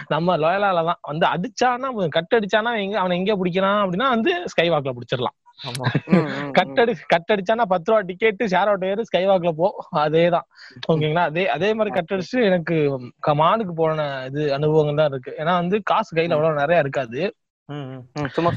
நம்ம 0.08 0.36
லோயலால 0.44 0.84
தான். 0.90 1.00
வந்து 1.04 1.26
அடிச்சானா 1.34 1.88
கட் 2.16 2.36
அடிச்சானா 2.38 2.72
எங்க 2.84 2.96
அவனை 3.02 3.16
எங்க 3.20 3.34
பிடிக்கிறான் 3.42 3.82
அப்படின்னா 3.82 4.08
வந்து 4.16 4.32
ஸ்கை 4.54 4.68
வாக்ல 4.68 4.94
பிடிச்சிடலாம் 4.98 5.36
கட் 6.56 6.78
அடி 6.82 6.92
கட் 7.12 7.30
அடிச்சானா 7.34 7.64
பத்து 7.70 7.88
ரூபா 7.90 8.00
டிக்கெட் 8.08 8.42
ஷேர் 8.52 8.70
ஆட்டோ 8.72 8.88
ஏறு 8.90 9.06
ஸ்கை 9.08 9.22
வாக்ல 9.28 9.50
போ. 9.60 9.68
அதேதான். 10.02 10.46
ஓகேங்களா? 10.88 11.22
அதே 11.30 11.44
அதே 11.54 11.68
மாதிரி 11.78 11.94
கட் 11.96 12.12
அடிச்சு 12.14 12.38
எனக்கு 12.48 12.76
மானுக்கு 13.40 13.74
போன 13.74 13.98
இது 14.28 14.42
அனுபவங்கள் 14.58 15.00
தான் 15.00 15.10
இருக்கு. 15.12 15.32
ஏன்னா 15.40 15.54
வந்து 15.62 15.78
காசு 15.92 16.10
கையில 16.10 16.36
அவ்வளவு 16.36 16.60
நிறைய 16.62 16.84
இருக்காது. 16.84 17.22
சும்மா 18.36 18.50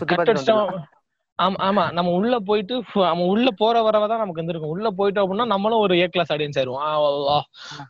ஆமா 1.40 1.58
ஆமா. 1.60 1.84
நம்ம 1.92 2.10
உள்ள 2.12 2.36
போயிட்டு 2.40 2.76
நம்ம 3.02 3.26
உள்ள 3.26 3.50
போற 3.58 3.82
வரவதான் 3.82 4.22
நமக்கு 4.22 4.40
இருந்திருக்கும். 4.40 4.70
உள்ள 4.70 4.88
போயிட்டோம் 4.98 5.24
அப்படின்னா 5.26 5.46
நம்மளும் 5.46 5.80
ஒரு 5.80 5.94
ஏ 6.00 6.08
கிளாஸ் 6.08 6.34
ஆடியன்ஸ் 6.34 6.60
ஆயிருவோம் 6.60 7.46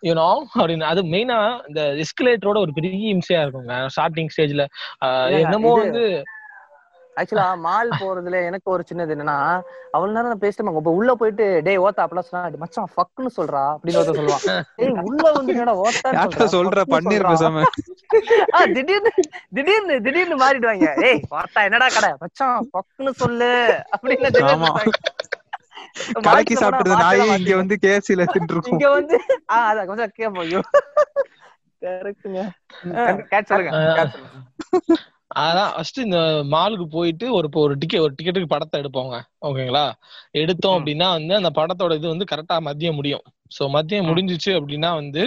யூனோ 0.07 0.27
அப்படின்னு. 0.59 0.85
அது 0.91 1.03
மெயினா 1.13 1.37
இந்த 1.67 1.81
எஸ்கலேட்டரோட 2.05 2.59
ஒரு 2.59 2.73
பெரிய 2.73 3.15
இம்சையா 3.15 3.41
இருக்குங்க. 3.43 3.75
ஸ்டார்டிங் 3.95 4.31
ஸ்டேஜ்ல 4.35 4.65
என்னமோ 5.41 5.73
வந்து 5.75 6.03
ஆக்சுவலா 7.19 7.47
மால் 7.59 7.91
போறதுல 7.99 8.37
எனக்கு 8.45 8.67
ஒரு 8.71 8.83
சின்னது 8.85 9.13
என்னன்னா 9.15 9.37
அவ்வளவு 9.93 10.15
நேரம் 10.15 10.31
நான் 10.31 10.43
பேசிட்டு 10.43 10.55
இப்ப 10.73 10.93
உள்ள 10.93 11.13
போயிட்டு 11.15 11.45
டேய் 11.61 11.81
ஓத்தா 11.81 12.05
அப்பலாம் 12.05 12.27
சொன்னா 12.27 12.43
"டேய் 12.45 12.63
மச்சான் 12.63 12.91
ஃபக்குன்னு 12.93 13.31
சொல்றா 13.37 13.63
அப்படின்னு 13.73 13.99
ஒருத்தன் 14.01 14.19
சொல்லுவான். 14.19 14.45
உள்ள 15.07 15.23
வந்து 15.31 15.53
என்னடா 15.55 15.75
யார்கிட்ட 16.13 16.45
சொல்றா, 16.55 16.83
பன்னீர் 16.89 17.29
சொல்றா." 17.29 17.31
பேசாம. 17.31 17.63
திடீர்னு 18.75 19.11
திடீர்னு 19.55 19.95
திடீர்னு 20.05 20.37
மாறிடுவாங்க. 20.41 20.87
ஏய் 21.03 21.21
வாத்தா 21.31 21.59
என்னடா 21.67 21.87
கடை? 21.89 22.11
மச்சான் 22.23 22.67
ஃபக்குன்னு 22.69 23.13
சொல்லு 23.21 23.51
அப்படின்னு. 23.95 24.31
கலக்கி 26.25 26.55
சாப்பிட்டது 26.55 26.95
நாயே 27.03 27.27
இங்க 27.37 27.53
வந்து 27.55 27.75
கேஎஃப்சில 27.83 28.25
தின்னு 28.33 28.53
இருக்கும் 28.53 28.73
இங்க 28.73 28.87
வந்து 28.95 29.15
ஆ 29.51 29.57
அதான் 29.69 29.89
கொஞ்சம் 29.89 30.13
கேப்போம் 30.17 30.67
கரெக்ட்டுங்க. 31.81 32.39
கேட் 33.31 33.49
சொல்லுங்க. 33.49 33.73
அதான் 35.31 35.71
ஃபர்ஸ்ட் 35.73 35.99
இந்த 35.99 36.19
மாலுக்கு 36.53 36.85
போயிட்டு 36.95 37.25
ஒரு 37.33 37.47
இப்போ 37.49 37.59
ஒரு 37.65 37.73
டிக்கெட் 37.81 38.03
ஒரு 38.05 38.13
டிக்கெட்டுக்கு 38.17 38.53
படத்தை 38.53 38.77
எடுப்போங்க. 38.81 39.15
ஓகேங்களா? 39.47 39.83
எடுத்தோம். 40.33 40.77
அப்படின்னா 40.79 41.07
வந்து 41.17 41.33
அந்த 41.35 41.51
படத்தோட 41.59 41.97
இது 41.99 42.07
வந்து 42.07 42.29
கரெக்டா 42.31 42.55
மதியம் 42.67 42.97
முடியும். 42.99 43.23
சோ 43.51 43.63
மதியம். 43.75 44.07
முடிஞ்சிச்சு 44.09 44.51
அப்படின்னா 44.59 44.89
வந்து 45.01 45.23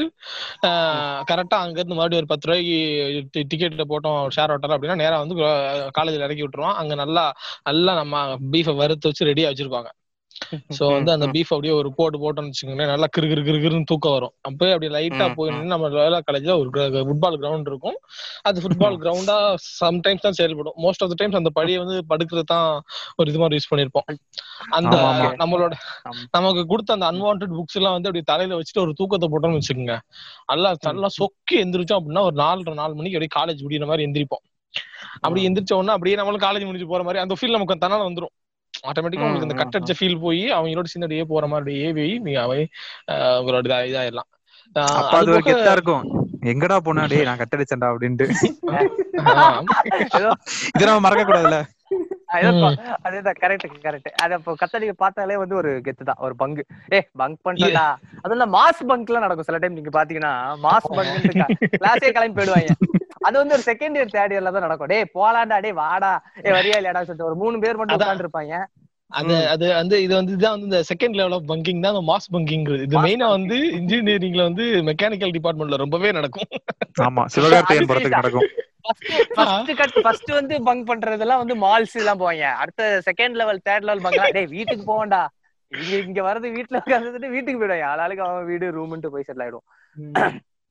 கரெக்டா 1.31 1.57
அங்க 1.65 1.79
இருந்து 1.81 1.99
மறுபடியும் 1.99 2.23
ஒரு 2.23 2.31
பத்து 2.33 2.49
ரூபாய்க்கு 2.49 2.77
டிக்கெட்ல 3.53 3.85
போட்டோம் 3.93 4.21
ஷேர் 4.37 4.53
ஹோட்டல் 4.53 4.75
அப்படின்னா 4.77 4.99
நேரா 5.03 5.17
வந்து 5.25 5.37
காலேஜ்ல 5.99 6.27
இறக்கி 6.29 6.45
விட்டுருவோம். 6.45 6.79
அங்க 6.83 6.95
நல்லா 7.03 7.25
நல்லா 7.69 7.95
நம்ம 8.01 8.15
பீஃபை 8.55 8.75
வறுத்து 8.83 9.11
வச்சு 9.11 9.29
ரெடியா 9.31 9.51
வச்சிருப்பாங்க. 9.53 9.91
சோ 10.77 10.85
வந்து 10.93 11.13
அந்த 11.13 11.27
பீஃப் 11.27 11.51
அப்படியே 11.51 11.75
ஒரு 11.75 11.93
போட்டு 11.93 12.19
போட்டோம்னு 12.19 12.51
வச்சுக்கோங்களேன். 12.51 12.91
நல்லா 12.93 13.07
கிரு 13.15 13.27
கிரு 13.27 13.43
கிரு 13.43 13.59
கிருன்னு 13.65 13.85
தூக்கம் 13.85 14.13
வரும். 14.13 14.35
அப்பயே 14.49 14.73
அப்படியே 14.75 14.93
லைட்டா 14.97 15.27
ம், 15.29 15.35
போய் 15.35 15.51
ம். 15.51 15.55
நின்னு 15.55 15.73
நம்ம 15.75 15.89
லோயலா 15.89 16.21
காலேஜ்ல 16.29 16.57
ஒரு 16.59 16.71
ஃபுட்பால் 17.09 17.39
கிரவுண்ட் 17.43 17.69
இருக்கும். 17.73 17.99
அது 18.43 18.61
ஃபுட்பால் 18.61 18.99
கிரவுண்டா 19.03 19.37
சம்டைம்ஸ் 19.81 20.21
தான் 20.21 20.33
செயல்படும். 20.33 20.77
மோஸ்ட் 20.85 21.05
ஆஃப் 21.05 21.13
த 21.13 21.15
டைம்ஸ் 21.15 21.41
அந்த 21.41 21.53
படியை 21.61 21.79
வந்து 21.79 22.05
படுக்கிறது 22.13 22.45
தான் 22.45 22.69
ஒரு 23.17 23.31
இது 23.31 23.39
மாதிரி 23.39 23.59
யூஸ் 23.59 23.71
பண்ணிருப்போம் 23.73 24.09
அந்த. 24.71 24.95
நம்மளோட. 25.43 25.73
நமக்கு 26.31 26.67
கொடுத்த 26.67 26.93
அந்த 26.93 27.07
அன்வான்ட் 27.13 27.47
புக்ஸ் 27.59 27.79
எல்லாம் 27.81 27.93
வந்து 27.93 28.09
அப்படி 28.11 28.25
தலையில 28.25 28.59
வச்சுட்டு 28.61 28.85
ஒரு 28.87 28.93
தூக்கத்தை 28.93 29.29
போட்டோம்னு 29.29 29.61
வச்சுக்கோங்க. 29.61 29.97
நல்லா 30.53 30.71
நல்லா 30.91 31.11
சொக்கி 31.19 31.57
எந்திரிச்சோம் 31.65 32.01
அப்படின்னா 32.01 32.23
ஒரு 32.23 32.37
நாலரை 32.37 32.75
நாலு 32.75 32.95
மணிக்கு 32.95 33.19
அப்படியே 33.19 33.35
காலேஜ் 33.39 33.65
முடியிற 33.65 33.87
மாதிரி 33.87 34.07
எந்திரிப்போம். 34.09 34.45
அப்படி 35.21 35.41
எந்திரிச்ச 35.49 35.73
உடனே 35.79 35.93
அப்படியே 35.93 36.17
நம்மளும் 36.17 36.45
காலேஜ் 36.45 36.67
முடிஞ்சு 36.67 36.87
போற 36.87 37.03
மாதிரி 37.03 37.23
அந்த 37.23 37.35
ஃபீல் 37.39 37.57
நமக்கு 37.57 37.83
தன்னால 37.85 38.07
வந்துரும். 38.09 38.35
ஆட்டோமேட்டிக்கா 38.91 39.27
உங்களுக்கு 39.27 39.49
அந்த 39.49 39.57
கட் 39.59 39.77
அடிச்ச 39.79 39.95
ஃபீல் 39.99 40.23
போய் 40.25 40.45
அவங்களோட 40.59 40.89
சின்னடியே 40.95 41.25
போற 41.33 41.47
மாதிரி 41.55 41.75
நீங்க 42.27 42.39
அவை 42.47 42.61
உங்களோட 43.41 43.63
இதா 43.69 43.81
இதாயிடலாம். 43.91 44.31
அது 45.17 45.33
ஒரு 45.35 45.45
கெத்தா 45.49 45.73
இருக்கும். 45.77 46.05
எங்கடா 46.53 46.77
போனா? 46.87 47.03
டேய் 47.11 47.29
நான் 47.29 47.41
கட்டடிச்சேன்டா 47.43 47.91
அப்படின்ட்டு. 47.93 48.27
இதை 50.75 50.85
நம்ம 50.89 51.03
மறக்க 51.07 51.25
கூடாதுல்ல. 51.25 51.61
அதேதான் 53.07 53.39
கரெக்ட் 53.41 53.67
கரெக்ட் 53.87 54.09
அது 54.25 54.35
கத்தடிக்க 54.61 54.93
பார்த்தாலே 55.03 55.37
வந்து 55.43 55.55
ஒரு 55.61 55.71
கெத்து 55.87 56.09
தான் 56.11 56.23
ஒரு 56.27 56.35
பங்கு. 56.43 56.63
ஏ 56.95 57.01
பங்க் 57.21 57.41
பண்ணிட்டா 57.47 57.87
அதெல்லாம் 58.25 58.53
மாஸ் 58.57 58.81
பங்க் 58.91 59.11
எல்லாம் 59.11 59.25
நடக்கும். 59.27 59.49
சில 59.49 59.59
டைம் 59.63 59.79
நீங்க 59.79 59.93
பாத்தீங்கன்னா 59.99 60.33
மாஸ் 60.67 60.89
பங்க் 60.99 61.29
கிளாஸே 61.81 62.13
கிளம்பி 62.17 62.37
போயிடுவாங்க. 62.39 62.73
அது 63.27 63.37
வந்து 63.41 63.57
ஒரு 63.57 63.65
செகண்ட் 63.71 63.97
இயர் 63.99 64.15
தேர்ட் 64.15 64.35
இயர்ல 64.35 64.53
தான் 64.55 64.67
நடக்கும். 64.67 64.91
டேய் 64.93 65.13
போலாண்டா 65.17 65.59
டேய் 65.65 65.81
வாடா. 65.83 66.13
ஏ 66.47 66.53
வரியா 66.59 66.79
இல்லையாடா 66.81 67.03
சொல்லிட்டு 67.09 67.29
ஒரு 67.31 67.37
மூணு 67.43 67.63
பேர் 67.65 67.79
மட்டும். 67.81 67.99
உட்கார்ந்து 68.01 68.27
இருப்பாங்க 68.27 68.55
அது 69.11 69.35
அது 69.53 69.65
வந்து 69.79 69.97
இது 70.05 70.13
வந்து 70.19 70.33
இதுதான் 70.35 70.55
வந்து 70.55 70.69
இந்த 70.69 70.79
செகண்ட் 70.91 71.17
லெவல் 71.19 71.35
ஆஃப் 71.37 71.49
பங்கிங் 71.51 71.83
தான் 71.87 71.97
மாஸ் 72.11 72.29
பங்கிங்கிறது 72.35 72.85
இது 72.87 72.97
மெயினா 73.07 73.27
வந்து 73.35 73.57
இன்ஜினியரிங்ல 73.79 74.43
வந்து 74.49 74.67
மெக்கானிக்கல் 74.89 75.35
டிபார்ட்மெண்ட்ல 75.37 75.79
ரொம்பவே 75.83 76.11
நடக்கும். 76.19 76.49
ஆமா 77.07 77.23
சிவகார்த்தியன் 77.35 77.89
படத்துக்கு 77.91 78.21
நடக்கும். 78.21 78.49
ஃபர்ஸ்ட் 79.37 79.73
கட் 79.81 79.99
ஃபர்ஸ்ட் 80.05 80.33
வந்து 80.39 80.55
பங்க் 80.69 80.89
பண்றதெல்லாம் 80.91 81.43
வந்து 81.43 81.57
மால்ஸ் 81.65 81.99
எல்லாம் 82.03 82.21
போவாங்க. 82.23 82.47
அடுத்த 82.63 82.89
second 83.09 83.37
level 83.41 83.61
third 83.69 83.87
level 83.89 84.05
bunk 84.07 84.37
டேய் 84.39 84.53
வீட்டுக்கு 84.57 84.87
போவேன்டா 84.91 85.23
இங்க 85.73 85.93
இங்க 86.09 86.23
வரது 86.29 86.49
வீட்டுல 86.57 86.81
உட்காந்துட்டு 86.83 87.35
வீட்டுக்கு 87.35 87.61
போயிடுவாங்க. 87.61 87.91
ஆளாளுக்கு 87.93 88.25
அவன் 88.29 88.49
வீடு 88.53 88.75
ரூம்ன்ட்டு 88.79 89.13
போய் 89.15 89.27
செட்டில் 89.29 89.45
ஆயிடும் 89.47 89.67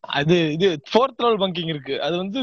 அது 0.01 0.35
இது 0.53 0.67
ஃபோர்த் 0.89 1.21
லெவல் 1.23 1.41
பங்கிங் 1.41 1.71
இருக்கு. 1.73 1.95
அது 2.01 2.15
வந்து 2.17 2.39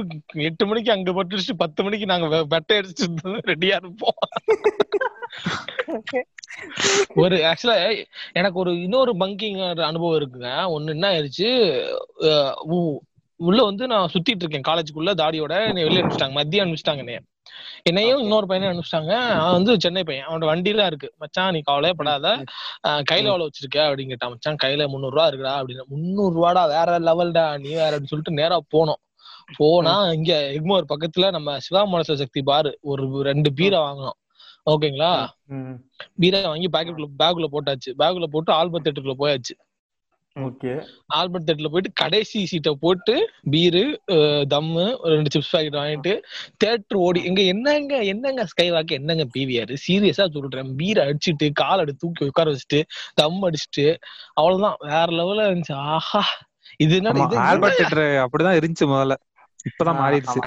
எட்டு 0.48 0.64
மணிக்கு 0.66 0.90
அங்க 0.92 1.11
பட்டுச்சு 1.12 1.54
பத்து 1.56 1.82
மணிக்கு 1.82 2.06
நாங்க 2.06 2.44
பெட்டை 2.52 2.78
அடிச்சு 2.78 3.06
ரெடியா 3.50 3.76
இருப்போம். 3.82 4.20
ஒரு 7.22 7.36
ஆக்சுவலா 7.50 8.06
எனக்கு 8.32 8.59
ஒரு 8.59 8.72
இன்னொரு 8.82 9.12
பங்கிங் 9.22 9.59
அனுபவம் 9.90 10.18
இருக்குங்க. 10.20 10.50
ஒண்ணு 10.76 10.94
என்ன 10.96 11.09
ஆயிடுச்சு 11.12 11.50
உள்ள 13.40 13.59
வந்து 13.62 13.84
நான் 13.86 14.12
சுத்திட்டு 14.12 14.44
இருக்கேன். 14.44 14.68
காலேஜுக்குள்ள 14.68 15.11
தாடியோட 15.22 15.54
என்னை 15.68 15.82
வெளியே 15.82 16.02
அனுப்பிச்சிட்டாங்க. 16.02 16.38
மதியம் 16.40 16.64
அனுப்பிச்சிட்டாங்க 16.64 17.04
என்னைய. 17.04 17.20
என்னையும் 17.82 18.18
இன்னொரு 18.18 18.46
பையனையும் 18.46 18.76
அனுப்பிச்சிட்டாங்க. 18.76 19.14
அவன் 19.16 19.53
வந்து 19.53 19.80
சென்னை 19.80 20.03
பையன். 20.05 20.26
அவனோட 20.26 20.46
வண்டியில 20.53 20.86
இருக்கு. 20.86 21.14
மச்சான் 21.16 21.53
நீ 21.53 21.61
கவலையப்படாத 21.70 22.44
அஹ் 22.88 23.03
கையில 23.11 23.30
எவ்வளவு 23.32 23.51
வச்சிருக்க 23.51 23.78
அப்படின்னு 23.78 24.07
கேட்டான். 24.07 24.30
மச்சான் 24.30 24.57
கையில 24.64 24.88
முந்நூறு 24.88 25.16
ரூபா 25.16 25.28
இருக்குடா 25.28 25.55
அப்படின்னு. 25.62 25.84
முந்நூறு 25.86 26.34
ரூபாடா 26.36 26.66
வேற 26.66 26.99
லெவல்டா 27.01 27.59
நீ 27.59 27.68
வேற 27.68 27.90
அப்படின்னு 27.90 28.12
சொல்லிட்டு 28.12 28.32
நேரா 28.32 28.61
போனோம். 28.76 29.03
போனா 29.57 30.11
இங்க 30.12 30.51
எக்மோர் 30.55 30.82
பக்கத்துல 30.88 31.30
நம்ம 31.30 31.59
சிவா 31.59 31.86
மனச 31.86 32.14
சக்தி 32.14 32.42
பாரு 32.42 32.78
ஒரு 32.80 33.22
ரெண்டு 33.22 33.53
பீரை 33.53 33.78
வாங்கினோம். 33.78 34.18
ஓகேங்களா 34.70 35.28
பீரை 36.20 36.42
வாங்கி 36.42 36.68
பாக்கெட்டுக்குள்ள 36.68 37.09
பேக்குள்ள 37.18 37.46
போட்டாச்சு. 37.53 37.90
பேக்குள்ள 37.99 38.24
போட்டு 38.24 38.53
ஆல்பம் 38.53 38.82
தேட்டருக்குள்ள 38.82 39.14
போயாச்சு. 39.18 39.55
ஓகே. 40.37 40.72
ஆல்பம் 41.11 41.45
தேட்டர்ல 41.47 41.68
போயிட்டு 41.68 41.91
கடைசி 41.95 42.41
சீட்டை 42.47 42.72
போட்டு 42.81 43.14
பீரு 43.51 43.83
தம்மு 44.53 44.85
ஒரு 44.97 45.12
ரெண்டு 45.14 45.33
சிப்ஸ் 45.35 45.53
பாக்கெட் 45.53 45.79
வாங்கிட்டு 45.81 46.12
தேட்டர் 46.64 46.99
ஓடி 46.99 47.20
எங்க 47.24 47.43
என்னங்க 47.53 47.95
என்னங்க 48.12 48.45
ஸ்கை 48.45 48.68
வாக்கு 48.70 48.95
என்னங்க 48.95 49.24
பிவிஆர் 49.35 49.72
சீரியஸா 49.87 50.26
சொல்றேன். 50.37 50.70
பீர் 50.76 51.01
அடிச்சிட்டு 51.05 51.49
கால் 51.53 51.83
அடி 51.85 51.95
தூக்கி 51.97 52.29
உட்கார 52.31 52.53
வச்சுட்டு 52.55 52.81
தம் 53.14 53.43
அடிச்சுட்டு 53.43 53.87
அவ்வளவுதான். 54.35 54.76
வேற 54.87 55.09
லெவல்ல 55.12 55.49
இருந்துச்சு. 55.49 55.76
ஆஹா. 55.93 56.22
இது 56.76 56.95
என்ன 56.97 57.26
ஆல்பர்ட் 57.49 57.79
தியேட்டர் 57.79 58.05
அப்படிதான் 58.24 58.59
இருந்துச்சு 58.61 58.87
முதல்ல. 58.87 59.16
இப்பதான் 59.68 60.01
மாறிடுச்சு. 60.01 60.41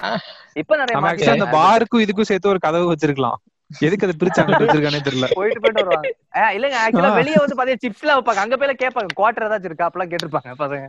இப்ப 0.54 0.76
நிறைய 0.76 1.46
பாருக்கும் 1.52 2.02
இதுக்கும் 2.04 2.28
சேர்த்து 2.30 2.52
ஒரு 2.52 2.58
கதவு 2.58 2.86
வச்சிருக்கலாம். 2.92 3.38
எதுக்கு 3.86 4.06
அதை 4.06 4.14
பிரிச்சு 4.20 4.40
அங்கிட்டு 4.40 4.64
வச்சிருக்கானே 4.64 5.00
தெரியல. 5.06 5.28
போயிட்டு 5.38 5.62
போயிட்டு 5.64 5.82
வருவாங்க. 5.82 6.08
இல்லங்க 6.56 6.76
ஆக்சுவலா. 6.82 7.12
வெளிய 7.20 7.36
வந்து 7.42 7.56
பாத்தீங்கன்னா 7.58 7.84
சிப்ஸ் 7.84 8.02
எல்லாம் 8.04 8.18
வைப்பாங்க. 8.18 8.42
அங்க 8.44 8.56
போய் 8.60 8.82
கேட்பாங்க 8.82 9.16
குவார்டர் 9.20 9.46
ஏதாச்சும் 9.48 9.70
இருக்கா? 9.70 9.88
அப்பெல்லாம் 9.88 10.12
கேட்டிருப்பாங்க 10.12 10.54
பசங்க. 10.62 10.84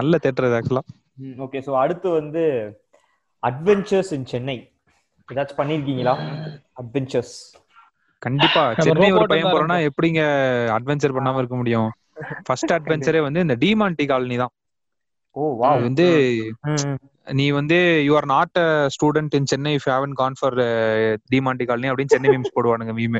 நல்ல 0.00 0.18
தேட்டர் 0.24 0.48
அது 0.48 0.58
ஆக்சுவலா 0.60 0.84
ஓகே 1.44 1.58
சோ 1.66 1.72
அடுத்து 1.82 2.08
வந்து 2.20 2.42
அட்வென்ச்சர்ஸ் 3.42 4.12
இன் 4.16 4.30
சென்னை 4.32 4.56
ஏதாச்சும் 5.28 5.60
பண்ணிருக்கீங்களா? 5.60 6.14
அட்வென்ச்சர்ஸ் 6.82 7.36
கண்டிப்பா. 8.22 8.62
சென்னை 8.86 9.08
ஒரு 9.16 9.26
பையன் 9.30 9.52
போறோம்னா 9.54 9.78
எப்படிங்க 9.88 10.20
அட்வென்ச்சர் 10.76 11.16
பண்ணாம 11.16 11.40
இருக்க 11.40 11.56
முடியும்? 11.60 11.88
ஃபர்ஸ்ட் 12.46 12.72
அட்வென்ச்சரே 12.76 13.20
வந்து 13.26 13.40
இந்த 13.44 13.56
டிமான்டி 13.62 14.04
காலனி 14.10 14.36
தான். 14.42 14.52
ஓ 15.36 15.42
வா 15.60 15.70
வந்து 15.86 16.06
நீ 17.26 17.46
வந்து 17.52 17.76
you 18.06 18.12
are 18.16 18.28
not 18.30 18.58
a 18.60 18.66
student 18.94 19.34
in 19.34 19.48
Chennai 19.52 19.72
if 19.76 19.88
haven't 19.90 20.14
gone 20.18 20.36
for 20.40 20.56
Demonte 21.32 21.66
Colony 21.66 21.90
அப்படின்னு 21.90 22.14
சென்னை 22.14 22.30
மீம்ஸ் 22.32 22.54
போடுவானுங்க 22.56 22.94
மீம் 22.98 23.18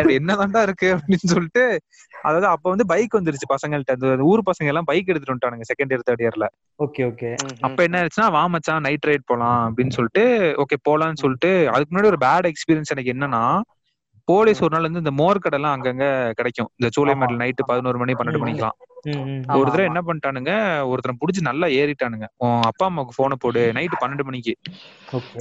அது 0.00 0.12
என்னதான்டா 0.18 0.60
இருக்கு 0.66 0.88
அப்படின்னு 0.94 1.30
சொல்லிட்டு 1.32 1.64
அதாவது 2.22 2.46
அப்ப 2.52 2.66
வந்து 2.70 2.84
பைக் 2.86 3.16
வந்துருச்சு 3.18 3.48
பசங்கள்ட்ட. 3.52 3.96
அந்த 3.96 4.24
ஊர் 4.28 4.42
பசங்க 4.46 4.70
எல்லாம் 4.72 4.88
பைக் 4.90 5.10
எடுத்துட்டு 5.10 5.32
வந்துட்டானுங்க 5.32 5.66
செகண்ட் 5.70 5.92
இயர் 5.92 6.06
தேர்ட் 6.06 6.24
இயர்ல 6.24 6.46
ஓகே 6.80 7.02
ஓகே 7.10 7.30
அப்ப 7.68 7.78
என்ன 7.86 7.98
ஆயிடுச்சுன்னா 8.00 8.28
வா 8.36 8.42
மச்சான் 8.54 8.84
நைட் 8.86 9.08
ரைட் 9.10 9.28
போலாம் 9.30 9.60
அப்படின்னு 9.66 9.96
சொல்லிட்டு 9.98 10.24
ஓகே 10.64 10.78
போலாம்னு 10.88 11.22
சொல்லிட்டு 11.24 11.52
அதுக்கு 11.72 11.92
முன்னாடி 11.92 12.12
ஒரு 12.12 12.20
பேட் 12.24 12.50
எக்ஸ்பீரியன்ஸ் 12.52 12.94
எனக்கு 12.96 13.14
என்னன்னா 13.14 13.42
போலீஸ் 14.28 14.62
ஒரு 14.62 14.72
நாள் 14.72 14.82
வந்து 14.82 14.98
இந்த 14.98 15.10
மோர் 15.10 15.38
கடை 15.38 15.58
எல்லாம் 15.58 15.74
அங்கங்க 15.76 16.06
கிடைக்கும். 16.32 16.70
இந்த 16.76 16.88
சூளைமேட்டில் 16.96 17.40
நைட்டு 17.42 17.62
பதினோரு 17.66 17.98
மணி 17.98 18.12
பன்னெண்டு 18.12 18.38
ம். 18.38 18.38
மணிக்கெல்லாம். 18.38 18.76
ஒரு 19.60 19.70
தடவை. 19.70 19.84
என்ன 19.84 20.00
பண்ணிட்டானுங்க 20.00 20.52
ஒருத்தனை 20.86 21.14
புடிச்சு 21.20 21.40
நல்லா 21.40 21.66
ஏறிட்டானுங்க. 21.80 22.26
உன் 22.36 22.60
அப்பா 22.62 22.86
அம்மாவுக்கு 22.86 23.16
போனை 23.16 23.36
போடு 23.40 23.72
நைட்டு 23.74 24.02
பன்னெண்டு 24.04 24.24
மணிக்கு. 24.24 24.54
ஓகே. 25.12 25.40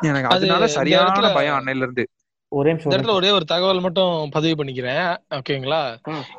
எனக்கு 0.00 0.28
அது 0.28 0.36
அதனால 0.36 0.66
சரியான 0.68 1.32
பயம் 1.32 1.56
அன்னையில 1.56 1.76
இருந்து 1.76 2.04
ஒரே 2.52 2.70
இந்த 2.70 2.96
இடத்துல 2.96 3.12
ஒரே 3.12 3.30
ஒரு 3.30 3.44
தகவல் 3.44 3.80
மட்டும் 3.80 4.28
பதிவு 4.30 4.64
பண்ணிக்கிறேன். 4.64 5.08
ஓகேங்களா. 5.34 5.80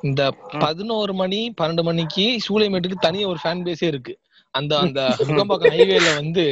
இந்த 0.01 0.21
பதினோரு 0.59 1.13
மணி 1.13 1.53
பன்னெண்டு 1.61 1.83
மணிக்கு 1.83 2.37
சூளைமேட்டுக்கு 2.45 2.97
தனியா 2.99 3.27
ஒரு 3.27 3.39
ஃபேன் 3.43 3.65
பேஸே 3.67 3.83
இருக்கு. 3.83 4.13
அந்த 4.55 4.73
அந்த 4.79 4.99
நுங்கம்பாக்கம் 5.27 5.73
ஹைவேல 5.73 6.09
வந்து 6.15 6.45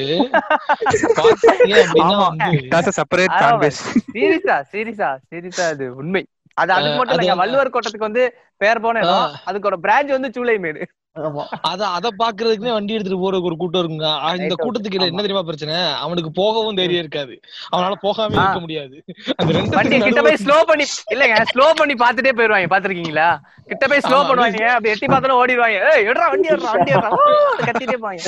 சீரியஸா 4.12 4.56
சீரியஸா 4.72 5.10
சீரியஸா 5.28 5.66
அது 5.74 5.86
உண்மை. 5.96 6.24
அது 6.58 6.72
அதுக்கு 6.72 6.90
அஹ் 6.90 6.98
மட்டும் 6.98 7.14
அது 7.14 7.22
இல்லைங்க 7.22 7.42
வள்ளுவர் 7.42 7.72
கோட்டத்துக்கு 7.72 8.10
வந்து 8.10 8.24
பேர் 8.62 8.82
போன 8.82 9.00
இடம். 9.00 9.22
ஆ. 9.22 9.40
அதுக்கு 9.46 9.70
ஒரு 9.70 9.80
பிரான்ச் 9.84 10.12
வந்து 10.12 10.34
சூளைமேடு 10.36 10.84
ஆமா. 11.16 11.44
அத 11.70 11.82
அத 11.96 12.08
பாக்குறதுக்குனே 12.20 12.72
வண்டி 12.76 12.96
எடுத்துட்டு 12.96 13.20
போறதுக்கு 13.20 13.50
ஒரு 13.50 13.58
கூட்டம் 13.58 13.82
இருக்குங்க. 13.82 14.08
இந்த 14.38 14.56
கூட்டத்துக்கு. 14.58 15.00
என்ன 15.04 15.24
தெரியுமா 15.24 15.44
பிரச்சனை? 15.44 15.76
அவனுக்கு 16.02 16.30
போகவும் 16.40 16.78
தைரியம் 16.80 17.04
இருக்காது. 17.04 17.34
அவனால 17.72 17.98
போகாம. 18.02 18.34
இருக்க 18.38 18.62
முடியாது. 18.62 18.96
அந்த 19.36 19.50
ரெண்டு 19.58 19.78
வண்டி 19.78 20.00
கிட்ட 20.00 20.22
போய் 20.22 20.42
ஸ்லோ 20.44 20.58
பண்ணி 20.70 20.86
இல்லங்க 21.14 21.38
ஸ்லோ 21.52 21.68
பண்ணி 21.74 21.96
பாத்துட்டே 22.02 22.34
போயிருவாங்க. 22.34 22.70
பாத்திருக்கீங்களா 22.74 23.28
கிட்ட 23.70 23.84
போய் 23.88 24.04
ஸ்லோ 24.08 24.20
பண்ணுவாங்க. 24.24 24.64
அப்படி 24.74 24.94
எட்டி 24.94 25.08
பார்த்தாலும் 25.08 25.42
ஓடிடுவாங்க. 25.42 25.80
ஏய் 25.92 26.08
எடுறா 26.10 26.28
வண்டி 26.34 26.52
எடுறா 26.54 26.72
வண்டி 26.74 26.96
எடுறா 26.96 27.12
அது 27.52 27.68
கத்திட்டே 27.70 27.98
போவாங்க. 27.98 28.24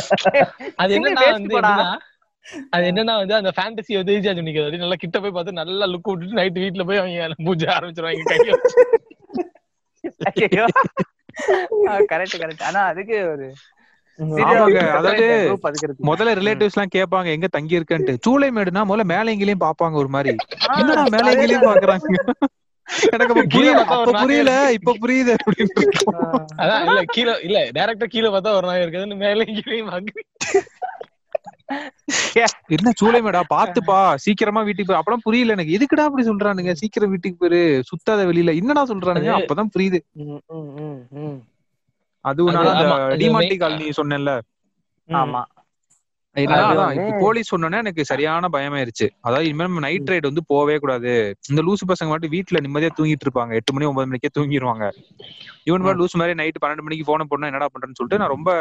அது 0.78 0.94
waste 1.00 1.32
வந்து 1.32 1.58
அது 2.72 2.84
என்னன்னா 2.90 3.14
வந்து 3.22 3.36
அந்த 3.38 3.52
ஃபேண்டசி 3.56 3.94
வந்து 4.00 4.16
நல்லா 4.78 4.98
கிட்ட 5.04 5.20
போய் 5.20 5.36
பார்த்து 5.36 5.60
நல்லா 5.62 5.86
லுக் 5.94 6.10
விட்டுட்டு 6.12 6.40
நைட் 6.40 6.60
வீட்ல 6.64 6.86
போய் 6.90 7.02
அவங்க 7.02 7.40
பூஜை 7.46 7.70
ஆரம்பிச்சிருவாங்க 7.76 8.26
கையை 8.32 8.56
கரெக்ட் 12.12 12.38
கரெக்ட் 12.42 12.68
ஆனா 12.68 12.82
அதுக்கு 12.92 13.16
ஒரு 13.32 13.48
அதாவது. 14.98 15.30
முதல்ல 16.10 16.34
ரிலேட்டிவ்ஸ் 16.40 16.76
எல்லாம் 16.76 16.94
கேட்பாங்க 16.94 17.28
எங்க 17.34 17.48
தங்கி 17.56 17.78
இருக்கன்ட்டு? 17.78 18.14
சூளைமேடுனா 18.26 18.84
முதல்ல 18.86 19.06
மேல 19.12 19.34
எங்கேயும் 19.34 19.66
பாப்பாங்க 19.66 19.96
ஒரு 19.96 20.10
மாதிரி. 20.16 20.32
என்னடா 20.80 21.04
மேல 21.16 21.34
எங்கேயும் 21.36 21.68
பாக்குறாங்க 21.70 22.08
எனக்கு 23.14 23.34
புரியல 23.54 23.82
அப்ப 23.86 24.12
இப்ப 24.78 24.94
புரியுது 25.02 25.34
அப்படின்னு 25.38 25.84
அதான் 26.62 26.84
இல்ல 26.88 27.00
கீழே 27.16 27.34
இல்ல 27.48 27.60
டைரக்டா 27.78 28.08
கீழே 28.08 28.30
பார்த்தா 28.30 28.56
ஒரு 28.60 28.68
நாய் 28.70 28.84
இருக்குதுன்னு 28.84 29.18
மேலே 29.24 29.46
கீழே 29.52 29.80
வாங்கி 29.90 30.14
என்ன 32.68 32.92
சூளைமேடா 33.02 33.42
பாத்துப்பா 33.54 34.16
சீக்கிரமா 34.16 34.62
வீட்டுக்கு 34.62 34.94
போய் 34.94 35.02
அப்பலாம் 35.02 35.20
புரியல 35.22 35.52
எனக்கு. 35.52 35.78
எதுக்குடா 35.78 36.00
அப்படி 36.00 36.30
சொல்றானுங்க? 36.30 36.72
சீக்கிரம் 36.72 37.10
வீட்டுக்கு 37.10 37.48
போயிரு 37.48 37.82
சுத்தாத 37.84 38.24
வெளியில. 38.24 38.56
என்னடா 38.56 38.86
சொல்றானுங்க? 38.86 39.32
அப்பதான் 39.38 39.70
புரியுது. 39.80 40.00
அதுவும் 42.22 42.56
அது- 42.56 42.88
நான் 42.88 43.10
main- 43.12 43.58
காலனி 43.58 43.90
சொன்னேன்ல. 43.90 44.42
ஆமா 45.10 45.10
என்னன்னா, 45.10 45.44
அது 45.44 45.44
அதான் 45.44 45.44
வந்து- 45.44 45.44
இப்ப 45.44 46.25
போலீஸ் 47.24 47.52
சொன்னோன்னே 47.54 47.78
எனக்கு 47.84 48.04
சரியான 48.10 48.48
பயமாயிருச்சு. 48.56 49.08
அதாவது 49.28 49.48
இனிமே 49.50 49.66
நம்ம 49.68 49.84
நைட் 49.86 50.10
ரைடு 50.12 50.30
வந்து 50.30 50.44
போவே 50.54 50.76
கூடாது. 50.84 51.14
இந்த 51.52 51.62
லூசு 51.68 51.86
பசங்க 51.92 52.10
மட்டும் 52.14 52.34
வீட்டுல 52.36 52.62
நிம்மதியா 52.66 52.92
தூங்கிட்டு 53.00 53.26
இருப்பாங்க. 53.28 53.54
எட்டு 53.60 53.74
மணி 53.76 53.90
ஒன்பது 53.92 54.10
மணிக்கே 54.12 54.32
தூங்கிடுவாங்க 54.38 54.86
இவன் 55.70 55.86
மாதிரி 55.86 56.00
லூசு 56.02 56.20
மாதிரி 56.22 56.38
நைட் 56.42 56.62
பன்னெண்டு 56.64 56.86
மணிக்கு 56.88 57.06
போன 57.12 57.28
பொண்ணு 57.32 57.50
என்னடா 57.52 57.70
பண்றேன்னு 57.74 57.98
சொல்லிட்டு 58.00 58.22
நான் 58.22 58.34
ரொம்ப 58.36 58.52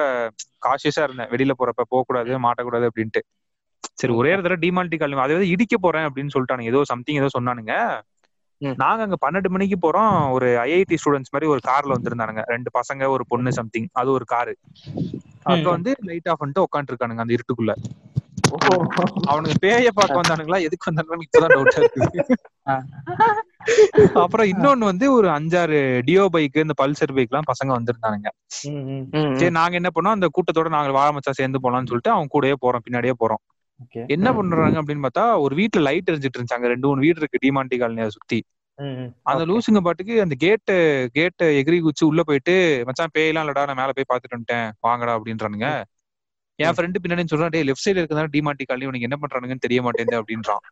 காஷியஸா 0.67 1.05
இருந்தேன். 1.09 1.31
வெளியில 1.35 1.55
போறப்ப 1.61 1.89
போக 1.93 2.03
கூடாது 2.11 2.39
மாட்டக்கூடாது 2.47 2.89
அப்படின்ட்டு. 2.91 3.23
சரி 4.01 4.13
ஒரே 4.21 4.31
தடவை 4.37 4.57
டிமால்டி 4.63 4.97
காலனி 5.01 5.23
அதாவது 5.25 5.49
இடிக்க 5.55 5.77
போறேன் 5.85 6.07
அப்படின்னு 6.09 6.35
சொல்லிட்டானுங்க. 6.35 6.71
ஏதோ 6.73 6.81
சம்திங் 6.93 7.21
ஏதோ 7.23 7.31
சொன்னானுங்க. 7.39 7.75
நாங்க 8.83 9.01
அங்க 9.07 9.17
பன்னெண்டு 9.25 9.49
மணிக்கு 9.55 9.77
போறோம். 9.85 10.17
ஒரு 10.37 10.49
ஐஐடி 10.65 10.97
ஸ்டூடெண்ட்ஸ் 11.03 11.33
மாதிரி 11.35 11.51
ஒரு 11.55 11.61
கார்ல 11.69 11.97
வந்திருந்தானுங்க. 11.97 12.43
ரெண்டு 12.53 12.71
பசங்க 12.79 13.09
ஒரு 13.15 13.25
பொண்ணு 13.29 13.53
சம்திங் 13.53 13.89
அது 13.93 14.11
ஒரு 14.11 14.25
காரு 14.25 14.55
அங்க 15.53 15.67
வந்து 15.71 15.91
லைட் 16.11 16.29
ஆஃப் 16.33 16.41
பண்ணிட்டு 16.43 16.65
உட்காந்துட்டு 16.67 16.95
இருக்கானுங்க 16.95 17.25
அந்த 17.25 17.37
இருட்டுக்குள்ள. 17.37 17.75
அவனுங்க 19.31 19.55
பேய 19.63 19.89
பார்க்க 19.99 20.21
வந்தானுங்களா? 20.21 20.59
எதுக்கு 20.67 20.89
வந்தானுங்கன்னு 20.91 21.27
இப்பதான் 21.27 21.55
டவுட்டா 21.55 21.79
இருக்கு 21.83 22.03
அப்புறம் 24.23 24.49
இன்னொன்னு 24.53 24.85
வந்து 24.91 25.07
ஒரு 25.13 25.29
அஞ்சாறு 25.29 25.79
டியோ 26.09 26.25
பைக் 26.35 26.59
இந்த 26.65 26.75
பல்சர் 26.83 27.15
பைக் 27.17 27.33
எல்லாம் 27.33 27.51
பசங்க 27.53 27.71
வந்திருந்தானுங்க. 27.79 28.29
சரி 29.39 29.51
நாங்க 29.59 29.75
என்ன 29.81 29.91
பண்ணோம்? 29.95 30.17
அந்த 30.19 30.29
கூட்டத்தோட 30.37 30.71
நாங்க 30.77 30.93
வாழ 30.99 31.09
மச்சா 31.17 31.35
சேர்ந்து 31.41 31.63
போலாம்னு 31.65 31.91
சொல்லிட்டு 31.93 32.15
அவங்க 32.15 32.33
கூடயே 32.37 32.57
போறோம். 32.65 32.85
பின்னாடியே 32.89 33.15
போறோம். 33.23 33.43
என்ன 34.15 34.29
பண்றாங்க 34.35 34.83
அப்படின்னு 34.83 35.07
பார்த்தா 35.07 35.25
ஒரு 35.45 35.55
வீட்டுல 35.57 35.85
லைட் 35.89 36.11
எரிஞ்சிட்டு 36.11 36.39
இருந்துச்சாங்க 36.39 36.69
ரெண்டு 36.73 36.87
மூணு 36.89 37.05
வீடு 37.07 37.21
இருக்கு 37.23 37.43
டிமாண்டி 37.47 37.79
காலனியை 37.83 38.07
சுத்தி. 38.17 38.39
அந்த. 39.31 39.43
லூசுங்க 39.51 39.81
பாட்டுக்கு 39.87 40.15
அந்த 40.23 40.35
கேட்டு 40.45 40.75
கேட்ட 41.19 41.51
எகிரி 41.61 41.79
குச்சி 41.81 42.05
உள்ள 42.11 42.23
போயிட்டு 42.23 42.55
மச்சான் 42.87 43.13
பேயெல்லாம் 43.19 43.45
இல்லடா 43.47 43.67
நான் 43.71 43.81
மேல 43.81 43.93
போய் 43.99 44.11
பாத்துட்டு 44.13 44.37
வந்துட்டேன். 44.37 44.71
வாங்கடா 44.87 45.13
அப்படின்றானுங்க. 45.19 45.69
என் 46.59 46.75
ஃப்ரெண்டு 46.77 46.99
பின்னாடி 47.03 47.23
சொல்றான் 47.31 47.53
டேய் 47.55 47.67
லெஃப்ட் 47.69 47.87
சைடு 47.87 48.01
இருக்கதால 48.01 48.29
டிமாண்டி 48.35 48.65
காலனி 48.67 48.89
உனக்கு 48.91 49.07
என்ன 49.09 49.17
பண்றானுங்கன்னு 49.23 49.65
தெரிய 49.67 49.83
மாட்டேங்குது 49.83 50.21
அப்படின்றான். 50.21 50.63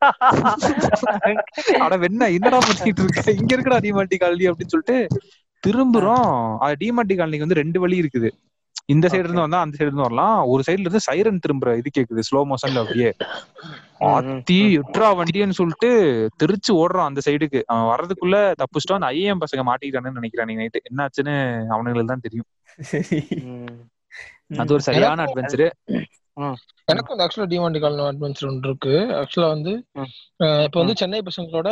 அட 1.85 1.97
வெண்ண 2.05 2.23
என்னடா 2.37 2.59
பண்ணிட்டு 2.67 3.03
இருக்க? 3.03 3.33
இங்க 3.41 3.53
இருக்கடா 3.57 3.79
டிமாண்டி 3.87 4.19
காலனி 4.23 4.47
அப்படின்னு 4.51 4.75
சொல்லிட்டு 4.75 4.99
திரும்புறோம். 5.67 6.37
அது 6.65 6.77
டிமாண்டி 6.83 7.17
காலனிக்கு 7.19 7.47
வந்து 7.47 7.61
ரெண்டு 7.63 7.81
வழி 7.81 7.99
இருக்குது. 8.03 8.31
இந்த 8.89 9.07
சைடு 9.11 9.27
இருந்து 9.27 9.45
வந்தா 9.45 9.59
அந்த 9.65 9.75
சைடு 9.79 9.89
இருந்து 9.89 10.07
வரலாம். 10.07 10.39
ஒரு 10.53 10.63
சைடுல 10.67 10.87
இருந்து 10.87 11.07
சைரன் 11.07 11.43
திரும்புற 11.45 11.71
இது 11.81 11.89
கேக்குது 11.97 12.23
ஸ்லோ 12.29 12.41
மோஷன்ல 12.51 12.83
அப்படியே. 12.85 13.11
ஆத்தி 14.09 14.59
எட்ரா 14.81 15.09
வண்டின்னு 15.19 15.59
சொல்லிட்டு 15.61 15.91
திருச்சு 16.43 16.73
ஓடுறான் 16.81 17.11
அந்த 17.11 17.23
சைடுக்கு 17.27 17.61
அவன் 17.71 17.89
வர்றதுக்குள்ள 17.93 18.39
தப்புச்சிட்டோம் 18.63 18.99
அந்த 19.01 19.11
ஐஏஎம் 19.17 19.43
பசங்க 19.45 19.65
மாட்டிக்கிட்டானுன்னு 19.69 20.21
நினைக்கிறான் 20.21 20.53
நைட்டு 20.63 20.83
என்னாச்சுன்னு 20.91 21.37
அவனுங்களுக்கு 21.75 22.13
தான் 22.15 22.27
தெரியும். 22.27 22.49
அது 24.63 24.75
ஒரு 24.77 24.85
சரியான 24.89 25.25
அட்வென்ச்சர் 25.27 25.67
எனக்கும் 26.89 27.15
இந்த 27.15 27.25
ஆக்சுவலா 27.25 27.49
டிமாண்டி 27.53 27.81
காலனி 27.81 28.05
அட்வென்ச்சர் 28.11 28.49
ஒன்று 28.51 28.69
இருக்கு. 28.71 28.95
ஆக்சுவலா 29.21 29.49
வந்து 29.55 29.73
இப்ப 30.67 30.77
வந்து 30.81 30.95
சென்னை 31.01 31.21
பசங்களோட 31.27 31.71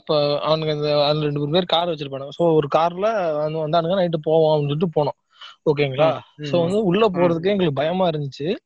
இப்ப 0.00 0.18
அவனுங்க 0.48 0.72
இந்த 0.78 0.90
அதுல 1.06 1.26
ரெண்டு 1.28 1.40
மூணு 1.42 1.56
பேர் 1.56 1.72
கார் 1.74 1.90
வச்சிருப்பானுங்க. 1.92 2.34
சோ 2.38 2.44
ஒரு 2.58 2.68
கார்ல 2.76 3.08
வந்து 3.44 3.64
வந்தானுங்க 3.64 3.96
நைட்டு 4.00 4.26
போவோம் 4.28 4.52
அப்படின்னு 4.52 4.72
சொல்லிட்டு 4.72 4.96
போனோம். 4.98 5.18
ஓகேங்களா? 5.76 6.18
சோ 6.36 6.60
வந்து 6.60 6.84
உள்ள 6.84 7.08
போறதுக்கு 7.08 7.46
எங்களுக்கு 7.46 7.72
பயமா 7.72 8.08
இருந்துச்சு. 8.08 8.56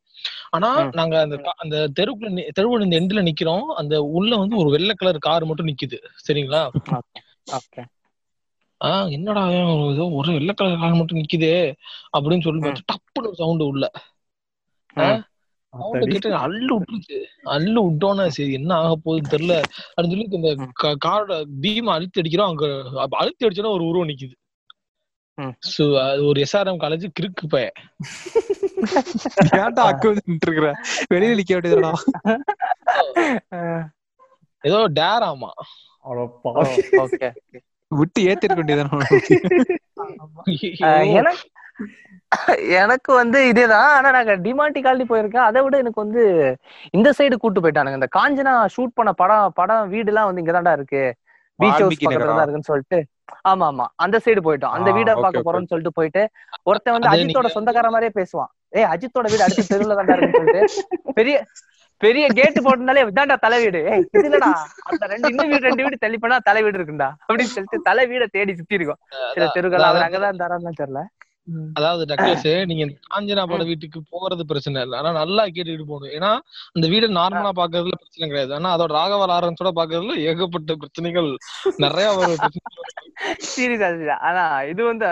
ஆனா. 0.50 0.74
நாங்க 0.92 1.20
அந்த 1.20 1.52
அந்த 1.56 1.90
தெருவுக்குள்ள 2.00 2.48
தெருவோட 2.60 2.92
இந்த 2.92 3.00
எண்ட்ல 3.00 3.32
நிக்கிறோம். 3.32 3.60
அந்த 3.60 4.02
உள்ள 4.02 4.36
வந்து 4.36 4.56
ஒரு 4.56 4.70
வெள்ளை 4.70 4.94
கலர் 4.94 5.18
கார் 5.18 5.44
மட்டும் 5.44 5.66
நிக்குது. 5.66 5.96
சரிங்களா. 6.28 6.68
ஆஹ் 8.84 9.10
என்னடா 9.10 9.50
ஏதோ 9.50 10.08
ஒரு 10.08 10.32
வெள்ளை 10.32 10.54
கலர் 10.54 10.78
கார் 10.78 10.94
மட்டும் 10.94 11.18
நிக்குதே 11.18 11.72
அப்படின்னு 12.18 12.40
சொல்லி. 12.40 12.60
பார்த்து 12.60 12.94
டப்புன்னு 12.94 13.32
சவுண்ட் 13.32 13.60
உள்ள. 13.60 13.90
அள்ளு 16.32 16.78
விட்டுருச்சு. 16.78 17.22
அள்ளு 17.44 17.88
விட்டோன்னே 17.88 18.26
சரி 18.26 18.52
என்ன 18.52 18.74
ஆக 18.74 18.96
போகுதுன்னு 19.04 19.30
தெரியல. 19.30 19.62
அப்படின்னு 19.96 20.08
சொல்லி 20.08 20.26
இந்த 20.30 20.54
காரோட 21.04 21.44
பீம் 21.60 21.84
அழுத்தி 21.84 22.20
அடிக்கிறோம். 22.20 22.48
அங்க 22.48 22.82
அழுத்தி 23.10 23.46
அடிச்சோன்னா 23.46 23.70
ஒரு 23.70 23.84
உருவம் 23.84 24.08
நிக்குது. 24.08 24.32
ஒரு 26.26 26.38
எஸ்ஆர்எம் 26.44 26.80
காலேஜ் 26.82 27.04
கிறுக்கு 27.18 27.46
பய 27.48 27.70
ஏன்டா 29.58 29.84
இருக்கிற 29.88 30.72
வெளியில 31.12 31.38
நிக்க 31.40 31.52
வேண்டியதுடா 31.56 31.92
ஏதோ 34.64 34.80
டேர் 34.96 35.24
ஆமா. 35.28 35.48
விட்டு 37.90 38.20
ஏத்திருக்க 38.28 38.60
வேண்டியதுதானே 38.60 39.06
எனக்கு 42.78 43.12
வந்து 43.12 43.50
இதேதான். 43.50 43.96
ஆனா 43.96 44.10
நாங்க 44.10 44.36
டிமாண்டி 44.44 44.80
காலனி 44.80 45.04
போயிருக்கேன். 45.04 45.48
அதை 45.48 45.62
விட 45.62 45.78
எனக்கு 45.78 46.04
வந்து 46.04 46.22
இந்த 46.94 47.14
சைடு 47.18 47.36
கூட்டு 47.36 47.60
போயிட்டானுங்க. 47.60 48.00
இந்த 48.00 48.08
காஞ்சனா 48.18 48.74
ஷூட் 48.74 48.94
பண்ண 48.94 49.12
படம் 49.20 49.52
படம் 49.54 49.88
வீடு 49.88 50.12
எல்லாம் 50.12 50.28
வந்து 50.28 50.42
இங்கதான்டா 50.42 50.72
இருக்கு. 50.78 51.14
பீச் 51.62 51.80
ஹவுஸ் 51.82 52.00
பக்கத்துல 52.04 52.44
இருக்குன்னு 52.44 52.70
சொல்லிட்டு. 52.70 52.98
ஆமா 53.50 53.66
ஆமா. 53.70 53.84
அந்த 54.04 54.16
சைடு 54.24 54.40
போயிட்டோம். 54.46 54.74
அந்த 54.76 54.88
வீட 54.96 55.10
okay. 55.18 55.42
போறோம்னு 55.46 55.70
சொல்லிட்டு 55.72 55.98
போயிட்டு 55.98 56.22
ஒருத்தன் 56.62 56.94
வந்து 56.96 57.10
அஜித்தோட 57.12 57.50
சொந்தக்கார 57.56 57.90
மாதிரியே 57.94 58.14
பேசுவான். 58.18 58.50
ஏய் 58.78 58.88
அஜித்தோட 58.94 59.26
வீடு 59.32 59.46
அடுத்த 59.46 59.68
தெருவுல 59.72 59.96
தான்டா 59.98 60.16
இருக்குன்னு 60.16 60.40
சொல்லிட்டு. 60.40 61.12
பெரிய 61.18 61.36
பெரிய 62.00 62.26
கேட் 62.36 62.56
போட்டனாலே 62.66 63.02
இதான்டா 63.08 63.34
தலை 63.38 63.58
வீடு. 63.64 63.80
இல்லடா. 64.22 64.48
அந்த 64.90 65.06
ரெண்டு 65.12 65.28
இன்னும் 65.28 65.50
வீடு 65.52 65.66
ரெண்டு 65.68 65.82
வீடு 65.82 65.96
தள்ளி 66.04 66.18
போனா 66.18 66.38
தலை 66.48 66.62
வீடு 66.62 66.78
இருக்குண்டா. 66.78 67.08
அப்படின்னு 67.28 67.54
சொல்லிட்டு 67.56 67.78
தலை 67.88 68.04
வீட 68.12 68.26
தேடி 68.30 68.54
சுத்தி 68.60 68.78
இருக்கோம் 68.78 69.00
சில 69.34 69.46
தெருக்கள் 69.56 69.88
அவர் 69.90 70.06
அங்கதான் 70.06 70.40
தரான்னு 70.42 70.80
தெரியல. 70.80 71.02
அதாவது 71.76 72.02
டக்ளஸ் 72.10 72.48
நீங்க 72.70 72.84
காஞ்சனா 73.06 73.44
பட 73.50 73.62
வீட்டுக்கு 73.70 74.00
போறது 74.12 74.42
பிரச்சனை 74.50 74.82
இல்ல. 74.86 74.94
ஆனா 75.00 75.10
நல்லா 75.20 75.44
கேட்டுக்கிட்டு 75.54 75.86
போகணும். 75.90 76.12
ஏன்னா 76.18 76.30
அந்த 76.76 76.86
வீடு 76.92 77.06
நார்மலா 77.18 77.52
பாக்குறதுல 77.60 77.98
பிரச்சனை 78.02 78.26
கிடையாது. 78.28 78.52
ஆனா 78.58 78.70
அதோட 78.76 78.92
ராகவ 78.98 79.26
லாரன்ஸோட 79.32 79.72
பாக்குறதுல 79.80 80.16
ஏகப்பட்ட 80.30 80.76
பிரச்சனைகள் 80.82 81.30
நிறைய 81.84 82.08
வரும் 82.18 82.42
சீரியஸா 83.52 83.88
ஆனா 84.28 84.44
இது 84.72 84.82
வந்து 84.90 85.08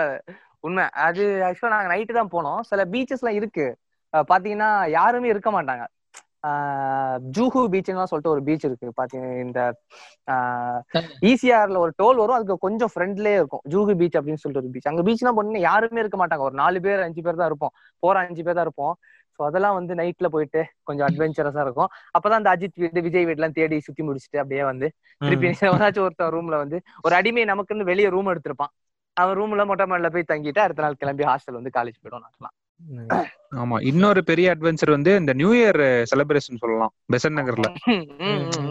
உண்மை. 0.67 0.85
அது 1.07 1.23
ஆக்சுவலா 1.47 1.75
நாங்க 1.75 1.91
நைட்டு 1.93 2.19
தான் 2.19 2.33
போனோம். 2.35 2.59
சில 2.69 2.81
பீச்சஸ் 2.93 3.23
எல்லாம் 3.23 3.39
இருக்கு. 3.39 3.65
பாத்தீங்கன்னா 4.31 4.69
யாருமே 4.97 5.27
இருக்க 5.33 5.49
மாட்டாங்க. 5.51 5.83
ஜூஹு 7.35 7.61
பீச்னு 7.73 8.09
சொல்லிட்டு 8.11 8.33
ஒரு 8.33 8.41
பீச் 8.47 8.65
இருக்கு. 8.67 8.87
பாத்தீங்கன்னா 8.99 9.41
இந்த 9.45 9.59
ஈசிஆர்ல 11.29 11.77
ஒரு 11.85 11.91
டோல் 11.99 12.21
வரும். 12.21 12.37
அதுக்கு 12.37 12.57
கொஞ்சம் 12.65 12.91
ஃப்ரெண்ட்லயே 12.93 13.37
இருக்கும். 13.41 13.63
ஜூஹு 13.73 13.93
பீச் 13.99 14.17
அப்படின்னு 14.19 14.41
சொல்லிட்டு 14.43 14.63
ஒரு 14.63 14.73
பீச். 14.75 14.89
அங்க 14.91 15.03
பீச்லாம் 15.09 15.37
போனீங்கன்னா 15.37 15.63
யாருமே 15.69 16.01
இருக்க 16.03 16.19
மாட்டாங்க. 16.21 16.45
ஒரு 16.49 16.57
நாலு 16.63 16.79
பேர் 16.85 17.05
அஞ்சு 17.07 17.23
பேர் 17.27 17.41
தான் 17.41 17.49
இருப்போம். 17.51 17.73
போற 18.03 18.15
அஞ்சு 18.25 18.43
பேர் 18.47 18.57
தான் 18.59 18.67
இருப்போம். 18.67 18.95
ஸோ 19.39 19.41
அதெல்லாம் 19.49 19.77
வந்து 19.79 19.93
நைட்ல 19.99 20.27
போயிட்டு 20.33 20.61
கொஞ்சம் 20.83 21.07
அட்வென்ச்சரஸா 21.07 21.61
இருக்கும். 21.67 21.89
அப்பதான் 22.15 22.39
அந்த 22.41 22.49
அஜித் 22.55 22.79
வீடு 22.83 23.01
விஜய் 23.07 23.27
வீடுலாம் 23.29 23.55
தேடி 23.59 23.77
சுத்தி 23.87 24.03
முடிச்சுட்டு 24.07 24.41
அப்படியே 24.43 24.63
வந்து 24.71 24.87
திருப்பி 25.21 25.47
எவனாச்சும் 25.69 26.05
ஒருத்தன் 26.07 26.33
ரூம்ல 26.35 26.57
வந்து 26.63 26.77
ஒரு 27.05 27.15
அடிமை 27.19 27.45
நமக்குன்னு 27.51 27.89
வெளியே 27.91 28.09
ரூம் 28.15 28.31
எடுத்திருப்பான். 28.33 28.73
அவன் 29.17 29.37
ரூம்ல 29.39 29.63
மொட்டை 29.69 29.85
மாடில 29.91 30.09
போய் 30.13 30.29
தங்கிட்டு 30.29 30.61
அடுத்த 30.65 30.83
நாள் 30.85 30.99
கிளம்பி 31.01 31.25
ஹாஸ்டல் 31.29 31.59
வந்து 31.59 31.75
காலேஜ் 31.77 32.01
போயிடும் 32.01 32.25
நாங்களாம் 32.25 32.55
ஆமா 33.61 33.77
இன்னொரு 33.89 34.21
பெரிய 34.27 34.47
அட்வென்ச்சர் 34.53 34.93
வந்து 34.93 35.11
இந்த 35.19 35.31
நியூ 35.39 35.51
இயர் 35.57 35.79
செலிப்ரேஷன் 36.11 36.61
சொல்லலாம் 36.61 36.93
பெசன் 37.13 37.37
நகர்ல. 37.39 37.67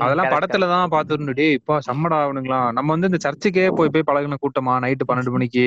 அதெல்லாம் 0.04 0.32
படத்துல 0.34 0.68
தான் 0.72 0.92
பாத்துருந்து 0.94 1.32
டேய் 1.38 1.56
இப்ப 1.58 1.78
சம்மடா 1.88 2.18
அவனுங்களா 2.26 2.60
நம்ம 2.76 2.92
வந்து 2.94 3.10
இந்த 3.10 3.20
சர்ச்சுக்கே 3.26 3.66
போய் 3.72 3.92
போய் 3.94 4.08
பழகுன 4.08 4.38
கூட்டமா 4.44 4.74
நைட்டு 4.84 5.08
பன்னெண்டு 5.08 5.34
மணிக்கு? 5.36 5.66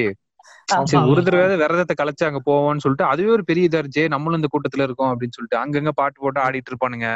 சரி 0.84 1.02
ஒரு 1.12 1.22
தடவை 1.26 1.58
விரதத்தை 1.62 1.96
கலைச்சு 1.96 2.26
அங்க 2.28 2.40
போவோம்னு 2.46 2.84
சொல்லிட்டு 2.84 3.06
அதுவே 3.12 3.32
ஒரு 3.36 3.44
பெரிய 3.46 3.70
இதா 3.70 3.82
இருந்துச்சு 3.82 4.06
நம்மளும் 4.14 4.40
இந்த 4.40 4.50
கூட்டத்துல 4.54 4.86
இருக்கோம் 4.88 5.12
அப்படின்னு 5.14 5.38
சொல்லிட்டு 5.38 5.62
அங்கங்க 5.62 5.94
பாட்டு 6.00 6.18
போட்டு 6.18 6.42
ஆடிட்டு 6.44 6.72
இருப்பானுங்க. 6.72 7.08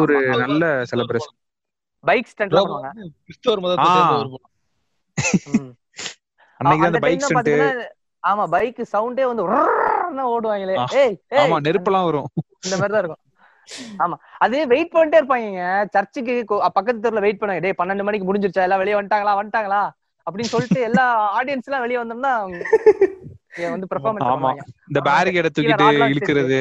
ஒரு 0.00 0.16
நல்ல 0.44 0.62
செலிப்ரேஷன் 0.90 1.36
பைக் 2.04 3.88
ஸ்டண்ட் 3.88 4.16
அன்னைக்கு 6.60 6.86
அந்த 6.88 7.00
பைக் 7.06 7.24
ஸ்டண்ட் 7.24 7.50
ஆமா 8.22 8.44
பைக் 8.52 8.80
சவுண்டே 8.92 9.24
வந்து 9.28 9.44
ஓடுவாங்களே 10.28 10.76
ஏய் 11.00 11.14
ஆமா 11.40 11.58
நெருப்பெல்லாம் 11.66 12.08
வரும் 12.08 12.28
இந்த 12.64 12.76
மாதிரி 12.76 12.92
தான் 12.94 13.02
இருக்கும் 13.02 13.24
அதே 14.44 14.60
வெயிட் 14.70 14.92
பண்ணிட்டே 14.92 15.18
இருப்பாங்க 15.20 15.62
சர்ச்சுக்கு 15.94 16.34
பக்கத்து 16.70 17.04
தெருல 17.04 17.24
வெயிட் 17.24 17.40
பண்ணாங்க 17.40 17.64
டேய் 17.64 17.78
பன்னெண்டு 17.80 18.06
மணிக்கு 18.06 18.28
முடிஞ்சிருச்சா 18.28 18.66
எல்லாம் 18.66 18.82
வெளியே 18.82 18.98
வந்துட்டாங்களா 18.98 19.38
வந்துட்டாங்களா 19.38 19.82
அப்படின்னு 20.26 20.52
சொல்லிட்டு 20.54 20.80
எல்லா 20.88 21.04
ஆடியன்ஸ் 21.36 21.68
எல்லாம் 21.68 21.84
வெளியே 21.84 22.00
வந்தோம்னா 22.00 22.32
வந்து 23.70 23.86
பெர்ஃபார்மன்ஸ் 23.90 24.30
ஆமா. 24.32 24.50
இந்த 24.90 25.00
பேரிகேட 25.06 25.48
தூக்கிட்டு 25.50 25.86
இழுக்கிறது 26.08 26.58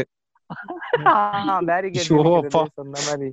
சொன்ன 2.75 2.95
மாதிரி 3.07 3.29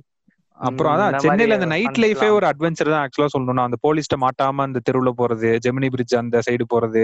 அப்புறம் 0.59 0.91
அதான் 0.93 1.15
சென்னையில 1.23 1.55
அந்த 1.57 1.67
நைட் 1.71 1.99
லைஃபே 2.03 2.27
ஒரு 2.35 2.45
அட்வென்ச்சர் 2.49 2.91
தான் 2.91 3.03
ஆக்சுவலா 3.03 3.31
சொல்லணும்னா 3.33 3.63
அந்த 3.67 3.77
போலீஸ்ட 3.83 4.17
மாட்டாம 4.21 4.65
அந்த 4.67 4.81
தெருவுல 4.87 5.11
போறது 5.17 5.49
ஜெமினி 5.63 5.89
பிரிட்ஜ் 5.93 6.15
அந்த 6.19 6.39
சைடு 6.45 6.65
போறது 6.73 7.03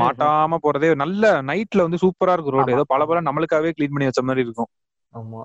மாட்டாம 0.00 0.58
போறதே 0.62 0.88
நல்ல 1.02 1.22
நைட்ல 1.48 1.84
வந்து 1.86 2.02
சூப்பரா 2.02 2.34
இருக்கும் 2.34 2.56
ரோடு. 2.56 2.74
ஏதோ 2.76 2.84
பல 2.92 3.06
பல 3.06 3.20
நம்மளுக்காகவே 3.28 3.74
க்ளீன் 3.76 3.94
பண்ணி 3.94 4.08
வச்ச 4.08 4.22
மாதிரி 4.22 4.44
இருக்கும். 4.46 4.70
ஆமா. 5.14 5.42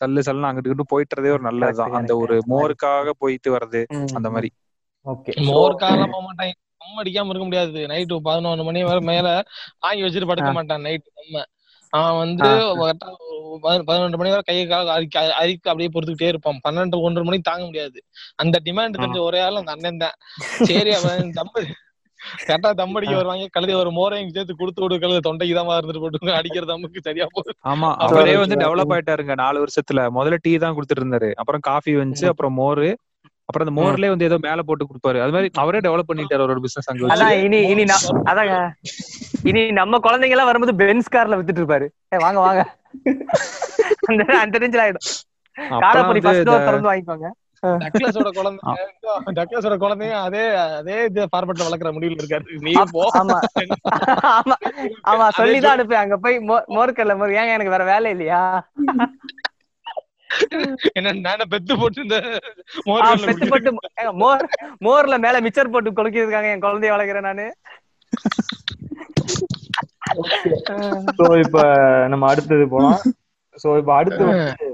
சல்லு 0.00 0.20
சல்லுன்னு 0.26 0.48
அங்கிட்டு 0.48 0.70
இங்கிட்டு 0.70 0.92
போயிட்டுறதே 0.92 1.32
ஒரு 1.34 1.42
நல்லதுதான் 1.48 1.94
அந்த. 1.94 2.12
ஒரு 2.22 2.36
மோருக்காக 2.52 3.14
போயிட்டு 3.18 3.48
வர்றது. 3.56 3.82
அந்த 4.16 4.28
மாதிரி. 4.34 4.50
ஓகே. 5.06 5.32
மோர் 5.48 5.74
காலம் 5.76 6.12
போக 6.12 6.22
மாட்டான். 6.26 6.52
நம்ம 6.80 7.00
அடிக்காம 7.02 7.30
இருக்க 7.30 7.44
முடியாது. 7.44 7.80
நைட்டு 7.90 8.16
பதினொன்று 8.22 8.64
மணி 8.64 8.80
வரை 8.84 9.02
மேல 9.04 9.26
வாங்கி 9.84 10.04
வச்சுட்டு 10.04 10.30
படுக்க 10.30 10.50
மாட்டான் 10.52 10.84
நைட்டு 10.86 11.08
நம்ம. 11.20 11.42
அவன் 11.92 12.18
வந்து 12.22 12.50
பதினொன்று 13.86 14.18
மணி 14.20 14.32
வரை 14.32 14.44
கையை 14.44 14.64
கால 14.66 14.92
அரிக்க 14.94 15.16
அரிக்க 15.42 15.70
அப்படியே 15.70 15.90
பொறுத்துக்கிட்டே 15.94 16.30
இருப்பான். 16.32 16.58
பன்னெண்டு 16.66 17.02
ஒன்றரை 17.06 17.24
மணிக்கு 17.24 17.50
தாங்க 17.50 17.64
முடியாது. 17.66 17.98
அந்த 18.42 18.56
டிமாண்ட் 18.66 18.96
தெரிஞ்ச 18.96 19.20
ஒரே 19.28 19.40
ஆள் 19.40 19.60
அந்த 19.62 19.74
அண்ணன் 19.76 20.02
தான். 20.04 20.16
சரி 20.62 20.92
அவன் 20.94 21.32
தம்பு. 21.38 21.62
கரெக்டா 22.46 22.72
தம் 22.72 22.94
அடிக்க 22.94 23.14
வருவாங்க 23.14 23.46
கழுதி 23.50 23.72
ஒரு 23.72 23.90
மோரையும் 23.90 24.28
சேர்த்து 24.28 24.56
கொடுத்து 24.56 24.82
விடு 24.82 24.98
கழுது 24.98 25.32
தொண்டைக்கு 25.32 25.54
தான் 25.54 25.66
இருந்துட்டு 25.66 26.00
போட்டு 26.00 26.32
அடிக்கிற 26.32 26.66
தம்முக்கு 26.66 26.96
சரியா 27.00 27.26
போகுது. 27.30 27.56
ஆமா 27.64 27.94
அவரே 27.94 28.36
வந்து 28.36 28.56
டெவலப் 28.56 28.98
ஆயிட்டாருங்க 28.98 29.34
நாலு 29.34 29.64
வருஷத்துல. 29.64 30.08
முதல்ல 30.14 30.36
டீ 30.40 30.56
தான் 30.56 30.74
கொடுத்துட்டு 30.74 31.02
இருந்தாரு. 31.02 31.32
அப்புறம் 31.32 31.60
காஃபி 31.60 31.94
வந்துச்சு 31.94 32.26
அப்புறம் 32.26 32.58
மோரு. 32.58 32.94
அப்புறம் 33.44 33.76
அந்த 33.76 33.80
மோர்லயே 33.80 34.08
வந்து 34.08 34.24
ஏதோ 34.24 34.38
மேல 34.40 34.62
போட்டு 34.62 34.84
கொடுப்பாரு. 34.84 35.20
அது 35.22 35.30
மாதிரி 35.30 35.50
அவரே 35.54 35.78
டெவலப் 35.78 36.10
பண்ணிட்டாரு 36.14 36.42
அவரோட 36.42 36.56
பிசினஸ் 36.56 36.90
அங்க 36.90 37.14
அதான் 37.14 37.42
இனி 37.42 37.60
இனி 37.62 37.84
அதாங்க. 38.24 38.70
இனி 39.42 39.70
நம்ம 39.70 39.98
குழந்தைங்க 39.98 40.28
எல்லாம் 40.28 40.44
வரும்போது 40.44 40.74
பென்ஸ் 40.74 41.14
கார்ல 41.14 41.38
வித்துட்டு 41.38 41.62
இருப்பாரு. 41.62 41.88
வாங்க 42.08 42.38
வாங்க. 42.38 42.76
அந்த 44.06 44.38
அந்த 44.38 44.58
ரேஞ்சில் 44.58 44.84
ஆயிடும். 44.84 45.22
காரப்பொடி 45.56 46.20
வந்து 46.20 46.20
ஃபர்ஸ்ட் 46.20 46.38
இந்த- 46.38 46.58
டோர் 46.58 46.64
திறந்து 46.64 46.92
வாங்கிப்பாங்க. 46.92 47.43
டக்ளஸோட 47.82 48.28
குழந்தைங்க 48.36 48.72
டக்ளஸோட 49.38 49.74
குழந்தைங்க 49.78 50.14
அதே 50.24 50.42
அதே 50.74 50.96
இது 51.04 51.20
ஃபார்மட்ல 51.30 51.66
வளர்க்குற 51.66 51.90
முடிவுல 51.94 52.20
இருக்காரு. 52.20 52.44
நீ 52.64 52.72
போ. 52.92 53.00
ஆமா. 53.20 53.36
ஆமா 55.10 55.24
சொல்லிதான் 55.38 55.76
அனுப்பி 55.76 55.94
அங்க 56.00 56.16
போய் 56.18 56.36
மோ- 56.48 56.64
மோர்க்கல்ல 56.74 57.14
மோர் 57.20 57.36
ஏங்க 57.38 57.56
எனக்கு 57.56 57.74
வேற 57.74 57.84
வேலை 57.90 58.10
இல்லையா? 58.14 58.40
என்ன 60.92 61.10
நானே 61.20 61.44
பெத்து 61.50 61.76
போட்டு 61.76 62.00
இந்த 62.04 62.16
பெத்து. 63.24 63.46
போட்டு 63.50 63.70
மோர் 64.22 64.42
மோர்ல 64.84 65.20
மேல 65.20 65.40
மிச்சர் 65.44 65.70
போட்டு 65.70 65.92
கொளுக்கிருக்காங்க 65.92 66.52
என் 66.52 66.64
குழந்தைய 66.64 66.94
வளர்க்குறேன் 66.94 67.28
நானு. 67.28 67.46
சோ 71.18 71.24
இப்ப 71.44 71.58
நம்ம 72.10 72.26
அடுத்தது 72.30 72.68
போலாம். 72.68 72.98
சோ 73.56 73.78
இப்ப 73.80 73.94
அடுத்து 73.94 74.24
வந்து 74.24 74.68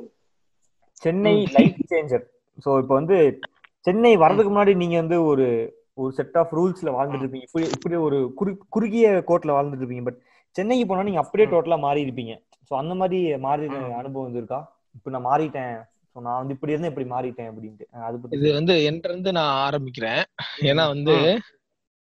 சென்னை 1.02 1.34
லைஃப் 1.54 1.78
சேஞ்சர் 1.90 2.24
சோ 2.64 2.78
இப்ப 2.78 2.94
வந்து 2.94 3.38
சென்னை 3.80 4.16
வர்றதுக்கு 4.16 4.52
முன்னாடி 4.52 4.76
நீங்க 4.76 4.96
வந்து 4.96 5.24
ஒரு 5.24 5.78
ஒரு 5.94 6.12
செட் 6.12 6.36
ஆஃப் 6.36 6.58
ரூல்ஸ்ல 6.58 6.84
வாழ்ந்துட்டு 6.84 7.24
இருப்பீங்க. 7.24 7.42
இப்படி 7.42 7.68
இப்படி 7.68 7.94
ஒரு 7.94 8.32
குறு 8.34 8.58
குறுகிய 8.68 9.24
கோட்ல 9.26 9.50
வாழ்ந்துட்டு 9.50 9.84
இருப்பீங்க. 9.84 10.04
பட் 10.04 10.18
சென்னைக்கு 10.50 10.86
போனா 10.86 11.02
நீங்க 11.02 11.20
அப்படியே 11.20 11.48
டோட்டலா 11.48 11.78
மாறி 11.78 12.04
இருப்பீங்க. 12.04 12.44
சோ 12.70 12.76
அந்த 12.76 12.94
மாதிரி 12.94 13.38
மாறி 13.38 13.66
அனுபவம் 13.66 14.22
வந்து 14.22 14.36
இருக்கா 14.36 14.80
இப்ப 14.94 15.10
நான் 15.10 15.24
மாறிட்டேன். 15.24 15.88
சோ 16.14 16.20
நான் 16.20 16.36
வந்து 16.36 16.54
இப்படி 16.54 16.72
இருந்தேன் 16.72 16.96
இப்படி 16.96 17.08
மாறிட்டேன் 17.08 17.50
அப்படின்ட்டு. 17.50 17.98
அது 18.00 18.18
இது 18.30 18.52
வந்து 18.52 18.74
என்கிட்ட 18.74 19.08
இருந்து 19.08 19.32
நான் 19.32 19.70
ஆரம்பிக்கிறேன். 19.70 20.22
ஏன்னா 20.60 20.86
வந்து 20.86 21.12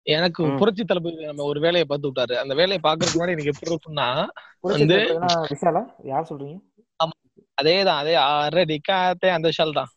எனக்கு. 0.01 0.43
புரட்சி 0.57 0.85
தளபதி 0.85 1.25
நம்ம 1.25 1.43
ஒரு 1.43 1.59
வேலையை 1.59 1.85
பார்த்து 1.85 2.09
விட்டாரு. 2.09 2.33
அந்த 2.33 2.55
வேலையை 2.55 2.79
பாக்குறதுக்கு 2.83 3.17
முன்னாடி 3.17 3.29
எனக்கு 3.29 3.51
எப்படி 3.53 3.75
இருக்கும்னா 3.75 4.27
வந்து- 4.63 5.07
யார் 6.03 6.27
சொல்றீங்க? 6.29 6.59
அதேதான் 7.61 7.85
அதே 7.85 8.15
ஆல்ரெடி 8.15 8.77
காத்தே 8.91 9.29
அந்த 9.29 9.49
விஷால் 9.49 9.73
தான். 9.73 9.89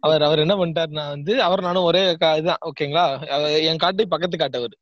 அவர் 0.00 0.22
அவர் 0.22 0.38
என்ன 0.38 0.54
பண்ணிட்டாருன்னா 0.54 1.08
வந்து 1.08 1.42
அவர் 1.42 1.60
நானும் 1.60 1.82
ஒரே 1.82 2.12
கா- 2.12 2.32
இதுதான் 2.32 2.58
ஓகேங்களா 2.60 3.26
என் 3.62 3.76
காட்டு 3.76 4.08
பக்கத்து 4.08 4.38
காட்டவர். 4.38 4.74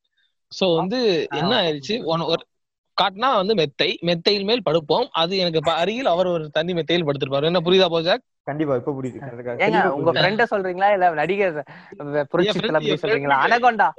சோ 0.60 0.76
வந்து 0.76 1.26
என்ன 1.30 1.62
ஆயிடுச்சு? 1.62 1.88
ஒன்னு- 1.88 2.26
ஒரு 2.26 2.46
காட்டுனா 3.02 3.34
வந்து 3.34 3.54
மெத்தை 3.54 3.98
மெத்தையில் 4.00 4.44
மேல் 4.44 4.62
படுப்போம். 4.70 5.08
அது 5.10 5.36
எனக்கு 5.36 5.70
அருகில் 5.70 6.06
அவர் 6.06 6.26
ஒரு 6.26 6.50
தனி 6.50 6.72
மெத்தையில் 6.72 7.06
படுத்திருப்பாரு. 7.06 7.44
என்ன 7.44 7.60
புரியுதா 7.60 7.90
போஜா 7.92 8.16
கண்டிப்பா 8.44 8.74
இப்ப 8.74 8.98
புரியுது. 9.02 9.20
ஏங்க 9.58 9.86
உங்க. 9.86 10.12
ஃப்ரெண்ட 10.12 10.44
சொல்றீங்களா? 10.50 10.92
இல்ல 10.92 11.10
நடிகர் 11.10 11.64
புரட்சி 12.28 12.58
சொல்றீங்களா? 12.58 13.34
அனகொண்டா. 13.46 13.90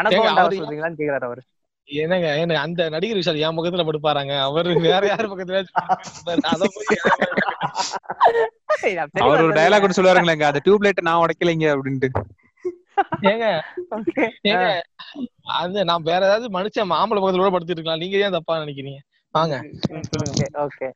அனகொண்டா 0.00 0.40
அவரு- 0.42 0.60
சொல்றீங்களான்னு 0.60 0.98
கேக்குறாரு 0.98 1.24
அவரு. 1.24 1.42
என்னங்க 1.88 2.36
என்ன 2.36 2.60
அந்த 2.60 2.88
நடிகர் 2.88 3.16
விஷால் 3.16 3.38
என் 3.38 3.56
பக்கத்துல 3.56 3.84
படுப்பாராங்க. 3.88 4.40
அவர் 4.40 4.68
வேற 4.80 5.06
யார் 5.06 5.30
பக்கத்துல 5.32 5.60
அவர் 9.20 9.42
ஒரு. 9.42 9.52
டயலாக் 9.52 9.82
ஒன்று 9.82 9.98
சொல்லுவாருங்களேங்க 9.98 10.42
அந்த 10.42 10.60
டியூப் 10.64 10.82
லைட் 10.82 11.00
நான் 11.00 11.22
உடைக்கலைங்க 11.22 11.68
அப்படின்ட்டு. 11.74 12.08
ஏங்க. 13.22 13.46
ஏங்க 14.48 14.66
அது 15.56 15.84
நான் 15.84 16.02
வேற 16.02 16.22
ஏதாவது 16.24 16.46
மனுஷன் 16.58 16.90
மாம்பழ 16.90 17.18
பக்கத்துல 17.18 17.42
கூட 17.42 17.50
படுத்துட்டு 17.50 17.76
இருக்கலாம் 17.76 17.98
நீங்க 17.98 18.16
ஏன் 18.18 18.30
தப்பா 18.30 18.58
நினைக்கிறீங்க? 18.58 19.00
வாங்க. 19.36 19.56
Okay, 20.32 20.48
okay. 20.66 20.90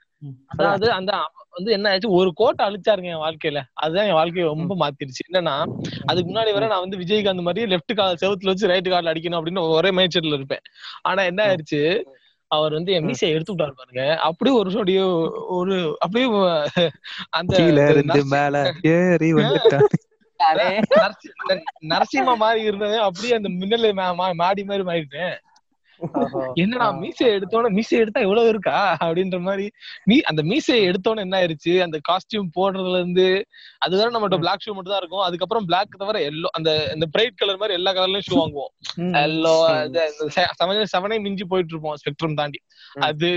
அதாவது 0.52 0.86
அந்த 0.98 1.12
வந்து 1.56 1.70
என்ன 1.76 1.90
ஆச்சு 1.92 2.08
ஒரு 2.18 2.30
கோட்டை 2.40 2.62
அழிச்சாருங்க 2.66 3.10
என் 3.12 3.22
வாழ்க்கையில. 3.24 3.60
அதுதான் 3.82 4.08
என் 4.10 4.18
வாழ்க்கையை 4.18 4.46
ரொம்ப 4.52 4.72
மாத்திருச்சு 4.82 5.22
என்னன்னா 5.28 5.54
அதுக்கு 6.10 6.28
முன்னாடி 6.30 6.52
வரை 6.56 6.66
நான் 6.72 6.84
வந்து 6.84 7.00
விஜயகாந்த் 7.02 7.46
மாதிரி 7.48 7.70
லெஃப்ட் 7.72 7.98
கால் 8.00 8.20
செவுத்துல 8.22 8.52
வச்சு 8.52 8.70
ரைட் 8.72 8.90
கால் 8.94 9.10
அடிக்கணும் 9.12 9.38
அப்படின்னு 9.40 9.64
ஒரே 9.76 9.90
மைண்ட் 9.98 10.16
செட்ல 10.16 10.38
இருப்பேன். 10.40 10.64
ஆனா 11.10 11.20
என்ன 11.30 11.40
ஆயிடுச்சு? 11.48 11.82
அவர் 12.50 12.76
வந்து 12.76 12.94
என் 12.96 13.06
மீசையை 13.08 13.34
எடுத்து 13.36 13.52
விட்டாரு 13.52 13.74
பாருங்க. 13.80 14.04
அப்படியே 14.28 14.54
ஒரு 14.60 14.70
அப்படியே 14.74 15.02
ஒரு 15.58 15.74
அப்படியே 16.04 16.26
அந்த 17.38 17.52
கீழே 17.58 17.84
இருந்து 17.94 18.24
மேல 18.36 18.62
ஏறி 18.94 19.28
நரசிம்மா 21.92 22.34
மாதிரி 22.42 22.60
இருந்தவன் 22.68 23.06
அப்படியே 23.08 23.32
அந்த 23.38 23.50
மின்னல் 23.60 23.86
மாடி 24.42 24.62
மாதிரி 24.70 24.84
மாறிட்டேன். 24.90 25.36
என்னடா 26.54 26.86
மீசையை 27.00 27.30
எடுத்தோன்னே 27.36 27.70
மீசை 27.76 27.98
எடுத்தா 28.02 28.20
இவ்வளவு 28.26 28.50
இருக்கா? 28.52 28.76
அப்படின்ற 29.06 29.38
மாதிரி 29.46 29.66
மீ 30.10 30.16
அந்த 30.30 30.42
மீசையை 30.50 30.82
எடுத்தோன்னே 30.90 31.24
என்ன 31.26 31.36
ஆயிருச்சு? 31.40 31.72
அந்த 31.86 31.96
காஸ்டியூம் 32.08 32.48
போடுறதுல 32.58 33.00
இருந்து 33.02 33.26
அதுவரை 33.78 34.08
நம்மகிட்ட 34.14 34.38
பிளாக் 34.44 34.64
ஷூ 34.64 34.74
மட்டும் 34.76 34.94
தான் 34.94 35.02
இருக்கும். 35.02 35.24
அதுக்கப்புறம் 35.28 35.68
பிளாக் 35.70 36.00
தவிர 36.02 36.22
எல்லோ 36.30 36.50
அந்த 36.58 36.70
இந்த 36.94 37.08
பிரைட் 37.14 37.40
கலர் 37.42 37.60
மாதிரி 37.62 37.78
எல்லா 37.78 37.92
கலர்லயும் 37.98 38.28
ஷூ 38.28 38.36
வாங்குவோம். 38.42 38.72
எல்லோ 39.24 39.54
செவன் 40.60 40.92
செவனே 40.94 41.18
மிஞ்சி 41.26 41.46
போயிட்டு 41.52 41.74
இருப்போம் 41.74 41.98
ஸ்பெக்ட்ரம் 42.02 42.38
தாண்டி. 42.40 42.60
அது. 43.10 43.32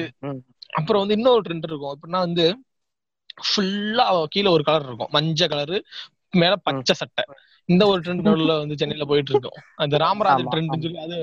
அப்புறம் 0.79 1.01
வந்து 1.03 1.17
இன்னொரு 1.17 1.43
ட்ரெண்ட் 1.47 1.67
இருக்கும். 1.69 1.93
எப்படின்னா 1.95 2.21
வந்து 2.27 2.45
ஃபுல்லா 3.47 4.05
கீழே 4.33 4.49
ஒரு 4.49 4.63
கலர் 4.63 4.87
இருக்கும். 4.89 5.11
மஞ்சள் 5.11 5.51
கலரு 5.53 5.77
மேல 6.33 6.53
பச்சை 6.67 6.93
சட்டை. 6.99 7.23
இந்த 7.69 7.83
ஒரு 7.87 7.99
ட்ரெண்ட் 8.01 8.25
நடுவுல 8.27 8.53
வந்து 8.61 8.75
சென்னையில 8.79 9.05
போயிட்டு 9.11 9.31
இருக்கும். 9.33 9.57
அந்த 9.83 9.95
ராமராஜன் 9.97 10.51
ட்ரெண்ட் 10.53 10.83
சொல்லி 10.85 11.01
அது 11.07 11.17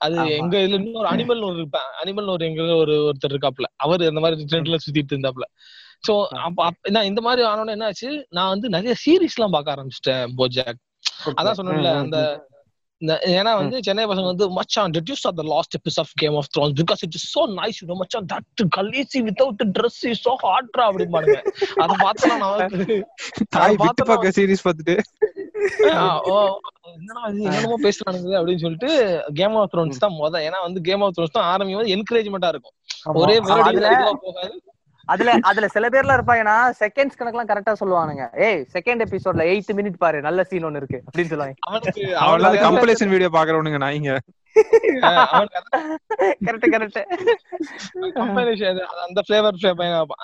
அது. 0.00 0.16
எங்க 0.34 0.54
இதுல 0.58 0.78
இன்னொரு 0.80 1.08
அனிமல் 1.08 1.42
ஒரு 1.42 1.62
அனிமல் 2.00 2.28
ஒரு 2.28 2.44
எங்க 2.46 2.62
ஒரு 2.76 2.94
ஒருத்தர் 3.04 3.32
இருக்காப்ல 3.32 3.68
அவர் 3.76 4.02
இந்த 4.02 4.20
மாதிரி 4.20 4.46
ட்ரெண்ட்ல 4.50 4.78
சுத்திட்டு 4.84 5.14
இருந்தாப்ல 5.14 5.46
சோ 6.04 6.12
அப்ப 6.40 6.90
நான் 6.90 7.04
இந்த 7.04 7.20
மாதிரி 7.20 7.42
ஆனோன்னு 7.46 7.70
என்ன 7.70 7.86
ஆச்சு 7.86 8.10
நான் 8.28 8.48
வந்து 8.48 8.68
நிறைய 8.68 8.94
சீரிஸ் 9.02 9.36
எல்லாம் 9.38 9.56
பார்க்க 9.56 9.74
ஆரம்பிச்சிட்டேன் 9.76 10.24
போஜாக் 10.38 10.80
அதான் 11.34 11.58
சொன்னேன்ல 11.58 11.92
அந்த 11.96 12.18
ஏன்னா 13.32 13.52
வந்து 13.58 13.76
சென்னை 13.86 14.04
பசங்க 14.04 14.26
வந்து 14.26 14.46
மச்சான் 14.56 14.96
you 15.10 15.16
saw 15.16 15.30
the 15.32 15.44
last 15.44 15.74
episode 15.74 16.02
of 16.02 16.10
Game 16.16 16.34
of 16.34 16.46
Thrones 16.54 16.74
because 16.74 17.02
it 17.02 17.14
is 17.14 17.24
so 17.34 17.42
nice 17.52 17.76
you 17.82 17.88
know 17.88 17.96
மச்சான் 18.00 18.26
that 18.32 18.44
கலேசி 18.76 19.20
without 19.28 19.60
dress 19.76 19.98
is 20.04 20.18
so 20.26 20.32
hot 20.42 20.68
ரா 20.78 20.86
அப்படிம்பானுங்க. 20.90 21.38
அத 21.82 21.92
பார்த்தா 22.02 22.32
நான் 22.42 22.74
தாய் 23.56 23.78
விட்டு 23.82 24.04
பார்க்க 24.10 24.34
சீரிஸ் 24.38 24.64
பார்த்துட்டு. 24.66 24.96
ஆ, 25.92 26.02
ஓ 26.28 26.34
என்னடா 26.90 27.22
இது 27.30 27.42
என்னென்னமோ 27.48 27.78
பேசுறானுங்க 27.86 28.36
அப்படின்னு 28.38 28.64
சொல்லிட்டு 28.64 28.90
கேம் 29.38 29.56
ஆஃப் 29.60 29.70
த்ரோன்ஸ் 29.72 30.02
தான் 30.04 30.16
முத 30.18 30.42
ஏன்னா 30.48 30.60
வந்து 30.66 30.80
கேம் 30.88 31.04
ஆஃப் 31.06 31.14
த்ரோன்ஸ் 31.16 31.36
தான் 31.36 31.48
ஆரம்பிக்கும் 31.52 31.82
போது 31.82 31.94
என்கரேஜ்மெண்டா 31.96 32.50
இருக்கும். 32.54 32.76
ஒரே 33.22 33.36
போகாது. 33.48 33.82
அதுல 35.12 35.30
அதுல 35.50 35.68
சில 35.74 35.88
பேர்லாம் 35.94 36.18
இருப்பாங்கன்னா 36.18 36.56
செகண்ட்ஸ் 36.82 37.18
கணக்கெல்லாம் 37.18 37.50
கரெக்டா 37.52 37.72
சொல்லுவானுங்க. 37.80 38.24
ஏய் 38.46 38.60
செகண்ட் 38.74 39.04
எபிசோட்ல 39.06 39.46
எயிட் 39.52 39.72
மினிட் 39.78 40.02
பாரு 40.04 40.18
நல்ல 40.28 40.44
சீன் 40.50 40.66
ஒன்னு 40.68 40.82
இருக்கு 40.82 41.00
அப்படின்னு 41.06 41.32
சொல்லுவாங்க. 41.32 41.56
அவனுக்கு 42.26 42.66
கம்பலேஷன் 42.66 43.14
வீடியோ 43.14 43.30
பாக்குறவனுங்க 43.38 43.80
நாய்ங்க 43.86 44.18
கரெக்ட் 46.46 46.66
கரெக்ட் 46.74 47.00
அந்த 49.04 49.20
ஃபிளேவர் 49.26 49.58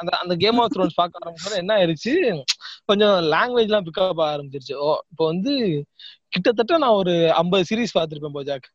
அந்த 0.00 0.12
அந்த 0.22 0.34
கேம் 0.42 0.58
ஆஃப் 0.62 0.72
த்ரோன்ஸ் 0.74 0.98
பார்க்க 1.00 1.22
ஆரம்பிச்சது 1.22 1.60
என்ன 1.62 1.74
ஆயிருச்சு 1.78 2.12
கொஞ்சம் 2.90 3.16
லாங்குவேஜ் 3.34 3.70
எல்லாம் 3.70 3.86
பிக்கப் 3.88 4.22
ஆரம்பிச்சிருச்சு. 4.32 4.76
ஓ 4.86 4.88
இப்போ 5.12 5.24
வந்து 5.32 5.52
கிட்டத்தட்ட 6.34 6.78
நான் 6.84 6.98
ஒரு 7.02 7.14
ஐம்பது 7.42 7.64
சீரிஸ் 7.70 7.96
பார்த்திருப்பேன் 7.98 8.36
போஜாக். 8.38 8.68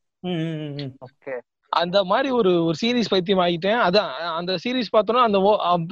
அந்த 1.80 1.98
மாதிரி 2.10 2.30
ஒரு 2.38 2.52
ஒரு 2.68 2.76
சீரிஸ் 2.82 3.12
பைத்தியம் 3.12 3.42
ஆகிட்டேன். 3.44 3.80
அதான் 3.88 4.10
அந்த 4.40 4.52
சீரிஸ் 4.64 4.94
பார்த்தோன்னா 4.96 5.22
அந்த 5.26 5.40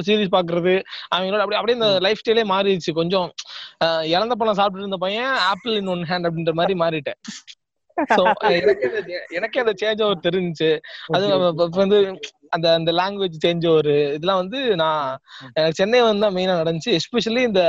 சீரிஸ் 0.08 0.34
பாக்குறது 0.36 0.74
அவங்களோட 1.16 1.42
அப்படியே 1.44 1.60
அப்படியே 1.60 1.78
இந்த 1.80 1.92
லைஃப் 2.06 2.22
ஸ்டைலே 2.22 2.46
மாறிடுச்சு. 2.54 2.94
கொஞ்சம் 3.00 3.28
இழந்த 4.14 4.36
பழம் 4.40 4.60
சாப்பிட்டு 4.60 4.84
இருந்த 4.86 5.00
பையன் 5.06 5.32
ஆப்பிள் 5.52 5.78
இன் 5.82 5.92
ஒன் 5.96 6.04
ஹேண்ட் 6.12 6.28
அப்படின்ற 6.30 6.54
மாதிரி 6.62 6.76
மாறிட்டேன். 6.84 7.20
எனக்கே 9.38 9.64
அந்த 9.64 9.74
சேஞ்ச் 9.82 10.04
ஓவர் 10.06 10.26
தெரிஞ்சுச்சு. 10.28 10.72
அது 11.16 11.26
வந்து 11.84 12.00
அந்த 12.50 12.68
அந்த 12.74 12.92
லாங்குவேஜ் 12.92 13.38
சேஞ்ச் 13.46 13.66
ஓவர் 13.70 13.92
இதெல்லாம் 14.14 14.42
வந்து 14.44 14.60
நான் 14.76 15.04
எனக்கு 15.54 15.74
சென்னை 15.74 16.02
வந்து 16.02 16.22
தான் 16.22 16.36
மெயினா 16.36 16.56
நடந்துச்சு. 16.62 16.92
எஸ்பெஷலி 16.98 17.42
இந்த 17.50 17.62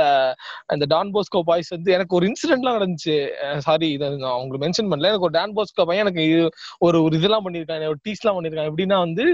இந்த 0.73 0.85
டான் 0.87 1.11
போஸ்கோ 1.11 1.41
பாய்ஸ் 1.41 1.69
வந்து 1.69 1.91
எனக்கு 1.91 2.15
ஒரு 2.15 2.25
இன்சிடென்ட்லாம் 2.27 2.77
நடந்துச்சு. 2.77 3.15
சாரி 3.59 3.89
இதை 3.91 4.09
நான் 4.17 4.39
உங்களுக்கு 4.39 4.65
மென்ஷன் 4.65 4.91
பண்ணல. 4.91 5.09
எனக்கு 5.11 5.21
ஒரு 5.21 5.35
டான் 5.39 5.53
போஸ்கோ 5.53 5.85
பையன் 5.85 6.05
எனக்கு 6.05 6.25
இது 6.29 6.43
ஒரு 6.79 7.03
ஒரு 7.03 7.15
இதெல்லாம் 7.17 7.45
பண்ணிருக்காங்க 7.45 7.87
ஒரு 7.87 7.99
டீஸ்லாம் 8.03 8.37
பண்ணிருக்காங்க 8.37 8.71
எப்படின்னா 8.71 8.99
வந்து 8.99 9.25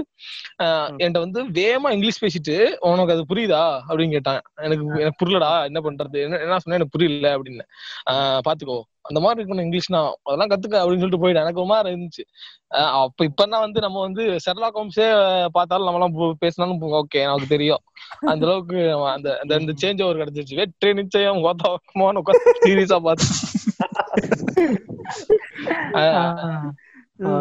என்கிட்ட 0.98 1.20
வந்து 1.20 1.40
வேகமா 1.58 1.90
இங்கிலீஷ் 1.90 2.22
பேசிட்டு 2.24 2.56
உனக்கு 2.86 3.12
அது 3.12 3.24
புரியுதா? 3.28 3.62
அப்படின்னு 3.88 4.10
கேட்டான். 4.10 4.40
எனக்கு 4.62 4.84
எனக்கு 5.00 5.20
புரியலடா 5.20 5.52
என்ன 5.64 5.80
பண்றது? 5.80 6.18
என்ன 6.22 6.38
என்ன 6.38 6.58
சொன்னா? 6.58 6.78
எனக்கு 6.78 6.94
புரியல 6.96 7.36
அப்படின்னு. 7.36 7.64
ஆஹ் 8.10 8.40
பாத்துக்கோ. 8.48 8.78
அந்த 9.08 9.20
மாதிரி 9.20 9.42
இருக்கணும் 9.42 9.62
இங்கிலீஷ்னா 9.62 10.12
அதெல்லாம் 10.22 10.48
கத்துக்க 10.48 10.84
அப்படின்னு 10.84 10.98
சொல்லிட்டு 10.98 11.26
போயிட்டேன். 11.26 11.40
எனக்கு 11.40 11.60
ஒரு 11.60 11.68
மாதிரி 11.68 11.94
இருந்துச்சு. 11.94 12.24
அப்ப 12.68 13.24
இப்பதான் 13.24 13.60
வந்து 13.60 13.80
நம்ம 13.80 14.00
வந்து 14.00 14.22
ஷெர்லாக் 14.22 14.74
ஹோம்ஸே 14.74 15.46
பார்த்தாலும் 15.46 15.86
நம்மலாம் 15.86 16.20
பு- 16.20 16.32
பேசினாலும் 16.38 16.82
ஓகே 16.82 17.22
நமக்கு 17.22 17.46
தெரியும். 17.46 17.78
அந்த 18.20 18.46
அளவுக்கு 18.46 18.88
நம்ம 18.88 19.10
அந்த 19.10 19.38
அந்த 19.38 19.56
இந்த 19.56 19.72
சேஞ்ச் 19.80 20.02
ஓவர் 20.02 20.16
கிடைச்சிருச்சு. 20.16 20.54
வெற்றி 20.54 20.92
நிச்சயம் 20.92 21.36
கோத்தாமோன்னு 21.36 21.98
உட்காந்து 21.98 22.66
சீரியஸா 22.66 22.98
பார்த்து. 22.98 23.24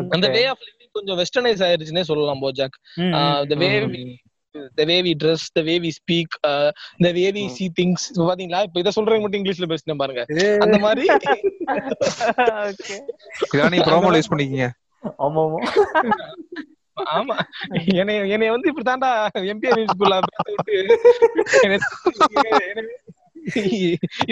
அந்த 0.10 0.28
வே 0.28 0.46
ஆஃப் 0.46 0.58
லிவிங் 0.58 0.92
கொஞ்சம் 0.92 1.18
வெஸ்டர்னைஸ் 1.18 1.70
ஆயிருச்சுன்னே 1.70 2.02
சொல்லலாம் 2.02 2.42
BoJack. 2.42 2.78
the 3.50 3.56
way 3.56 3.98
we 4.58 4.64
the 4.80 4.86
way 4.90 5.00
we 5.08 5.14
dress 5.24 5.44
the 5.58 5.64
way 5.68 5.78
we 5.86 5.92
speak 6.00 6.30
uh, 6.50 6.70
the 7.06 7.12
way 7.18 7.28
we 7.38 7.44
see 7.58 7.70
things. 7.80 8.02
இப்ப 8.12 8.28
பாத்தீங்களா? 8.30 8.62
இப்ப 8.68 8.80
இத 8.84 8.92
சொல்றவங்க 8.98 9.24
மட்டும் 9.26 9.42
இங்கிலீஷ்ல 9.42 9.70
பேசுனேன் 9.74 10.02
பாருங்க 10.04 10.24
அந்த 10.66 10.78
மாதிரி. 10.86 11.06
ஓகே. 12.72 12.98
இதான் 13.54 13.74
நீ 13.76 13.80
ப்ரோமோல 13.90 14.20
யூஸ் 14.22 14.32
பண்ணிக்கீங்க. 14.34 14.68
ஆமா. 15.26 15.42
ஆமா 15.46 15.58
ஆமா 17.18 17.36
என்னைய 18.02 18.20
என்னைய 18.36 18.52
வந்து 18.54 18.70
இப்படி 18.70 18.86
தாண்டா 18.88 19.10
எம்பிஆர் 19.54 19.82
ஸ்கூல்ல 19.92 20.16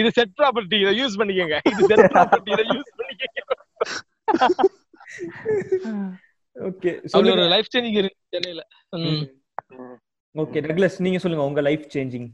இது 0.00 0.08
செட் 0.16 0.34
ப்ராப்பர்ட்டி 0.40 0.76
இதை 0.84 0.92
யூஸ் 1.00 1.18
பண்ணிக்கங்க. 1.20 1.58
இது 1.72 1.80
செட் 1.90 2.06
ப்ராப்பர்ட்டி 2.14 2.50
இதை 2.56 2.64
யூஸ் 2.74 2.90
பண்ணிக்கங்க. 2.98 3.40
ஓகே 6.56 6.90
ஒரு 7.20 7.46
லைஃப் 7.54 7.72
சேஞ்சிங் 7.74 7.98
இருக்கு 8.02 8.20
சென்னையில. 8.34 8.62
ஓகே 10.36 10.60
டக்ளஸ் 10.66 10.98
நீங்க 11.04 11.18
சொல்லுங்க 11.22 11.44
உங்க 11.50 11.62
லைஃப் 11.68 11.86
சேஞ்சிங் 11.94 12.28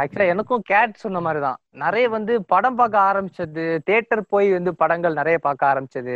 ஆக்சுவலா 0.00 0.26
எனக்கும் 0.32 0.62
கேட் 0.70 1.00
சொன்ன 1.02 1.20
மாதிரிதான். 1.20 1.58
நிறைய 1.82 2.06
வந்து 2.14 2.32
படம் 2.52 2.76
பார்க்க 2.80 2.96
ஆரம்பிச்சது 3.08 3.64
தியேட்டர் 3.86 4.22
போய் 4.32 4.48
வந்து 4.56 4.72
படங்கள் 4.82 5.18
நிறைய 5.20 5.36
பார்க்க 5.46 5.70
ஆரம்பிச்சது. 5.70 6.14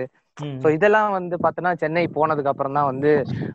சோ 0.63 0.69
இதெல்லாம் 0.77 1.11
வந்து 1.17 1.35
பார்த்தோன்னா 1.45 1.73
சென்னை 1.83 2.05
போனதுக்கு 2.17 2.51
அப்புறம் 2.53 2.77
தான் 2.79 2.89
வந்து 2.91 3.11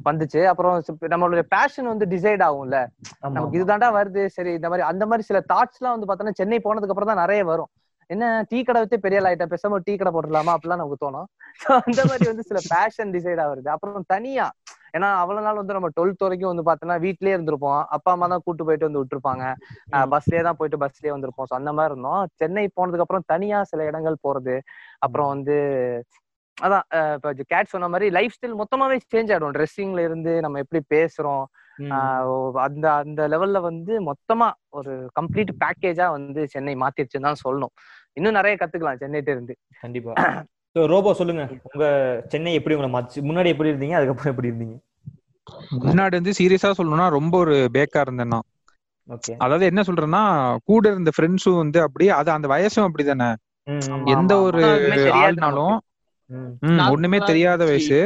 வந்துச்சு. 0.07 0.41
அப்புறம் 0.51 0.75
நம்மளுடைய 1.13 1.43
பேஷன் 1.55 1.89
வந்து 1.91 2.05
டிசைட் 2.13 2.43
ஆகும்ல. 2.47 2.77
நமக்கு 3.25 3.43
ஆமா. 3.43 3.57
இதுதான்டா 3.59 3.89
வருது 3.99 4.23
சரி 4.38 4.53
இந்த 4.59 4.69
மாதிரி 4.71 4.85
அந்த 4.91 5.05
மாதிரி 5.11 5.25
சில 5.29 5.41
தாட்ஸ் 5.53 5.79
எல்லாம் 5.79 5.95
வந்து 5.95 6.09
பார்த்தோன்னா 6.09 6.39
சென்னை 6.41 6.59
போனதுக்கு 6.65 6.95
அப்புறம் 6.95 7.11
தான் 7.13 7.23
நிறைய 7.23 7.43
வரும். 7.51 7.71
என்ன 8.09 8.25
டீ 8.49 8.59
கடை 8.67 8.79
வச்சு 8.83 9.03
பெரிய 9.05 9.21
ஆயிட்டா 9.27 9.47
பேசாம 9.53 9.81
டீ 9.88 9.93
கடை 9.95 10.11
போட்டுடலாமா? 10.13 10.53
அப்படிலாம் 10.55 10.81
நமக்கு 10.81 11.03
தோணும் 11.05 11.27
அந்த 11.89 12.01
மாதிரி 12.09 12.27
வந்து 12.31 12.47
சில 12.49 12.59
பேஷன் 12.73 13.13
டிசைட் 13.15 13.43
ஆகுது 13.45 13.71
அப்புறம் 13.75 14.09
தனியா 14.15 14.47
ஏன்னா 14.93 15.09
அவ்வளவு 15.22 15.45
நாள் 15.45 15.59
வந்து 15.59 15.76
நம்ம 15.76 15.89
டுவெல்த் 15.97 16.23
வரைக்கும் 16.26 16.51
வந்து 16.51 16.65
பார்த்தோன்னா 16.68 16.97
வீட்லயே 17.03 17.35
இருந்திருப்போம். 17.35 17.81
அப்பா 17.95 18.11
அம்மா 18.13 18.27
தான் 18.34 18.43
கூட்டு 18.45 18.65
போயிட்டு 18.68 18.88
வந்து 18.88 19.01
விட்டுருப்பாங்க. 19.01 19.43
பஸ்லயே 20.13 20.41
தான் 20.47 20.59
போயிட்டு 20.59 20.81
பஸ்லயே 20.84 21.13
வந்திருப்போம். 21.15 21.49
ஸோ 21.49 21.55
அந்த 21.59 21.72
மாதிரி 21.77 21.91
இருந்தோம். 21.91 22.22
சென்னை 22.41 22.65
போனதுக்கு 22.77 23.05
அப்புறம் 23.05 23.27
தனியா 23.34 23.59
சில 23.72 23.88
இடங்கள் 23.91 24.23
போறது. 24.26 24.55
அப்புறம் 25.05 25.31
வந்து 25.34 25.57
அதான் 26.57 26.85
இப்ப 27.18 27.45
கேட் 27.51 27.72
சொன்ன 27.72 27.89
மாதிரி 27.91 28.07
லைஃப் 28.18 28.35
ஸ்டைல் 28.35 28.59
மொத்தமாவே 28.59 28.97
சேஞ்ச் 29.05 29.31
ஆயிடும். 29.34 29.55
ட்ரெஸ்ஸிங்ல 29.57 30.01
இருந்து 30.07 30.34
நம்ம 30.45 30.59
எப்படி 30.65 30.81
பேசுறோம். 30.93 31.43
அந்த 32.65 32.85
அந்த 33.01 33.22
லெவல்ல 33.34 33.59
வந்து 33.68 33.93
மொத்தமா 34.09 34.47
ஒரு 34.80 34.93
கம்ப்ளீட் 35.19 35.53
பேக்கேஜா 35.63 36.07
வந்து 36.18 36.43
சென்னை 36.53 36.76
மாத்திருச்சுன்னு 36.84 37.30
தான் 37.30 37.43
சொல்லணும். 37.45 37.73
இன்னும் 38.18 38.38
நிறைய 38.39 38.55
கத்துக்கலாம் 38.61 39.01
சென்னைட்ட 39.03 39.31
இருந்து 39.35 39.55
கண்டிப்பா. 39.84 40.15
So, 40.76 40.85
ரோபோ 40.85 41.14
சொல்லுங்க. 41.14 41.43
உங்க 41.73 41.85
சென்னை 42.27 42.53
எப்படி 42.53 42.76
உங்களை 42.76 42.91
மாச்சு 42.93 43.19
முன்னாடி 43.22 43.45
எப்படி 43.45 43.69
இருந்தீங்க? 43.69 43.91
அதுக்கப்புறம் 43.91 44.31
எப்படி 44.34 44.49
இருந்தீங்க? 44.52 44.76
முன்னாடி 45.85 46.11
வந்து 46.11 46.34
சீரியஸா 46.39 46.69
சொல்லணும்னா 46.77 47.10
ரொம்ப 47.10 47.38
ஒரு 47.38 47.69
பேக்கா 47.73 47.99
இருந்தேன் 47.99 48.27
நான். 48.27 48.48
ஓகே 49.10 49.34
அதாவது 49.38 49.65
என்ன 49.65 49.81
சொல்றேன்னா 49.81 50.22
கூட 50.64 50.89
இருந்த 50.89 51.11
ஃப்ரெண்ட்ஸும் 51.18 51.57
வந்து 51.57 51.81
அப்படியே 51.81 52.10
அது 52.10 52.31
அந்த 52.31 52.48
வயசும் 52.48 52.88
அப்படிதானே? 52.88 53.30
எந்த 54.06 54.41
ஒரு 54.41 54.61
ஆள்னாலும் 55.22 55.77
ஒண்ணுமே 56.91 57.18
தெரியாத 57.18 57.65
வயசு. 57.65 57.99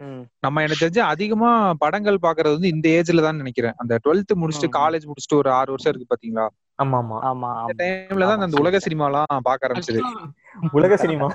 ம். 0.00 0.22
நம்ம 0.40 0.62
எனக்கு 0.62 0.84
தெரிஞ்சு 0.86 0.98
அதிகமா 0.98 1.74
படங்கள் 1.74 2.18
பாக்குறது 2.22 2.56
வந்து 2.56 2.68
இந்த 2.68 2.88
ஏஜ்ல 2.88 3.22
தான் 3.22 3.36
நினைக்கிறேன். 3.36 3.74
அந்த 3.76 3.98
டுவெல்த் 4.04 4.40
முடிச்சுட்டு. 4.42 4.68
காலேஜ் 4.78 5.06
முடிச்சுட்டு 5.08 5.34
ஒரு 5.34 5.50
ஆறு 5.50 5.70
வருஷம் 5.70 5.92
இருக்கு 5.92 6.12
பாத்தீங்களா? 6.12 6.46
ஆமா 6.80 6.98
ஆமா 7.00 7.16
ஆமா. 7.30 7.48
அந்த 7.62 7.74
டைம்ல 7.80 8.28
தான் 8.30 8.44
அந்த 8.46 8.58
உலக 8.60 8.78
சினிமாலாம் 8.84 9.42
பார்க்க 9.42 9.68
ஆரம்பிச்சது. 9.68 10.00
உலக 10.78 10.96
சினிமா. 10.96 11.28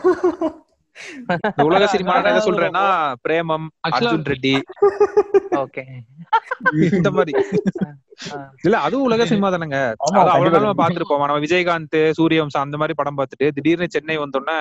உலக 1.65 1.85
சினிமா 1.87 2.13
என்ன 2.21 2.41
சொல்றேன்னா 2.45 2.83
பிரேமம் 3.23 3.65
அர்ஜுன் 3.89 4.27
ரெட்டி. 4.31 4.53
ஓகே. 5.61 5.83
இந்த 6.89 7.09
மாதிரி. 7.11 7.33
இல்ல 8.63 8.75
அதுவும் 8.79 9.07
உலக 9.07 9.25
சினிமா 9.25 9.49
தானங்க. 9.49 9.79
அவ்வளவு. 10.03 10.53
நாள் 10.53 10.65
நம்ம 10.65 10.77
பாத்துருப்போம். 10.81 11.23
நம்ம 11.23 11.43
விஜயகாந்த் 11.45 11.97
சூரியவம்சம் 12.19 12.65
அந்த 12.65 12.77
மாதிரி 12.77 12.95
படம் 12.95 13.17
பார்த்துட்டு 13.17 13.47
திடீர்னு 13.57 13.87
சென்னை 13.89 14.17
வந்தோடனே. 14.17 14.59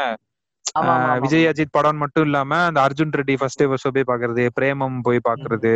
விஜய் 1.24 1.48
அஜித் 1.48 1.70
படம் 1.70 2.01
மட்டும் 2.02 2.24
இல்லாம 2.24 2.59
அந்த 2.69 2.78
அர்ஜுன் 2.85 3.15
ரெட்டி 3.15 3.35
ஃபர்ஸ்ட் 3.40 3.62
ஃபர்ஸ்ட் 3.65 3.94
போய் 3.97 4.11
பாக்குறது 4.11 4.44
பிரேமம் 4.56 4.98
போய் 5.02 5.27
பாக்குறது. 5.28 5.73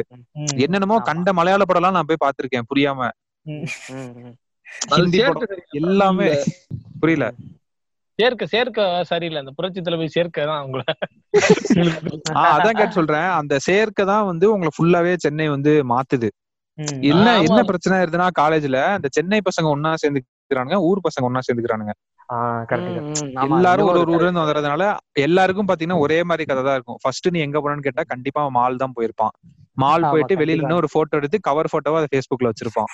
என்னென்னமோ. 0.65 0.99
கண்ட 1.11 1.33
மலையாள 1.39 1.65
படம் 1.65 1.83
எல்லாம் 1.83 1.97
நான் 1.99 2.11
போய் 2.11 2.25
பாத்திருக்கேன் 2.25 2.69
புரியாம. 2.71 3.11
ஹிந்தி. 4.93 5.21
எல்லாமே 5.81 6.29
புரியல 7.01 7.27
சேர்க்க 8.19 8.45
சேர்க்க 8.47 8.79
சரியில்லை 9.11 9.41
அந்த 9.41 9.53
புரட்சி 9.57 9.81
தலைவி 9.81 10.07
சேர்க்க 10.15 10.47
தான் 10.51 10.63
உங்களை 10.65 10.85
அதான் 12.47 12.79
கேட்டு 12.79 12.97
சொல்றேன் 12.97 13.29
அந்த 13.37 13.55
சேர்க்க 13.67 14.07
தான் 14.11 14.25
வந்து 14.25 14.47
உங்களை 14.55 14.71
ஃபுல்லாவே 14.77 15.13
சென்னை 15.25 15.47
வந்து 15.55 15.73
மாத்துது. 15.93 16.29
என்ன. 17.09 17.27
என்ன 17.47 17.61
பிரச்சனை 17.65 17.95
இருக்குதுன்னா 17.99 18.29
காலேஜ்ல 18.41 18.81
அந்த 18.97 19.09
சென்னை 19.17 19.41
பசங்க 19.49 19.69
ஒன்னா 19.75 19.93
சேர்ந்துக்கிறானுங்க 20.03 20.79
ஊர் 20.89 21.07
பசங்க 21.07 21.29
ஒன்னா 21.29 21.43
சேர்ந்துக்கிறானுங்க 21.47 21.95
எல்லாரும் 23.45 23.89
ஒரு 23.91 23.99
ஒரு 24.03 24.11
ஊர்ல 24.15 24.27
இருந்து 24.27 24.43
வர்றதுனால 24.43 24.83
எல்லாருக்கும் 25.25 25.69
பாத்தீங்கன்னா 25.69 26.03
ஒரே 26.05 26.19
மாதிரி 26.29 26.45
கதை 26.45 26.63
தான் 26.63 26.77
இருக்கும். 26.79 27.01
ஃபர்ஸ்ட் 27.03 27.29
நீ 27.35 27.41
எங்க 27.47 27.59
போனன்னு 27.61 27.87
கேட்டா 27.87 28.05
கண்டிப்பா 28.13 28.43
மால் 28.59 28.81
தான் 28.83 28.97
போயிருப்பான். 28.97 29.35
மால் 29.77 30.09
போயிட்டு 30.11 30.35
வெளியில. 30.41 30.63
இருந்து 30.63 30.81
ஒரு 30.81 30.89
போட்டோ 30.95 31.19
எடுத்து 31.21 31.39
கவர் 31.49 31.73
போட்டோவா 31.73 32.01
அதை 32.01 32.11
Facebookல 32.15 32.51
வச்சிருப்பான். 32.51 32.91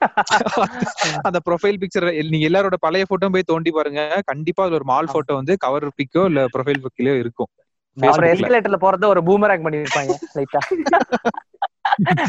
அந்த 1.26 1.38
ப்ரொஃபைல் 1.46 1.78
பிக்சர் 1.82 2.04
நீங்க 2.26 2.46
எல்லாரோட 2.48 2.76
பழைய 2.80 3.04
போட்டோ 3.10 3.30
போய் 3.34 3.50
தோண்டி 3.50 3.70
பாருங்க. 3.72 4.00
கண்டிப்பா 4.30 4.64
அதுல 4.64 4.78
ஒரு 4.80 4.88
மால் 4.90 5.12
போட்டோ 5.14 5.34
வந்து 5.40 5.54
கவர் 5.64 5.86
பிக்கோ 5.98 6.24
இல்ல 6.30 6.42
ப்ரொஃபைல் 6.54 6.82
பிக்லயோ 6.86 7.16
இருக்கும். 7.22 7.50
Facebookல. 7.96 8.30
எஸ்கலேட்டர்ல 8.34 8.78
போறது 8.84 9.06
ஒரு 9.12 9.22
பூமராங் 9.28 9.64
பண்ணிருப்பாங்க 9.66 10.14
லைட்டா 10.36 10.62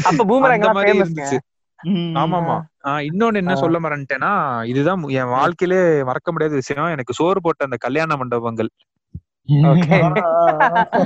அப்ப 0.08 0.20
பூமராங் 0.30 0.66
ஆமாமா. 2.14 2.56
ஆஹ் 2.84 3.02
இன்னொன்னு 3.06 3.34
என்ன 3.34 3.54
சொல்ல 3.54 3.80
மறந்துட்டேன்னா 3.80 4.30
இதுதான் 4.66 5.02
என் 5.02 5.24
வாழ்க்கையிலே 5.26 6.02
மறக்க 6.04 6.32
முடியாத 6.32 6.56
விஷயம். 6.56 6.86
எனக்கு 6.86 7.14
சோறு 7.14 7.40
போட்ட 7.40 7.64
அந்த 7.64 7.76
கல்யாண 7.80 8.16
மண்டபங்கள். 8.16 8.70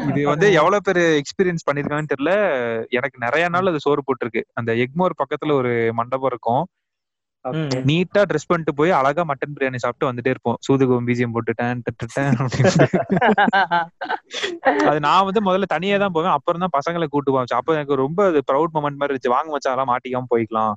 இது 0.08 0.26
வந்து 0.26 0.52
எவ்வளவு 0.52 0.82
பேர் 0.82 1.20
எக்ஸ்பீரியன்ஸ் 1.20 1.66
பண்ணிருக்காங்கன்னு 1.70 2.12
தெரியல. 2.14 2.32
எனக்கு 2.88 3.18
நிறைய 3.18 3.48
நாள் 3.48 3.66
அது 3.66 3.80
சோறு 3.80 4.02
போட்டிருக்கு. 4.02 4.42
அந்த 4.54 4.72
எக்மோர் 4.74 5.18
பக்கத்துல 5.22 5.52
ஒரு 5.52 5.90
மண்டபம் 5.94 6.30
இருக்கும். 6.30 6.66
நீட்டா 7.88 8.22
ட்ரெஸ் 8.30 8.48
பண்ணிட்டு 8.48 8.72
போய் 8.78 8.90
அழகா 8.98 9.22
மட்டன் 9.30 9.54
பிரியாணி 9.56 9.78
சாப்பிட்டு 9.84 10.08
வந்துட்டே 10.08 10.32
இருப்போம். 10.34 10.58
சூதுகம் 10.66 11.06
பிஜிஎம் 11.08 11.34
போட்டு 11.36 11.52
டேன் 11.60 11.80
டட்டு 11.86 12.06
டேன் 12.16 12.36
அப்படின்னு. 12.44 12.86
அது 14.90 14.98
நான் 15.06 15.26
வந்து 15.28 15.42
முதல்ல 15.48 15.68
தனியா 15.74 15.98
தான் 16.04 16.14
போவேன். 16.16 16.34
அப்புறம் 16.36 16.62
தான் 16.64 16.74
பசங்களை 16.76 17.08
கூட்டு 17.14 17.32
போவேன். 17.32 17.56
அப்ப 17.60 17.78
எனக்கு 17.78 18.02
ரொம்ப 18.04 18.28
ப்ரௌட் 18.50 18.76
மொமெண்ட் 18.76 19.00
மாதிரி 19.00 19.12
இருந்துச்சு. 19.12 19.34
வாங்க 19.36 19.50
மச்சான் 19.54 19.72
அதெல்லாம் 19.72 19.92
மாட்டிக்காம 19.92 20.30
போய்க்கலாம். 20.34 20.76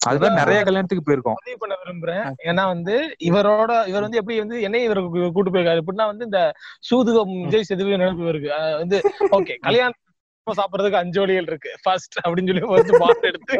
அது 0.00 0.18
மாதிரி 0.22 0.40
நிறைய 0.40 0.58
கல்யாணத்துக்கு 0.66 1.06
போயிருக்கோம். 1.06 1.38
பதிவு 1.42 1.60
பண்ண 1.62 1.76
விரும்புறேன். 1.82 2.26
ஏன்னா 2.48 2.64
வந்து 2.74 2.96
இவரோட 3.28 3.70
இவர் 3.92 4.04
வந்து 4.06 4.20
எப்படி 4.20 4.36
வந்து 4.42 4.58
என்னை 4.66 4.82
இவர் 4.88 5.00
கூட்டு 5.36 5.52
போயிருக்காரு. 5.52 5.82
எப்படின்னா 5.82 6.06
வந்து 6.12 6.28
இந்த 6.30 6.42
சூதுகம் 6.90 7.32
விஜய் 7.46 7.68
சேதுபதி 7.70 8.02
நினைப்பு 8.02 8.30
இருக்கு 8.34 8.50
வந்து 8.82 9.00
ஓகே 9.38 9.56
கல்யாணம் 9.68 9.98
சாப்பிடுறதுக்கு 10.54 10.92
அஞ்சு 10.92 11.20
வழிகள் 11.20 11.42
இருக்கு. 11.42 11.70
ஃபர்ஸ்ட் 11.82 12.28
அப்படின்னு 12.28 12.46
சொல்லி 12.46 12.60
ஃபர்ஸ்ட் 12.60 12.96
பாஸ் 12.98 13.20
எடுத்து. 13.20 13.56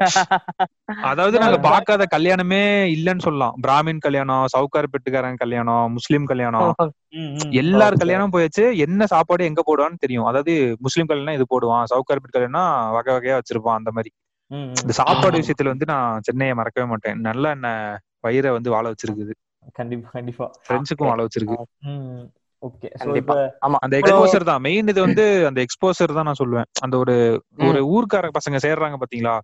அதாவது 1.02 1.38
நாங்க 1.38 1.58
பார்க்காத 1.58 2.06
கல்யாணமே 2.16 2.62
இல்லன்னு 2.96 3.18
சொல்லலாம். 3.18 3.54
பிராமின் 3.66 3.98
கல்யாணம் 3.98 4.44
சவுக்கார் 4.56 4.92
பெட்டுக்காரன் 4.92 5.34
கல்யாணம் 5.34 5.92
முஸ்லீம் 5.92 6.24
கல்யாணம். 6.24 6.74
எல்லார் 7.62 7.94
கல்யாணம் 7.94 8.32
போயாச்சு. 8.32 8.76
என்ன 8.76 9.06
சாப்பாடு 9.06 9.44
எங்க 9.44 9.62
போடுவான்னு 9.66 9.98
தெரியும். 9.98 10.24
அதாவது 10.24 10.76
முஸ்லீம் 10.80 11.06
கல்யாணம் 11.06 11.34
இது 11.34 11.46
போடுவான். 11.54 11.84
சவுக்கார் 11.94 12.22
பெட் 12.24 12.36
கல்யாணம் 12.38 12.90
வகை 12.90 13.14
வகையா 13.14 13.38
வச்சிருப்பான் 13.38 13.80
அந்த 13.80 13.90
மாதிரி. 13.92 14.12
இந்த 14.50 14.92
சாப்பாடு 14.92 15.38
விஷயத்துல 15.38 15.64
வந்து 15.64 15.84
நான் 15.84 16.20
சென்னையை 16.22 16.54
மறக்கவே 16.54 16.86
மாட்டேன். 16.86 17.20
நல்லா 17.20 17.50
என்ன 17.50 18.00
வயிறை 18.22 18.50
வந்து 18.50 18.70
வாழ 18.70 18.90
வச்சிருக்குது. 18.90 19.32
கண்டிப்பா 19.72 20.08
கண்டிப்பா. 20.10 20.50
ஃப்ரெண்ட்ஸுக்கும் 20.68 21.10
வாழ 21.10 21.24
வச்சிருக்கு. 21.24 21.56
ஓகே 22.66 22.88
ஆமா 23.66 23.78
அந்த 23.84 23.94
எக்ஸ்போசர் 24.00 24.48
தான். 24.50 24.62
மெயின் 24.66 24.90
இது 24.92 25.00
வந்து 25.06 25.24
அந்த 25.48 25.60
எக்ஸ்போசர் 25.66 26.16
தான் 26.18 26.28
நான் 26.28 26.40
சொல்லுவேன். 26.42 26.68
அந்த 26.84 26.94
ஒரு 27.02 27.14
ஒரு 27.68 27.80
ஊர்க்கார 27.94 28.30
பசங்க 28.38 28.58
சேர்றாங்க 28.66 28.98
பாத்தீங்களா? 29.02 29.34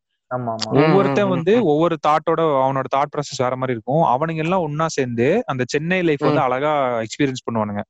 ஒவ்வொருத்தன் 0.80 1.32
வந்து 1.34 1.52
ஒவ்வொரு 1.72 1.94
தாட்டோட 2.06 2.40
அவனோட 2.64 2.88
தாட் 2.96 3.12
ப்ராசஸ் 3.14 3.42
வேற 3.44 3.54
மாதிரி 3.60 3.76
இருக்கும். 3.76 4.02
அவனுங்க 4.14 4.42
எல்லாம் 4.44 4.64
ஒன்னா 4.66 4.86
சேர்ந்து 4.96 5.28
அந்த 5.52 5.62
சென்னை 5.74 6.00
லைஃப் 6.08 6.26
வந்து 6.28 6.44
அழகா 6.46 6.72
எக்ஸ்பீரியன்ஸ் 7.06 7.46
பண்ணுவானுங்க. 7.46 7.82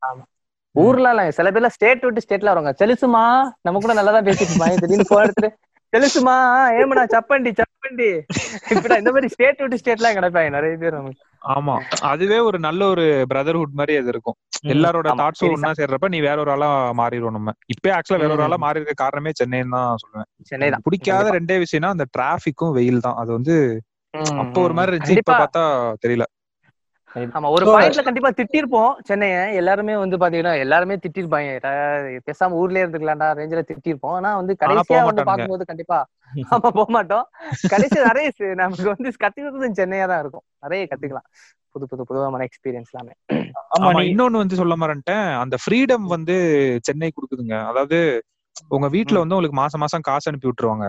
ஊர்ல 0.75 1.11
இல்ல 1.13 1.23
சில 1.37 1.49
பேர்ல 1.55 1.69
ஸ்டேட் 1.77 2.05
விட்டு 2.07 2.25
ஸ்டேட்ல 2.25 2.51
வருவாங்க. 2.51 2.73
செலுசுமா 2.83 3.25
நம்ம 3.67 3.81
கூட 3.85 3.95
நல்லா 3.99 4.13
தான் 4.17 4.27
பேசிட்டு 4.29 4.53
இருப்பாங்க 4.53 4.77
திடீர்னு 4.83 5.11
போன 5.13 5.25
இடத்துல 5.27 5.49
செலுசுமா 5.93 6.35
ஏமடா 6.81 7.05
சப்பண்டி 7.15 7.51
சப்பண்டி. 7.61 8.09
இப்படா 8.75 8.99
இந்த 9.03 9.13
மாதிரி 9.15 9.31
ஸ்டேட் 9.35 9.63
விட்டு 9.63 9.81
ஸ்டேட்லாம் 9.81 10.17
கிடைப்பாங்க. 10.19 10.51
நிறைய 10.57 10.75
பேர் 10.83 10.99
நமக்கு. 10.99 11.23
ஆமா. 11.43 11.75
அதுவே 12.05 12.39
ஒரு 12.41 12.59
நல்ல 12.59 12.83
ஒரு 12.87 13.05
பிரதர்ஹுட் 13.31 13.73
மாதிரி 13.73 13.95
அது 13.97 14.09
இருக்கும். 14.09 14.37
எல்லாரோட 14.75 15.09
தாட்ஸும் 15.21 15.53
ஒன்னா 15.53 15.71
சேர்றப்ப 15.73 16.09
நீ 16.09 16.21
வேற 16.21 16.37
ஒரு 16.41 16.51
ஆளா 16.51 16.69
மாறிடுவோம் 16.99 17.37
நம்ம. 17.39 17.53
இப்ப 17.67 17.93
ஆக்சுவலா 17.97 18.23
வேற 18.25 18.33
ஒரு 18.33 18.45
ஆளா 18.45 18.59
மாறி 18.59 18.81
இருக்க 18.81 18.95
காரணமே 19.03 19.33
சென்னைன்னு 19.41 19.75
தான் 19.77 20.01
சொல்லுவேன். 20.03 20.29
சென்னை 20.51 20.69
தான். 20.71 20.85
பிடிக்காத 20.87 21.31
ரெண்டே 21.39 21.57
விஷயம்னா 21.65 21.91
அந்த 21.91 22.07
டிராபிக்கும் 22.17 22.75
வெயில் 22.79 23.01
தான். 23.01 23.19
அது 23.23 23.31
வந்து 23.33 23.57
அப்ப 24.39 24.57
ஒரு 24.61 24.75
மாதிரி 24.75 24.93
இருந்துச்சு 24.93 25.19
இப்ப 25.19 25.35
பார்த்தா 25.35 25.63
தெரியல. 26.05 26.25
ஆமா 27.35 27.49
ஒரு 27.55 27.65
பாயிண்ட்ல 27.67 28.03
கண்டிப்பா 28.07 28.31
திட்டிருப்போம் 28.39 28.93
சென்னைய. 29.09 29.37
எல்லாருமே 29.61 29.95
வந்து 29.97 30.17
பாத்தீங்கன்னா 30.17 30.55
எல்லாருமே 30.61 30.95
திட்டிருப்பாங்க. 30.97 31.51
"டா, 31.61 31.71
பேசாம 32.29 32.59
ஊர்லயே 32.61 32.85
இருந்துக்கலாம்டா 32.85 33.29
ரேஞ்சில 33.39 33.63
திட்டிருப்போம். 33.71 34.17
ஆனா 34.19 34.31
வந்து 34.37 34.55
கடைசியா 34.63 35.01
வந்து. 35.03 35.23
பாக்கும்போது 35.31 35.65
கண்டிப்பா 35.65 35.99
ஆமா 36.53 36.69
போக 36.71 36.89
மாட்டோம். 36.93 37.25
கடைசி 37.69 37.99
நிறைய 38.01 38.27
நமக்கு 38.57 38.87
வந்து 38.93 39.09
கத்துக்கிறது 39.25 39.71
சென்னையா 39.81 40.07
தான் 40.07 40.21
இருக்கும். 40.21 40.45
நிறைய 40.63 40.83
கத்துக்கலாம். 40.91 41.29
புது 41.75 41.85
புது 41.87 42.03
புதுவான 42.05 42.45
எக்ஸ்பீரியன்ஸ் 42.49 42.93
எல்லாமே. 42.93 43.15
ஆமா 43.77 44.01
இன்னொன்னு 44.11 44.43
வந்து 44.43 44.57
சொல்ல 44.57 44.75
மாறேன்ட்டேன் 44.77 45.27
அந்த 45.43 45.57
ஃப்ரீடம் 45.63 46.07
வந்து 46.15 46.37
சென்னை 46.89 47.11
கொடுக்குதுங்க. 47.11 47.57
அதாவது 47.71 47.99
உங்க 48.71 48.87
வீட்ல 48.89 49.17
வந்து 49.23 49.37
உங்களுக்கு 49.37 49.61
மாசம் 49.61 49.81
மாசம் 49.81 50.07
காசு 50.09 50.29
அனுப்பி 50.31 50.49
விட்டுருவாங்க. 50.49 50.87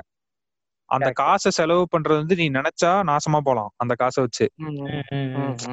அந்த. 0.92 1.10
காசை 1.20 1.50
செலவு 1.52 1.84
பண்றது 1.92 2.20
வந்து 2.20 2.36
நீ 2.36 2.46
நினைச்சா 2.50 2.92
நாசமா 3.10 3.40
போலாம் 3.40 3.72
அந்த 3.78 3.94
காசை 3.96 4.20
வச்சு. 4.24 4.46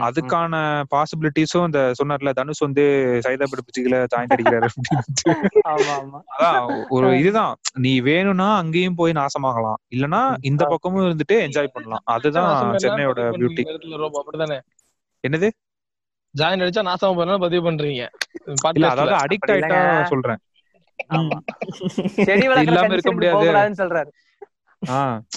அதுக்கான 0.06 0.54
பாசிபிலிட்டிஸும் 0.92 1.66
இந்த 1.66 1.80
சொன்னார்ல 1.98 2.32
தனுஷ் 2.32 2.58
வந்து 2.58 2.84
சைதாபேட் 3.24 3.66
பிச்சுக்கல 3.66 3.98
ஜாயிண்ட் 4.12 4.34
அடிக்கிறாரு 4.36 4.68
அப்படின்ட்டு. 4.68 5.34
ஆமா 5.68 5.92
ஆமா. 5.96 6.20
அதான் 6.36 6.60
ஒரு 6.90 7.08
இதுதான். 7.20 7.54
நீ 7.78 8.00
வேணும்னா 8.00 8.56
அங்கேயும் 8.56 8.94
போய் 8.94 9.12
நாசமாகலாம். 9.12 9.78
இல்லனா 9.94 10.20
இந்த 10.42 10.62
பக்கமும் 10.66 11.06
இருந்துட்டு 11.06 11.38
என்ஜாய் 11.46 11.74
பண்ணலாம். 11.74 12.04
அதுதான் 12.14 12.52
சென்னையோட 12.84 13.20
பியூட்டி 13.36 13.64
என்னது? 15.24 15.48
ஜாயின் 16.34 16.62
அடிச்சா 16.64 16.82
நாசமா 16.88 17.12
போறேன்னு 17.16 17.44
பதிவு 17.44 17.62
பண்றீங்க. 17.64 18.02
அதாவது. 18.86 19.14
அடிக்ட் 19.22 19.52
ஆயிட்டா. 19.54 19.80
சொல்றேன். 20.04 20.40
செடி 22.28 22.44
இல்லாம 22.64 22.92
இருக்க 22.94 23.12
முடியாது. 23.12 23.48
சொல்றாரு. 23.80 24.10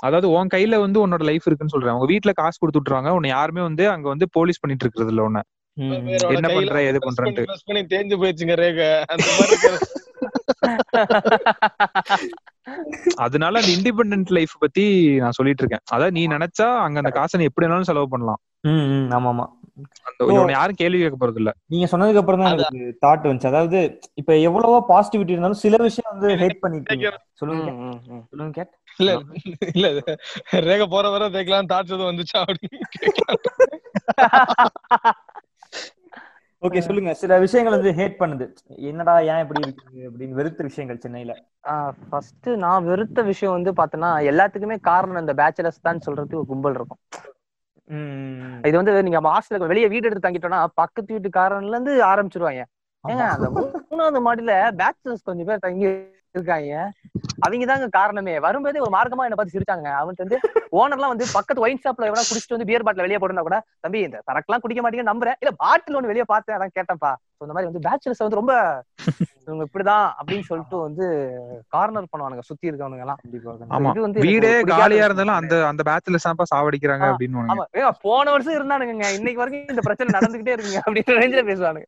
அதாவது 0.02 0.28
உன் 0.34 0.52
கையில 0.54 0.80
வந்து 0.80 1.00
உன்னோட 1.04 1.24
லைஃப் 1.24 1.48
இருக்குன்னு 1.48 1.74
சொல்றேன் 1.74 1.96
உங்க 1.96 2.08
வீட்ல 2.12 2.32
காசு 2.34 2.60
கொடுத்து 2.60 2.80
விட்டுருவாங்க 2.80 3.12
உன்னை 3.12 3.30
யாருமே 3.32 3.62
வந்து 3.62 3.86
அங்க 3.92 4.08
வந்து 4.10 4.28
போலீஸ் 4.34 4.62
பண்ணிட்டு 4.62 4.86
இருக்கிறது 4.86 5.14
இல்ல 5.14 5.24
உன்ன 5.24 5.42
என்ன 6.32 6.48
பண்ற, 6.50 6.78
எது 6.90 7.00
பண்றேன்ட்டு. 7.02 7.44
தேஞ்சு 7.92 8.16
போயிடுச்சுங்க 8.22 8.56
ரேக 8.58 8.80
அந்த 9.10 9.28
மாதிரி. 9.34 9.58
அதனால 13.24 13.60
அந்த 13.60 13.72
இண்டிபெண்டன்ட் 13.76 14.32
லைஃப் 14.32 14.54
பத்தி 14.60 14.86
நான் 15.20 15.38
சொல்லிட்டு 15.38 15.64
இருக்கேன் 15.64 15.86
அதாவது 15.92 16.14
நீ 16.14 16.24
நினைச்சா 16.28 16.68
அங்க 16.84 17.02
அந்த 17.02 17.12
காசை 17.12 17.40
நீ 17.40 17.48
எப்படி 17.50 17.66
வேணாலும் 17.66 17.90
செலவு 17.90 18.14
பண்ணலாம். 18.14 18.42
ம், 18.64 18.86
ம், 18.96 19.08
ஆமா 19.12 19.30
ஆமா 19.30 19.46
அந்த 20.08 20.26
உன்னை 20.30 20.54
யாரும் 20.56 20.80
கேள்வி 20.80 21.00
கேட்க 21.00 21.18
போறது 21.18 21.40
இல்ல 21.42 21.52
நீங்க 21.68 21.86
சொன்னதுக்கு 21.92 22.22
அப்புறம் 22.22 22.42
தான் 22.42 22.52
எனக்கு 22.52 22.82
தாட் 23.04 23.26
வந்துச்சு. 23.28 23.52
அதாவது 23.52 23.80
இப்ப 24.16 24.36
எவ்வளவோ 24.48 24.80
பாசிட்டிவிட்டி 24.90 25.36
இருந்தாலும் 25.36 25.64
சில 25.64 25.78
விஷயம் 25.84 26.12
வந்து 26.14 26.30
ஹேட் 26.42 26.62
பண்ணிருக்கீங்க 26.64 27.12
சொல்லுங்க. 27.42 27.72
சொல்லுங்க 28.30 28.54
கேட். 28.58 28.74
இல்ல 29.00 29.12
இல்ல 29.72 29.90
ரேக 30.68 30.86
போற 30.88 31.10
வர 31.10 31.30
தேக்கலாம் 31.36 31.72
தாட்ஸ் 31.72 31.94
எதுவும் 31.94 32.12
வந்துச்சா 32.12 32.42
அப்படின்னு 32.44 32.88
கேட்கலாம். 32.96 33.42
ஓகே 36.66 36.82
சொல்லுங்க. 36.86 37.12
சில 37.22 37.38
விஷயங்கள் 37.44 37.76
வந்து 37.76 37.92
ஹேட் 38.00 38.18
பண்ணுது. 38.22 38.46
என்னடா 38.90 39.14
ஏன் 39.32 39.42
இப்படி 39.44 39.62
இருக்கு? 39.66 39.86
அப்படின்னு 40.10 40.38
வெறுத்த 40.40 40.62
விஷயங்கள் 40.68 41.02
சென்னையில. 41.06 41.34
ஃபர்ஸ்ட் 42.10 42.50
நான் 42.64 42.88
வெறுத்த 42.90 43.22
விஷயம் 43.30 43.56
வந்து 43.58 43.72
பாத்தேன்னா 43.80 44.10
எல்லாத்துக்குமே 44.32 44.78
காரணம் 44.90 45.24
இந்த 45.24 45.34
பேச்சுலர்ஸ் 45.42 45.86
தான் 45.88 46.04
சொல்றதுக்கு 46.06 46.40
ஒரு 46.42 46.50
கும்பல் 46.52 46.78
இருக்கும். 46.80 47.02
இது 48.68 48.76
வந்து 48.80 48.94
நீங்க 49.08 49.22
ஹாஸ்டலுக்கு 49.30 49.72
வெளியே 49.72 49.88
வீடு 49.94 50.08
எடுத்து 50.10 50.26
தங்கிட்டோம்னா 50.28 50.62
பக்கத்து 50.82 51.16
வீட்டுக்காரன்ல 51.16 51.76
இருந்து 51.76 51.94
ஆரம்பிச்சிருவாங்க. 52.12 52.64
ஏங்க 53.04 53.26
அந்த 53.36 53.48
மூணாவது 53.56 54.20
மாடியில 54.28 54.54
பேச்சுலர்ஸ் 54.82 55.28
கொஞ்சம் 55.30 55.50
பேர் 55.50 55.66
தங்கி 55.68 55.88
இருக்காங்க. 56.36 56.74
அவங்க 57.46 57.66
தாங்க 57.72 57.88
காரணமே. 57.98 58.34
வரும்போதே 58.46 58.84
ஒரு 58.86 58.94
மார்க்கமா 58.96 59.26
என்ன 59.28 59.38
பார்த்து 59.38 59.56
சிரிச்சாங்க. 59.56 59.90
அவன்ட்டு 60.02 60.26
வந்து 60.26 60.40
ஓனர்லாம் 60.80 61.14
வந்து 61.14 61.28
பக்கத்து 61.38 61.66
ஒயின் 61.66 61.84
ஷாப்ல 61.86 62.10
எவ்வளவு 62.10 62.30
குடிச்சிட்டு 62.30 62.56
வந்து 62.56 62.70
பியர் 62.70 62.86
பாட்டில் 62.88 63.06
வெளியே 63.06 63.20
போட்டுனா 63.22 63.48
கூட 63.50 63.60
தம்பி 63.86 64.02
இந்த 64.08 64.22
சரக்குலாம் 64.30 64.64
குடிக்க 64.66 64.84
மாட்டீங்கன்னு 64.84 65.14
நம்புறேன். 65.14 65.40
இல்ல 65.44 65.54
பாட்டில் 65.66 65.98
ஒண்ணு 66.00 66.12
வெளியே 66.14 66.28
பார்த்தேன். 66.34 66.58
அதான் 66.58 66.76
கேட்டேன்ப்பா. 66.80 67.14
So, 67.34 67.46
இந்த 67.46 67.54
மாதிரி 67.56 67.70
வந்து 67.70 67.86
பேச்சுலர்ஸ் 67.86 68.24
வந்து 68.24 68.40
ரொம்ப 68.40 68.54
இவங்க 69.46 69.64
இப்படிதான் 69.68 70.08
அப்படின்னு 70.18 70.46
சொல்லிட்டு 70.50 70.78
வந்து 70.78 71.06
கார்னர் 71.74 72.10
பண்ணுவானுங்க 72.12 72.44
சுத்தி 72.50 72.70
இருக்கவனுங்க 72.70 73.06
எல்லாம் 73.06 73.22
இது 73.92 74.04
வந்து 74.06 74.26
வீடே 74.26 74.52
காலியா. 74.72 75.06
இருந்தாலும் 75.08 75.38
அந்த 75.38 75.56
அந்த 75.70 75.82
பேட்ச்ல 75.88 76.20
சாப்பா 76.26 76.46
சாவடிக்கிறாங்க 76.52 77.06
அப்படின்னு 77.12 77.88
போன 78.08 78.26
வருஷம் 78.36 78.58
இருந்தானுங்க 78.58 79.08
இன்னைக்கு 79.18 79.42
வரைக்கும் 79.42 79.74
இந்த 79.76 79.84
பிரச்சனை 79.88 80.14
நடந்துகிட்டே 80.18 80.54
இருக்குங்க 80.56 80.82
அப்படின்ற 80.86 81.16
ரேஞ்சில 81.22 81.44
பேசுவானுங்க. 81.50 81.88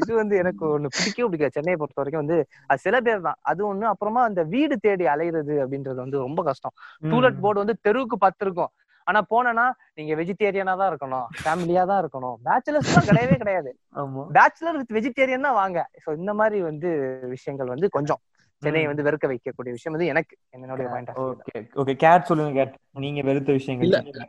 இது 0.00 0.12
வந்து 0.20 0.34
எனக்கு 0.42 0.64
ஒண்ணு 0.74 0.92
பிடிக்கவே 0.98 1.28
பிடிக்காது. 1.30 1.56
சென்னையை 1.58 1.78
பொறுத்த 1.82 2.02
வரைக்கும் 2.02 2.24
வந்து 2.24 2.38
அது 2.70 2.84
சில 2.86 3.00
பேர் 3.08 3.26
தான். 3.28 3.40
அது 3.52 3.62
ஒண்ணு 3.72 3.86
அப்புறமா 3.90 4.22
அந்த 4.28 4.42
வீடு 4.52 4.76
தேடி 4.80 5.06
அலையிறது 5.12 5.56
அப்படின்றது 5.62 5.98
வந்து 6.04 6.18
ரொம்ப 6.18 6.40
கஷ்டம். 6.48 6.74
டூலெட் 7.04 7.42
போர்டு 7.44 7.62
வந்து 7.62 7.76
தெருவுக்கு 7.86 8.18
பத்து 8.18 8.44
இருக்கும் 8.46 8.72
ஆனா 9.06 9.20
போனேன்னா 9.30 9.64
நீங்க 9.94 10.12
வெஜிடேரியனா 10.18 10.74
தான் 10.80 10.90
இருக்கணும் 10.92 11.26
ஃபேமிலியா 11.38 11.82
தான் 11.90 12.00
இருக்கணும். 12.02 12.36
பேச்சுலர்ஸ் 12.44 13.08
கிடையவே 13.08 13.36
கிடையாது. 13.38 13.70
ஆமா. 13.96 14.24
பேச்சுலர் 14.36 14.78
வித் 14.80 14.94
வெஜிடேரியன் 14.98 15.46
தான் 15.48 15.58
வாங்க. 15.58 15.80
சோ 16.04 16.08
இந்த 16.20 16.32
மாதிரி 16.40 16.60
வந்து 16.68 16.90
விஷயங்கள் 17.32 17.72
வந்து 17.74 17.88
கொஞ்சம் 17.90 18.20
சென்னையை 18.62 18.88
வந்து 18.88 19.06
வெறுக்க 19.06 19.26
வைக்கக்கூடிய 19.30 19.72
விஷயம் 19.76 19.94
வந்து 19.94 20.10
எனக்கு 20.12 20.34
என்னுடைய 20.56 20.88
பாயிண்ட் 20.88 21.16
ஓகே 21.24 21.60
ஓகே 21.76 21.94
கேட் 22.04 22.28
சொல்லுங்க 22.28 22.52
கேட். 22.58 22.74
நீங்க 22.98 23.22
வெறுத்த 23.22 23.52
விஷயங்கள். 23.52 23.88
இல்ல. 23.88 24.26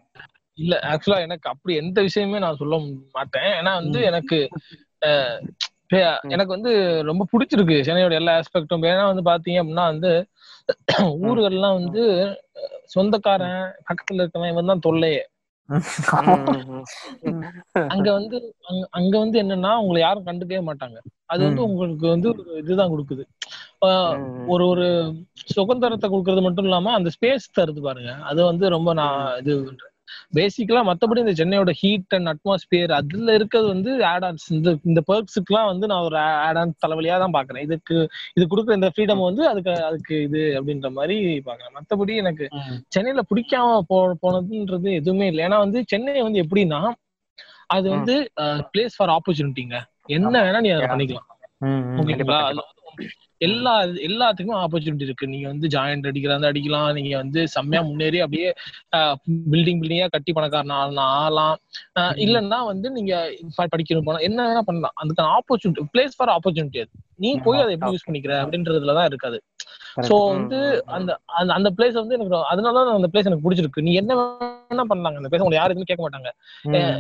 இல்ல 0.58 0.74
ஆக்சுவலா 0.90 1.20
எனக்கு 1.22 1.48
அப்படி 1.50 1.74
எந்த 1.76 2.00
விஷயமே 2.02 2.40
நான் 2.40 2.60
சொல்ல 2.62 2.76
மாட்டேன். 3.16 3.52
ஏன்னா 3.60 3.74
வந்து. 3.82 4.00
எனக்கு 4.12 4.38
எனக்கு 6.30 6.48
வந்து 6.48 6.72
ரொம்ப 7.04 7.26
பிடிச்சிருக்கு 7.32 7.76
சென்னையோட 7.84 8.12
எல்லா 8.12 8.40
ஆஸ்பெக்டும் 8.40 8.84
ஏன்னா 8.84 9.06
வந்து 9.06 9.22
பாத்தீங்க 9.32 9.62
அப்படின்னா 9.62 9.86
வந்து 9.86 10.12
ஊர்கள்லாம் 11.24 11.74
வந்து 11.74 12.04
சொந்தக்காரன் 12.86 13.74
பக்கத்துல 13.88 14.24
இருக்கவன் 14.24 14.50
இவன் 14.50 14.66
தான் 14.66 14.80
தொல்லையே 14.80 15.22
அங்க 17.88 18.12
வந்து 18.12 18.38
அங்க- 18.62 18.88
அங்க 18.90 19.20
வந்து 19.20 19.44
என்னன்னா 19.44 19.76
உங்களை 19.76 20.02
யாரும் 20.02 20.26
கண்டுக்கவே 20.26 20.64
மாட்டாங்க. 20.64 20.98
அது 21.26 21.44
வந்து. 21.44 21.64
உங்களுக்கு 21.64 22.08
வந்து 22.08 22.30
ஒரு 22.30 22.58
இதுதான் 22.58 22.92
கொடுக்குது. 22.92 23.24
ஒரு 24.48 24.68
ஒரு 24.68 24.88
சுதந்திரத்தை 25.34 26.10
கொடுக்கறது 26.10 26.42
மட்டும் 26.42 26.64
இல்லாம 26.64 26.92
அந்த 26.94 27.10
ஸ்பேஸ் 27.10 27.48
தருது 27.60 27.82
பாருங்க. 27.82 28.12
அது 28.24 28.44
வந்து 28.46 28.70
ரொம்ப 28.70 28.94
நான் 28.94 29.38
இது 29.38 29.54
பேசிக்கலா 30.38 30.82
மத்தபடி 30.90 31.22
இந்த 31.24 31.34
சென்னையோட 31.40 31.72
ஹீட் 31.82 32.16
அண்ட் 32.18 32.30
அட்மாஸ்பியர் 32.32 32.92
அதுல 32.98 33.34
இருக்கிறது 33.40 33.68
வந்து 33.74 33.92
ஆட் 34.12 34.26
ஆன்ஸ் 34.30 34.46
இந்த 34.56 34.70
இந்த 34.90 35.02
பெர்க்ஸுக்குலாம் 35.10 35.70
வந்து 35.72 35.86
நான் 35.92 36.06
ஒரு 36.08 36.18
ஆட் 36.48 36.60
ஆன் 36.62 36.74
தலைவலியா 36.86 37.18
தான் 37.24 37.36
பாக்குறேன். 37.38 37.66
இதுக்கு 37.68 37.96
இது 38.36 38.46
கொடுக்குற 38.54 38.78
இந்த 38.80 38.90
ஃப்ரீடம் 38.94 39.24
வந்து 39.30 39.44
அதுக்கு 39.52 39.74
அதுக்கு 39.90 40.16
இது 40.28 40.42
அப்படின்ற 40.60 40.92
மாதிரி 40.98 41.18
பாக்குறேன். 41.48 41.76
மத்தபடி 41.78 42.16
எனக்கு 42.24 42.48
சென்னையில 42.96 43.24
பிடிக்காம 43.32 43.80
போ 43.92 44.00
போனதுன்றது 44.26 44.92
எதுவுமே 45.02 45.28
இல்லை. 45.32 45.44
ஏன்னா 45.50 45.60
வந்து 45.66 45.82
சென்னை 45.94 46.20
வந்து 46.28 46.44
எப்படின்னா 46.46 46.82
அது 47.76 47.88
வந்து 47.96 48.16
பிளேஸ் 48.74 48.98
ஃபார் 48.98 49.14
ஆப்பர்ச்சுனிட்டிங்க 49.18 49.78
என்ன 50.18 50.38
வேணா 50.46 50.62
நீ 50.66 50.72
அதை 50.76 50.88
பண்ணிக்கலாம். 50.94 51.30
ஓகேங்களா? 52.02 52.40
எல்லா 53.48 53.74
எல்லாத்துக்குமே 54.08 54.56
ஆப்பர்ச்சுனிட்டி 54.64 55.08
இருக்கு. 55.08 55.26
நீங்க 55.34 55.48
வந்து 55.52 55.68
ஜாயிண்ட் 55.76 56.08
அடிக்கிறதா 56.10 56.50
அடிக்கலாம். 56.52 56.90
நீங்க 56.98 57.14
வந்து 57.22 57.42
செம்மையா 57.56 57.82
முன்னேறி 57.90 58.20
அப்படியே 58.26 58.50
பில்டிங் 59.54 59.80
பில்டிங்கா 59.82 60.08
கட்டி 60.16 60.34
பணக்காரன் 60.38 60.76
ஆகலாம் 60.82 61.14
ஆகலாம் 61.22 61.56
இல்லைன்னா 62.26 62.60
வந்து 62.72 62.90
நீங்க 62.98 63.14
படிக்கணும் 63.74 64.08
போனா 64.10 64.26
என்ன 64.30 64.40
வேணா 64.50 64.64
பண்ணலாம். 64.70 64.96
அதுக்கான 65.04 65.32
ஆப்பர்ச்சுனிட்டி 65.38 65.88
பிளேஸ் 65.96 66.18
ஃபார் 66.18 66.34
ஆப்பர்ச்சுனிட்டி 66.38 66.82
அது. 66.84 66.94
நீ 67.24 67.32
போய் 67.48 67.64
அதை 67.64 67.74
எப்படி 67.78 67.96
யூஸ் 67.96 68.08
பண்ணிக்கிற 68.10 68.36
அப்படின்றதுலதான் 68.44 69.10
இருக்காது. 69.12 69.40
சோ. 70.02 70.28
வந்து 70.28 70.84
அந்த 70.86 71.20
அந்த 71.28 71.70
பிளேஸ் 71.78 71.94
வந்து 71.94 72.16
எனக்கு 72.16 72.36
ரொ- 72.36 72.44
அதனால 72.44 72.84
தான் 72.84 72.96
அந்த 72.96 73.08
பிளேஸ் 73.14 73.26
எனக்கு 73.26 73.52
பிடிச்சிருக்கு. 73.52 73.82
நீ 73.82 73.94
என்ன 73.94 74.16
வேணா 74.16 74.84
பண்ணலாங்க. 74.90 75.16
அந்த 75.16 75.28
பிளேஸ் 75.32 75.42
உங்களை 75.42 75.58
யாரும் 75.58 75.78
எதுவும் 75.78 76.10
கேட்க 76.10 76.10
மாட்டாங்க. 76.10 76.30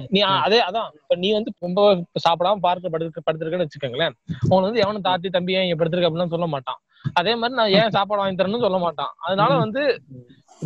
நீ 0.09 0.19
அதே 0.19 0.59
அதான். 0.59 0.89
இப்ப 0.93 1.15
நீ 1.15 1.31
வந்து 1.31 1.51
ரொம்ப 1.59 1.93
சாப்பிடாம 1.95 2.55
பார்க்க 2.55 2.89
படுத்து 2.89 3.21
படுத்திருக்கேன்னு 3.31 3.65
வச்சுக்கோங்களேன். 3.65 4.11
உங்களை 4.41 4.63
வந்து 4.63 4.79
எவனும் 4.79 5.01
தாத்தி 5.01 5.29
தம்பி 5.29 5.53
ஏன் 5.53 5.77
படுத்திருக்க 5.77 6.09
அப்படின்னு 6.09 6.27
சொல்ல 6.27 6.47
மாட்டான். 6.47 6.79
அதே 7.13 7.35
மாதிரி 7.35 7.59
நான் 7.59 7.83
ஏன் 7.83 7.89
சாப்பாடு 7.89 8.21
வாங்கி 8.21 8.43
தரேன்னு 8.43 8.59
சொல்ல 8.59 8.77
மாட்டான். 8.77 9.13
அதனால 9.17 9.57
வந்து 9.57 10.01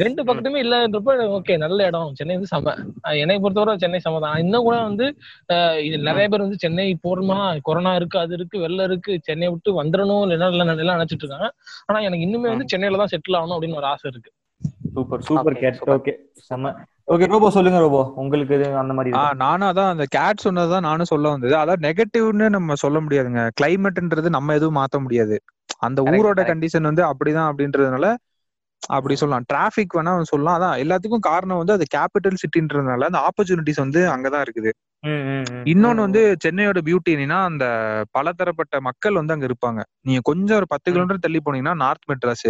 ரெண்டு 0.03 0.22
பக்கத்துமே 0.28 0.60
இல்லன்றப்ப 0.64 1.15
ஓகே 1.38 1.56
நல்ல 1.64 1.88
இடம். 1.90 2.10
சென்னை 2.19 2.36
வந்து 2.38 2.52
செம. 2.53 2.74
என்னை 3.24 3.38
பொறுத்தவரை 3.44 3.76
சென்னை 3.84 3.99
செம 4.06 4.19
தான். 4.26 4.40
இன்னும் 4.44 4.65
கூட 4.68 4.78
வந்து 4.88 5.06
இது 5.88 5.98
நிறைய 6.10 6.26
பேர் 6.32 6.45
வந்து 6.45 6.61
சென்னை 6.64 6.88
போறோமா 7.06 7.38
கொரோனா 7.69 7.94
இருக்கு 7.99 8.19
அது 8.24 8.36
இருக்கு 8.40 8.64
வெள்ளம் 8.65 8.88
இருக்கு 8.90 9.14
சென்னை 9.30 9.49
விட்டு 9.53 9.80
வந்துடணும் 9.82 10.24
இல்லைன்னா 10.26 10.49
இல்லை 10.53 10.68
எல்லாம் 10.86 10.99
நினைச்சிட்டு 10.99 11.26
இருக்காங்க. 11.26 11.49
ஆனா 11.88 12.02
எனக்கு 12.10 12.28
இன்னுமே 12.28 12.52
வந்து 12.53 12.69
சென்னையில 12.74 13.02
தான் 13.03 13.14
செட்டில் 13.14 13.40
ஆகணும் 13.40 13.57
அப்படின்னு 13.57 13.80
ஒரு 13.82 13.90
ஆசை 13.94 14.07
இருக்கு. 14.14 14.32
Super 14.95 15.26
super 15.30 15.60
Kate. 15.64 15.82
ஓகே 15.95 16.14
செம்ம 16.49 16.76
ஓகே 17.14 17.28
ரோபோ 17.32 17.49
சொல்லுங்க 17.56 17.80
ரோபோ. 17.84 17.99
உங்களுக்கு 18.22 18.56
இது 18.57 18.65
அந்த 18.80 18.94
மாதிரி? 18.95 19.11
நானும் 19.44 19.68
அதான் 19.69 19.91
அந்த 19.94 20.06
கேட் 20.15 20.44
சொன்னதுதான் 20.45 20.88
நானும் 20.88 21.10
சொல்ல 21.11 21.30
வந்தது. 21.34 21.53
அதான் 21.60 21.84
நெகட்டிவ்னு 21.86 22.48
நம்ம 22.56 22.76
சொல்ல 22.84 22.98
முடியாதுங்க. 23.03 23.44
கிளைமேட்ன்றது 23.60 24.30
நம்ம 24.38 24.56
எதுவும் 24.60 24.78
மாத்த 24.80 24.99
முடியாது. 25.03 25.38
அந்த 25.88 26.02
ஊரோட. 26.14 26.41
கண்டிஷன் 26.49 26.90
வந்து 26.90 27.03
அப்படிதான் 27.10 27.49
அப்படின்றதுனால 27.52 28.07
அப்படி 28.81 29.15
சொல்லலாம். 29.15 29.45
டிராபிக் 29.47 29.95
வேணா 29.95 30.21
சொல்லலாம். 30.23 30.57
அதான் 30.57 30.81
எல்லாத்துக்கும் 30.83 31.27
காரணம் 31.29 31.57
வந்து 31.57 31.73
அது 31.73 31.85
கேபிட்டல் 31.95 32.41
சிட்டின்றதுனால 32.43 33.07
அந்த 33.09 33.21
ஆப்பர்ச்சுனிட்டிஸ் 33.27 33.83
வந்து 33.83 34.01
அங்கதான் 34.07 34.43
இருக்குது. 34.45 34.71
இன்னொன்னு 35.71 36.03
வந்து 36.05 36.21
சென்னையோட 36.45 36.79
பியூட்டி 36.87 37.11
என்னன்னா 37.15 37.39
அந்த 37.43 37.65
பலதரப்பட்ட 38.11 38.81
மக்கள் 38.81 39.13
வந்து 39.13 39.33
அங்க 39.33 39.45
இருப்பாங்க. 39.45 39.79
நீங்க 40.01 40.21
கொஞ்சம் 40.23 40.57
ஒரு 40.57 40.67
பத்து 40.67 40.91
கிலோமீட்டர் 40.91 41.25
தள்ளி 41.25 41.41
போனீங்கன்னா 41.45 41.75
நார்த் 41.75 42.07
மெட்ராஸ் 42.11 42.49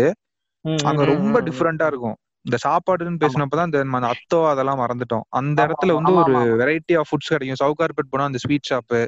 அங்க 0.83 1.03
ரொம்ப. 1.05 1.41
டிஃப்ரெண்டா 1.41 1.85
இருக்கும். 1.85 2.17
இந்த 2.45 2.57
சாப்பாடுன்னு 2.65 3.21
பேசினப்பதான் 3.23 3.67
இந்த 3.67 3.79
அத்தோ 4.11 4.49
அதெல்லாம் 4.49 4.79
மறந்துட்டோம். 4.79 5.25
அந்த 5.31 5.57
இடத்துல 5.67 5.93
வந்து 5.93 6.13
ஒரு. 6.15 6.33
வெரைட்டி 6.61 6.95
ஆஃப் 6.97 7.09
ஃபுட்ஸ் 7.09 7.31
கிடைக்கும். 7.33 7.61
சவுகார்பேட் 7.63 8.11
போனா 8.11 8.23
அந்த 8.23 8.37
ஸ்வீட் 8.37 8.69
ஷாப்பு. 8.69 9.01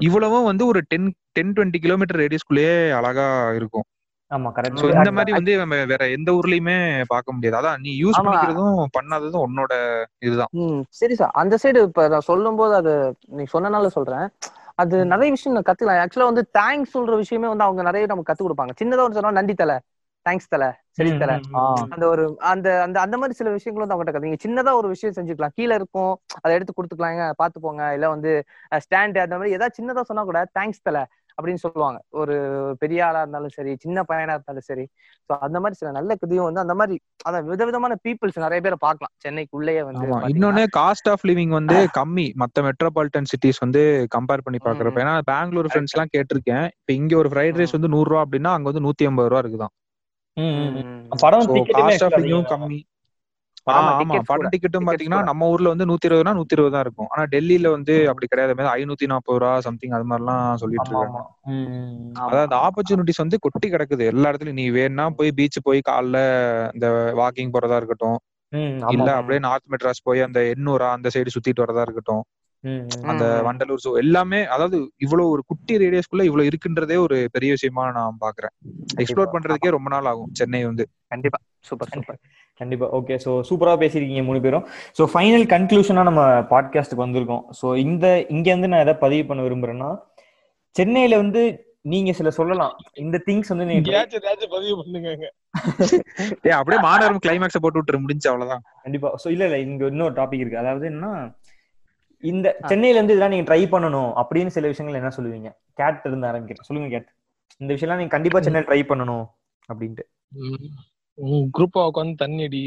இவ்வளவும் 0.00 0.44
வந்து 0.44 0.66
ஒரு 0.66 0.80
டென் 0.88 1.08
டென் 1.32 1.52
டுவெண்ட்டி 1.52 1.78
கிலோமீட்டர் 1.78 2.20
ரேடியஸ்குள்ளேயே 2.20 2.74
அழகா 2.92 3.26
இருக்கும். 3.54 3.86
ஆமா 4.32 4.50
கரெக்ட் 4.56 4.82
இந்த 4.92 5.10
மாதிரி 5.12 5.32
வந்து 5.36 5.52
நம்ம 5.60 5.76
வேற 5.90 6.02
எந்த 6.16 6.30
ஊர்லயுமே 6.32 6.76
பார்க்க 7.08 7.34
முடியாது. 7.34 7.58
அதான் 7.60 7.82
நீ 7.84 7.92
யூஸ். 8.02 8.20
பண்ணிக்கிறதும் 8.20 8.76
பண்ணாததும் 8.96 9.44
உன்னோட 9.46 9.72
இதுதான். 10.22 10.52
ம் 10.60 10.80
சரி 10.98 11.14
சார் 11.14 11.36
அந்த 11.40 11.54
சைடு 11.62 11.80
இப்ப 11.88 12.02
நான் 12.08 12.26
சொல்லும் 12.26 12.56
போது 12.56 12.74
அது 12.74 12.92
நீ 13.36 13.44
சொன்னனால 13.52 13.86
சொல்றேன். 13.94 14.26
அது 14.78 14.96
நிறைய 15.06 15.30
விஷயம் 15.32 15.56
நான் 15.56 15.66
கத்துக்கலாம். 15.68 16.02
ஆக்சுவலா 16.04 16.30
வந்து 16.30 16.44
தேங்க்ஸ் 16.58 16.94
சொல்ற 16.94 17.16
விஷயமே 17.22 17.48
வந்து 17.48 17.66
அவங்க 17.66 17.82
நிறைய 17.82 18.06
நமக்கு 18.06 18.30
கத்து 18.30 18.44
கொடுப்பாங்க. 18.46 18.74
சின்னதா 18.80 19.04
ஒரு 19.04 19.16
சொன்னா 19.18 19.32
நன்றி 19.32 19.54
தலை. 19.54 19.76
தேங்க்ஸ் 20.26 20.48
தலை. 20.48 20.68
சரி 20.98 21.10
தலை. 21.14 21.36
அந்த 21.92 22.04
ஒரு 22.08 22.22
அந்த 22.50 22.68
அந்த 22.82 22.96
அந்த 23.04 23.16
மாதிரி 23.18 23.34
சில 23.38 23.50
விஷயங்களும் 23.50 23.84
வந்து 23.84 23.96
அவங்ககிட்ட 23.96 24.24
நீங்க 24.24 24.38
சின்னதா 24.44 24.72
ஒரு 24.80 24.88
விஷயம் 24.92 25.16
செஞ்சுக்கலாம். 25.16 25.54
கீழே 25.54 25.74
இருக்கும். 25.74 26.12
அதை 26.40 26.52
எடுத்து 26.56 26.74
கொடுத்துக்கலாங்க. 26.76 27.24
பாத்து 27.40 27.60
போங்க 27.60 27.82
இல்ல 27.96 28.06
வந்து 28.08 28.32
ஸ்டாண்ட் 28.82 29.18
அந்த 29.24 29.36
மாதிரி 29.38 29.54
ஏதாவது 29.54 29.76
சின்னதா 29.78 30.02
சொன்னா 30.02 30.24
கூட 30.24 30.40
தேங்க்ஸ் 30.58 30.82
தலை. 30.82 31.02
அப்படின்னு 31.38 31.62
சொல்லுவாங்க. 31.62 31.98
ஒரு 32.20 32.34
பெரிய 32.78 33.00
ஆளா 33.06 33.20
இருந்தாலும் 33.20 33.54
சரி 33.54 33.72
சின்ன 33.76 34.04
பையனா 34.08 34.34
இருந்தாலும் 34.36 34.68
சரி. 34.68 34.84
ஸோ 35.30 35.38
அந்த 35.38 35.58
மாதிரி 35.60 35.78
சில 35.80 35.90
நல்ல 35.90 36.14
கதையும் 36.14 36.48
வந்து 36.48 36.60
அந்த 36.60 36.74
மாதிரி 36.74 36.96
அதான் 37.26 37.46
விதவிதமான 37.46 37.96
பீப்புள்ஸ் 38.04 38.38
நிறைய 38.38 38.60
பேரை 38.60 38.78
பார்க்கலாம். 38.80 39.14
சென்னைக்குள்ளேயே 39.24 39.82
வந்து. 39.82 40.06
இன்னொன்னு 40.30 40.64
காஸ்ட் 40.78 41.10
ஆஃப் 41.10 41.26
லிவிங் 41.26 41.54
வந்து 41.58 41.78
கம்மி. 41.98 42.26
மத்த 42.42 42.64
மெட்ரோபாலிட்டன் 42.68 43.30
சிட்டிஸ் 43.32 43.60
வந்து 43.60 43.82
கம்பேர் 44.16 44.44
பண்ணி 44.44 44.60
பாக்குறப்ப 44.62 45.04
ஏன்னா 45.04 45.16
பெங்களூர் 45.24 45.70
ஃப்ரெண்ட்ஸ் 45.72 45.96
எல்லாம் 45.96 46.12
கேட்டிருக்கேன். 46.16 46.66
இப்ப 46.78 46.92
இங்க 46.92 47.12
ஒரு 47.16 47.30
ஃப்ரைட் 47.30 47.60
ரைஸ் 47.60 47.76
வந்து 47.78 47.88
நூறு 47.88 48.08
ரூபா 48.10 48.24
அப்படின்னா 48.24 48.52
அங்க 48.52 48.68
வந்து 48.70 48.84
நூத்தி 48.86 49.08
ஐம்பது 49.10 49.28
ரூபா 49.28 49.42
இருக்குதான். 49.42 49.74
படம் 51.22 51.46
சோ 51.46 51.54
கம்மி. 52.52 52.80
படம். 53.66 53.88
டிக்கெட்டும் 54.52 54.86
பாத்தீங்கன்னா. 54.88 55.20
நம்ம 55.22 55.48
ஊர்ல 55.48 55.68
வந்து 55.68 55.86
நூத்தி 55.86 56.08
இருபதுனா 56.08 56.34
நூத்தி 56.38 56.56
இருபது 56.56 56.74
தான் 56.74 56.84
இருக்கும். 56.84 57.08
ஆனா 57.08 57.22
டெல்லியில 57.32 57.70
வந்து. 57.70 57.94
அப்படி 58.10 58.26
கிடையாது. 58.26 58.54
ஐநூத்தி 58.74 59.06
நாற்பது 59.12 59.38
ரூபா 59.38 59.52
சம்திங் 59.60 59.90
அது 59.90 60.06
மாதிரிலாம் 60.10 60.56
சொல்லிட்டு 60.62 60.90
ஆமா 60.94 60.94
இருக்காங்க. 60.94 61.20
அந்த 62.42 62.54
ஆப்பர்ச்சுனிட்டிஸ் 62.66 63.22
வந்து 63.22 63.36
கொட்டி 63.40 63.68
கிடக்குது. 63.68 64.04
எல்லா 64.06 64.28
இடத்துலயும். 64.30 64.60
நீ 64.60 64.66
வேணா 64.72 65.04
போய் 65.18 65.30
பீச் 65.32 65.58
போய் 65.62 65.80
காலைல 65.88 66.18
இந்த 66.74 66.86
வாக்கிங் 67.20 67.54
போறதா 67.54 67.76
இருக்கட்டும். 67.76 68.18
இல்ல 68.88 69.08
அப்படியே 69.16 69.40
நார்த் 69.40 69.70
மெட்ராஸ் 69.72 70.02
போய் 70.02 70.20
அந்த 70.20 70.40
எண்ணூரா 70.52 70.88
அந்த 70.96 71.08
சைடு 71.14 71.34
சுத்திட்டு 71.34 71.64
வரதா 71.64 71.82
இருக்கட்டும். 71.82 72.22
அந்த. 73.04 73.24
வண்டலூர் 73.46 73.82
ஜூ 73.84 73.90
எல்லாமே 73.98 74.40
அதாவது 74.46 74.76
இவ்வளவு 74.96 75.30
ஒரு 75.30 75.42
குட்டி 75.46 75.74
ரேடியஸ்க்குள்ள 75.76 76.22
இவ்வளவு 76.22 76.48
இருக்குன்றதே 76.50 76.96
ஒரு 76.98 77.16
பெரிய 77.32 77.50
விஷயமா 77.52 77.84
நான் 77.90 78.20
பாக்குறேன். 78.20 78.54
எக்ஸ்ப்ளோர் 78.96 79.32
பண்றதுக்கே 79.34 79.70
ரொம்ப 79.70 79.90
நாள் 79.90 80.04
ஆகும் 80.04 80.30
சென்னை 80.32 80.62
வந்து. 80.64 80.84
கண்டிப்பா. 81.06 81.38
Super 81.60 81.92
super. 81.92 82.20
கண்டிப்பா. 82.60 82.86
ஓகே 82.90 83.14
ஸோ 83.24 83.30
சூப்பரா 83.48 83.74
பேசியிருக்கீங்க 83.82 84.24
மூணு 84.24 84.40
பேரும். 84.40 84.64
ஸோ 84.98 85.02
ஃபைனல் 85.12 85.46
கன்க்ளூஷனா 85.52 86.02
நம்ம 86.02 86.22
பாட்காஸ்ட்டுக்கு 86.52 87.04
வந்திருக்கோம். 87.06 87.44
ஸோ 87.60 87.66
இந்த 87.84 88.06
இங்க 88.28 88.48
இருந்து 88.50 88.72
நான் 88.72 88.84
எதை 88.86 88.94
பதிவு 89.04 89.24
பண்ண 89.26 89.42
விரும்புறேன்னா 89.42 89.90
சென்னையில 90.76 91.16
வந்து 91.16 91.42
நீங்க 91.84 92.10
சில 92.12 92.30
சொல்லலாம். 92.30 92.74
இந்த 92.96 93.16
திங்ஸ் 93.26 93.52
வந்து 93.52 93.64
நீங்க 93.64 94.02
பதிவு 94.56 94.74
பண்ணுங்க 94.82 95.08
ஏ 95.14 95.30
அப்படியே 96.58 96.78
மாநகரம் 96.86 97.22
கிளைமேக்ஸ 97.24 97.58
போட்டு 97.62 97.80
விட்டுரு 97.80 98.02
முடிஞ்சு 98.02 98.28
அவ்வளவுதான். 98.30 98.62
கண்டிப்பா. 98.84 99.08
ஸோ 99.22 99.26
இல்ல 99.28 99.44
இல்ல 99.44 99.58
இங்க 99.64 99.90
இன்னொரு 99.92 100.14
டாபிக் 100.20 100.42
இருக்கு. 100.42 100.62
அதாவது 100.62 100.86
என்னன்னா 100.90 101.12
இந்த 102.22 102.48
சென்னையில 102.70 102.98
இருந்து 102.98 103.14
இதெல்லாம் 103.14 103.34
நீங்க 103.34 103.46
ட்ரை 103.48 103.62
பண்ணணும் 103.74 104.10
அப்படின்னு 104.20 104.54
சில 104.56 104.66
விஷயங்கள் 104.66 104.98
என்ன 105.00 105.12
சொல்லுவீங்க? 105.16 105.48
கேட் 105.74 106.06
இருந்து 106.06 106.28
ஆரம்பிக்கிறேன். 106.30 106.68
சொல்லுங்க 106.68 106.88
கேட் 106.88 107.08
இந்த 107.60 107.70
விஷயம்லாம் 107.74 108.00
நீங்க 108.00 108.14
கண்டிப்பா 108.16 108.40
சென்னையில் 108.40 108.68
ட்ரை 108.68 108.80
பண்ணணும் 108.90 109.24
அப்படின்ட்டு. 109.68 110.04
குரூப்பா 111.56 111.80
உட்காந்து 111.90 112.16
தண்ணி 112.16 112.42
அடி. 112.42 112.62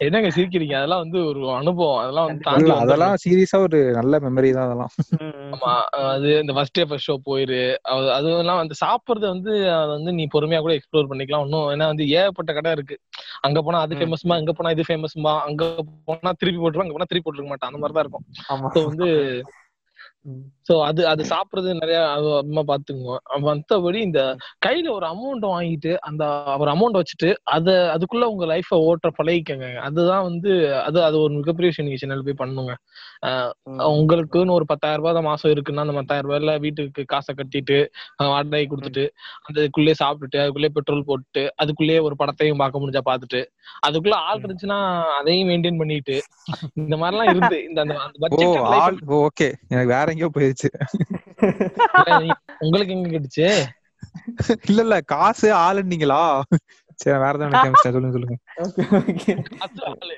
என்னங்க 0.00 0.28
சிரிக்கிறீங்க? 0.30 0.74
அதெல்லாம் 0.78 1.02
வந்து 1.02 1.18
ஒரு 1.30 1.40
அனுபவம். 1.52 1.98
அதெல்லாம் 2.02 2.26
வந்து 2.28 2.44
தாண்டி. 2.44 2.70
அதெல்லாம் 2.74 3.16
சீரியஸா 3.24 3.58
ஒரு 3.66 3.78
நல்ல 3.98 4.18
மெமரி 4.18 4.50
தான் 4.52 4.66
அதெல்லாம். 4.68 4.92
ஆமா 5.54 5.72
அது 6.12 6.28
இந்த 6.40 6.52
ஃபர்ஸ்ட் 6.56 6.76
டே 6.78 6.84
ஃபர்ஸ்ட் 6.84 7.08
ஷோ 7.10 7.16
போயிரு. 7.28 7.60
அது 7.92 8.06
அதுவெல்லாம் 8.12 8.60
வந்து 8.62 8.76
சாப்பிடுறது 8.80 9.26
வந்து 9.28 9.52
அதை 9.74 9.90
வந்து 9.96 10.12
நீ 10.12 10.24
பொறுமையா 10.34 10.60
கூட 10.60 10.74
எக்ஸ்ப்ளோர் 10.78 11.10
பண்ணிக்கலாம். 11.10 11.44
இன்னும் 11.46 11.68
ஏன்னா 11.74 11.88
வந்து 11.92 12.06
ஏகப்பட்ட 12.18 12.52
கடை 12.52 12.72
இருக்கு. 12.72 12.96
அங்க 13.40 13.60
போனா 13.62 13.80
அது. 13.80 13.98
ஃபேமஸ்மா 14.00 14.36
இங்க 14.42 14.52
போனா 14.52 14.70
இது 14.70 14.88
ஃபேமஸ்மா 14.90 15.34
அங்க 15.48 15.64
போனா 16.08 16.32
திருப்பி 16.42 16.60
போட்டுருவா? 16.60 16.86
அங்க 16.86 16.96
போனா 16.98 17.10
திருப்பி 17.12 17.26
போட்டுருக்க 17.26 17.52
மாட்டான். 17.52 17.70
அந்த 17.72 17.82
மாதிரி 17.82 17.96
தான் 17.98 18.06
இருக்கும். 18.06 18.26
ஆமா. 18.50 18.70
ஸோ 18.74 18.82
வந்து 18.90 19.08
சோ 20.68 20.74
அது 20.86 21.00
அது 21.08 21.22
சாப்பிடுறது 21.32 21.70
நிறைய 21.80 21.98
அது 22.12 22.28
அம்மா 22.36 22.62
பாத்துக்குவோம் 22.68 23.22
மத்தபடி 23.46 23.98
இந்த 24.06 24.20
கையில 24.66 24.86
ஒரு 24.96 25.06
அமௌண்ட் 25.06 25.44
வாங்கிட்டு 25.52 25.92
அந்த 26.08 26.24
ஒரு 26.62 26.70
அமௌண்ட் 26.74 26.98
வச்சுட்டு 27.00 27.30
அத 27.54 27.74
அதுக்குள்ள 27.94 28.26
உங்க 28.32 28.46
லைஃப 28.46 28.78
ஓட்ட 28.86 29.08
பழகிக்கங்க. 29.18 29.66
அதுதான் 29.88 30.24
வந்து 30.28 30.50
அது 30.86 30.98
அது 31.08 31.16
ஒரு 31.24 31.32
மிகப்பெரிய 31.40 31.70
விஷயம் 31.70 31.88
நீங்க 31.88 32.00
சென்னையில 32.02 32.26
போய் 32.28 32.40
பண்ணுங்க. 32.42 32.74
உங்களுக்குன்னு 33.92 34.56
ஒரு 34.56 34.66
பத்தாயிரம் 34.72 35.02
ரூபாய் 35.02 35.16
தான் 35.18 35.28
மாசம் 35.28 35.52
இருக்குன்னா 35.54 35.84
அந்த 35.86 35.96
பத்தாயிரம் 35.98 36.28
ரூபாய்ல 36.28 36.54
வீட்டுக்கு 36.64 37.04
காசை 37.12 37.34
கட்டிட்டு 37.34 37.78
வாடகை 38.32 38.64
கொடுத்துட்டு 38.66 39.04
அதுக்குள்ளே 39.48 39.94
சாப்பிட்டுட்டு 40.02 40.40
அதுக்குள்ளே 40.42 40.72
பெட்ரோல் 40.76 41.06
போட்டுட்டு 41.10 41.44
அதுக்குள்ளேயே 41.62 42.00
ஒரு 42.08 42.16
படத்தையும் 42.22 42.62
பார்க்க 42.62 42.82
முடிஞ்சா 42.82 43.04
பார்த்துட்டு 43.10 43.42
அதுக்குள்ள 43.86 44.16
ஆள் 44.26 44.40
இருந்துச்சுன்னா 44.40 44.80
அதையும் 45.18 45.48
மெயின்டைன் 45.50 45.80
பண்ணிட்டு 45.82 46.16
இந்த 46.82 46.96
மாதிரிலாம் 46.96 47.30
இருந்து 47.30 47.58
இந்த 47.68 47.82
ஓகே 49.20 49.48
எனக்கு 49.70 49.92
வேற 49.96 50.08
எங்கேயோ 50.14 50.30
போயிருச்சு. 50.36 50.70
உங்களுக்கு 52.66 52.94
எங்க 52.98 53.10
கிடைச்சு? 53.16 53.48
இல்ல 54.68 54.80
இல்ல 54.86 54.96
காசு 55.14 55.48
ஆளுன்னீங்களா 55.66 56.22
சரி 57.02 57.16
வேற 57.22 57.30
ஏதாவது 57.36 57.46
நினைக்க 57.52 57.80
சொல்லுங்க 57.84 58.10
சொல்லுங்க. 58.16 58.36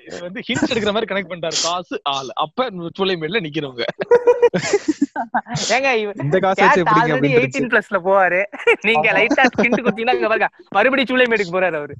இது 0.06 0.18
வந்து 0.24 0.40
ஹிண்ட்ஸ் 0.48 0.72
எடுக்கிற 0.72 0.92
மாதிரி 0.94 1.08
கனெக்ட் 1.10 1.30
பண்ணிட்டாரு. 1.30 1.56
காசு 1.68 1.94
ஆளு. 2.14 2.30
அப்ப 2.44 2.66
சூளைமேட்ல 2.98 3.40
நிக்கிறவங்க. 3.46 3.84
ஏங்க 5.76 5.88
இந்த 6.24 6.38
காசு 6.46 6.60
வச்சு 6.64 6.82
எப்படிங்க 6.82 7.14
அப்படின்னு 7.14 7.40
18 7.40 7.70
பிளஸ்ல 7.72 8.00
போவாரு. 8.08 8.40
நீங்க 8.88 9.08
லைட்டா 9.18 9.46
கிண்டு 9.62 9.80
குத்தினா 9.86 10.16
இங்க 10.18 10.30
பாருங்க. 10.32 10.50
மறுபடியும் 10.78 11.10
சூளைமேடுக்கு 11.12 11.56
போறாரு 11.56 11.78
அவரு. 11.80 11.96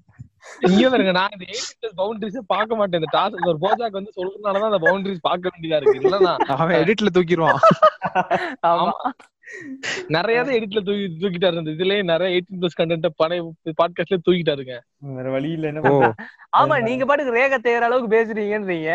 இங்க 0.69 0.89
பாருங்க 0.93 1.13
நான் 1.19 1.35
இந்த 1.37 1.47
எயிட் 1.55 1.87
பவுண்டரிஸ் 2.01 2.51
பார்க்க 2.55 2.79
மாட்டேன். 2.81 3.01
இந்த 3.01 3.11
டாஸ் 3.17 3.49
ஒரு 3.53 3.59
போஜாக் 3.65 3.99
வந்து 3.99 4.17
சொல்றதுனாலதான் 4.19 4.71
அந்த 4.73 4.83
பவுண்டரிஸ் 4.87 5.27
பார்க்க 5.29 5.53
வேண்டியதா 5.53 5.79
இருக்கு. 5.81 6.03
இல்லன்னா 6.05 6.35
அவன் 6.57 6.81
எடிட்ல 6.83 7.11
தூக்கிடுவான் 7.17 7.61
ஆமா. 8.73 8.93
நிறைய 10.15 10.39
தான் 10.45 10.57
எடிட்ல 10.59 10.81
தூக்கி 10.87 11.05
தூக்கிட்டாரு. 11.23 11.55
இருந்தது 11.55 11.75
இதுலயே 11.77 12.03
நிறைய 12.13 12.35
எயிட்டீன் 12.37 12.61
பிளஸ் 12.63 12.79
கண்டென்ட் 12.79 13.07
பழைய 13.23 13.43
பாட்காஸ்ட்ல 13.81 14.19
தூக்கிட்டாருங்க. 14.27 14.75
வேற 15.19 15.29
வழி 15.35 15.51
இல்ல 15.57 15.69
என்ன? 15.71 16.11
ஆமா 16.61 16.77
நீங்க 16.89 17.05
பாட்டுக்கு 17.11 17.37
ரேக 17.39 17.59
தேற 17.67 17.85
அளவுக்கு 17.89 18.11
பேசுறீங்கன்றீங்க. 18.17 18.91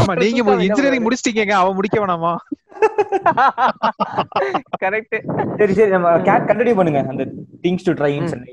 ஆமா 0.00 0.14
நீங்க 0.22 0.56
இன்ஜினியரிங் 0.68 1.06
முடிச்சிட்டீங்க 1.06 1.54
அவன் 1.62 1.78
முடிக்க 1.80 1.98
வேணாமா? 2.04 2.34
கரெக்ட் 4.82 5.16
சரி 5.58 5.72
சரி 5.78 5.90
நம்ம 5.96 6.08
கேட் 6.28 6.48
கண்டினியூ 6.50 6.76
பண்ணுங்க. 6.78 7.00
அந்த 7.12 7.24
things 7.64 7.86
to 7.88 7.92
try 8.00 8.10
in 8.18 8.30
Chennai 8.32 8.52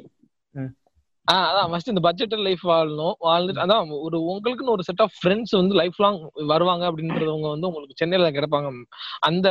ah 1.33 1.35
அதான். 1.35 1.69
ஃபர்ஸ்ட் 1.69 1.87
இந்த 1.87 1.99
பட்ஜெட் 1.99 2.33
லைஃப் 2.33 2.67
வாழணும். 2.67 3.13
வாழ்ந்துட்டு 3.21 3.61
அதான் 3.63 3.99
ஒரு 3.99 4.19
உங்களுக்குன்னு 4.19 4.69
ஒரு 4.69 4.83
செட் 4.83 5.01
ஆஃப் 5.01 5.11
ஃப்ரெண்ட்ஸ் 5.23 5.51
வந்து 5.51 5.75
லைஃப் 5.75 5.93
லாங் 5.97 6.29
வருவாங்க 6.33 6.91
அப்படின்றவங்க 6.91 7.49
வந்து 7.49 7.67
உங்களுக்கு 7.67 7.93
சென்னையில 7.95 8.31
கிடைப்பாங்க. 8.31 8.71
அந்த 9.19 9.49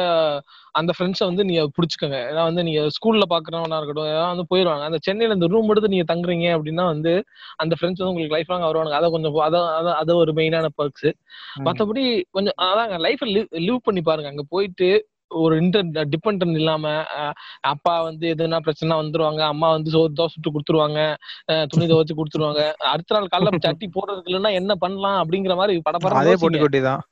அந்த 0.70 0.92
ஃப்ரெண்ட்ஸை 0.98 1.24
வந்து 1.24 1.44
நீங்க 1.44 1.62
பிடிச்சிக்கோங்க. 1.62 2.14
ஏன்னா 2.14 2.42
வந்து 2.42 2.62
நீங்க 2.62 2.80
ஸ்கூல்ல 2.80 3.22
பாக்குறவனா 3.30 3.76
இருக்கட்டும் 3.76 4.04
ஏதாவது 4.04 4.26
வந்து 4.26 4.46
போயிருவாங்க. 4.48 4.84
அந்த 4.84 4.98
சென்னையில 5.00 5.38
இந்த 5.38 5.54
ரூம் 5.54 5.68
எடுத்து 5.68 5.88
நீங்க 5.88 6.14
தங்குறீங்க 6.14 6.60
அப்படின்னா 6.60 6.84
வந்து 6.84 7.24
அந்த 7.56 7.74
ஃப்ரெண்ட்ஸ் 7.74 8.02
வந்து 8.02 8.06
உங்களுக்கு 8.06 8.34
லைஃப் 8.34 8.50
லாங் 8.50 8.60
வருவாங்க 8.60 8.96
அதை 8.96 9.10
கொஞ்சம் 9.10 9.34
அதை 9.34 9.60
அதை- 9.60 9.94
அது 9.94 10.16
ஒரு 10.16 10.32
மெயினான 10.32 10.66
பர்க்ஸ் 10.82 11.12
மத்தபடி 11.64 12.22
கொஞ்சம் 12.30 12.54
அதாங்க 12.62 12.98
லைஃப் 12.98 13.22
லிவ் 13.50 13.76
பண்ணி 13.82 14.00
பாருங்க. 14.00 14.28
அங்க 14.28 14.42
போயிட்டு 14.48 15.08
ஒரு 15.30 15.54
இன்டர் 15.56 15.88
டிபெண்ட் 16.08 16.44
இல்லாம 16.56 16.84
அப்பா 17.72 17.94
வந்து 18.02 18.26
எதுனா 18.34 18.58
பிரச்சனை 18.58 18.96
வந்துருவாங்க 18.96 19.42
அம்மா 19.44 19.68
வந்து 19.70 19.90
சோ 19.90 20.00
தோசை 20.18 20.32
சுட்டு 20.34 20.52
கொடுத்துருவாங்க 20.52 21.00
துணி 21.66 21.86
துவைச்சு 21.86 22.18
கொடுத்துருவாங்க. 22.18 22.62
அடுத்த 22.92 23.14
நாள் 23.14 23.32
காலைல 23.32 23.60
சட்டி 23.66 23.88
போடுறதுக்கு 23.88 24.30
இல்லைன்னா 24.30 24.52
என்ன 24.60 24.74
பண்ணலாம் 24.76 25.18
அப்படிங்கிற 25.22 25.56
மாதிரி 25.56 25.74
அதே 25.74 25.84
படப்படம் 25.88 26.42
போட்டு 26.42 26.62
கொட்டிதான் 26.64 27.02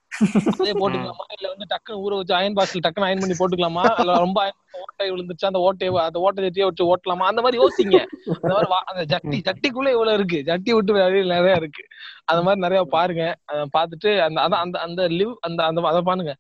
அதே 0.59 0.73
போட்டுக்கலாமா. 0.81 1.17
இல்ல 1.41 1.55
வந்து 1.57 1.67
டக்குன்னு 1.69 1.95
ஊற 1.95 2.17
வச்சு 2.17 2.35
அயன் 2.35 2.53
பாக்ஸ்ல 2.53 2.81
டக்குன்னு 2.87 3.03
அயன் 3.03 3.19
பண்ணி 3.19 3.35
போட்டுக்கலாமா? 3.39 4.01
இல்ல 4.01 4.19
ரொம்ப 4.19 4.55
ஓட்டை 4.73 5.11
விழுந்துச்சு 5.11 5.47
அந்த 5.47 5.59
ஓட்டையை 5.59 5.97
அந்த 5.97 6.19
ஓட்டை 6.19 6.45
சட்டியை 6.45 6.63
வச்சு 6.63 6.97
ஓட்டலாமா? 6.97 7.17
அந்த 7.17 7.41
மாதிரி 7.41 7.63
யோசிங்க. 7.63 8.05
அந்த 8.25 8.49
மாதிரி 8.49 8.67
வா- 8.67 8.85
அந்த 8.85 9.19
ஜட்டி 9.19 9.27
ஜட்டிக்குள்ள 9.27 9.91
இவ்வளவு 9.91 10.13
இருக்கு. 10.13 10.43
ஜட்டி 10.47 10.75
விட்டு 10.75 10.93
நிறைய 11.25 11.53
இருக்கு. 11.57 11.87
அந்த 12.25 12.43
மாதிரி 12.43 12.61
நிறைய 12.61 12.85
பாருங்க. 12.85 13.37
அதை 13.45 13.63
பார்த்துட்டு 13.63 14.21
அந்த 14.21 14.41
அதான் 14.41 14.61
அந்த 14.61 14.79
அந்த 14.79 15.09
லிவ் 15.09 15.35
அந்த 15.41 15.65
அந்த 15.65 15.81
அதை 15.81 16.03
பாருங்க. 16.03 16.37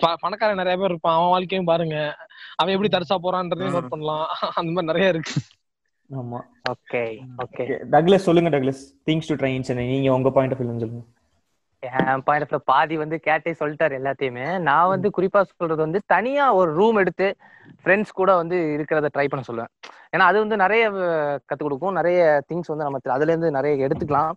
ப- 0.00 0.16
பணக்காரன் 0.18 0.56
நிறைய 0.56 0.78
பேர் 0.78 0.88
இருப்பான். 0.88 1.16
அவன் 1.16 1.28
வாழ்க்கையும் 1.28 1.66
பாருங்க. 1.66 2.16
அவன் 2.54 2.74
எப்படி 2.74 2.96
தரிசா 2.96 3.18
போறான்றதையும் 3.18 3.78
நோட் 3.78 3.86
பண்ணலாம். 3.86 4.26
அந்த 4.54 4.72
மாதிரி 4.72 4.86
நிறைய 4.86 5.08
இருக்கு. 5.08 5.32
ஆமா. 6.16 6.40
Okay 6.70 7.18
okay. 7.38 7.78
டக்ளஸ் 7.92 8.16
சொல்லுங்க 8.16 8.50
Douglas. 8.50 8.80
Things 9.06 9.22
to 9.26 9.34
try 9.34 9.54
in 9.54 9.62
Chennai 9.62 9.86
நீங்க 9.86 10.12
உங்க 10.12 10.30
பாயிண்ட் 10.30 10.52
ஆஃப் 10.52 10.60
வியூ 10.60 10.78
சொல்லுங்க. 10.78 11.02
என் 11.82 12.22
பாயிண்ட் 12.24 12.54
பாதி 12.64 12.96
வந்து 12.96 13.16
கேட்டே 13.26 13.52
சொல்லிட்டாரு 13.60 13.94
எல்லாத்தையுமே. 13.98 14.58
நான் 14.58 14.88
வந்து 14.88 15.08
குறிப்பா 15.18 15.40
சொல்றது 15.50 15.82
வந்து 15.82 16.00
தனியா 16.06 16.46
ஒரு 16.54 16.70
ரூம் 16.74 16.96
எடுத்து 16.96 17.28
ஃப்ரெண்ட்ஸ் 17.82 18.12
கூட 18.12 18.30
வந்து 18.36 18.56
இருக்கிறத 18.76 19.08
ட்ரை 19.16 19.26
பண்ண 19.32 19.42
சொல்லுவேன். 19.48 19.70
ஏன்னா 20.12 20.26
அது 20.30 20.38
வந்து 20.38 20.56
நிறைய 20.56 20.84
கத்துக் 21.48 21.64
கொடுக்கும். 21.64 21.92
நிறைய 21.92 22.18
திங்ஸ் 22.48 22.70
வந்து 22.72 22.84
நம்ம 22.84 23.00
அதுல 23.16 23.32
இருந்து 23.32 23.50
நிறைய 23.50 23.86
எடுத்துக்கலாம். 23.86 24.32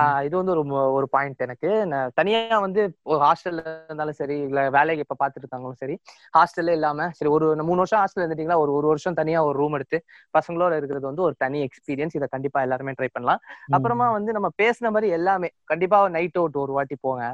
ஆஹ் 0.00 0.22
இது 0.26 0.34
வந்து 0.40 0.52
ஒரு 0.54 0.62
ஒரு 0.98 1.08
பாயிண்ட் 1.08 1.44
எனக்கு. 1.46 1.70
நான் 1.86 2.12
தனியா 2.14 2.58
வந்து 2.58 2.82
ஒரு 3.04 3.20
ஹாஸ்டல்ல 3.24 3.62
இருந்தாலும் 3.88 4.18
சரி 4.20 4.36
இல்ல 4.40 4.70
வேலைக்கு 4.70 5.04
இப்ப 5.06 5.18
பாத்துட்டு 5.22 5.44
இருக்காங்களும் 5.44 5.80
சரி 5.82 5.96
ஹாஸ்டல்ல 6.34 6.74
இல்லாம 6.78 7.08
சரி 7.12 7.30
ஒரு 7.30 7.48
மூணு 7.62 7.80
வருஷம் 7.82 8.02
ஹாஸ்டல் 8.02 8.24
இருந்துட்டீங்களா 8.24 8.58
ஒரு 8.64 8.72
ஒரு 8.72 8.86
வருஷம் 8.86 9.14
தனியா 9.14 9.44
ஒரு 9.44 9.56
ரூம் 9.58 9.72
எடுத்து 9.72 9.98
பசங்களோட 10.34 10.76
இருக்கிறது 10.76 11.06
வந்து 11.06 11.22
ஒரு 11.22 11.34
தனி 11.38 11.60
எக்ஸ்பீரியன்ஸ் 11.66 12.16
இதை 12.18 12.28
கண்டிப்பா 12.30 12.60
எல்லாருமே 12.60 12.94
ட்ரை 12.98 13.10
பண்ணலாம். 13.12 13.42
அப்புறமா 13.70 14.10
வந்து 14.10 14.32
நம்ம 14.32 14.48
பேசின 14.62 14.90
மாதிரி 14.90 15.08
எல்லாமே 15.12 15.50
கண்டிப்பா 15.64 16.00
நைட் 16.08 16.36
அவுட் 16.36 16.56
ஒரு 16.56 16.72
வாட்டி 16.72 16.96
போங்க. 17.00 17.24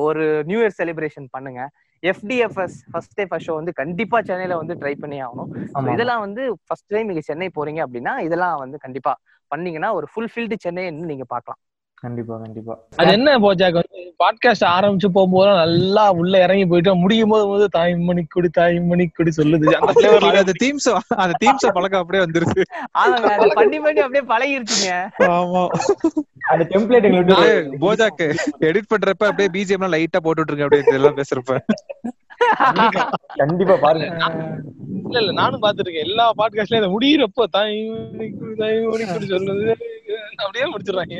ஒரு 0.00 0.24
நியூ 0.44 0.60
இயர் 0.60 0.78
செலிப்ரேஷன் 0.78 1.26
பண்ணுங்க. 1.30 1.62
FDFS 2.02 2.76
first 2.92 3.14
day 3.14 3.24
first 3.24 3.48
show 3.48 3.54
வந்து 3.54 3.72
கண்டிப்பா 3.72 4.20
சென்னையில 4.20 4.56
வந்து 4.56 4.74
ட்ரை 4.74 4.94
பண்ணி 5.00 5.18
ஆகணும். 5.22 5.50
இதெல்லாம் 5.94 6.20
வந்து 6.20 6.42
ஃபர்ஸ்ட் 6.66 6.86
டைம் 6.86 7.06
நீங்க 7.06 7.20
சென்னை 7.20 7.50
போறீங்க 7.58 7.80
அப்படின்னா 7.86 8.14
இதெல்லாம் 8.20 8.58
வந்து 8.58 8.78
கண்டிப்பா 8.78 9.12
பண்ணீங்கன்னா 9.50 9.90
ஒரு 9.92 10.06
ஃபுல்ஃபில்டு 10.12 10.56
சென்னை 10.58 10.90
நீங்க 10.90 11.24
பார்க்கலாம் 11.24 11.60
கண்டிப்பா 12.02 12.36
கண்டிப்பா. 12.36 12.74
அது 12.96 13.12
என்ன 13.12 13.38
போஜாக் 13.38 13.76
வந்து 13.80 13.98
பாட்காஸ்ட் 14.22 14.64
ஆரம்பிச்சு 14.68 15.08
போகும்போது 15.08 15.50
நல்லா 15.56 16.04
உள்ள 16.10 16.40
இறங்கி 16.42 16.66
போயிட்டு 16.66 16.94
முடியும் 16.94 17.28
போது 17.28 17.44
போது 17.46 17.68
தாய் 17.68 17.94
மணி 18.08 18.22
கொடி 18.24 18.48
தாய் 18.48 18.80
மணி 18.80 19.06
கொடி 19.08 19.32
சொல்லுது. 19.36 19.74
அந்த 20.40 20.54
தீம்ஸ் 20.62 20.88
அந்த 21.16 21.34
தீம்ஸ் 21.44 21.66
பழக்கம் 21.72 22.00
அப்படியே 22.00 22.24
வந்துருச்சு 22.24 22.62
பண்ணி 23.54 23.80
பண்ணி 23.80 24.00
அப்படியே 24.00 24.24
பழகிருச்சுங்க. 24.32 24.90
ஆமா. 25.36 25.62
அந்த 26.52 26.64
டெம்ப்ளேட் 26.70 27.08
எங்களுக்கு 27.10 27.78
போஜாக்கு 27.86 28.28
எடிட் 28.60 28.90
பண்றப்ப 28.94 29.30
அப்படியே 29.30 29.50
பிஜிஎம் 29.56 29.82
எல்லாம் 29.82 29.94
லைட்டா 29.96 30.20
போட்டுட்டு 30.26 30.52
இருக்கேன் 30.52 30.68
அப்படியே 30.68 30.98
எல்லாம் 31.00 31.18
பேசுறப்ப. 31.20 31.58
கண்டிப்பா 33.36 33.76
பாருங்க. 33.76 34.06
இல்ல 35.06 35.20
இல்ல 35.20 35.32
நானும் 35.32 35.62
பாத்துருக்கேன் 35.62 36.06
எல்லா 36.08 36.32
பாட்காஸ்ட்லயும் 36.38 36.82
அதை 36.82 36.90
முடியிறப்போ 36.94 37.44
தாய் 37.44 37.76
சொல்லுது 39.32 39.74
அப்படியே 40.36 40.66
முடிச்சிடுறாங்க. 40.72 41.16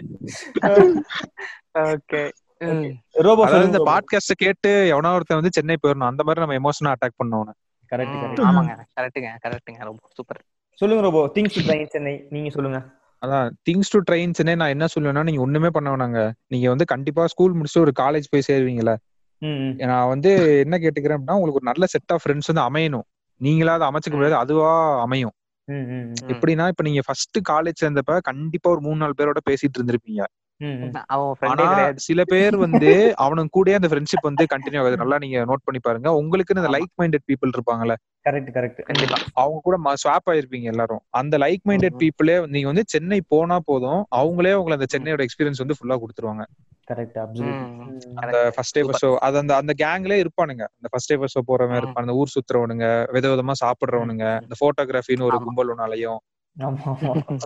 ஓகே. 1.94 2.22
இந்த 2.60 3.48
சொல்லுங்க 3.48 3.78
பாட்காஸ்ட் 3.90 4.34
கேட்டு 4.36 4.70
எவனா 4.92 5.14
ஒருத்தன் 5.14 5.36
வந்து 5.36 5.50
சென்னை 5.52 5.76
போயிடணும் 5.82 6.10
அந்த 6.10 6.22
மாதிரி 6.24 6.44
நம்ம 6.44 6.58
எமோஷனா 6.60 6.92
அட்டாக் 6.94 7.18
பண்ணணும் 7.22 7.52
கரெக்ட் 7.92 8.16
கரெக்ட் 8.22 8.44
ஆமாங்க. 8.48 8.74
கரெக்ட்டுங்க 9.00 9.30
கரெக்ட்டுங்க 9.44 9.80
ரொம்ப 9.84 10.02
சூப்பர் 10.14 10.40
சொல்லுங்க 10.74 11.02
Robo. 11.02 11.22
Things 11.34 11.54
to 11.54 11.60
try 11.60 11.78
in 11.80 11.86
Chennai. 11.86 12.26
நீங்க 12.30 12.50
சொல்லுங்க. 12.50 12.78
அதான் 13.22 13.50
திங்ஸ் 13.70 13.92
டு 13.92 13.98
ட்ரைன் 14.10 14.32
சென்னை 14.32 14.54
நான் 14.54 14.68
என்ன 14.68 14.86
சொல்லுவேன்னா 14.94 15.22
நீங்க 15.22 15.40
ஒண்ணுமே 15.40 15.68
பண்ண 15.68 15.96
வேணாங்க. 15.96 16.32
நீங்க 16.46 16.68
வந்து 16.68 16.84
கண்டிப்பா 16.84 17.26
ஸ்கூல் 17.26 17.56
முடிச்சுட்டு 17.56 17.80
ஒரு 17.80 17.92
காலேஜ் 18.00 18.30
போய் 18.30 18.46
ம். 18.48 18.96
நான் 19.90 20.08
வந்து 20.08 20.30
என்ன 20.58 20.78
கேட்டுக்கிறேன் 20.78 21.18
அப்படின்னா 21.18 21.36
உங்களுக்கு 21.38 21.60
ஒரு 21.60 21.70
நல்ல 21.70 21.86
செட் 21.86 22.12
ஆஃப் 22.14 22.22
ஃப்ரெண்ட்ஸ் 22.24 22.50
வந்து 22.52 22.64
அமையணும். 22.68 23.06
நீங்களா 23.40 23.72
அதை 23.74 23.86
அமைச்சுக்க 23.88 24.16
முடியாது 24.16 24.36
அதுவா 24.36 25.00
அமையும். 25.00 25.34
எப்படின்னா 26.32 26.64
இப்ப 26.68 26.82
நீங்க 26.82 27.02
ஃபர்ஸ்ட் 27.06 27.38
காலேஜ் 27.50 27.80
சேர்ந்தப்ப 27.82 28.18
கண்டிப்பா 28.20 28.70
ஒரு 28.70 28.80
மூணு 28.80 28.96
நாலு 28.96 29.14
பேரோட 29.18 29.40
பேசிட்டு 29.50 29.78
இருந்திருப்பீங்க. 29.78 30.22
ஆனா 31.50 31.66
சில 32.06 32.24
பேர் 32.24 32.56
வந்து 32.56 32.90
அவனுக்கு 33.24 33.52
கூடயே 33.56 33.74
அந்த 33.78 33.88
ஃப்ரெண்ட்ஷிப் 33.92 34.28
வந்து 34.28 34.44
கண்டினியூ 34.52 34.80
ஆகுது. 34.80 35.00
நல்லா 35.02 35.18
நீங்க 35.18 35.38
நோட் 35.50 35.64
பண்ணி 35.64 35.80
பாருங்க. 35.86 36.08
உங்களுக்குன்னு 36.20 36.60
இந்த 36.62 36.72
லைக் 36.74 36.92
மைண்டட் 37.02 37.24
பீப்புள் 37.30 37.54
இருப்பாங்கல்ல 37.56 37.94
கரெக்ட் 38.28 38.50
கரெக்ட் 38.56 38.82
கண்டிப்பா. 38.90 39.16
அவங்க 39.42 39.60
கூட 39.66 39.76
ஸ்வாப் 40.02 40.28
ஆயிருப்பீங்க 40.32 40.68
எல்லாரும். 40.74 41.02
அந்த 41.20 41.38
லைக் 41.44 41.64
மைண்டட் 41.68 41.96
பீப்புளே 42.02 42.36
நீங்க 42.46 42.68
வந்து 42.70 42.84
சென்னை 42.86 43.20
போனா 43.32 43.58
போதும் 43.70 44.00
அவங்களே 44.16 44.52
உங்களை 44.60 44.76
அந்த 44.78 44.88
சென்னையோட 44.94 45.24
எக்ஸ்பீரியன்ஸ் 45.26 45.62
வந்து 45.64 45.78
ஃபுல்லா 45.78 45.96
கொடுத்துருவாங்க. 46.02 46.44
Correct 46.92 47.18
absolute. 47.24 47.60
அந்த 48.14 48.52
ஃபர்ஸ்ட் 48.56 48.78
டே 48.78 48.82
ஷோ 49.02 49.16
அது 49.16 49.38
அந்த 49.38 49.56
அந்த 49.56 49.74
கேங்ல 49.78 50.16
இருப்பானுங்க. 50.22 50.64
அந்த 50.78 50.88
ஃபர்ஸ்ட் 50.90 51.12
டே 51.12 51.30
ஷோ 51.34 51.42
போறவங்க 51.46 51.76
ம். 51.76 51.82
இருப்பாங்க 51.82 52.06
அந்த 52.06 52.12
ஊர் 52.12 52.34
சுத்துறவனுங்க 52.34 53.06
வித 53.12 53.28
விதமா 53.28 53.56
சாப்பிடுறவனுங்க 53.64 54.26
இந்த 54.42 54.56
போட்டோகிராஃபின்னு 54.60 55.22
ஒரு. 55.22 55.40
கும்பல் 55.44 55.72
ஒன்னாலையும். 55.74 56.20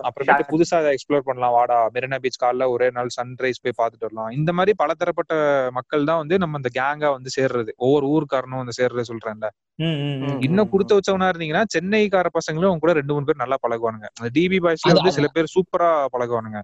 அப்புறமேட்டு 0.07 0.45
புதுசா 0.49 0.75
அதை 0.77 0.89
எக்ஸ்ப்ளோர் 0.95 1.19
பண்ணலாம். 1.19 1.51
வாடா 1.51 1.89
மெரினா 1.93 2.17
பீச் 2.19 2.43
காலைல 2.43 2.69
ஒரே 2.69 2.89
நாள் 2.89 3.09
சன்ரைஸ் 3.17 3.61
போய் 3.61 3.77
பார்த்துட்டு 3.77 4.07
வரலாம். 4.07 4.29
இந்த 4.29 4.53
மாதிரி 4.53 4.73
பலதரப்பட்ட 4.77 5.33
மக்கள் 5.71 6.03
தான் 6.03 6.17
வந்து 6.17 6.37
நம்ம 6.37 6.57
இந்த 6.57 6.69
கேங்கா 6.81 7.11
வந்து 7.11 7.29
சேர்றது. 7.37 7.69
ஒவ்வொரு 7.77 8.07
ஊருக்காரனும் 8.07 8.61
வந்து 8.63 8.77
சேர்றது 8.77 9.05
சொல்றேன்ல. 9.11 9.49
இன்னும் 10.39 10.69
கொடுத்து 10.69 10.97
வச்சவனா 10.97 11.29
இருந்தீங்கன்னா 11.31 11.63
சென்னைக்கார 11.75 12.29
பசங்களும் 12.39 12.79
கூட 12.79 12.93
ரெண்டு 12.93 13.13
மூணு 13.13 13.25
பேர் 13.25 13.35
நல்லா 13.35 13.57
பழகுவானுங்க. 13.67 14.09
அந்த 14.19 14.39
டிபி 14.39 14.59
பாய்ஸ்ல 14.65 14.93
வந்து 14.93 15.11
சில 15.11 15.27
பேர் 15.27 15.53
சூப்பரா 15.55 16.05
பழகுவானுங்க. 16.15 16.61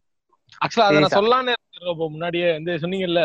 ஆக்சுவலா 0.61 0.87
அதை 0.87 0.99
நான் 0.99 1.09
சரி, 1.09 1.19
சொல்லானே 1.19 1.53
இருந்தேன் 1.55 2.13
முன்னாடியே 2.13 2.47
வந்து 2.51 2.73
சொன்னீங்கல்ல. 2.83 3.23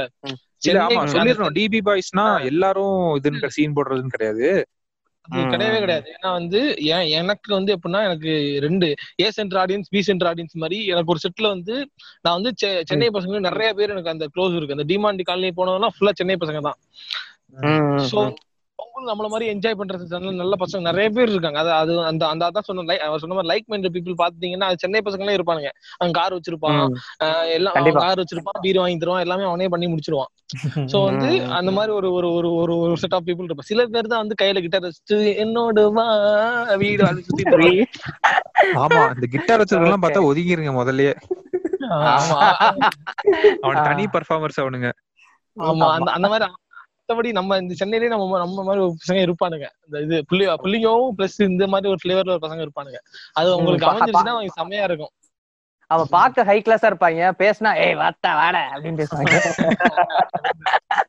ஆமா 0.87 1.03
சொல்லிடுறோம் 1.13 1.55
டிபி 1.59 1.81
பாய்ஸ்னா 1.89 2.25
எல்லாரும் 2.51 2.99
இதுன்னு 3.19 3.55
சீன் 3.57 3.77
போடுறதுன்னு 3.77 4.15
கிடையாது. 4.17 4.49
கிடையவே 5.53 5.79
கிடையாது. 5.81 6.07
ஏன்னா 6.15 6.31
வந்து 6.33 6.61
ஏன் 6.95 7.09
எனக்கு 7.19 7.51
வந்து 7.57 7.71
எப்படின்னா 7.77 8.01
எனக்கு 8.09 8.31
ரெண்டு 8.67 8.87
A 9.23 9.27
centre 9.31 9.61
audience 9.63 9.91
B 9.95 10.01
centre 10.07 10.29
audience 10.31 10.55
மாதிரி 10.63 10.79
எனக்கு 10.93 11.13
ஒரு 11.15 11.23
செட்ல 11.25 11.49
வந்து 11.55 11.75
நான் 12.25 12.37
வந்து 12.39 12.53
சென்னை 12.91 13.09
பசங்க 13.17 13.41
நிறைய 13.49 13.71
பேர் 13.79 13.95
எனக்கு 13.95 14.15
அந்த 14.15 14.29
க்ளோஸ் 14.35 14.57
இருக்கு. 14.57 14.77
அந்த 14.77 14.87
டிமாண்டி 14.93 15.25
காலனி 15.25 15.51
போனவங்கன்னா 15.59 15.91
ஃபுல்லா 15.97 16.15
சென்னை 16.21 16.37
பசங்க 16.37 16.63
தான். 16.69 16.79
அவங்களும் 18.79 19.11
நம்மள 19.11 19.29
மாதிரி 19.29 19.47
என்ஜாய் 19.53 19.79
பண்றது 19.79 20.05
நல்ல 20.41 20.55
பசங்க. 20.61 20.81
நிறைய 20.89 21.09
பேர் 21.11 21.31
இருக்காங்க. 21.31 21.59
அது 21.63 21.71
அது 21.75 21.93
அந்த 22.05 22.25
அந்த 22.29 22.43
அதான் 22.49 22.67
சொன்ன 22.69 22.85
அவர் 23.07 23.23
சொன்ன 23.23 23.37
மாதிரி 23.37 23.51
லைக் 23.53 23.69
மைண்டட் 23.73 23.95
பீப்புள் 23.97 24.19
பாத்தீங்கன்னா 24.21 24.69
சென்னை 24.83 25.01
பசங்களே 25.07 25.37
இருப்பானுங்க. 25.39 25.71
அவன் 25.99 26.17
கார் 26.19 26.37
வச்சிருப்பான். 26.37 26.81
எல்லாம். 27.57 27.77
கார் 27.99 28.23
வச்சிருப்பான். 28.23 28.61
பீர் 28.61 28.81
வாங்கி 28.81 28.99
தருவான். 28.99 29.25
எல்லாமே 29.27 29.45
அவனே 29.45 29.69
பண்ணி 29.69 29.89
முடிச்சிருவான். 29.89 30.31
சோ 30.93 30.99
வந்து. 31.05 31.29
அந்த 31.59 31.71
மாதிரி 31.71 31.93
ஒரு 31.93 32.11
ஒரு 32.13 32.29
ஒரு 32.35 32.51
ஒரு 32.57 32.75
ஒரு 32.85 32.95
செட் 32.97 33.15
ஆஃப் 33.15 33.27
பீப்புள் 33.27 33.49
இருப்பான் 33.49 33.71
சில 33.73 33.87
பேர் 33.89 34.13
தான் 34.13 34.23
வந்து 34.23 34.39
கையில 34.43 34.61
கிட்டார் 34.61 34.87
வச்சுட்டு 34.87 35.17
என்னோட 35.45 35.77
வீடு 36.79 37.05
அது 37.07 37.25
இருப்பாங்க. 37.25 37.75
ஆமா 38.83 39.03
இந்த 39.15 39.27
கிட்டார் 39.31 39.63
வச்சிருக்கலாம் 39.63 40.05
பார்த்தா 40.05 40.29
ஒதுங்கிருங்க 40.31 40.73
முதல்லயே. 40.79 41.13
ஆமா. 42.09 42.39
அவன் 43.63 43.85
தனி 43.85 44.05
பர்ஃபார்மர்ஸ் 44.15 44.63
அவனுங்க. 44.63 44.89
ஆமா. 45.57 45.87
அந்த 45.97 46.11
அந்த 46.17 46.29
மாதிரி 46.33 46.47
மத்தபடி 47.12 47.32
நம்ம 47.32 47.56
இந்த 47.56 47.74
சென்னையிலேயே 47.74 48.18
நம்ம 48.18 48.39
நம்ம 48.39 48.64
மாதிரி 48.64 48.85
ஒரு 48.85 48.97
பசங்க 49.09 49.16
இருப்பானுங்க. 49.16 49.66
இந்த 49.85 50.01
இது 50.01 50.24
புள்ளி 50.26 50.47
புள்ளியும் 50.47 51.09
பிளஸ் 51.18 51.43
இந்த 51.43 51.66
மாதிரி 51.66 51.89
ஒரு 51.89 51.98
ஃபிளேவர்ல 52.05 52.40
ஒரு 52.40 52.48
பசங்க 52.48 52.66
இருப்பானுங்க. 52.66 52.97
அது 53.32 53.56
உங்களுக்கு 53.56 53.86
அமைஞ்சிருச்சுன்னா 53.86 54.28
அவங்க 54.28 54.52
செம்மையா 54.55 54.85
இருக்கும். 54.85 55.09
அவன் 55.86 56.06
பார்க்க 56.10 56.44
ஹை 56.44 56.62
கிளாஸா 56.64 56.93
இருப்பாங்க. 56.93 57.30
பேசினா 57.39 57.76
ஏய் 57.76 57.94
வாத்தா 57.94 58.26
வாட 58.26 58.56
அப்படின்னு 58.74 59.05
பேசுவாங்க. 59.05 59.40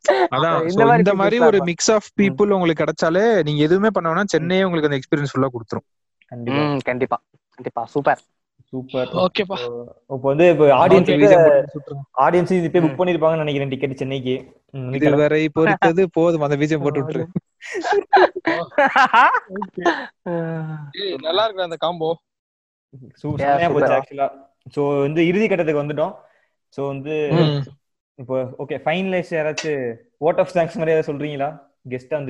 அதான். 0.07 0.69
இந்த 0.69 0.85
மாதிரி 0.85 0.97
இந்த 0.97 1.13
மாதிரி 1.13 1.39
peoples 1.39 1.45
ஒரு 1.45 1.63
மிக்ஸ் 1.63 1.91
ஆஃப் 1.91 2.09
பீப்புள் 2.21 2.49
உங்களுக்கு 2.49 2.83
கிடைச்சாலே 2.83 3.43
நீங்க 3.43 3.63
எதுவுமே 3.63 3.87
பண்ண 3.93 4.13
வேணா 4.13 4.23
சென்னையே 4.25 4.63
உங்களுக்கு 4.63 4.89
அந்த 4.89 4.99
எக்ஸ்பீரியன்ஸ் 4.99 5.35
ஃபுல்லா 5.37 5.47
கொடுத்துரும். 5.47 5.87
கண்டிப்பா. 6.27 7.21
கண்டிப்பா. 7.55 7.85
சூப்பர். 7.85 8.19
சூப்பர் 8.69 9.07
ஓகேப்பா 9.07 9.57
இப்போ 10.01 10.21
வந்து 10.21 10.49
இப்போ 10.49 10.87
ஆடியன்ஸ். 10.87 11.69
ஆடியன்ஸ் 12.19 12.51
இது 12.51 12.71
போய் 12.71 12.81
புக் 12.81 12.85
பண்ணிருப்பாங்கன்னு 12.85 13.35
நினைக்கிறேன் 13.35 13.67
டிக்கெட் 13.67 13.95
சென்னைக்கு. 13.95 14.53
கிளம்பு. 14.71 14.95
இதுவரை 14.95 15.49
பொறுத்தது 15.49 16.09
போதும். 16.09 16.41
அந்த 16.41 16.55
பீஜம் 16.55 16.81
போட்டு 16.81 17.01
விட்டுரு. 17.01 17.25
ஏய், 21.03 21.15
நல்லா 21.21 21.43
இருக்கு 21.43 21.63
அந்த 21.63 21.75
காம்போ 21.75 22.19
சூ- 23.23 23.27
Yeah, 23.27 23.35
செம்மையா 23.35 23.69
போச்சு 23.69 23.87
super. 23.87 23.97
ஆக்சுவலா 23.97 24.31
சோ 24.75 24.99
வந்து 24.99 25.27
இறுதி 25.27 25.47
கட்டத்துக்கு 25.47 25.83
வந்துட்டோம். 25.83 26.15
சோ 26.77 26.87
வந்து. 26.87 27.31
இப்போ 28.15 28.55
ஓகே 28.59 28.79
ஃபைனலைஸ் 28.85 29.29
யாராச்சும் 29.29 29.95
ஓட் 30.19 30.39
ஆஃப் 30.39 30.53
தேங்க்ஸ் 30.53 30.63
மாதிரி 30.77 30.79
ஏதாவது 30.79 31.13
சொல்றீங்களா? 31.13 31.61
கெஸ்டா 31.89 32.29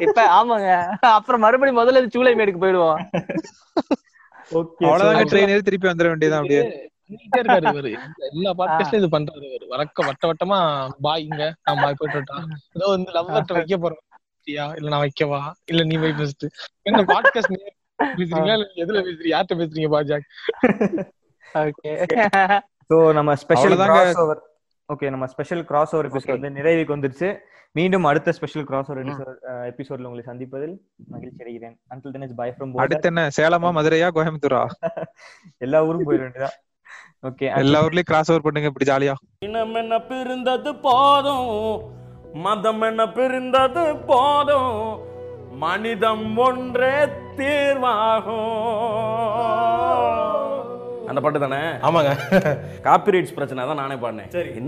இப்ப 0.00 0.44
ஆமாங்க. 0.44 0.96
அப்புறம் 1.00 1.40
மறுபடியும் 1.40 1.82
முதல்ல 1.82 2.08
சூளை 2.08 2.34
மேடுக்கு 2.34 2.36
போயிடுவோம். 2.36 3.12
அவ்வளவுதாங்க 4.50 5.24
ட்ரெயின் 5.24 5.48
ஏறி 5.48 5.62
திருப்பி 5.62 5.88
வந்துட 5.88 6.08
வேண்டியதான் 6.08 6.40
அப்படியே. 6.40 6.62
இருக்காரு 7.10 7.66
இவரு. 7.68 7.90
எல்லா 8.28 8.50
பாட்காஸ்ட்லயும் 8.52 8.94
இது 8.94 9.18
பண்றாரு 9.18 9.44
இவரு. 9.48 9.66
வழக்க 9.68 10.06
வட்ட 10.06 10.30
வட்டமா 10.30 10.58
பாய் 11.00 11.22
இங்க 11.22 11.54
நான் 11.62 11.80
பாய் 11.82 11.94
போயிட்டு? 11.96 12.34
ஏதோ 12.72 12.86
வந்து 12.86 13.12
லவ்வர்ட்ட 13.12 13.52
வைக்க 13.52 13.76
போறேன்? 13.76 14.02
இல்ல 14.76 14.88
நான் 14.88 15.02
வைக்கவா? 15.02 15.40
இல்ல 15.64 15.82
நீ 15.84 15.96
போய் 15.98 16.12
ஃபர்ஸ்ட் 16.12 16.46
என்ன 16.82 17.02
பாட்காஸ்ட் 17.04 17.54
பேசுறீங்களா? 18.16 18.54
இல்ல 18.54 18.66
எதுல 18.76 19.02
பேசுறீங்க 19.02 19.32
யார்கிட்ட 19.32 19.58
பேசுறீங்க 19.60 19.88
பாஜாக்? 19.88 20.26
ஓகே 21.62 21.92
சோ 22.90 22.96
நம்ம 23.12 23.34
ஸ்பெஷல் 23.36 23.64
அவ்வளவுதாங்க. 23.66 23.96
கிராஸ் 23.98 24.18
ஓவர் 24.18 24.40
ஓகே 24.92 25.06
நம்ம 25.10 25.26
ஸ்பெஷல் 25.26 25.62
கிராஸ் 25.64 25.90
ஓவர் 25.94 26.06
எபிசோட் 26.08 26.38
வந்து 26.38 26.58
நிறைவுக்கு 26.58 26.94
வந்துருச்சு. 26.94 27.28
மீண்டும் 27.72 28.04
அடுத்த 28.04 28.32
ஸ்பெஷல் 28.32 28.64
கிராஸ் 28.64 28.90
ஓவர் 28.90 29.00
எபிசோட்ல 29.70 30.08
உங்களை 30.10 30.22
சந்திப்பதில் 30.28 30.72
மகிழ்ச்சி 31.08 31.42
அடைகிறேன். 31.44 31.74
Until 31.92 32.14
then 32.14 32.24
is 32.26 32.34
bye 32.34 32.48
from 32.54 32.72
அடுத்து 32.84 33.08
என்ன? 33.08 33.24
சேலமா 33.38 33.70
மதுரையா 33.78 34.08
கோயம்புத்தூரா? 34.16 34.62
எல்லா 35.66 35.80
ஊரும் 35.88 36.06
போயிட 36.08 36.22
வேண்டியதான் 36.24 36.56
ஓகே 37.28 37.46
எல்லா 37.62 37.78
ஊர்லயும் 37.86 38.08
கிராஸ் 38.10 38.30
ஓவர் 38.32 38.46
பண்ணுங்க 38.46 38.70
இப்படி 38.72 38.88
ஜாலியா 38.90 39.14
இனம் 39.48 39.74
என்ன 39.74 39.98
பிரிந்தது 40.10 40.72
போதும்? 40.86 41.52
மதம் 42.46 42.82
என்ன 42.90 43.02
பிரிந்தது 43.18 43.84
போதும்? 44.10 44.74
மனிதம் 45.64 46.26
ஒன்றே 46.46 46.94
தீர்வாகும். 47.38 48.46
அந்த 51.10 51.20
பாட்டு 51.24 51.38
தானே? 51.40 51.60
ஆமாங்க. 51.86 52.10
காப்பிரைட்ஸ் 52.86 53.36
பிரச்சனை 53.36 53.66
தான் 53.66 53.80
நானே 53.82 53.94
பாடினேன். 53.94 54.28
சரி. 54.28 54.50